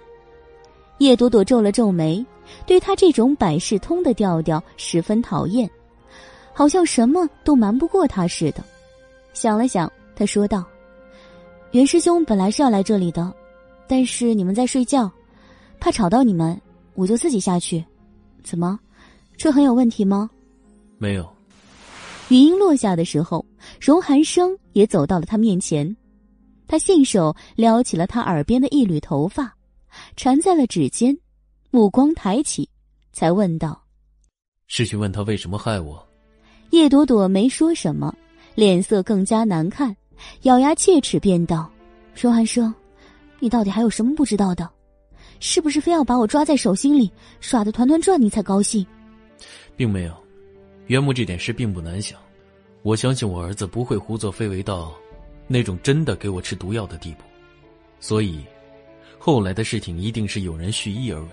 [0.99, 2.25] 叶朵朵皱了皱眉，
[2.65, 5.69] 对他这种百事通的调调十分讨厌。
[6.53, 8.63] 好像什么都瞒不过他似的，
[9.33, 10.63] 想了想，他说道
[11.71, 13.33] ：“袁师兄本来是要来这里的，
[13.85, 15.11] 但是你们在睡觉，
[15.77, 16.57] 怕吵到你们，
[16.93, 17.83] 我就自己下去。
[18.45, 18.79] 怎么，
[19.37, 20.29] 这很有问题吗
[20.97, 21.27] ？”“没有。”
[22.29, 23.45] 语音落下的时候，
[23.79, 25.95] 荣寒生也走到了他面前，
[26.67, 29.55] 他信手撩起了他耳边的一缕头发，
[30.17, 31.17] 缠在了指尖，
[31.71, 32.67] 目光抬起，
[33.13, 33.81] 才问道
[34.67, 36.05] ：“是去问他为什么害我？”
[36.71, 38.13] 叶朵朵没说什么，
[38.55, 39.95] 脸色更加难看，
[40.41, 41.71] 咬牙切齿便道
[42.13, 42.73] ：“荣寒生，
[43.39, 44.69] 你到底还有什么不知道的？
[45.39, 47.09] 是不是非要把我抓在手心里
[47.39, 48.85] 耍的团团转，你才高兴？”
[49.77, 50.13] 并没有，
[50.87, 52.19] 袁木这点事并不难想，
[52.81, 54.93] 我相信我儿子不会胡作非为到
[55.47, 57.23] 那种真的给我吃毒药的地步。
[57.99, 58.43] 所以，
[59.19, 61.29] 后来的事情一定是有人蓄意而为。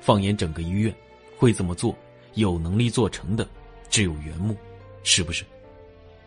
[0.00, 0.94] 放眼整个医院，
[1.36, 1.94] 会这么做、
[2.34, 3.46] 有能力做成的，
[3.88, 4.56] 只有袁木，
[5.04, 5.44] 是不是？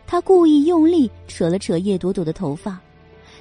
[0.06, 2.80] 他故意用力扯了扯叶朵朵的头发，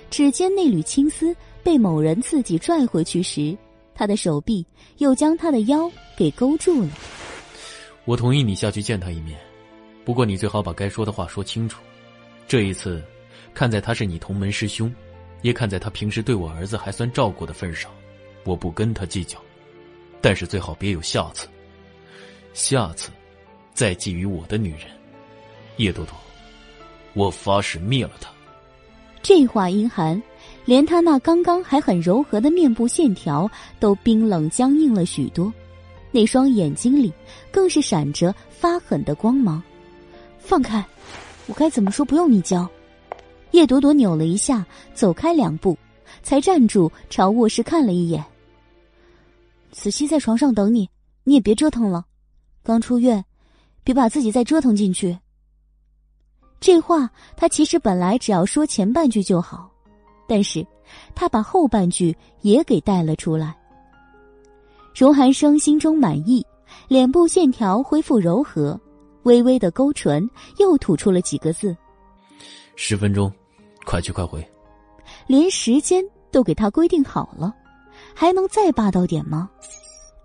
[0.10, 3.58] 指尖那缕青丝被某人自己拽回去时，
[3.94, 4.66] 他的手臂
[4.98, 6.90] 又将他的腰给勾住了。
[8.06, 9.40] 我同意你下去见他一面，
[10.04, 11.82] 不过你最好把该说的话说清楚。
[12.48, 13.04] 这一次，
[13.54, 14.94] 看在他是你同门师兄，
[15.42, 17.92] 也看在他平时对我儿子还算照顾的份上，
[18.44, 19.38] 我不跟他计较。
[20.20, 21.48] 但是最好别有下次。
[22.54, 23.12] 下次，
[23.74, 24.82] 再觊觎我的女人，
[25.78, 26.14] 叶朵朵，
[27.14, 28.30] 我发誓灭了她。
[29.22, 30.22] 这话阴寒，
[30.66, 33.50] 连他那刚刚还很柔和的面部线条
[33.80, 35.54] 都冰冷僵硬了许多，
[36.12, 37.12] 那双眼睛里
[37.52, 39.62] 更是闪着发狠的光芒。
[40.40, 40.86] 放开！
[41.48, 42.06] 我该怎么说？
[42.06, 42.70] 不用你教。
[43.52, 45.78] 叶朵朵扭了一下，走开两步，
[46.24, 48.24] 才站住，朝卧室看了一眼。
[49.72, 50.90] 子熙在床上等你，
[51.24, 52.06] 你也别折腾了。
[52.64, 53.24] 刚出院，
[53.84, 55.18] 别把自己再折腾进去。
[56.60, 59.70] 这话他其实本来只要说前半句就好，
[60.28, 60.66] 但是
[61.16, 63.58] 他把后半句也给带了出来。
[64.94, 66.46] 荣寒生心中满意，
[66.88, 68.80] 脸部线条恢复柔和，
[69.24, 71.76] 微微的勾唇，又吐出了几个字
[72.76, 73.32] ：“十分钟，
[73.86, 74.46] 快去快回。”
[75.28, 77.54] 连时间都给他规定好了，
[78.14, 79.50] 还能再霸道点吗？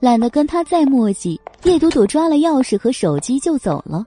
[0.00, 4.04] 懒得跟他再墨迹，叶朵朵抓了钥匙和手机就走了。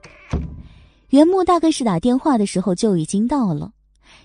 [1.08, 3.72] 袁木大概是打电话的时候就已经到了，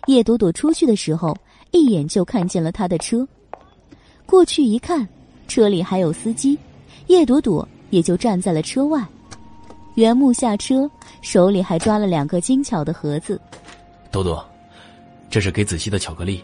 [0.06, 1.36] 叶朵朵出去的时候
[1.72, 3.28] 一眼就看见了他的车，
[4.28, 5.08] 过去一看，
[5.48, 6.58] 车里还有司机，
[7.08, 9.06] 叶朵朵也就站在了车外。
[9.96, 10.90] 袁木下车，
[11.22, 13.40] 手里还抓了两个精巧的盒子。
[14.12, 14.46] 朵朵，
[15.30, 16.44] 这是给子熙的巧克力，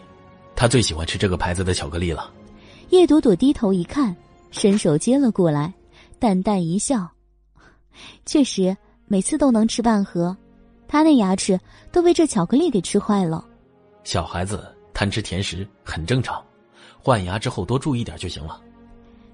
[0.56, 2.30] 他最喜欢吃这个牌子的巧克力了。
[2.90, 4.14] 叶朵朵低头一看，
[4.50, 5.72] 伸手接了过来，
[6.18, 7.08] 淡淡一笑，
[8.24, 8.76] 确实。
[9.08, 10.34] 每次都能吃半盒，
[10.88, 13.44] 他那牙齿都被这巧克力给吃坏了。
[14.04, 16.42] 小孩子贪吃甜食很正常，
[16.98, 18.58] 换牙之后多注意点就行了。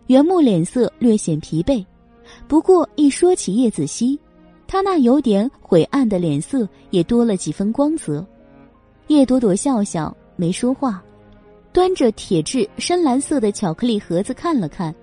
[0.08, 1.84] 袁木脸色略显疲惫，
[2.48, 4.18] 不过一说起叶子熙，
[4.66, 8.26] 他那有点晦暗的脸色也多了几分光泽。
[9.08, 11.02] 叶朵朵笑笑没说话，
[11.74, 14.94] 端着铁质深蓝色的巧克力盒子看了看，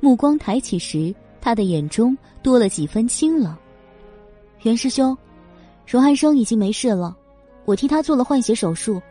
[0.00, 3.54] 目光抬起时，他的眼中多了几分清冷。
[4.62, 5.14] 袁师兄，
[5.86, 7.14] 荣汉生已经没事了，
[7.66, 9.02] 我替他做了换血手术，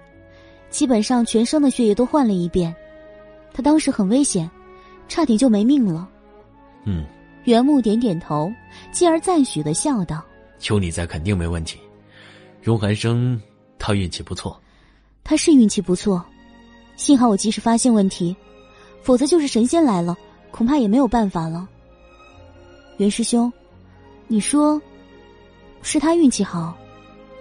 [0.72, 2.75] 基本上全身的血液都换了一遍。
[3.53, 4.49] 他当时很危险，
[5.08, 6.08] 差点就没命了。
[6.84, 7.06] 嗯，
[7.43, 8.51] 袁木点点头，
[8.92, 10.24] 继而赞许的笑道
[10.69, 11.80] ：“有你在，肯定没问题。
[12.61, 13.40] 荣寒生
[13.77, 14.59] 他运气不错，
[15.24, 16.24] 他是运气不错，
[16.95, 18.35] 幸好我及时发现问题，
[19.01, 20.16] 否则就是神仙来了，
[20.51, 21.67] 恐怕也没有办法了。
[22.98, 23.51] 袁师兄，
[24.27, 24.82] 你说。”
[25.88, 26.75] 是他运气好，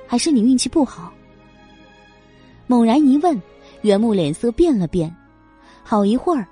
[0.07, 1.11] 还是你运气不好？
[2.67, 3.41] 猛然一问，
[3.81, 5.11] 袁木脸色变了变，
[5.83, 6.47] 好一会儿，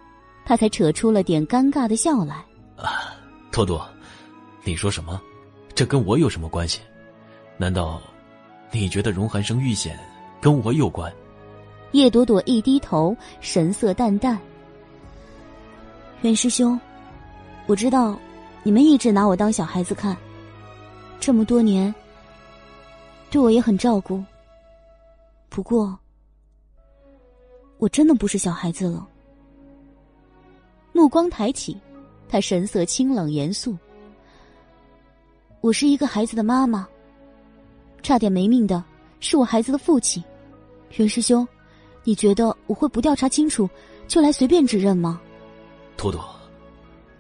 [0.44, 2.36] 他才扯出了点尴尬的笑来。
[2.76, 3.14] 啊，
[3.50, 3.86] 多多，
[4.64, 5.20] 你说什么？
[5.74, 6.80] 这跟我有什么关系？
[7.56, 8.00] 难道
[8.70, 9.98] 你觉得荣寒生遇险
[10.40, 11.12] 跟我有关？
[11.92, 14.38] 叶朵朵一低头，神色淡淡。
[16.22, 16.80] 袁师兄，
[17.66, 18.18] 我知道
[18.62, 20.16] 你们一直拿我当小孩子看。
[21.20, 21.94] 这么多年，
[23.30, 24.22] 对我也很照顾。
[25.48, 25.98] 不过，
[27.78, 29.06] 我真的不是小孩子了。
[30.92, 31.76] 目光抬起，
[32.28, 33.76] 他神色清冷严肃。
[35.60, 36.86] 我是一个孩子的妈妈。
[38.02, 38.82] 差点没命的
[39.20, 40.22] 是我孩子的父亲，
[40.96, 41.46] 袁师兄，
[42.04, 43.68] 你觉得我会不调查清楚
[44.06, 45.20] 就来随便指认吗？
[45.96, 46.22] 多多，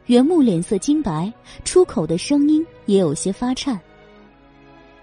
[0.06, 1.32] 袁木脸色金白，
[1.64, 3.80] 出口的声音也有些发颤。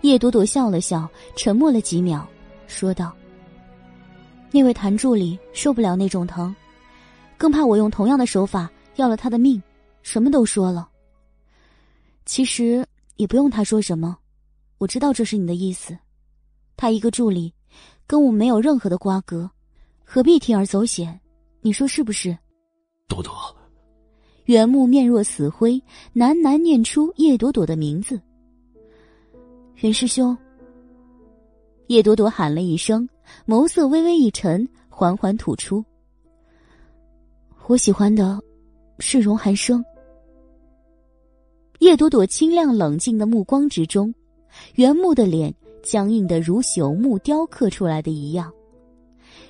[0.01, 2.27] 叶朵朵笑了笑，沉默了几秒，
[2.67, 3.13] 说道
[4.51, 6.55] ：“那位谭助理受不了那种疼，
[7.39, 9.63] 更怕我用同样的手法要了他的命，
[10.03, 10.89] 什么都说了。
[12.25, 12.85] 其实
[13.15, 14.17] 也不用他说什么，
[14.77, 15.97] 我知道这是你的意思。
[16.75, 17.53] 他一个助理，
[18.05, 19.49] 跟我没有任何的瓜葛，
[20.03, 21.17] 何必铤而走险？
[21.61, 22.37] 你说是不是？”
[23.07, 23.33] 朵朵，
[24.43, 25.81] 袁木面若死灰，
[26.13, 28.21] 喃喃念出叶朵朵的名字。
[29.77, 30.37] 袁师兄，
[31.87, 33.07] 叶朵朵喊了一声，
[33.47, 35.83] 眸色微微一沉，缓缓吐出
[37.69, 38.41] ：“我喜欢的
[38.97, 39.85] 是荣寒生。”
[41.77, 44.11] 叶朵朵清亮冷静的目光之中，
[44.73, 48.51] 原木的脸僵硬的如朽木雕刻出来的一样。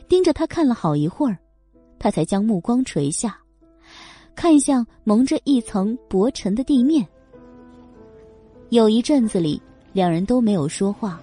[0.09, 1.37] 盯着他看了好一会儿，
[1.97, 3.39] 他才将目光垂下，
[4.35, 7.07] 看向蒙着一层薄尘的地面。
[8.67, 9.61] 有一阵子里，
[9.93, 11.21] 两人都没有说话。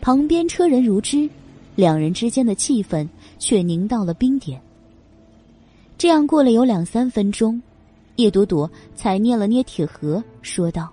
[0.00, 1.30] 旁边车人如织，
[1.76, 3.08] 两人之间的气氛
[3.38, 4.60] 却凝到了冰点。
[5.96, 7.60] 这样过了有两三分钟，
[8.16, 10.92] 叶朵朵才捏了捏铁盒，说道：“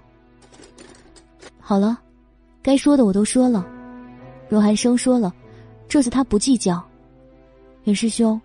[1.60, 1.98] 好了，
[2.62, 3.68] 该说的我都说了。
[4.48, 5.34] 荣寒生说了，
[5.88, 6.82] 这次他不计较。
[7.84, 8.40] 袁师兄，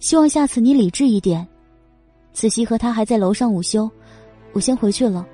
[0.00, 1.46] 希望下次你理智一点。
[2.32, 3.90] 子熙和他还在楼上午休，
[4.52, 5.26] 我先回去了。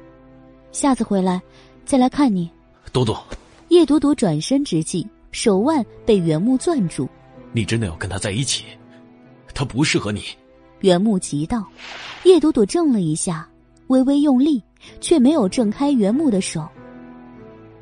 [0.70, 1.40] 下次回来，
[1.84, 2.50] 再来看你。”
[2.92, 3.24] 朵朵。
[3.68, 7.08] 叶朵朵转身之际，手腕被袁木攥住。
[7.52, 8.64] 你真的要跟他在一起？
[9.54, 10.22] 他不适合你。
[10.80, 11.66] 袁木急道。
[12.24, 13.48] 叶朵朵怔了一下，
[13.86, 14.62] 微微用力，
[15.00, 16.68] 却没有挣开袁木的手。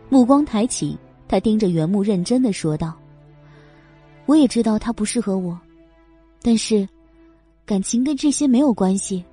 [0.08, 2.94] 目光抬起，他盯着袁木，认真的说道
[4.26, 5.58] ：“我也知道他不适合我，
[6.42, 6.88] 但是，
[7.64, 9.24] 感情跟这些没有关系。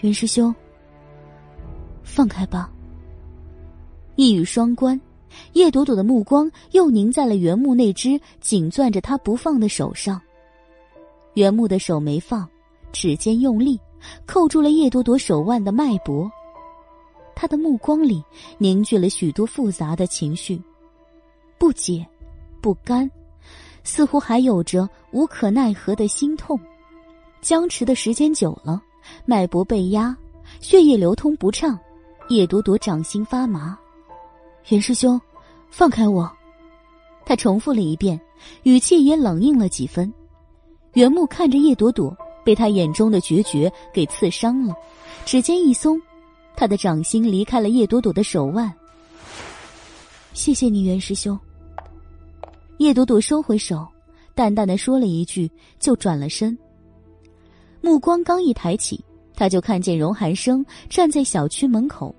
[0.00, 0.54] 袁师兄，
[2.02, 2.70] 放开吧。”
[4.16, 4.98] 一语双关。
[5.52, 10.20] 叶朵朵的目光又凝在了原木那只紧攥着他不放的手上。
[11.34, 12.48] 袁木的手没放，
[12.92, 13.78] 指尖用力
[14.26, 16.30] 扣住了叶朵朵手腕的脉搏。
[17.34, 18.22] 他的目光里
[18.58, 20.60] 凝聚了许多复杂的情绪：
[21.56, 22.06] 不解、
[22.60, 23.10] 不甘，
[23.82, 26.58] 似乎还有着无可奈何的心痛。
[27.40, 28.82] 僵持的时间久了，
[29.24, 30.14] 脉搏被压，
[30.60, 31.78] 血液流通不畅，
[32.28, 33.78] 叶朵朵掌心发麻。
[34.68, 35.18] 袁师兄，
[35.70, 36.30] 放开我！
[37.24, 38.20] 他重复了一遍，
[38.64, 40.12] 语气也冷硬了几分。
[40.94, 44.74] 袁木看着叶朵朵，被他眼中的决绝给刺伤了，
[45.24, 46.00] 指尖一松，
[46.56, 48.72] 他的掌心离开了叶朵朵的手腕。
[50.32, 51.38] 谢谢你，袁师兄。
[52.78, 53.86] 叶朵朵收回手，
[54.34, 56.56] 淡淡的说了一句，就转了身。
[57.80, 59.04] 目光刚一抬起，
[59.34, 62.14] 他就看见荣寒生站在小区门口，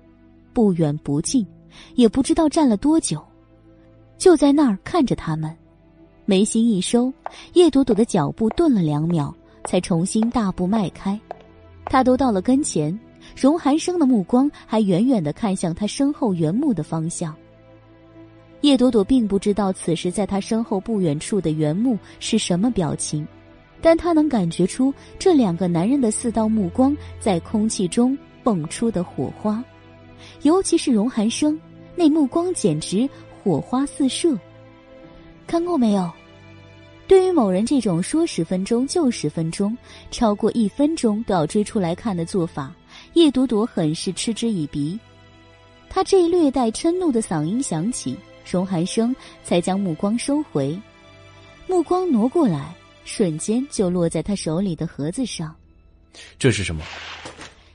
[0.52, 1.46] 不远不近。
[1.94, 3.18] 也不知道站了多久，
[4.18, 5.56] 就在那儿看着他们，
[6.24, 7.12] 眉心一收，
[7.54, 9.34] 叶朵朵的脚步顿了两秒，
[9.64, 11.18] 才重新大步迈开。
[11.86, 12.96] 他都到了跟前，
[13.36, 17.34] 荣寒生的目光还远远的看向他身后原木的方向。
[18.60, 23.26] 叶朵朵并不知道此时在他身后不远处的原木是什么表情，
[23.80, 29.62] 但他能感觉出这两个男人的四道目光在空气中蹦出的火花。
[30.42, 31.60] 尤其是荣寒生，
[31.96, 33.10] 那目光简直
[33.42, 34.38] 火花四射。
[35.52, 36.10] 看过没有？
[37.06, 39.76] 对于某人这种说十分钟就十分钟，
[40.10, 42.74] 超过一分钟都要追出来看的做法，
[43.12, 44.98] 叶朵朵很是嗤之以鼻。
[45.90, 48.16] 他这略带嗔怒的嗓音响起，
[48.50, 49.14] 荣寒生
[49.44, 50.74] 才将目光收回，
[51.66, 52.74] 目光挪过来，
[53.04, 55.54] 瞬间就落在他手里的盒子上。
[56.38, 56.82] 这是什么？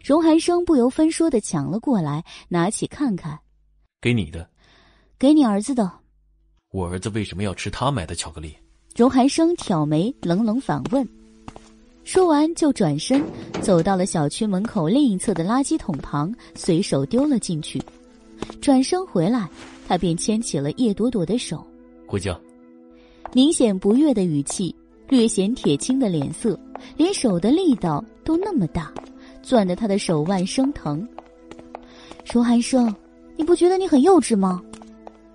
[0.03, 3.37] 荣寒生不由分说的抢了过来，拿起看看，
[4.01, 4.49] 给你的，
[5.19, 6.06] 给你儿子的。
[6.77, 8.55] 我儿子为什么要吃他买的巧克力？
[8.95, 11.09] 荣寒生挑眉，冷冷反问。
[12.03, 13.19] 说完就转身
[13.63, 17.81] 走到了小区门口另一侧的垃圾桶旁，随手丢了进去。
[18.61, 19.49] 转身回来，
[19.87, 21.65] 他便牵起了叶朵朵的手，
[22.05, 22.39] 回家。
[23.33, 24.75] 明显不悦的语气，
[25.09, 26.59] 略显铁青的脸色，
[26.95, 28.93] 连手的力道都那么大。
[29.41, 31.07] 攥得他的手腕生疼。
[32.31, 32.93] 荣寒生，
[33.35, 34.61] 你不觉得你很幼稚吗？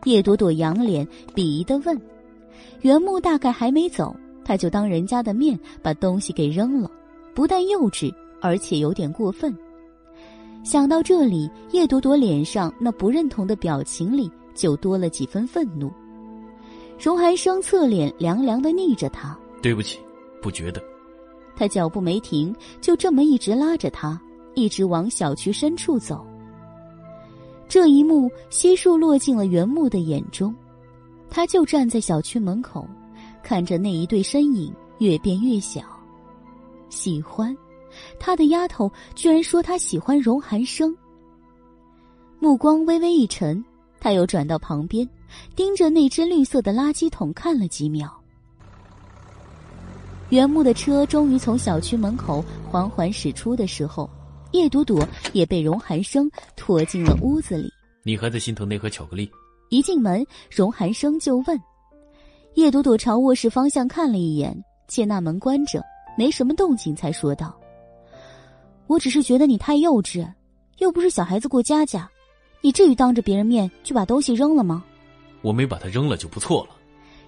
[0.05, 2.01] 叶朵朵仰脸鄙夷的问。
[2.81, 4.15] 袁木大概还没走，
[4.45, 6.91] 他就当人家的面把东西给扔了，
[7.35, 9.57] 不但幼稚，而且有点过分。
[10.65, 15.93] 想到这里，叶朵朵脸上那不认同的表情里就多了几分愤怒。
[17.01, 19.99] 荣寒生侧脸凉凉的睨着他：“对不起，
[20.41, 20.81] 不觉得。”
[21.57, 24.21] 他脚步没停，就这么一直拉着他，
[24.55, 26.25] 一直往小区深处走。
[27.73, 30.55] 这一幕悉数落进了袁木的眼中，
[31.31, 32.87] 他就站在小区门口，
[33.43, 35.81] 看着那一对身影越变越小。
[36.91, 37.57] 喜欢，
[38.21, 40.95] 他的丫头居然说他喜欢荣寒生。
[42.39, 43.65] 目光微微一沉，
[43.99, 45.09] 他又转到旁边，
[45.57, 48.15] 盯着那只绿色的垃圾桶看了几秒。
[50.29, 54.11] 原木的车终于从小区门口缓缓驶出的时候，
[54.53, 57.71] 叶朵朵也被荣寒生拖进了屋子里。
[58.05, 59.31] 你还在心疼那盒巧克力？
[59.71, 61.59] 一进门，荣寒生就问。
[62.55, 64.55] 叶朵朵朝卧室方向看了一眼，
[64.87, 65.83] 见那门关着，
[66.19, 67.59] 没什么动静，才说道
[68.87, 70.31] ：“我只是觉得你太幼稚，
[70.79, 72.07] 又不是小孩子过家家，
[72.61, 74.85] 你至于当着别人面就把东西扔了吗？”
[75.41, 76.77] 我没把它扔了就不错了。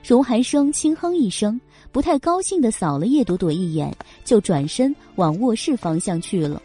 [0.06, 1.58] 荣寒生轻哼一声，
[1.90, 6.60] 不太高兴的扫了叶朵朵一眼，就转身往卧室方向去了。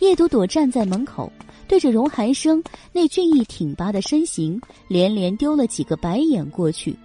[0.00, 1.30] 叶朵朵站在门口，
[1.66, 2.62] 对着荣寒生
[2.92, 6.96] 那俊逸挺拔的身形，连连丢了几个白眼过去。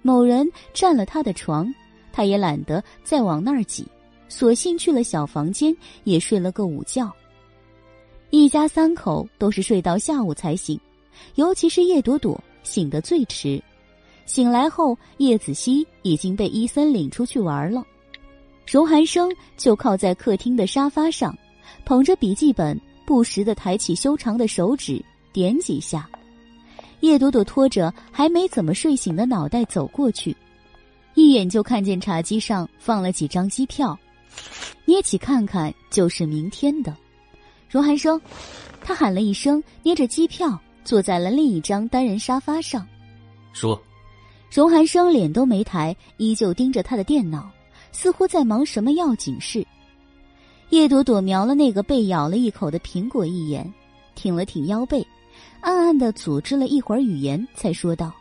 [0.00, 1.72] 某人占了他的床，
[2.12, 3.84] 他也懒得再往那儿挤，
[4.28, 7.10] 索性去了小房间，也睡了个午觉。
[8.30, 10.78] 一家三口都是睡到下午才醒，
[11.34, 13.62] 尤其是叶朵朵醒得最迟。
[14.24, 17.84] 醒来后，叶子熙已经被伊森领出去玩了，
[18.66, 21.36] 荣寒生就靠在客厅的沙发上。
[21.84, 26.08] 捧着笔记本，不时的抬起修长的手指点几下。
[27.00, 30.34] 叶朵朵拖着还没怎么睡醒的脑袋走过去，
[31.14, 33.98] 一眼就看见茶几上放了几张机票，
[34.86, 36.96] 捏起看看就是明天的。
[37.68, 38.18] 荣寒生，
[38.80, 42.86] 他喊了一声，捏着机票坐在了另一张单人沙发上。
[43.52, 43.78] 说，
[44.50, 47.50] 荣寒生脸都没抬，依旧盯着他的电脑，
[47.92, 49.66] 似乎在忙什么要紧事。
[50.74, 53.72] 叶朵朵瞄了那个被咬了一口的苹果一眼，
[54.16, 55.06] 挺了挺腰背，
[55.60, 58.12] 暗暗的组织了一会儿语言，才说道：“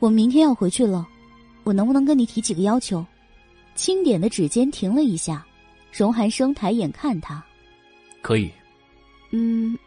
[0.00, 1.08] 我明天要回去了，
[1.64, 3.02] 我能不能跟你提几个要求？”
[3.74, 5.42] 轻点的指尖停了一下，
[5.90, 7.42] 荣寒生抬眼看他
[8.20, 8.50] ：“可以。”
[9.32, 9.78] 嗯，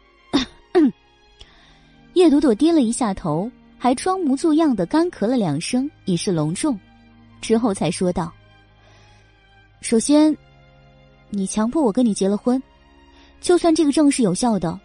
[2.14, 6.76] 叶朵朵低了一下头，还装模作样的干咳了两声，以示隆重，
[7.40, 8.32] 之后才说道
[9.80, 10.36] ：“首先。”
[11.30, 12.62] 你强迫我跟你结了婚，
[13.40, 14.78] 就算这个证是有效的，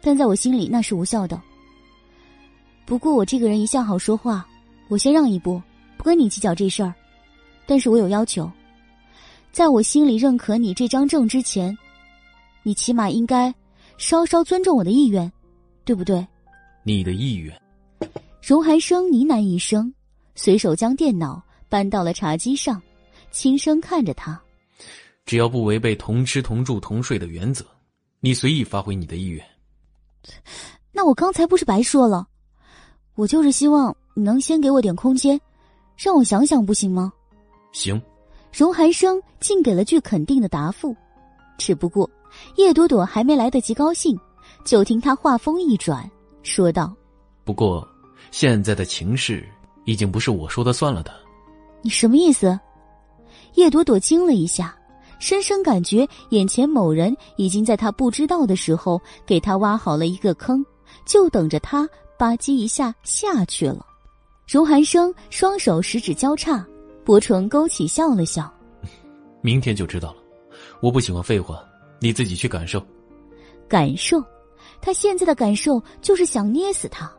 [0.00, 1.40] 但在我心里那是无效的。
[2.84, 4.46] 不过我这个人一向好说话，
[4.88, 5.60] 我先让一步，
[5.96, 6.94] 不跟你计较这事儿。
[7.66, 8.50] 但是我有要求，
[9.50, 11.76] 在我心里认可你这张证之前，
[12.62, 13.52] 你起码应该
[13.98, 15.30] 稍稍尊重我的意愿，
[15.84, 16.24] 对不对？
[16.84, 17.60] 你的意愿。
[18.40, 19.92] 荣寒生呢喃一声，
[20.36, 22.80] 随手将电脑搬到了茶几上，
[23.32, 24.40] 轻声看着他。
[25.26, 27.64] 只要不违背同吃同住同睡的原则，
[28.20, 29.44] 你随意发挥你的意愿。
[30.92, 32.26] 那我刚才不是白说了？
[33.16, 35.38] 我就是希望你能先给我点空间，
[35.96, 37.12] 让我想想，不行吗？
[37.72, 38.00] 行。
[38.52, 40.96] 荣寒生竟给了句肯定的答复。
[41.58, 42.08] 只不过
[42.54, 44.18] 叶朵朵还没来得及高兴，
[44.64, 46.08] 就听他话锋一转，
[46.42, 46.94] 说道
[47.44, 47.86] ：“不过
[48.30, 49.46] 现在的情势
[49.84, 51.12] 已经不是我说的算了的。”
[51.82, 52.58] 你什么意思？
[53.54, 54.74] 叶朵朵惊了一下。
[55.18, 60.64] 深深感觉眼前某人已经在他不知道的时候给他挖好了一个坑，
[61.04, 61.88] 就等着他
[62.18, 63.84] 吧唧一下下去了。
[64.46, 66.64] 荣寒生双手十指交叉，
[67.04, 68.52] 薄唇勾起笑了笑
[69.40, 70.16] ：“明天就知道了。
[70.80, 71.64] 我不喜欢废话，
[72.00, 72.80] 你自己去感受。”
[73.66, 74.22] 感受？
[74.80, 77.10] 他现在的感受就是想捏死他。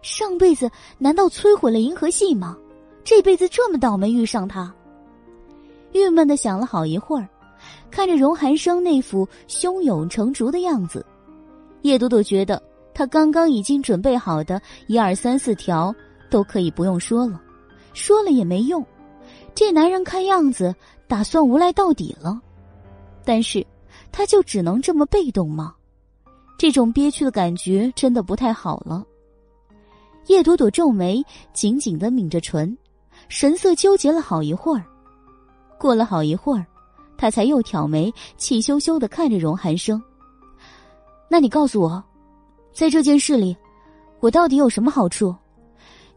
[0.00, 2.56] 上辈子难道摧毁了银河系吗？
[3.04, 4.72] 这辈子这么倒霉遇上他？
[5.92, 7.28] 郁闷的想了好一会儿，
[7.90, 11.04] 看着荣寒生那副胸有成竹的样子，
[11.82, 15.94] 叶朵朵觉得他刚刚已经准备好的一二三四条
[16.30, 17.40] 都可以不用说了，
[17.94, 18.84] 说了也没用。
[19.54, 20.74] 这男人看样子
[21.06, 22.38] 打算无赖到底了，
[23.24, 23.66] 但是
[24.12, 25.74] 他就只能这么被动吗？
[26.58, 29.04] 这种憋屈的感觉真的不太好了。
[30.26, 32.76] 叶朵朵皱眉，紧紧的抿着唇，
[33.28, 34.84] 神色纠结了好一会儿。
[35.78, 36.66] 过了好一会儿，
[37.16, 40.02] 他才又挑眉，气羞羞的看着荣寒生。
[41.28, 42.02] 那你告诉我，
[42.72, 43.56] 在这件事里，
[44.20, 45.34] 我到底有什么好处？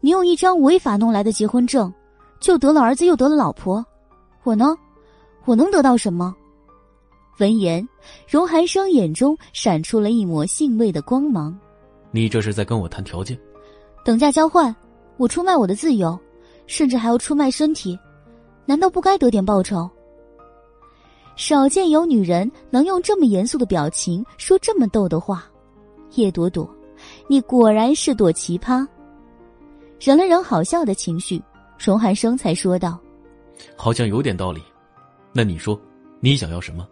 [0.00, 1.92] 你用一张违法弄来的结婚证，
[2.40, 3.84] 就得了儿子又得了老婆，
[4.44, 4.76] 我呢，
[5.44, 6.34] 我能得到什么？
[7.38, 7.86] 闻言，
[8.28, 11.58] 荣寒生眼中闪出了一抹欣慰的光芒。
[12.10, 13.38] 你这是在跟我谈条件？
[14.04, 14.74] 等价交换，
[15.16, 16.18] 我出卖我的自由，
[16.66, 17.98] 甚至还要出卖身体。
[18.70, 19.90] 难道不该得点报酬？
[21.34, 25.50] 少见有女人能用这么严肃的表情说这么逗的话。
[26.12, 26.72] 叶朵朵，
[27.26, 28.86] 你果然是朵奇葩。
[29.98, 31.42] 忍了忍好笑的情绪，
[31.80, 32.96] 荣寒生才说道
[33.74, 34.62] ：“好像有点道理。
[35.32, 35.76] 那你说，
[36.20, 36.86] 你想要什么？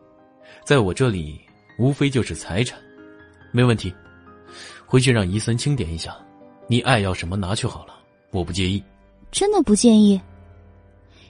[0.65, 1.41] 在我这里，
[1.79, 2.77] 无非就是财产。
[3.53, 3.95] 没问题，
[4.85, 6.13] 回去让伊森清点一下，
[6.67, 7.95] 你爱要什么拿去好了，
[8.33, 8.83] 我不介意。
[9.31, 10.21] 真的不介意。”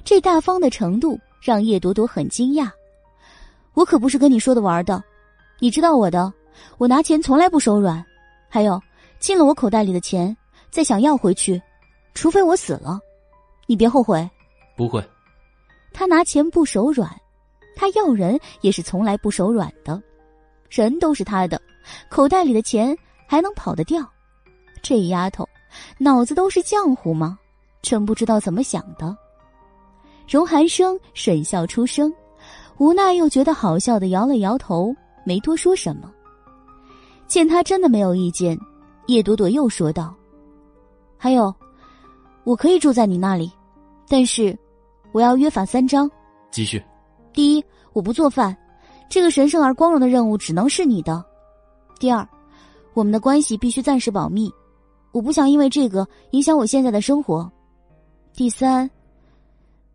[0.08, 2.70] 这大方的程度让叶朵朵很惊讶，
[3.74, 5.04] 我可不是跟你说的玩的，
[5.58, 6.32] 你知道我的，
[6.78, 8.02] 我拿钱从来不手软，
[8.48, 8.80] 还有
[9.18, 10.34] 进了我口袋里的钱，
[10.70, 11.60] 再想要回去，
[12.14, 12.98] 除非我死了，
[13.66, 14.26] 你别后悔。
[14.78, 15.06] 不会，
[15.92, 17.14] 他拿钱不手软，
[17.76, 20.02] 他要人也是从来不手软的，
[20.70, 21.60] 人都是他的，
[22.08, 22.96] 口袋里的钱
[23.26, 24.02] 还能跑得掉？
[24.80, 25.46] 这丫头，
[25.98, 27.38] 脑子都是浆糊吗？
[27.82, 29.14] 真不知道怎么想的。
[30.28, 32.12] 荣寒生沈笑出声，
[32.76, 36.12] 无奈又觉得好笑的摇了摇头，没多说什么。
[37.26, 38.58] 见他真的没有意见，
[39.06, 40.14] 叶朵朵又说道
[41.16, 41.54] ：“还有，
[42.44, 43.50] 我可以住在你那里，
[44.06, 44.54] 但是
[45.12, 46.10] 我要约法三章。
[46.50, 46.82] 继续。
[47.32, 48.54] 第一，我不做饭，
[49.08, 51.24] 这个神圣而光荣的任务只能是你的。
[51.98, 52.28] 第二，
[52.92, 54.52] 我们的关系必须暂时保密，
[55.10, 57.50] 我不想因为这个影响我现在的生活。
[58.34, 58.88] 第三。”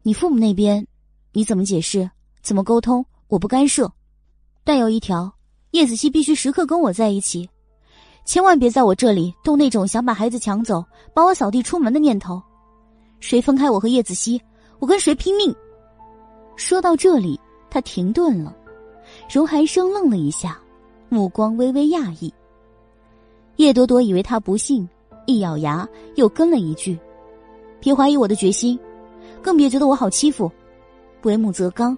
[0.05, 0.85] 你父母那边，
[1.31, 2.11] 你怎么解释？
[2.41, 3.05] 怎么沟通？
[3.29, 3.89] 我不干涉，
[4.65, 5.33] 但有一条，
[5.71, 7.49] 叶子熙必须时刻跟我在一起，
[8.25, 10.83] 千万别在我这里动那种想把孩子抢走、
[11.13, 12.41] 把我扫地出门的念头。
[13.21, 14.41] 谁分开我和叶子熙，
[14.79, 15.55] 我跟谁拼命。
[16.57, 18.53] 说到这里，他停顿了。
[19.31, 20.59] 荣寒生愣了一下，
[21.07, 22.33] 目光微微讶异。
[23.55, 24.85] 叶朵朵以为他不信，
[25.27, 26.99] 一咬牙又跟了一句
[27.79, 28.77] ：“别怀疑我的决心。”
[29.43, 30.49] 更别觉得我好欺负，
[31.23, 31.95] 为母则刚。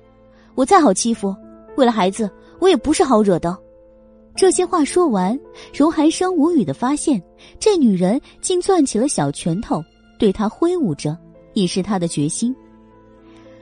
[0.56, 1.34] 我再好欺负，
[1.78, 3.56] 为了孩子，我也不是好惹的。
[4.36, 5.40] 这些话说完，
[5.74, 7.22] 荣寒生无语的发现，
[7.60, 9.82] 这女人竟攥起了小拳头，
[10.20, 11.18] 对他挥舞着，
[11.54, 12.54] 以示他的决心。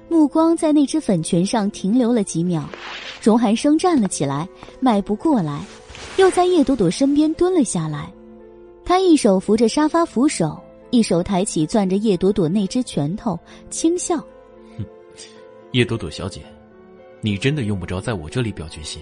[0.10, 2.64] 目光在那只粉拳上停留了几秒，
[3.22, 4.48] 荣寒生站了起来，
[4.80, 5.64] 迈步过来，
[6.18, 8.12] 又在叶朵朵身边蹲了下来。
[8.86, 10.60] 他一手扶着沙发扶手。
[10.94, 13.38] 一手抬起攥着叶朵朵那只拳头，
[13.72, 14.16] 轻笑
[14.78, 14.86] ：“哼，
[15.72, 16.40] 叶朵朵小姐，
[17.20, 19.02] 你真的用不着在我这里表决心。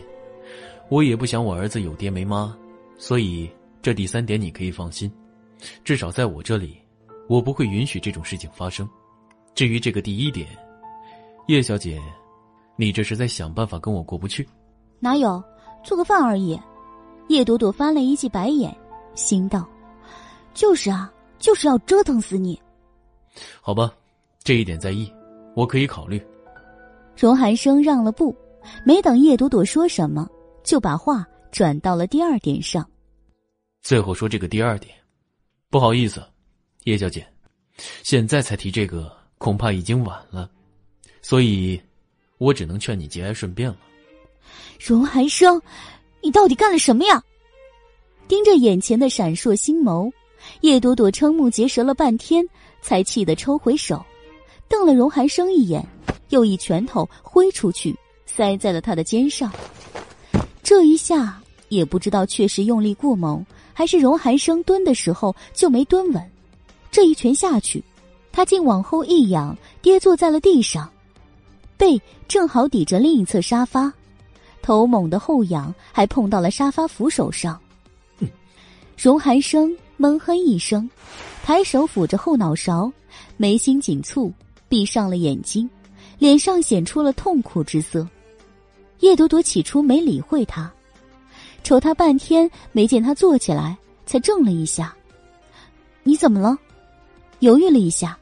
[0.88, 2.58] 我也不想我儿子有爹没妈，
[2.98, 5.12] 所以这第三点你可以放心，
[5.84, 6.78] 至少在我这里，
[7.28, 8.90] 我不会允许这种事情发生。
[9.54, 10.48] 至于这个第一点，
[11.50, 12.02] 叶小姐，
[12.78, 14.48] 你这是在想办法跟我过不去？
[14.98, 15.44] 哪有，
[15.84, 16.58] 做个饭而已。”
[17.28, 18.74] 叶朵朵翻了一记白眼，
[19.14, 19.68] 心道
[20.56, 21.12] ：“就是啊。”
[21.42, 22.58] 就是要折腾死你，
[23.60, 23.94] 好吧，
[24.44, 25.12] 这一点在意，
[25.56, 26.22] 我可以考虑。
[27.18, 28.36] 荣寒生让了步，
[28.86, 30.30] 没等叶朵朵说什么，
[30.64, 32.88] 就把话转到了第二点上。
[33.82, 34.96] 最后说这个第二点，
[35.70, 36.24] 不好意思，
[36.84, 37.28] 叶小姐，
[38.04, 40.50] 现在才提这个，恐怕已经晚了，
[41.22, 41.82] 所以，
[42.38, 43.78] 我只能劝你节哀顺变了。
[44.80, 45.62] 荣寒生，
[46.22, 47.22] 你到底干了什么呀？
[48.28, 50.12] 盯着眼前的闪烁星眸。
[50.62, 52.48] 叶朵朵瞠目结舌了半天，
[52.82, 54.04] 才气得抽回手，
[54.68, 55.84] 瞪了荣寒生一眼，
[56.30, 57.96] 又一拳头挥出去，
[58.28, 59.52] 塞在了他的肩上。
[60.62, 66.32] 这一下也不知道确实用力过猛，还是荣寒生蹲的时候就没蹲稳。
[66.92, 67.84] 这一拳下去，
[68.32, 70.88] 他竟往后一仰，跌坐在了地上，
[71.76, 73.92] 背正好抵着另一侧沙发，
[74.62, 77.60] 头猛地后仰，还碰到了沙发扶手上。
[78.96, 79.76] 荣寒生。
[80.02, 80.90] 闷哼一声，
[81.44, 82.92] 抬手抚着后脑勺，
[83.38, 84.34] 眉心紧蹙，
[84.68, 85.70] 闭上了眼睛，
[86.18, 88.08] 脸上显出了痛苦之色。
[89.02, 90.74] 叶朵朵起初没理会他，
[91.64, 94.92] 瞅他半天没见他坐起来，才怔了一下。
[96.02, 96.58] 你怎么了？
[97.42, 98.18] 犹豫了一下，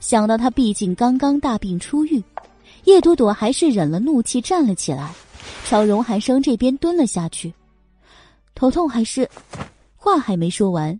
[0.00, 2.24] 想到他毕竟刚刚大病初愈，
[2.84, 5.12] 叶朵朵还是忍了怒气站了起来，
[5.66, 7.52] 朝荣寒生这边蹲了下去。
[8.54, 9.28] 头痛还是？
[9.94, 10.98] 话还没说完。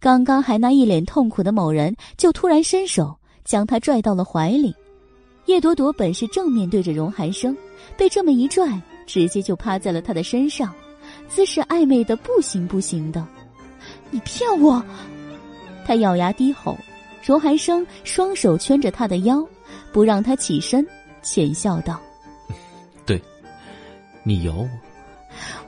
[0.00, 3.14] 刚刚还那一脸痛苦的某人，就突然伸手
[3.44, 4.74] 将他拽到了怀里。
[5.44, 7.54] 叶朵朵本是正面对着荣寒生，
[7.98, 10.74] 被这么一拽，直接就趴在了他的身上，
[11.28, 13.26] 姿势暧昧的不行不行的。
[14.10, 14.82] 你骗我！
[15.86, 16.76] 他咬牙低吼。
[17.22, 19.46] 荣寒生双手圈着他的腰，
[19.92, 20.86] 不让他起身，
[21.20, 22.00] 浅笑道
[23.04, 23.20] ：“对，
[24.22, 24.68] 你咬我，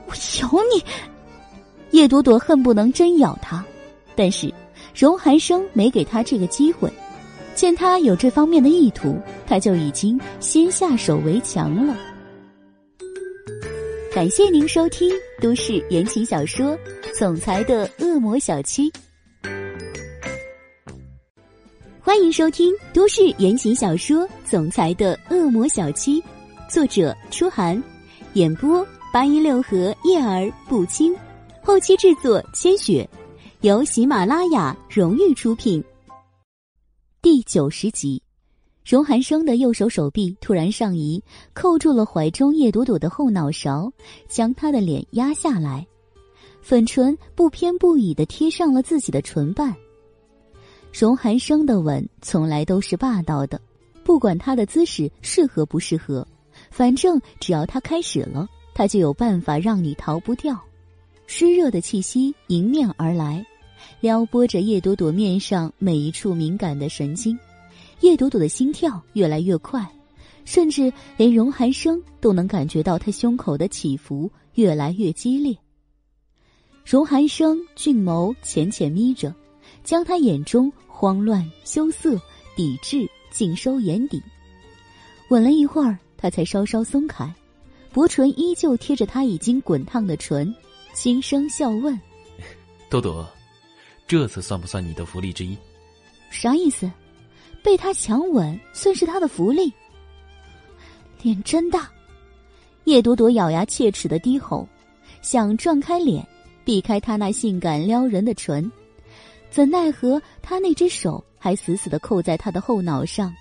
[0.07, 0.83] 我咬你。”
[1.91, 3.63] 叶朵朵恨不能真咬他。
[4.15, 4.53] 但是，
[4.95, 6.91] 荣寒生没给他这个机会。
[7.55, 11.95] 见他有这方面的意图，他就已经先下手为强了。
[14.11, 16.75] 感谢您收听都市言情小说
[17.17, 18.91] 《总裁的恶魔小七》。
[22.01, 26.21] 欢迎收听都市言情小说《总裁的恶魔小七》，
[26.69, 27.81] 作者：初寒，
[28.33, 31.15] 演播：八一六和叶儿不轻，
[31.61, 33.07] 后期制作：千雪。
[33.63, 35.81] 由喜马拉雅荣誉出品。
[37.21, 38.21] 第九十集，
[38.83, 43.89] 荣寒生的右手手臂突然上移，扣住了怀中叶朵朵的后脑勺，
[44.27, 45.87] 将她的脸压下来，
[46.61, 49.73] 粉唇不偏不倚的贴上了自己的唇瓣。
[50.91, 53.61] 荣寒生的吻从来都是霸道的，
[54.03, 56.27] 不管他的姿势适合不适合，
[56.69, 60.61] 反正只要他开始了，他就有办法让你逃不掉。
[61.27, 63.41] 湿热的气息迎面而来。
[64.03, 67.39] 撩拨着叶朵朵面上每一处敏感的神经。
[68.01, 69.89] 叶朵朵的心跳越来越快，
[70.43, 75.57] 甚至连荣寒生都能感觉到她胸口的起伏越来越激烈。
[76.83, 79.33] 荣寒生俊眸浅浅眯着，
[79.85, 82.19] 将他眼中慌乱、羞涩、
[82.57, 84.21] 抵制尽收眼底。
[85.29, 87.33] 吻了一会儿，他才稍稍松开，
[87.93, 90.53] 薄唇依旧贴着他已经滚烫的唇，
[90.93, 91.97] 轻声笑问
[92.91, 93.25] ：“朵朵，
[94.13, 95.57] 这次算不算你的福利之一？”
[96.29, 96.87] 啥意思？
[97.63, 99.73] 被他强吻算是他的福利？
[101.23, 101.89] 脸真大！
[102.83, 104.67] 叶朵朵咬牙切齿的低吼，
[105.23, 106.23] 想撞开脸。
[106.63, 108.71] 避开他那性感撩人的唇，
[109.49, 113.35] 怎奈何他那只手还死死的扣在他的后脑上，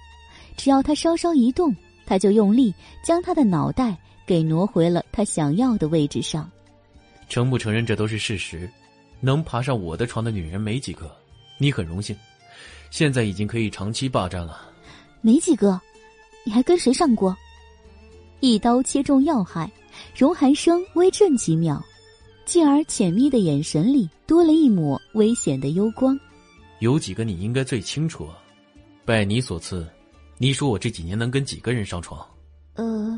[0.56, 1.76] 只要他稍稍一动，
[2.06, 6.50] 他就用力将他的脑袋给挪回了他想要的位置上。
[7.28, 8.68] 承不承认这都是事实，
[9.22, 11.10] 能爬上我的床的女人没几个，
[11.56, 12.14] 你很荣幸，
[12.90, 14.60] 现在已经可以长期霸占了。
[15.20, 15.80] 没几个，
[16.44, 17.34] 你还跟谁上过？
[18.40, 19.70] 一刀切中要害，
[20.14, 21.82] 荣寒生微震几秒。
[22.44, 26.18] 继而浅眯的眼神里多了一抹危险的幽光。
[26.80, 28.36] 有几个你应该最清楚啊！
[29.04, 29.88] 拜你所赐，
[30.38, 32.20] 你说我这几年能跟几个人上床？
[32.74, 33.16] 呃，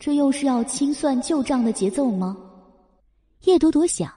[0.00, 2.36] 这又是要清算旧账的节奏吗？
[3.44, 4.12] 叶朵朵想，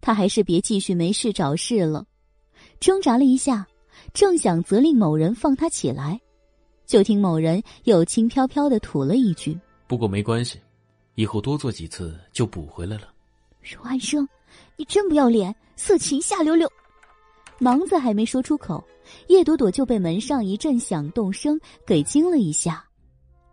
[0.00, 2.04] 他还是别继续没事找事了。
[2.80, 3.66] 挣扎了一下，
[4.12, 6.20] 正想责令某人放他起来，
[6.86, 10.58] 就听某人又轻飘飘的吐了一句：“不过没关系，
[11.14, 13.12] 以后多做几次就补回来了。”
[13.60, 14.26] 荣安生，
[14.76, 16.70] 你真不要脸，色情下流流！
[17.58, 18.82] 忙子还没说出口，
[19.26, 22.84] 叶朵朵就被门上一阵响动声给惊了一下，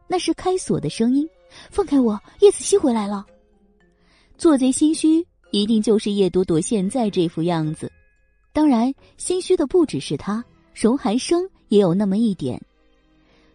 [0.08, 1.28] 那是开锁的声音。
[1.72, 3.26] 放开我，叶子熙回来了。
[4.38, 7.90] 做贼心虚，一定就是叶朵朵现在这副样子。
[8.52, 10.44] 当然，心虚的不只是他，
[10.74, 12.62] 荣寒生也有那么一点。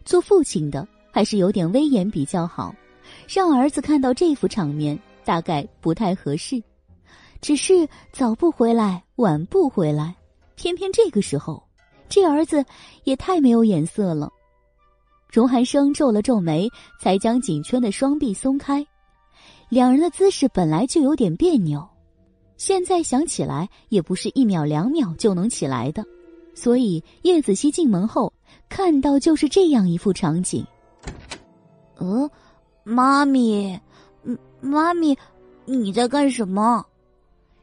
[0.03, 2.75] 做父亲的还是有点威严比较好，
[3.29, 4.99] 让儿子看到这副场面。
[5.23, 6.61] 大概不太合适，
[7.43, 10.17] 只是早不回来，晚不回来，
[10.57, 11.63] 偏偏这个时候，
[12.09, 12.65] 这儿子
[13.05, 14.33] 也太没有眼色了。
[15.31, 18.85] 荣寒生皱了皱眉，才将紧圈的双臂松开。
[19.69, 21.87] 两人的姿势本来就有点别扭，
[22.61, 26.05] 现在想起来也不是一秒两秒就能起来的，
[26.55, 28.31] 所以叶子熙进门后
[28.69, 30.63] 看到就是这样一副场景。
[31.97, 32.31] 呃，
[32.85, 33.81] 妈咪。
[34.61, 35.17] 妈咪，
[35.65, 36.85] 你在干什么？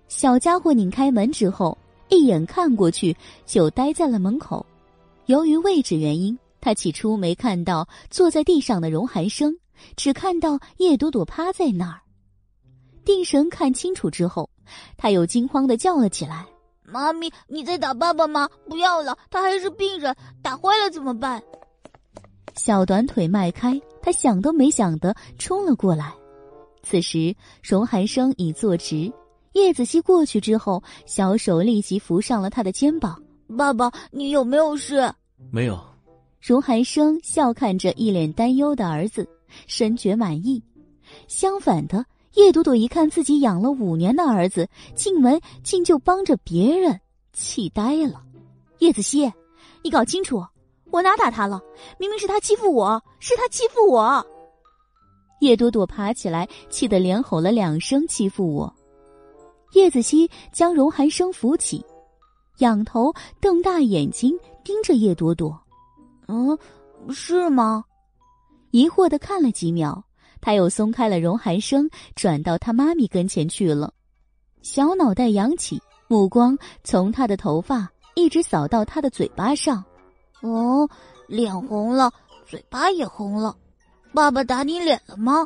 [0.08, 1.78] 小家伙拧开门之后，
[2.10, 4.66] 一眼看过去就呆在了门口。
[5.28, 9.56] 由于位置原因，他起初没看到坐在地上的荣寒生，
[9.96, 12.02] 只看到叶朵朵趴在那儿。
[13.06, 14.50] 定神看清楚之后，
[14.98, 16.46] 他又惊慌的叫了起来
[16.84, 18.50] ：“妈咪，你在打爸爸吗？
[18.70, 21.42] 不要了，他还是病人，打坏了怎么办？”
[22.56, 26.14] 小短腿迈开，他想都没想的冲了过来。
[26.82, 29.12] 此时，荣寒生已坐直，
[29.54, 33.22] 叶子熙过去之后，小手立即扶上了他的肩膀。
[33.58, 35.14] 爸爸，你有没有事？
[35.52, 35.80] 没有。
[36.40, 39.28] 荣寒生笑看着一脸担忧的儿子，
[39.68, 40.64] 深觉满意。
[41.28, 42.06] 相反的，
[42.38, 47.02] 叶朵朵一看自己养了五年的儿子进门竟就帮着别人，
[47.34, 48.22] 气呆了。
[48.78, 49.30] 叶子熙，
[49.84, 50.46] 你搞清楚，
[50.92, 51.60] 我哪打他了？
[51.98, 54.24] 明明是他欺负我，是他欺负我。
[55.42, 58.72] 叶朵朵爬起来，气得连吼了两声：“欺负我！”
[59.74, 61.84] 叶子熙将荣寒生扶起，
[62.60, 65.60] 仰头瞪大眼睛盯着叶朵朵
[66.30, 66.56] ：“嗯，
[67.10, 67.84] 是吗？”
[68.70, 70.04] 疑惑的看了几秒，
[70.48, 73.94] 他又松开了荣寒生，转到他妈咪跟前去了。
[74.62, 75.78] 小脑袋扬起，
[76.08, 79.84] 目光从他的头发一直扫到他的嘴巴上。
[80.40, 80.90] 哦，
[81.28, 82.10] 脸红了，
[82.46, 83.54] 嘴巴也红了。
[84.14, 85.46] 爸爸打你脸了吗？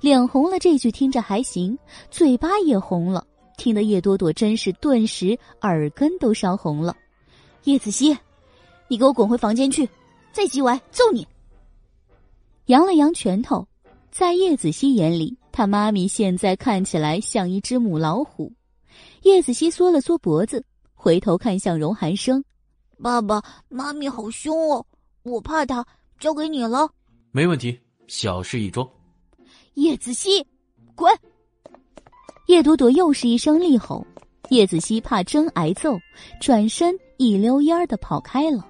[0.00, 1.76] 脸红了这句听着还行，
[2.08, 6.96] 嘴巴也红了，听得叶朵朵真是顿时耳根都烧红了。
[7.64, 8.16] 叶子熙，
[8.86, 9.90] 你给我滚回房间去！
[10.32, 11.26] 再叽歪揍你！
[12.66, 13.66] 扬了扬拳头，
[14.18, 18.52] 在叶子熙眼里，他妈咪现在看起来像一只母老虎。
[19.22, 22.42] 叶子熙缩了缩脖子，回头看向荣寒生
[23.00, 24.84] ：“爸爸妈咪好凶哦，
[25.22, 25.86] 我怕他，
[26.18, 26.90] 交给你了。”
[27.30, 28.84] 没问题，小事一桩。
[29.74, 30.44] 叶子熙，
[30.96, 31.16] 滚！
[32.48, 34.04] 叶朵朵又是一声厉吼，
[34.50, 35.96] 叶子熙怕真挨揍，
[36.40, 38.66] 转身一溜烟儿的跑开了。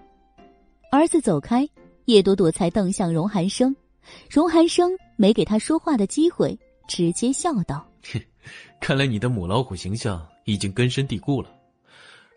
[0.92, 1.66] 儿子走开，
[2.04, 3.74] 叶朵朵才瞪向荣寒生，
[4.28, 6.56] 荣寒生没给他说话的机会，
[6.86, 7.84] 直接笑道
[8.80, 11.52] ：“看来你的母老虎形象已经根深蒂固了。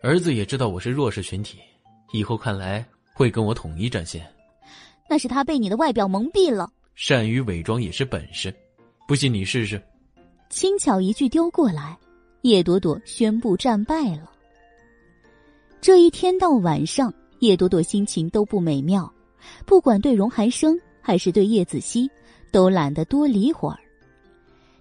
[0.01, 1.59] 儿子也知道我是弱势群体，
[2.11, 4.27] 以后看来会跟我统一战线。
[5.07, 6.71] 那是他被你的外表蒙蔽了。
[6.95, 8.51] 善于伪装也是本事，
[9.07, 9.79] 不信你试试。
[10.49, 11.95] 轻巧一句丢过来，
[12.41, 14.31] 叶朵朵宣布战败了。
[15.79, 19.11] 这一天到晚上，叶朵朵心情都不美妙，
[19.67, 22.09] 不管对荣寒生还是对叶子熙，
[22.51, 23.79] 都懒得多理会儿。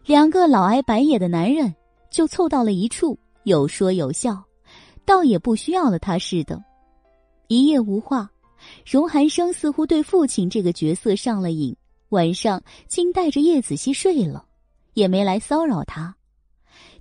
[0.05, 1.74] 两个老挨白眼的男人
[2.10, 4.42] 就凑到了一处，有说有笑，
[5.05, 6.62] 倒也不需要了他似的。
[7.49, 8.31] 一夜无话，
[8.84, 11.76] 荣寒生似乎对父亲这个角色上了瘾，
[12.10, 14.44] 晚上竟带着叶子熙睡了。
[14.94, 16.12] 也没来骚扰他，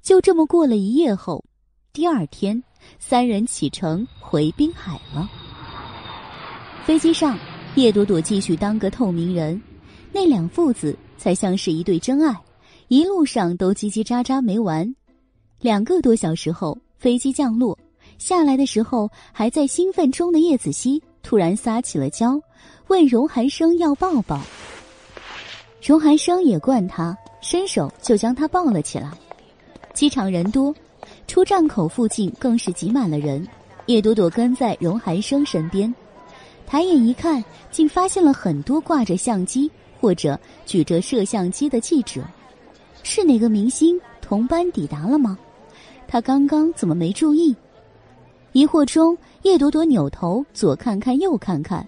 [0.04, 1.44] 就这么过了一夜后，
[1.92, 2.64] 第二天，
[3.00, 5.28] 三人启程回滨海了。
[6.86, 7.38] 飞机上，
[7.76, 9.60] 叶朵朵继续当个透明人，
[10.12, 12.36] 那两父子才像是一对真爱，
[12.88, 14.96] 一路上都叽叽喳喳没完。
[15.60, 17.78] 两个多小时后，飞机降落，
[18.18, 22.40] 下来的时候还在兴奋中的叶子熙突然撒起了娇，
[22.88, 24.40] 问荣寒生要抱抱。
[25.86, 27.18] 荣寒生也惯他。
[27.42, 29.10] 伸手就将他抱了起来。
[29.94, 30.76] 机场人多，
[31.26, 33.48] 出站口附近更是挤满了人。
[33.86, 35.96] 叶朵朵跟在荣寒生身边，
[36.68, 42.22] 抬眼一看，竟发现了很多挂着相机或者举着摄像机的记者。
[43.04, 45.38] 是哪个明星同班抵达了吗？
[46.08, 47.56] 他刚刚怎么没注意？
[48.54, 51.88] 疑惑中，叶朵朵扭头左看看右看看，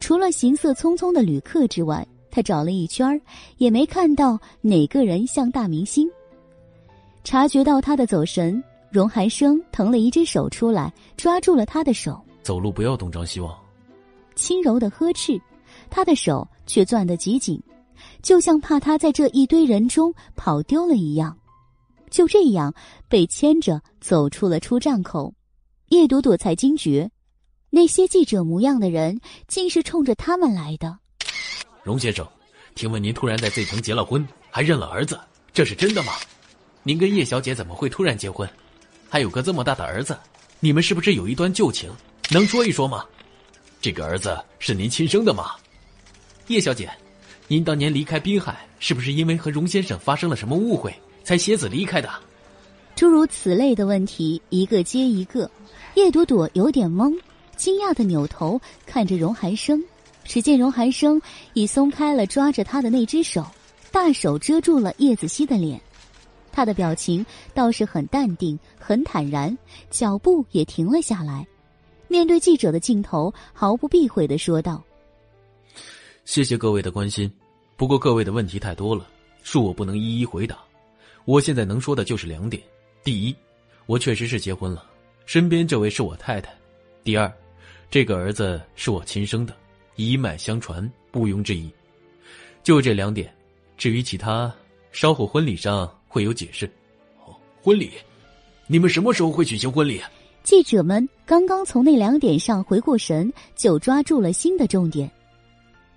[0.00, 2.06] 除了行色匆匆的旅客之外。
[2.30, 3.20] 他找了一圈
[3.58, 6.10] 也没看到哪个人像大明星。
[7.22, 12.20] 察觉到他的走神，荣寒生腾了一只手出来，抓住了他的手。
[12.42, 13.56] 走路不要东张西望。
[14.34, 15.40] 轻柔的呵斥，
[15.88, 17.62] 他的手却攥得极紧，
[18.22, 21.36] 就像怕他在这一堆人中跑丢了一样。
[22.10, 22.72] 就这样
[23.08, 25.34] 被牵着走出了出站口，
[25.88, 27.10] 叶朵朵才惊觉，
[27.70, 30.96] 那些记者模样的人竟是冲着他们来的。
[31.82, 32.24] 荣先生，
[32.74, 35.18] 听闻您突然在 Z 城结了婚，还认了儿子，
[35.52, 36.12] 这是真的吗？
[36.84, 38.48] 您跟叶小姐怎么会突然结婚？
[39.08, 40.16] 还有个这么大的儿子，
[40.60, 41.90] 你们是不是有一段旧情？
[42.30, 43.04] 能说一说吗？
[43.80, 45.56] 这个儿子是您亲生的吗？
[46.48, 46.90] 叶小姐，
[47.48, 52.10] 您当年离开滨海，是不是因为和荣先生发生了什么误会，才携子离开的？
[52.94, 55.50] 诸如此类的问题一个接一个，
[55.94, 57.18] 叶朵朵有点懵，
[57.56, 59.82] 惊讶的扭头看着荣寒生。
[60.22, 61.20] 只见荣寒生
[61.54, 63.44] 已松开了抓着他的那只手，
[63.90, 65.80] 大手遮住了叶子熙的脸，
[66.52, 69.56] 他的表情倒是很淡定、很坦然，
[69.90, 71.46] 脚步也停了下来，
[72.08, 74.82] 面对记者的镜头，毫不避讳的说道
[76.24, 77.30] ：“谢谢各位的关心，
[77.76, 79.06] 不过各位的问题太多了，
[79.44, 80.58] 恕我不能一一回答。
[81.26, 82.62] 我现在能说的就是两点：
[83.02, 83.36] 第一，
[83.86, 84.84] 我确实是结婚了，
[85.26, 86.50] 身边这位是我太太；
[87.02, 87.30] 第二，
[87.90, 89.54] 这个儿子是我亲生的。”
[89.96, 91.70] 一脉相传，毋庸置疑。
[92.64, 93.32] 就这两点，
[93.76, 94.52] 至于其他，
[94.90, 96.66] 稍后婚礼上会有解释。
[97.24, 97.92] 哦，婚礼，
[98.66, 100.00] 你们什么时候会举行婚礼？
[100.42, 105.08] 记者们刚刚从那两点上回过神，就抓住了新的重点。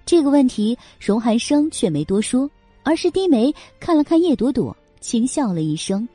[0.08, 2.50] 这个问题，荣寒生却没多说，
[2.84, 6.08] 而是低眉看了看叶朵朵，轻笑了一声：“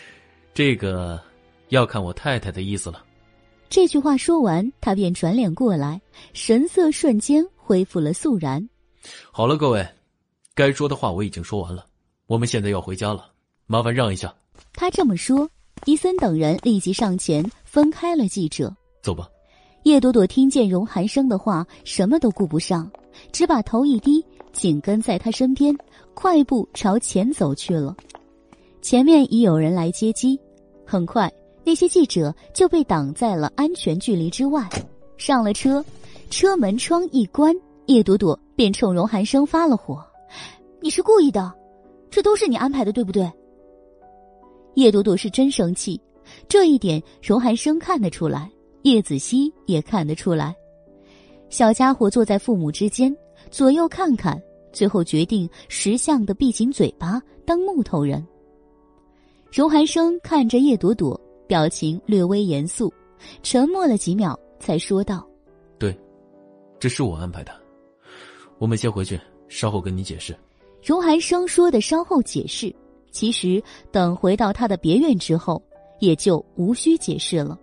[0.54, 1.20] 这个，
[1.68, 3.04] 要看我太太的意思了。”
[3.68, 6.00] 这句话说完，他便转脸过来，
[6.32, 8.66] 神色瞬间恢复了肃然。
[9.30, 9.86] 好了，各位，
[10.54, 11.84] 该说的话我已经说完了，
[12.28, 13.30] 我们现在要回家了，
[13.66, 14.34] 麻烦让一下。
[14.72, 15.46] 他这么说，
[15.84, 18.74] 伊森等人立即上前分开了记者。
[19.02, 19.28] 走吧。
[19.84, 22.90] 叶朵朵听见荣寒生的话，什么都顾不上，
[23.32, 25.74] 只把头一低，紧跟在他身边，
[26.12, 27.96] 快步朝前走去了。
[28.82, 30.38] 前面已有人来接机，
[30.84, 31.32] 很快。
[31.64, 34.68] 那些记者就被挡在了安全距离之外。
[35.16, 35.84] 上了车，
[36.30, 37.54] 车门窗一关，
[37.86, 40.04] 叶朵朵便冲荣寒生发了火
[40.80, 41.52] ：“你是故意的，
[42.10, 43.30] 这都是你安排的，对不对？”
[44.76, 46.00] 叶朵朵是真生气，
[46.48, 48.50] 这一点荣寒生看得出来，
[48.82, 50.54] 叶子熙也看得出来。
[51.48, 53.14] 小家伙坐在父母之间，
[53.50, 54.40] 左右看看，
[54.72, 58.26] 最后决定识相的闭紧嘴巴，当木头人。
[59.50, 61.20] 荣寒生看着叶朵朵。
[61.50, 62.94] 表情略微严肃，
[63.42, 65.26] 沉默了几秒，才说道
[65.80, 65.92] ：“对，
[66.78, 67.50] 这是我安排的。
[68.58, 69.18] 我们先回去，
[69.48, 70.32] 稍后跟你解释。”
[70.80, 72.72] 荣寒生说的“稍后解释”，
[73.10, 73.60] 其实
[73.90, 75.60] 等回到他的别院之后，
[75.98, 77.58] 也就无需解释了，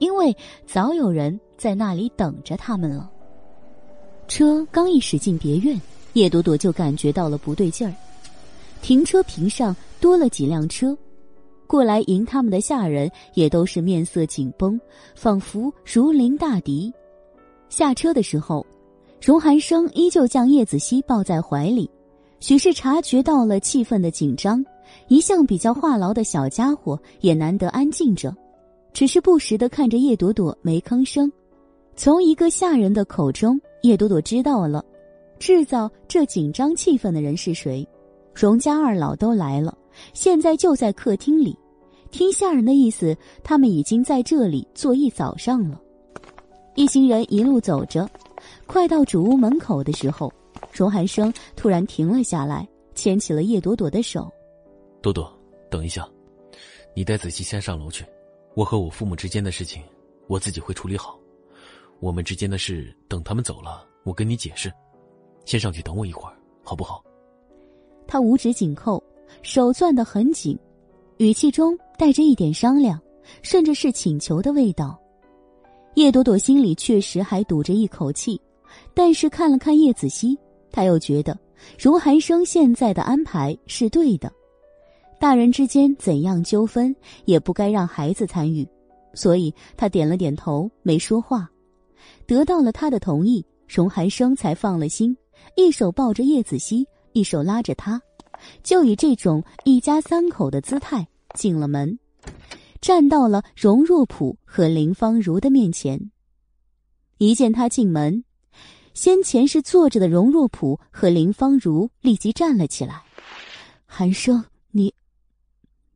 [0.00, 3.08] 因为早有人在那里等着他们了。
[4.26, 5.80] 车刚一驶进别院，
[6.14, 7.94] 叶朵朵就感觉到了不对劲儿，
[8.82, 10.96] 停车坪上多了几辆车。
[11.66, 14.80] 过来迎他们的下人也都是面色紧绷，
[15.14, 16.92] 仿佛如临大敌。
[17.68, 18.66] 下车的时候，
[19.20, 21.88] 荣寒生依旧将叶子熙抱在怀里。
[22.40, 24.64] 许是察觉到了气氛的紧张，
[25.08, 28.34] 一向比较话痨的小家伙也难得安静着，
[28.92, 31.30] 只是不时的看着叶朵朵，没吭声。
[31.96, 34.84] 从一个下人的口中，叶朵朵知道了，
[35.38, 37.86] 制造这紧张气氛的人是谁。
[38.34, 39.76] 荣家二老都来了，
[40.14, 41.56] 现在就在客厅里。
[42.10, 45.80] 听下人的意思，他们已经在这里坐一早上了。
[46.74, 48.08] 一行人一路走着，
[48.66, 50.32] 快到主屋门口的时候。
[50.72, 54.30] 荣寒生突然停了下来，牵起了叶朵朵的手。
[55.02, 55.30] 朵朵，
[55.68, 56.08] 等一下，
[56.94, 58.04] 你带子熙先上楼去。
[58.54, 59.82] 我和我父母之间的事情，
[60.26, 61.18] 我自己会处理好。
[62.00, 64.72] 我们之间的事，等他们走了，我跟你解释。
[65.44, 67.04] 先上去等我一会儿，好不好？
[68.06, 69.02] 他五指紧扣，
[69.42, 70.58] 手攥得很紧，
[71.18, 73.00] 语气中带着一点商量，
[73.42, 75.00] 甚至是请求的味道。
[75.94, 78.40] 叶朵朵心里确实还堵着一口气，
[78.94, 80.38] 但是看了看叶子熙。
[80.72, 81.36] 他又觉得
[81.78, 84.32] 荣寒生现在的安排是对的，
[85.20, 88.66] 大人之间怎样纠纷也不该让孩子参与，
[89.12, 91.46] 所以他点了点头，没说话。
[92.26, 95.14] 得到了他的同意，荣寒生才放了心，
[95.56, 98.00] 一手抱着叶子熙，一手拉着他，
[98.62, 101.98] 就以这种一家三口的姿态进了门，
[102.80, 106.10] 站到了荣若普和林芳如的面前。
[107.18, 108.24] 一见他进门。
[108.94, 113.02] 先前是坐着的荣若普和林芳如立即站了起来。
[113.84, 114.94] 寒生，你。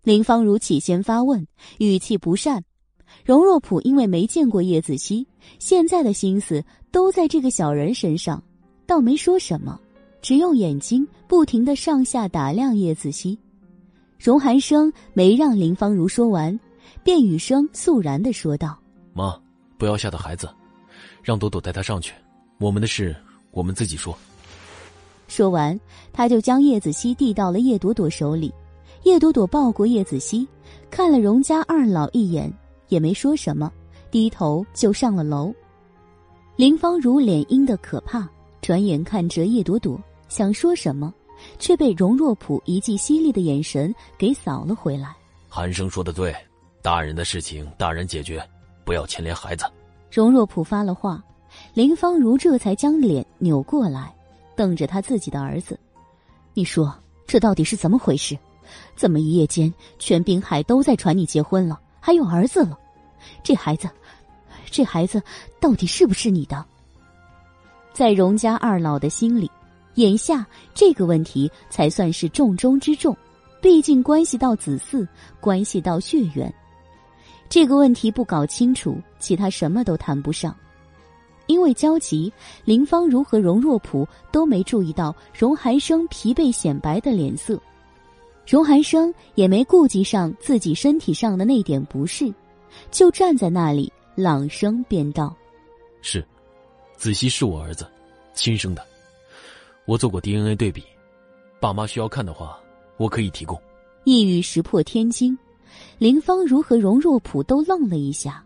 [0.04, 1.46] 林芳如起先发问，
[1.78, 2.62] 语气不善。
[3.24, 5.26] 荣若普因为没见过叶子熙，
[5.58, 8.42] 现在的心思都在这个小人身上，
[8.86, 9.80] 倒没说什么，
[10.20, 13.38] 只用眼睛不停的上下打量叶子熙。
[14.18, 16.58] 荣寒生没让林芳如说完，
[17.02, 18.78] 便语声肃然的说道
[19.14, 19.34] ：“妈，
[19.78, 20.46] 不要吓到孩子，
[21.22, 22.12] 让朵朵带他上去。”
[22.60, 23.16] 我们的事，
[23.52, 24.14] 我们自己说。
[25.28, 25.78] 说完，
[26.12, 28.52] 他就将叶子熙递到了叶朵朵手里。
[29.04, 30.48] 叶朵朵抱过叶子熙，
[30.90, 32.50] 看了荣家二老一眼，
[32.88, 33.70] 也没说什么，
[34.10, 35.54] 低头就上了楼。
[36.56, 38.26] 林芳如脸阴的可怕，
[38.62, 41.12] 转眼看着叶朵朵，想说什么，
[41.58, 45.14] 却被荣若普一记犀利的眼神给扫了回来。
[45.50, 46.34] 寒生说的对，
[46.80, 48.42] 大人的事情大人解决，
[48.84, 49.66] 不要牵连孩子。
[50.10, 51.22] 荣若普发了话。
[51.72, 54.12] 林芳如这才将脸扭过来，
[54.56, 55.78] 瞪着他自己的儿子
[56.52, 56.92] ：“你说
[57.28, 58.36] 这到底是怎么回事？
[58.96, 62.78] 怎么一夜间全滨海都在传你结婚了，还有儿子了？
[63.42, 63.88] 这孩子，
[64.70, 65.22] 这孩子
[65.60, 66.64] 到底是不是你的？”
[67.92, 69.50] 在荣家二老的心里，
[69.94, 70.44] 眼下
[70.74, 73.16] 这个问题才算是重中之重，
[73.60, 75.06] 毕竟关系到子嗣，
[75.40, 76.52] 关系到血缘。
[77.48, 80.54] 这个问题不搞清楚，其他什么都谈不上。
[81.46, 82.32] 因为焦急，
[82.64, 87.60] 林芳如和荣若普都没注意到荣寒生疲惫显白的脸色，
[88.46, 92.32] 荣寒生也没顾及上自己身体上的那点不适，
[92.90, 95.34] 就站在那里朗声便道
[96.02, 96.24] ：“是，
[96.96, 97.86] 子熙是我儿子，
[98.34, 98.84] 亲生的。
[99.86, 100.82] 我做过 DNA 对比，
[101.58, 102.58] 爸妈需要看的话，
[102.98, 103.60] 我可以提供。”
[104.04, 105.36] 一语石破天惊，
[105.98, 108.44] 林芳如和荣若普都愣了一下。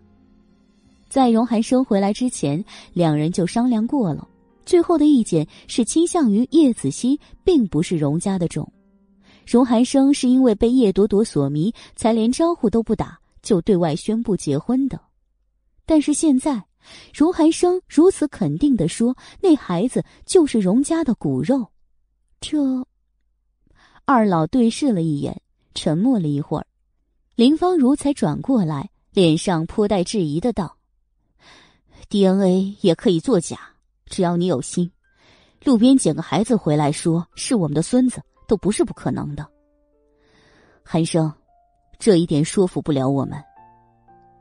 [1.08, 4.28] 在荣寒生回来之前，两人就商量过了，
[4.64, 8.70] 最后的意见是倾向于叶子熙并不是荣家的种。
[9.48, 15.00] 荣寒生是因为被叶朵朵所迷，才连招呼都不打就对外宣布结婚的。
[15.86, 16.66] 但是现在，
[17.14, 21.66] 荣寒生如此肯定的说，那孩子就是荣家的骨肉，
[22.42, 22.86] 这……
[24.04, 25.40] 二老对视了一眼，
[25.74, 26.66] 沉默了一会儿，
[27.34, 30.76] 林芳如才转过来，脸上颇带质疑的道。
[32.10, 33.58] DNA 也可以作假，
[34.04, 34.90] 只要你有心，
[35.64, 39.46] 路边捡个孩子回来说是我们的孙子，都不是不可能的。
[40.82, 41.32] 寒生，
[41.98, 43.40] 这一点说服不了我们。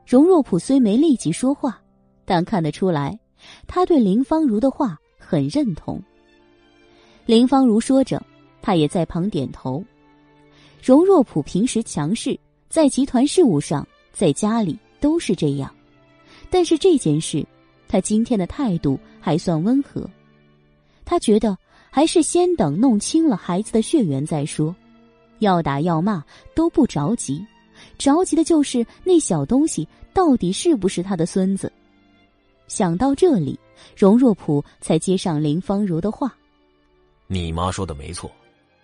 [0.07, 1.79] 荣若普虽没立即说话，
[2.25, 3.19] 但看得出来，
[3.67, 6.01] 他对林芳如的话很认同。
[7.25, 8.25] 林芳如说着，
[8.61, 9.83] 他也在旁点头。
[10.81, 15.75] 荣若普平时强势，在集团事务上，在家里都是这样，
[16.49, 17.45] 但是这件事。
[17.89, 20.05] 他今天的态度还算温和，
[21.05, 21.57] 他觉得
[21.89, 24.75] 还是先等弄清了孩子的血缘再说，
[25.39, 26.23] 要打要骂
[26.55, 27.45] 都不着急，
[27.97, 31.71] 着急的就是那小东西到底是不是他的孙子。
[32.67, 33.57] 想到这里，
[33.95, 36.35] 荣若普才接上林芳如的话
[37.27, 38.29] ：“你妈说的没错，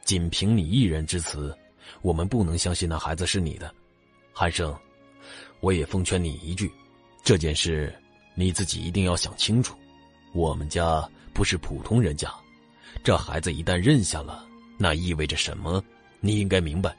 [0.06, 1.56] 仅凭你一人之词，
[2.02, 3.74] 我们不能相信那孩子是你的。
[4.32, 4.74] 韩生，
[5.60, 6.72] 我也奉劝你一句，
[7.24, 7.94] 这件事
[8.36, 9.76] 你自己一定要想清楚。
[10.34, 12.34] 我们家不是普通人家，
[13.04, 14.46] 这孩子一旦认下了，
[14.78, 15.84] 那意味着什么？
[16.22, 16.96] 你应该明白。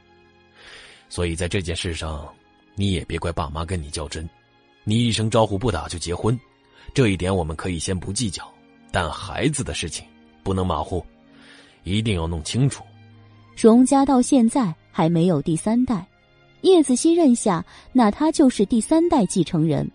[1.08, 2.28] 所以在这件事上，
[2.74, 4.28] 你也别怪爸妈跟你较真。
[4.84, 6.38] 你一声招呼不打就结婚，
[6.92, 8.46] 这一点我们可以先不计较，
[8.92, 10.04] 但孩子的事情
[10.42, 11.02] 不能马虎，
[11.84, 12.84] 一定要弄清楚。
[13.56, 16.06] 荣家到现在还没有第三代。
[16.60, 19.90] 叶子熙认下，那他就是第三代继承人，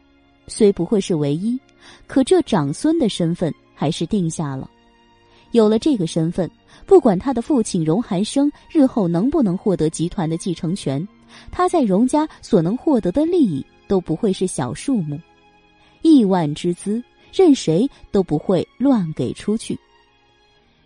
[0.48, 1.60] 虽不会是唯一，
[2.08, 4.68] 可这长孙的身份还是定下了。
[5.52, 6.50] 有了这个身份，
[6.86, 11.06] 不管他的父亲荣寒生日后能不能获得集团的继承权，
[11.52, 15.20] 他在荣家所能获得的利益都不会是小数目，
[16.02, 17.04] 亿万之资，
[17.34, 19.78] 任谁都不会乱给出去。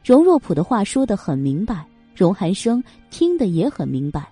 [0.03, 1.85] 荣若普的话说得很明白，
[2.15, 4.27] 荣寒生听得也很明白。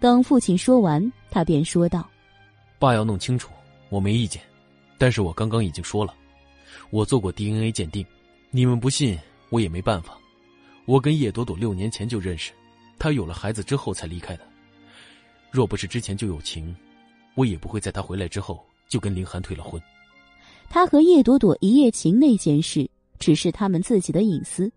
[0.00, 2.08] 等父亲说完，他便说道
[2.78, 3.50] ：“爸要弄清楚，
[3.88, 4.42] 我没意见。
[4.98, 6.14] 但是我刚刚已经说了，
[6.90, 8.04] 我做过 DNA 鉴定，
[8.56, 9.18] 你们不信
[9.50, 10.16] 我也没办法。
[10.84, 12.52] 我跟叶朵朵六年前就认识，
[13.00, 14.46] 她有了孩子之后才离开的。
[15.50, 16.72] 若不是之前就有情，
[17.34, 19.82] 我也不会在她回来之后就跟林寒退了婚。
[20.70, 24.70] 他和叶朵朵一夜情那件事，只是他们自己的隐私，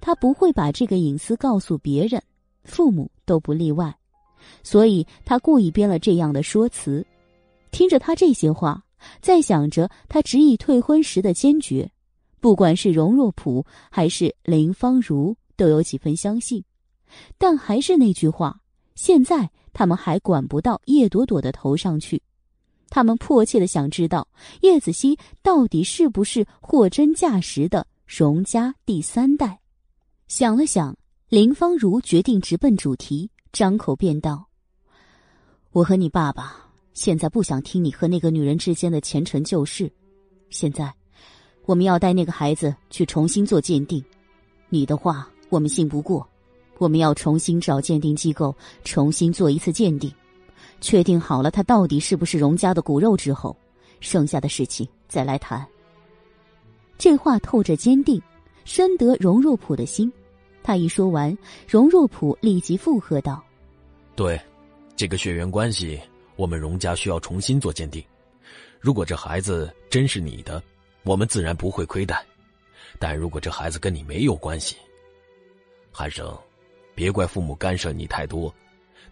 [0.00, 2.22] 他不会把这个隐私告诉别人，
[2.62, 3.92] 父母都不例外。”
[4.62, 7.04] 所以他故意编了这样的说辞，
[7.72, 8.80] 听着他这些话，
[9.20, 11.90] 再想着他执意退婚时的坚决，
[12.44, 16.62] 不管是荣若普还是林芳如，都有几分相信。
[17.38, 18.60] 但还是那句话，
[18.94, 22.20] 现在他们还管不到叶朵朵的头上去，
[22.90, 24.28] 他们迫切的想知道
[24.60, 29.58] 叶子熙到底是不是货真价实的荣家第三代。
[30.28, 30.94] 想了想，
[31.30, 33.30] 林芳如决定直奔主题。
[33.52, 34.46] 张口便道
[35.72, 39.90] ：“我和你爸爸现在不想听你和那个女人之间的前尘旧事。
[40.50, 40.94] 现在，
[41.66, 44.04] 我们要带那个孩子去重新做鉴定。
[44.68, 46.26] 你的话我们信不过，
[46.78, 50.12] 我们要重新找鉴定机构重新做一次鉴定，
[50.80, 53.56] 确定好了他到底是不是荣家的骨肉之后，
[54.00, 55.64] 剩下的事情再来谈。”
[56.98, 58.20] 这话透着坚定，
[58.64, 60.12] 深得荣若普的心。
[60.62, 61.36] 他一说完，
[61.68, 63.42] 荣若普立即附和道
[64.16, 64.40] ：“对，
[64.96, 66.00] 这个血缘关系，
[66.36, 68.02] 我们荣家需要重新做鉴定。
[68.80, 70.62] 如果这孩子真是你的，
[71.04, 72.16] 我们自然不会亏待；
[72.98, 74.76] 但如果这孩子跟你没有关系，
[75.92, 76.36] 韩生，
[76.94, 78.52] 别怪父母干涉你太多。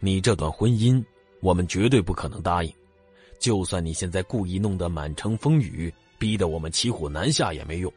[0.01, 1.03] 你这段婚姻，
[1.41, 2.75] 我们绝对不可能答应。
[3.39, 7.93] 就算你现在故意弄得满城风雨，逼得我们骑虎难下也没用。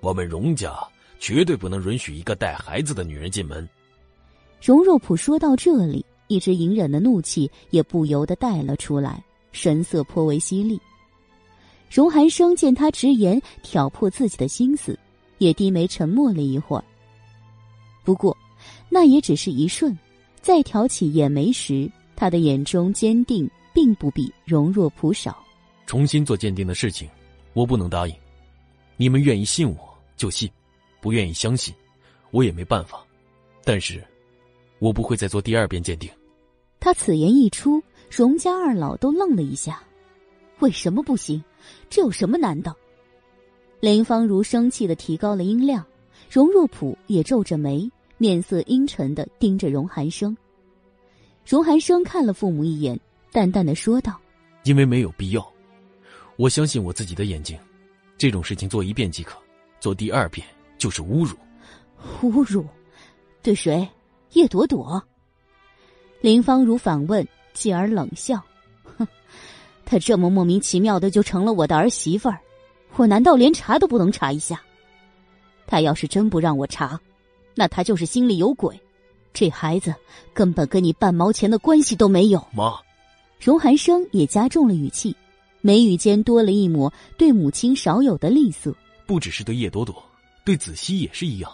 [0.00, 0.76] 我们荣家。”
[1.18, 3.66] 绝对不能允许一个带孩子的女人进门。
[4.60, 10.78] 荣若普说到这里，一直隐忍的怒气也不由得带了出来，神色颇为犀利。
[11.90, 14.98] 荣寒生见他直言挑破自己的心思，
[15.38, 16.84] 也低眉沉默了一会儿。
[18.04, 18.36] 不过，
[18.88, 19.96] 那也只是一瞬，
[20.40, 25.36] 再挑起眼眉时，他的眼中坚定并不比荣若普少。
[25.86, 27.08] 重新做鉴定的事情，
[27.52, 28.14] 我不能答应。
[28.96, 29.76] 你们愿意信我
[30.16, 30.50] 就信。
[30.98, 31.72] 不愿意相信，
[32.32, 33.04] 我也没办法。
[33.62, 34.02] 但是，
[34.80, 36.10] 我不会再做第二遍鉴定。
[36.80, 39.80] 他此言一出，荣家二老都愣了一下。
[40.58, 41.40] 为什么不行？
[41.88, 42.74] 这有什么难的？
[43.80, 45.84] 林芳如生气的提高了音量，
[46.30, 50.36] 荣若普也皱着眉，面色阴沉的盯着荣寒生。
[51.44, 52.98] 荣寒生看了父母一眼，
[53.30, 54.18] 淡淡的说道
[54.64, 55.46] ：“因为没有必要，
[56.36, 57.58] 我相信我自己的眼睛。
[58.18, 59.36] 这种事情做一遍即可，
[59.78, 60.46] 做第二遍。”
[60.78, 61.34] 就是侮辱，
[62.20, 62.62] 侮辱，
[63.42, 63.88] 对谁？
[64.32, 65.02] 叶朵朵。
[66.20, 68.55] 林芳如反问，继而冷笑：“哼，
[69.86, 72.38] 她这么莫名其妙的就成了我的儿媳妇儿，
[72.96, 74.60] 我难道连查都不能查一下？
[75.66, 77.00] 她要是真不让我查，
[77.54, 78.78] 那她就是心里有鬼。
[79.32, 79.94] 这孩子
[80.34, 82.78] 根本跟你半毛钱的关系都没有。”妈，
[83.40, 85.14] 荣寒生也加重了语气，
[85.60, 88.74] 眉宇间多了一抹对母亲少有的吝啬。
[89.06, 90.02] 不只是对叶朵朵。
[90.44, 91.52] 对子熙也是一样，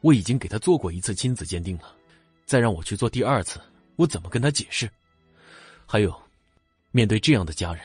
[0.00, 1.92] 我已经给他做过一次亲子鉴定了，
[2.46, 3.60] 再让我去做第二次，
[3.96, 4.88] 我怎么跟他解释？
[5.84, 6.14] 还有，
[6.92, 7.82] 面对这样的家人，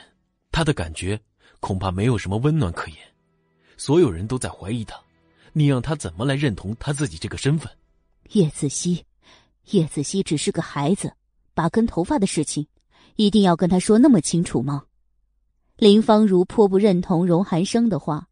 [0.52, 1.20] 他的感觉
[1.62, 2.98] 恐怕没有什么温暖可言。
[3.78, 5.00] 所有人都在怀疑他，
[5.54, 7.72] 你让他怎么来认同他自己这个身份？
[8.32, 9.06] 叶子熙，
[9.72, 11.14] 叶子熙只是个孩子，
[11.54, 12.68] 拔根头发的事情，
[13.16, 14.84] 一定要跟他说那么清楚吗？
[15.78, 18.28] 林芳如颇不认同荣寒生的话。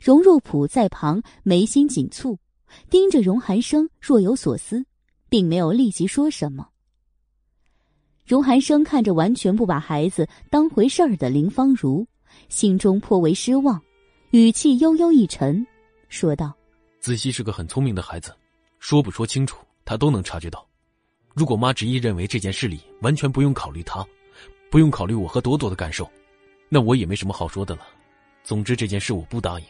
[0.00, 2.38] 荣若普在旁眉心紧蹙，
[2.88, 4.86] 盯着荣寒生，若有所思，
[5.28, 6.68] 并没有立即说什么。
[8.26, 12.04] 荣寒生看着完全不把孩子当回事儿的林芳如，
[12.48, 13.80] 心中颇为失望，
[14.32, 15.64] 语气悠悠一沉，
[16.08, 16.52] 说道
[16.98, 18.34] ：“子熙是个很聪明的孩子，
[18.80, 20.66] 说不说清楚，他都能察觉到。
[21.34, 24.04] 如果妈执意认为这件事里完全不用考虑他，
[24.72, 26.10] 不用考虑我和朵朵的感受，
[26.68, 27.82] 那我也没什么好说的了。
[28.42, 29.66] 总之这件事我不答应。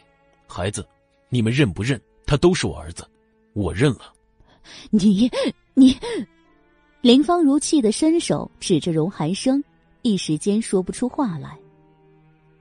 [0.47, 0.83] 孩子，
[1.29, 2.01] 你们认不认？
[2.25, 3.07] 他都是我儿子，
[3.53, 4.11] 我认了。
[4.89, 5.29] 你，
[5.75, 5.95] 你。”
[7.01, 9.63] 林芳如气得伸手指着荣寒生，
[10.01, 11.57] 一时间说不出话来。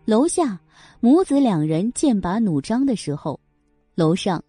[0.04, 0.60] 楼下
[1.00, 3.40] 母子两人剑拔弩张的时候，
[3.94, 4.42] 楼上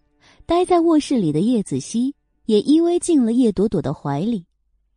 [0.46, 4.44] 待在卧室里的叶子熙也依偎进了叶朵朵的怀里。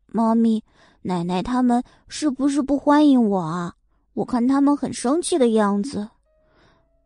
[0.07, 0.61] 妈咪，
[1.01, 3.73] 奶奶他们是不是不欢迎我啊？
[4.13, 6.07] 我看他们很生气的样子。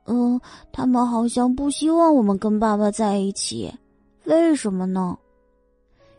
[0.05, 0.41] 嗯，
[0.73, 3.71] 他们好像不希望我们跟爸爸在一起，
[4.25, 5.17] 为什么呢？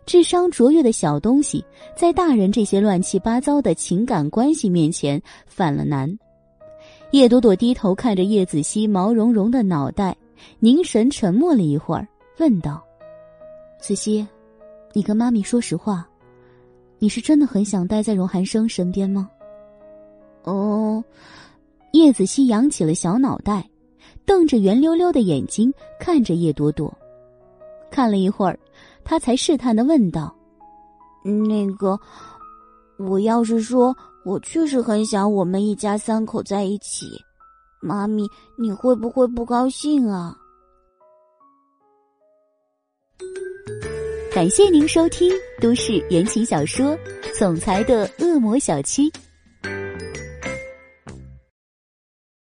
[0.06, 1.64] 智商卓越的小东西，
[1.96, 6.16] 在大人这些乱七八糟的情感关系面前犯了难。
[7.10, 10.16] 叶朵朵低头看着叶子熙毛茸茸的脑袋，
[10.60, 12.06] 凝神沉默了一会儿，
[12.38, 12.80] 问道
[13.82, 14.24] ：“子熙，
[14.92, 16.08] 你跟妈咪说实话，
[17.00, 19.28] 你是真的很想待在荣寒生身边吗？”
[20.44, 21.02] 哦，
[21.92, 23.68] 叶子熙扬起了小脑袋，
[24.24, 26.96] 瞪着圆溜溜的眼睛看着叶朵朵，
[27.90, 28.56] 看了一会儿。
[29.08, 30.34] 他才试探的问道
[31.24, 31.96] ：“那个，
[32.98, 37.06] 我要是说我确实很想我们一家三口在一起，
[37.80, 38.28] 妈咪
[38.58, 40.36] 你会不会不高兴啊？”
[44.34, 46.86] 感谢您收听都市言情小说
[47.38, 49.08] 《总裁的恶魔小七》。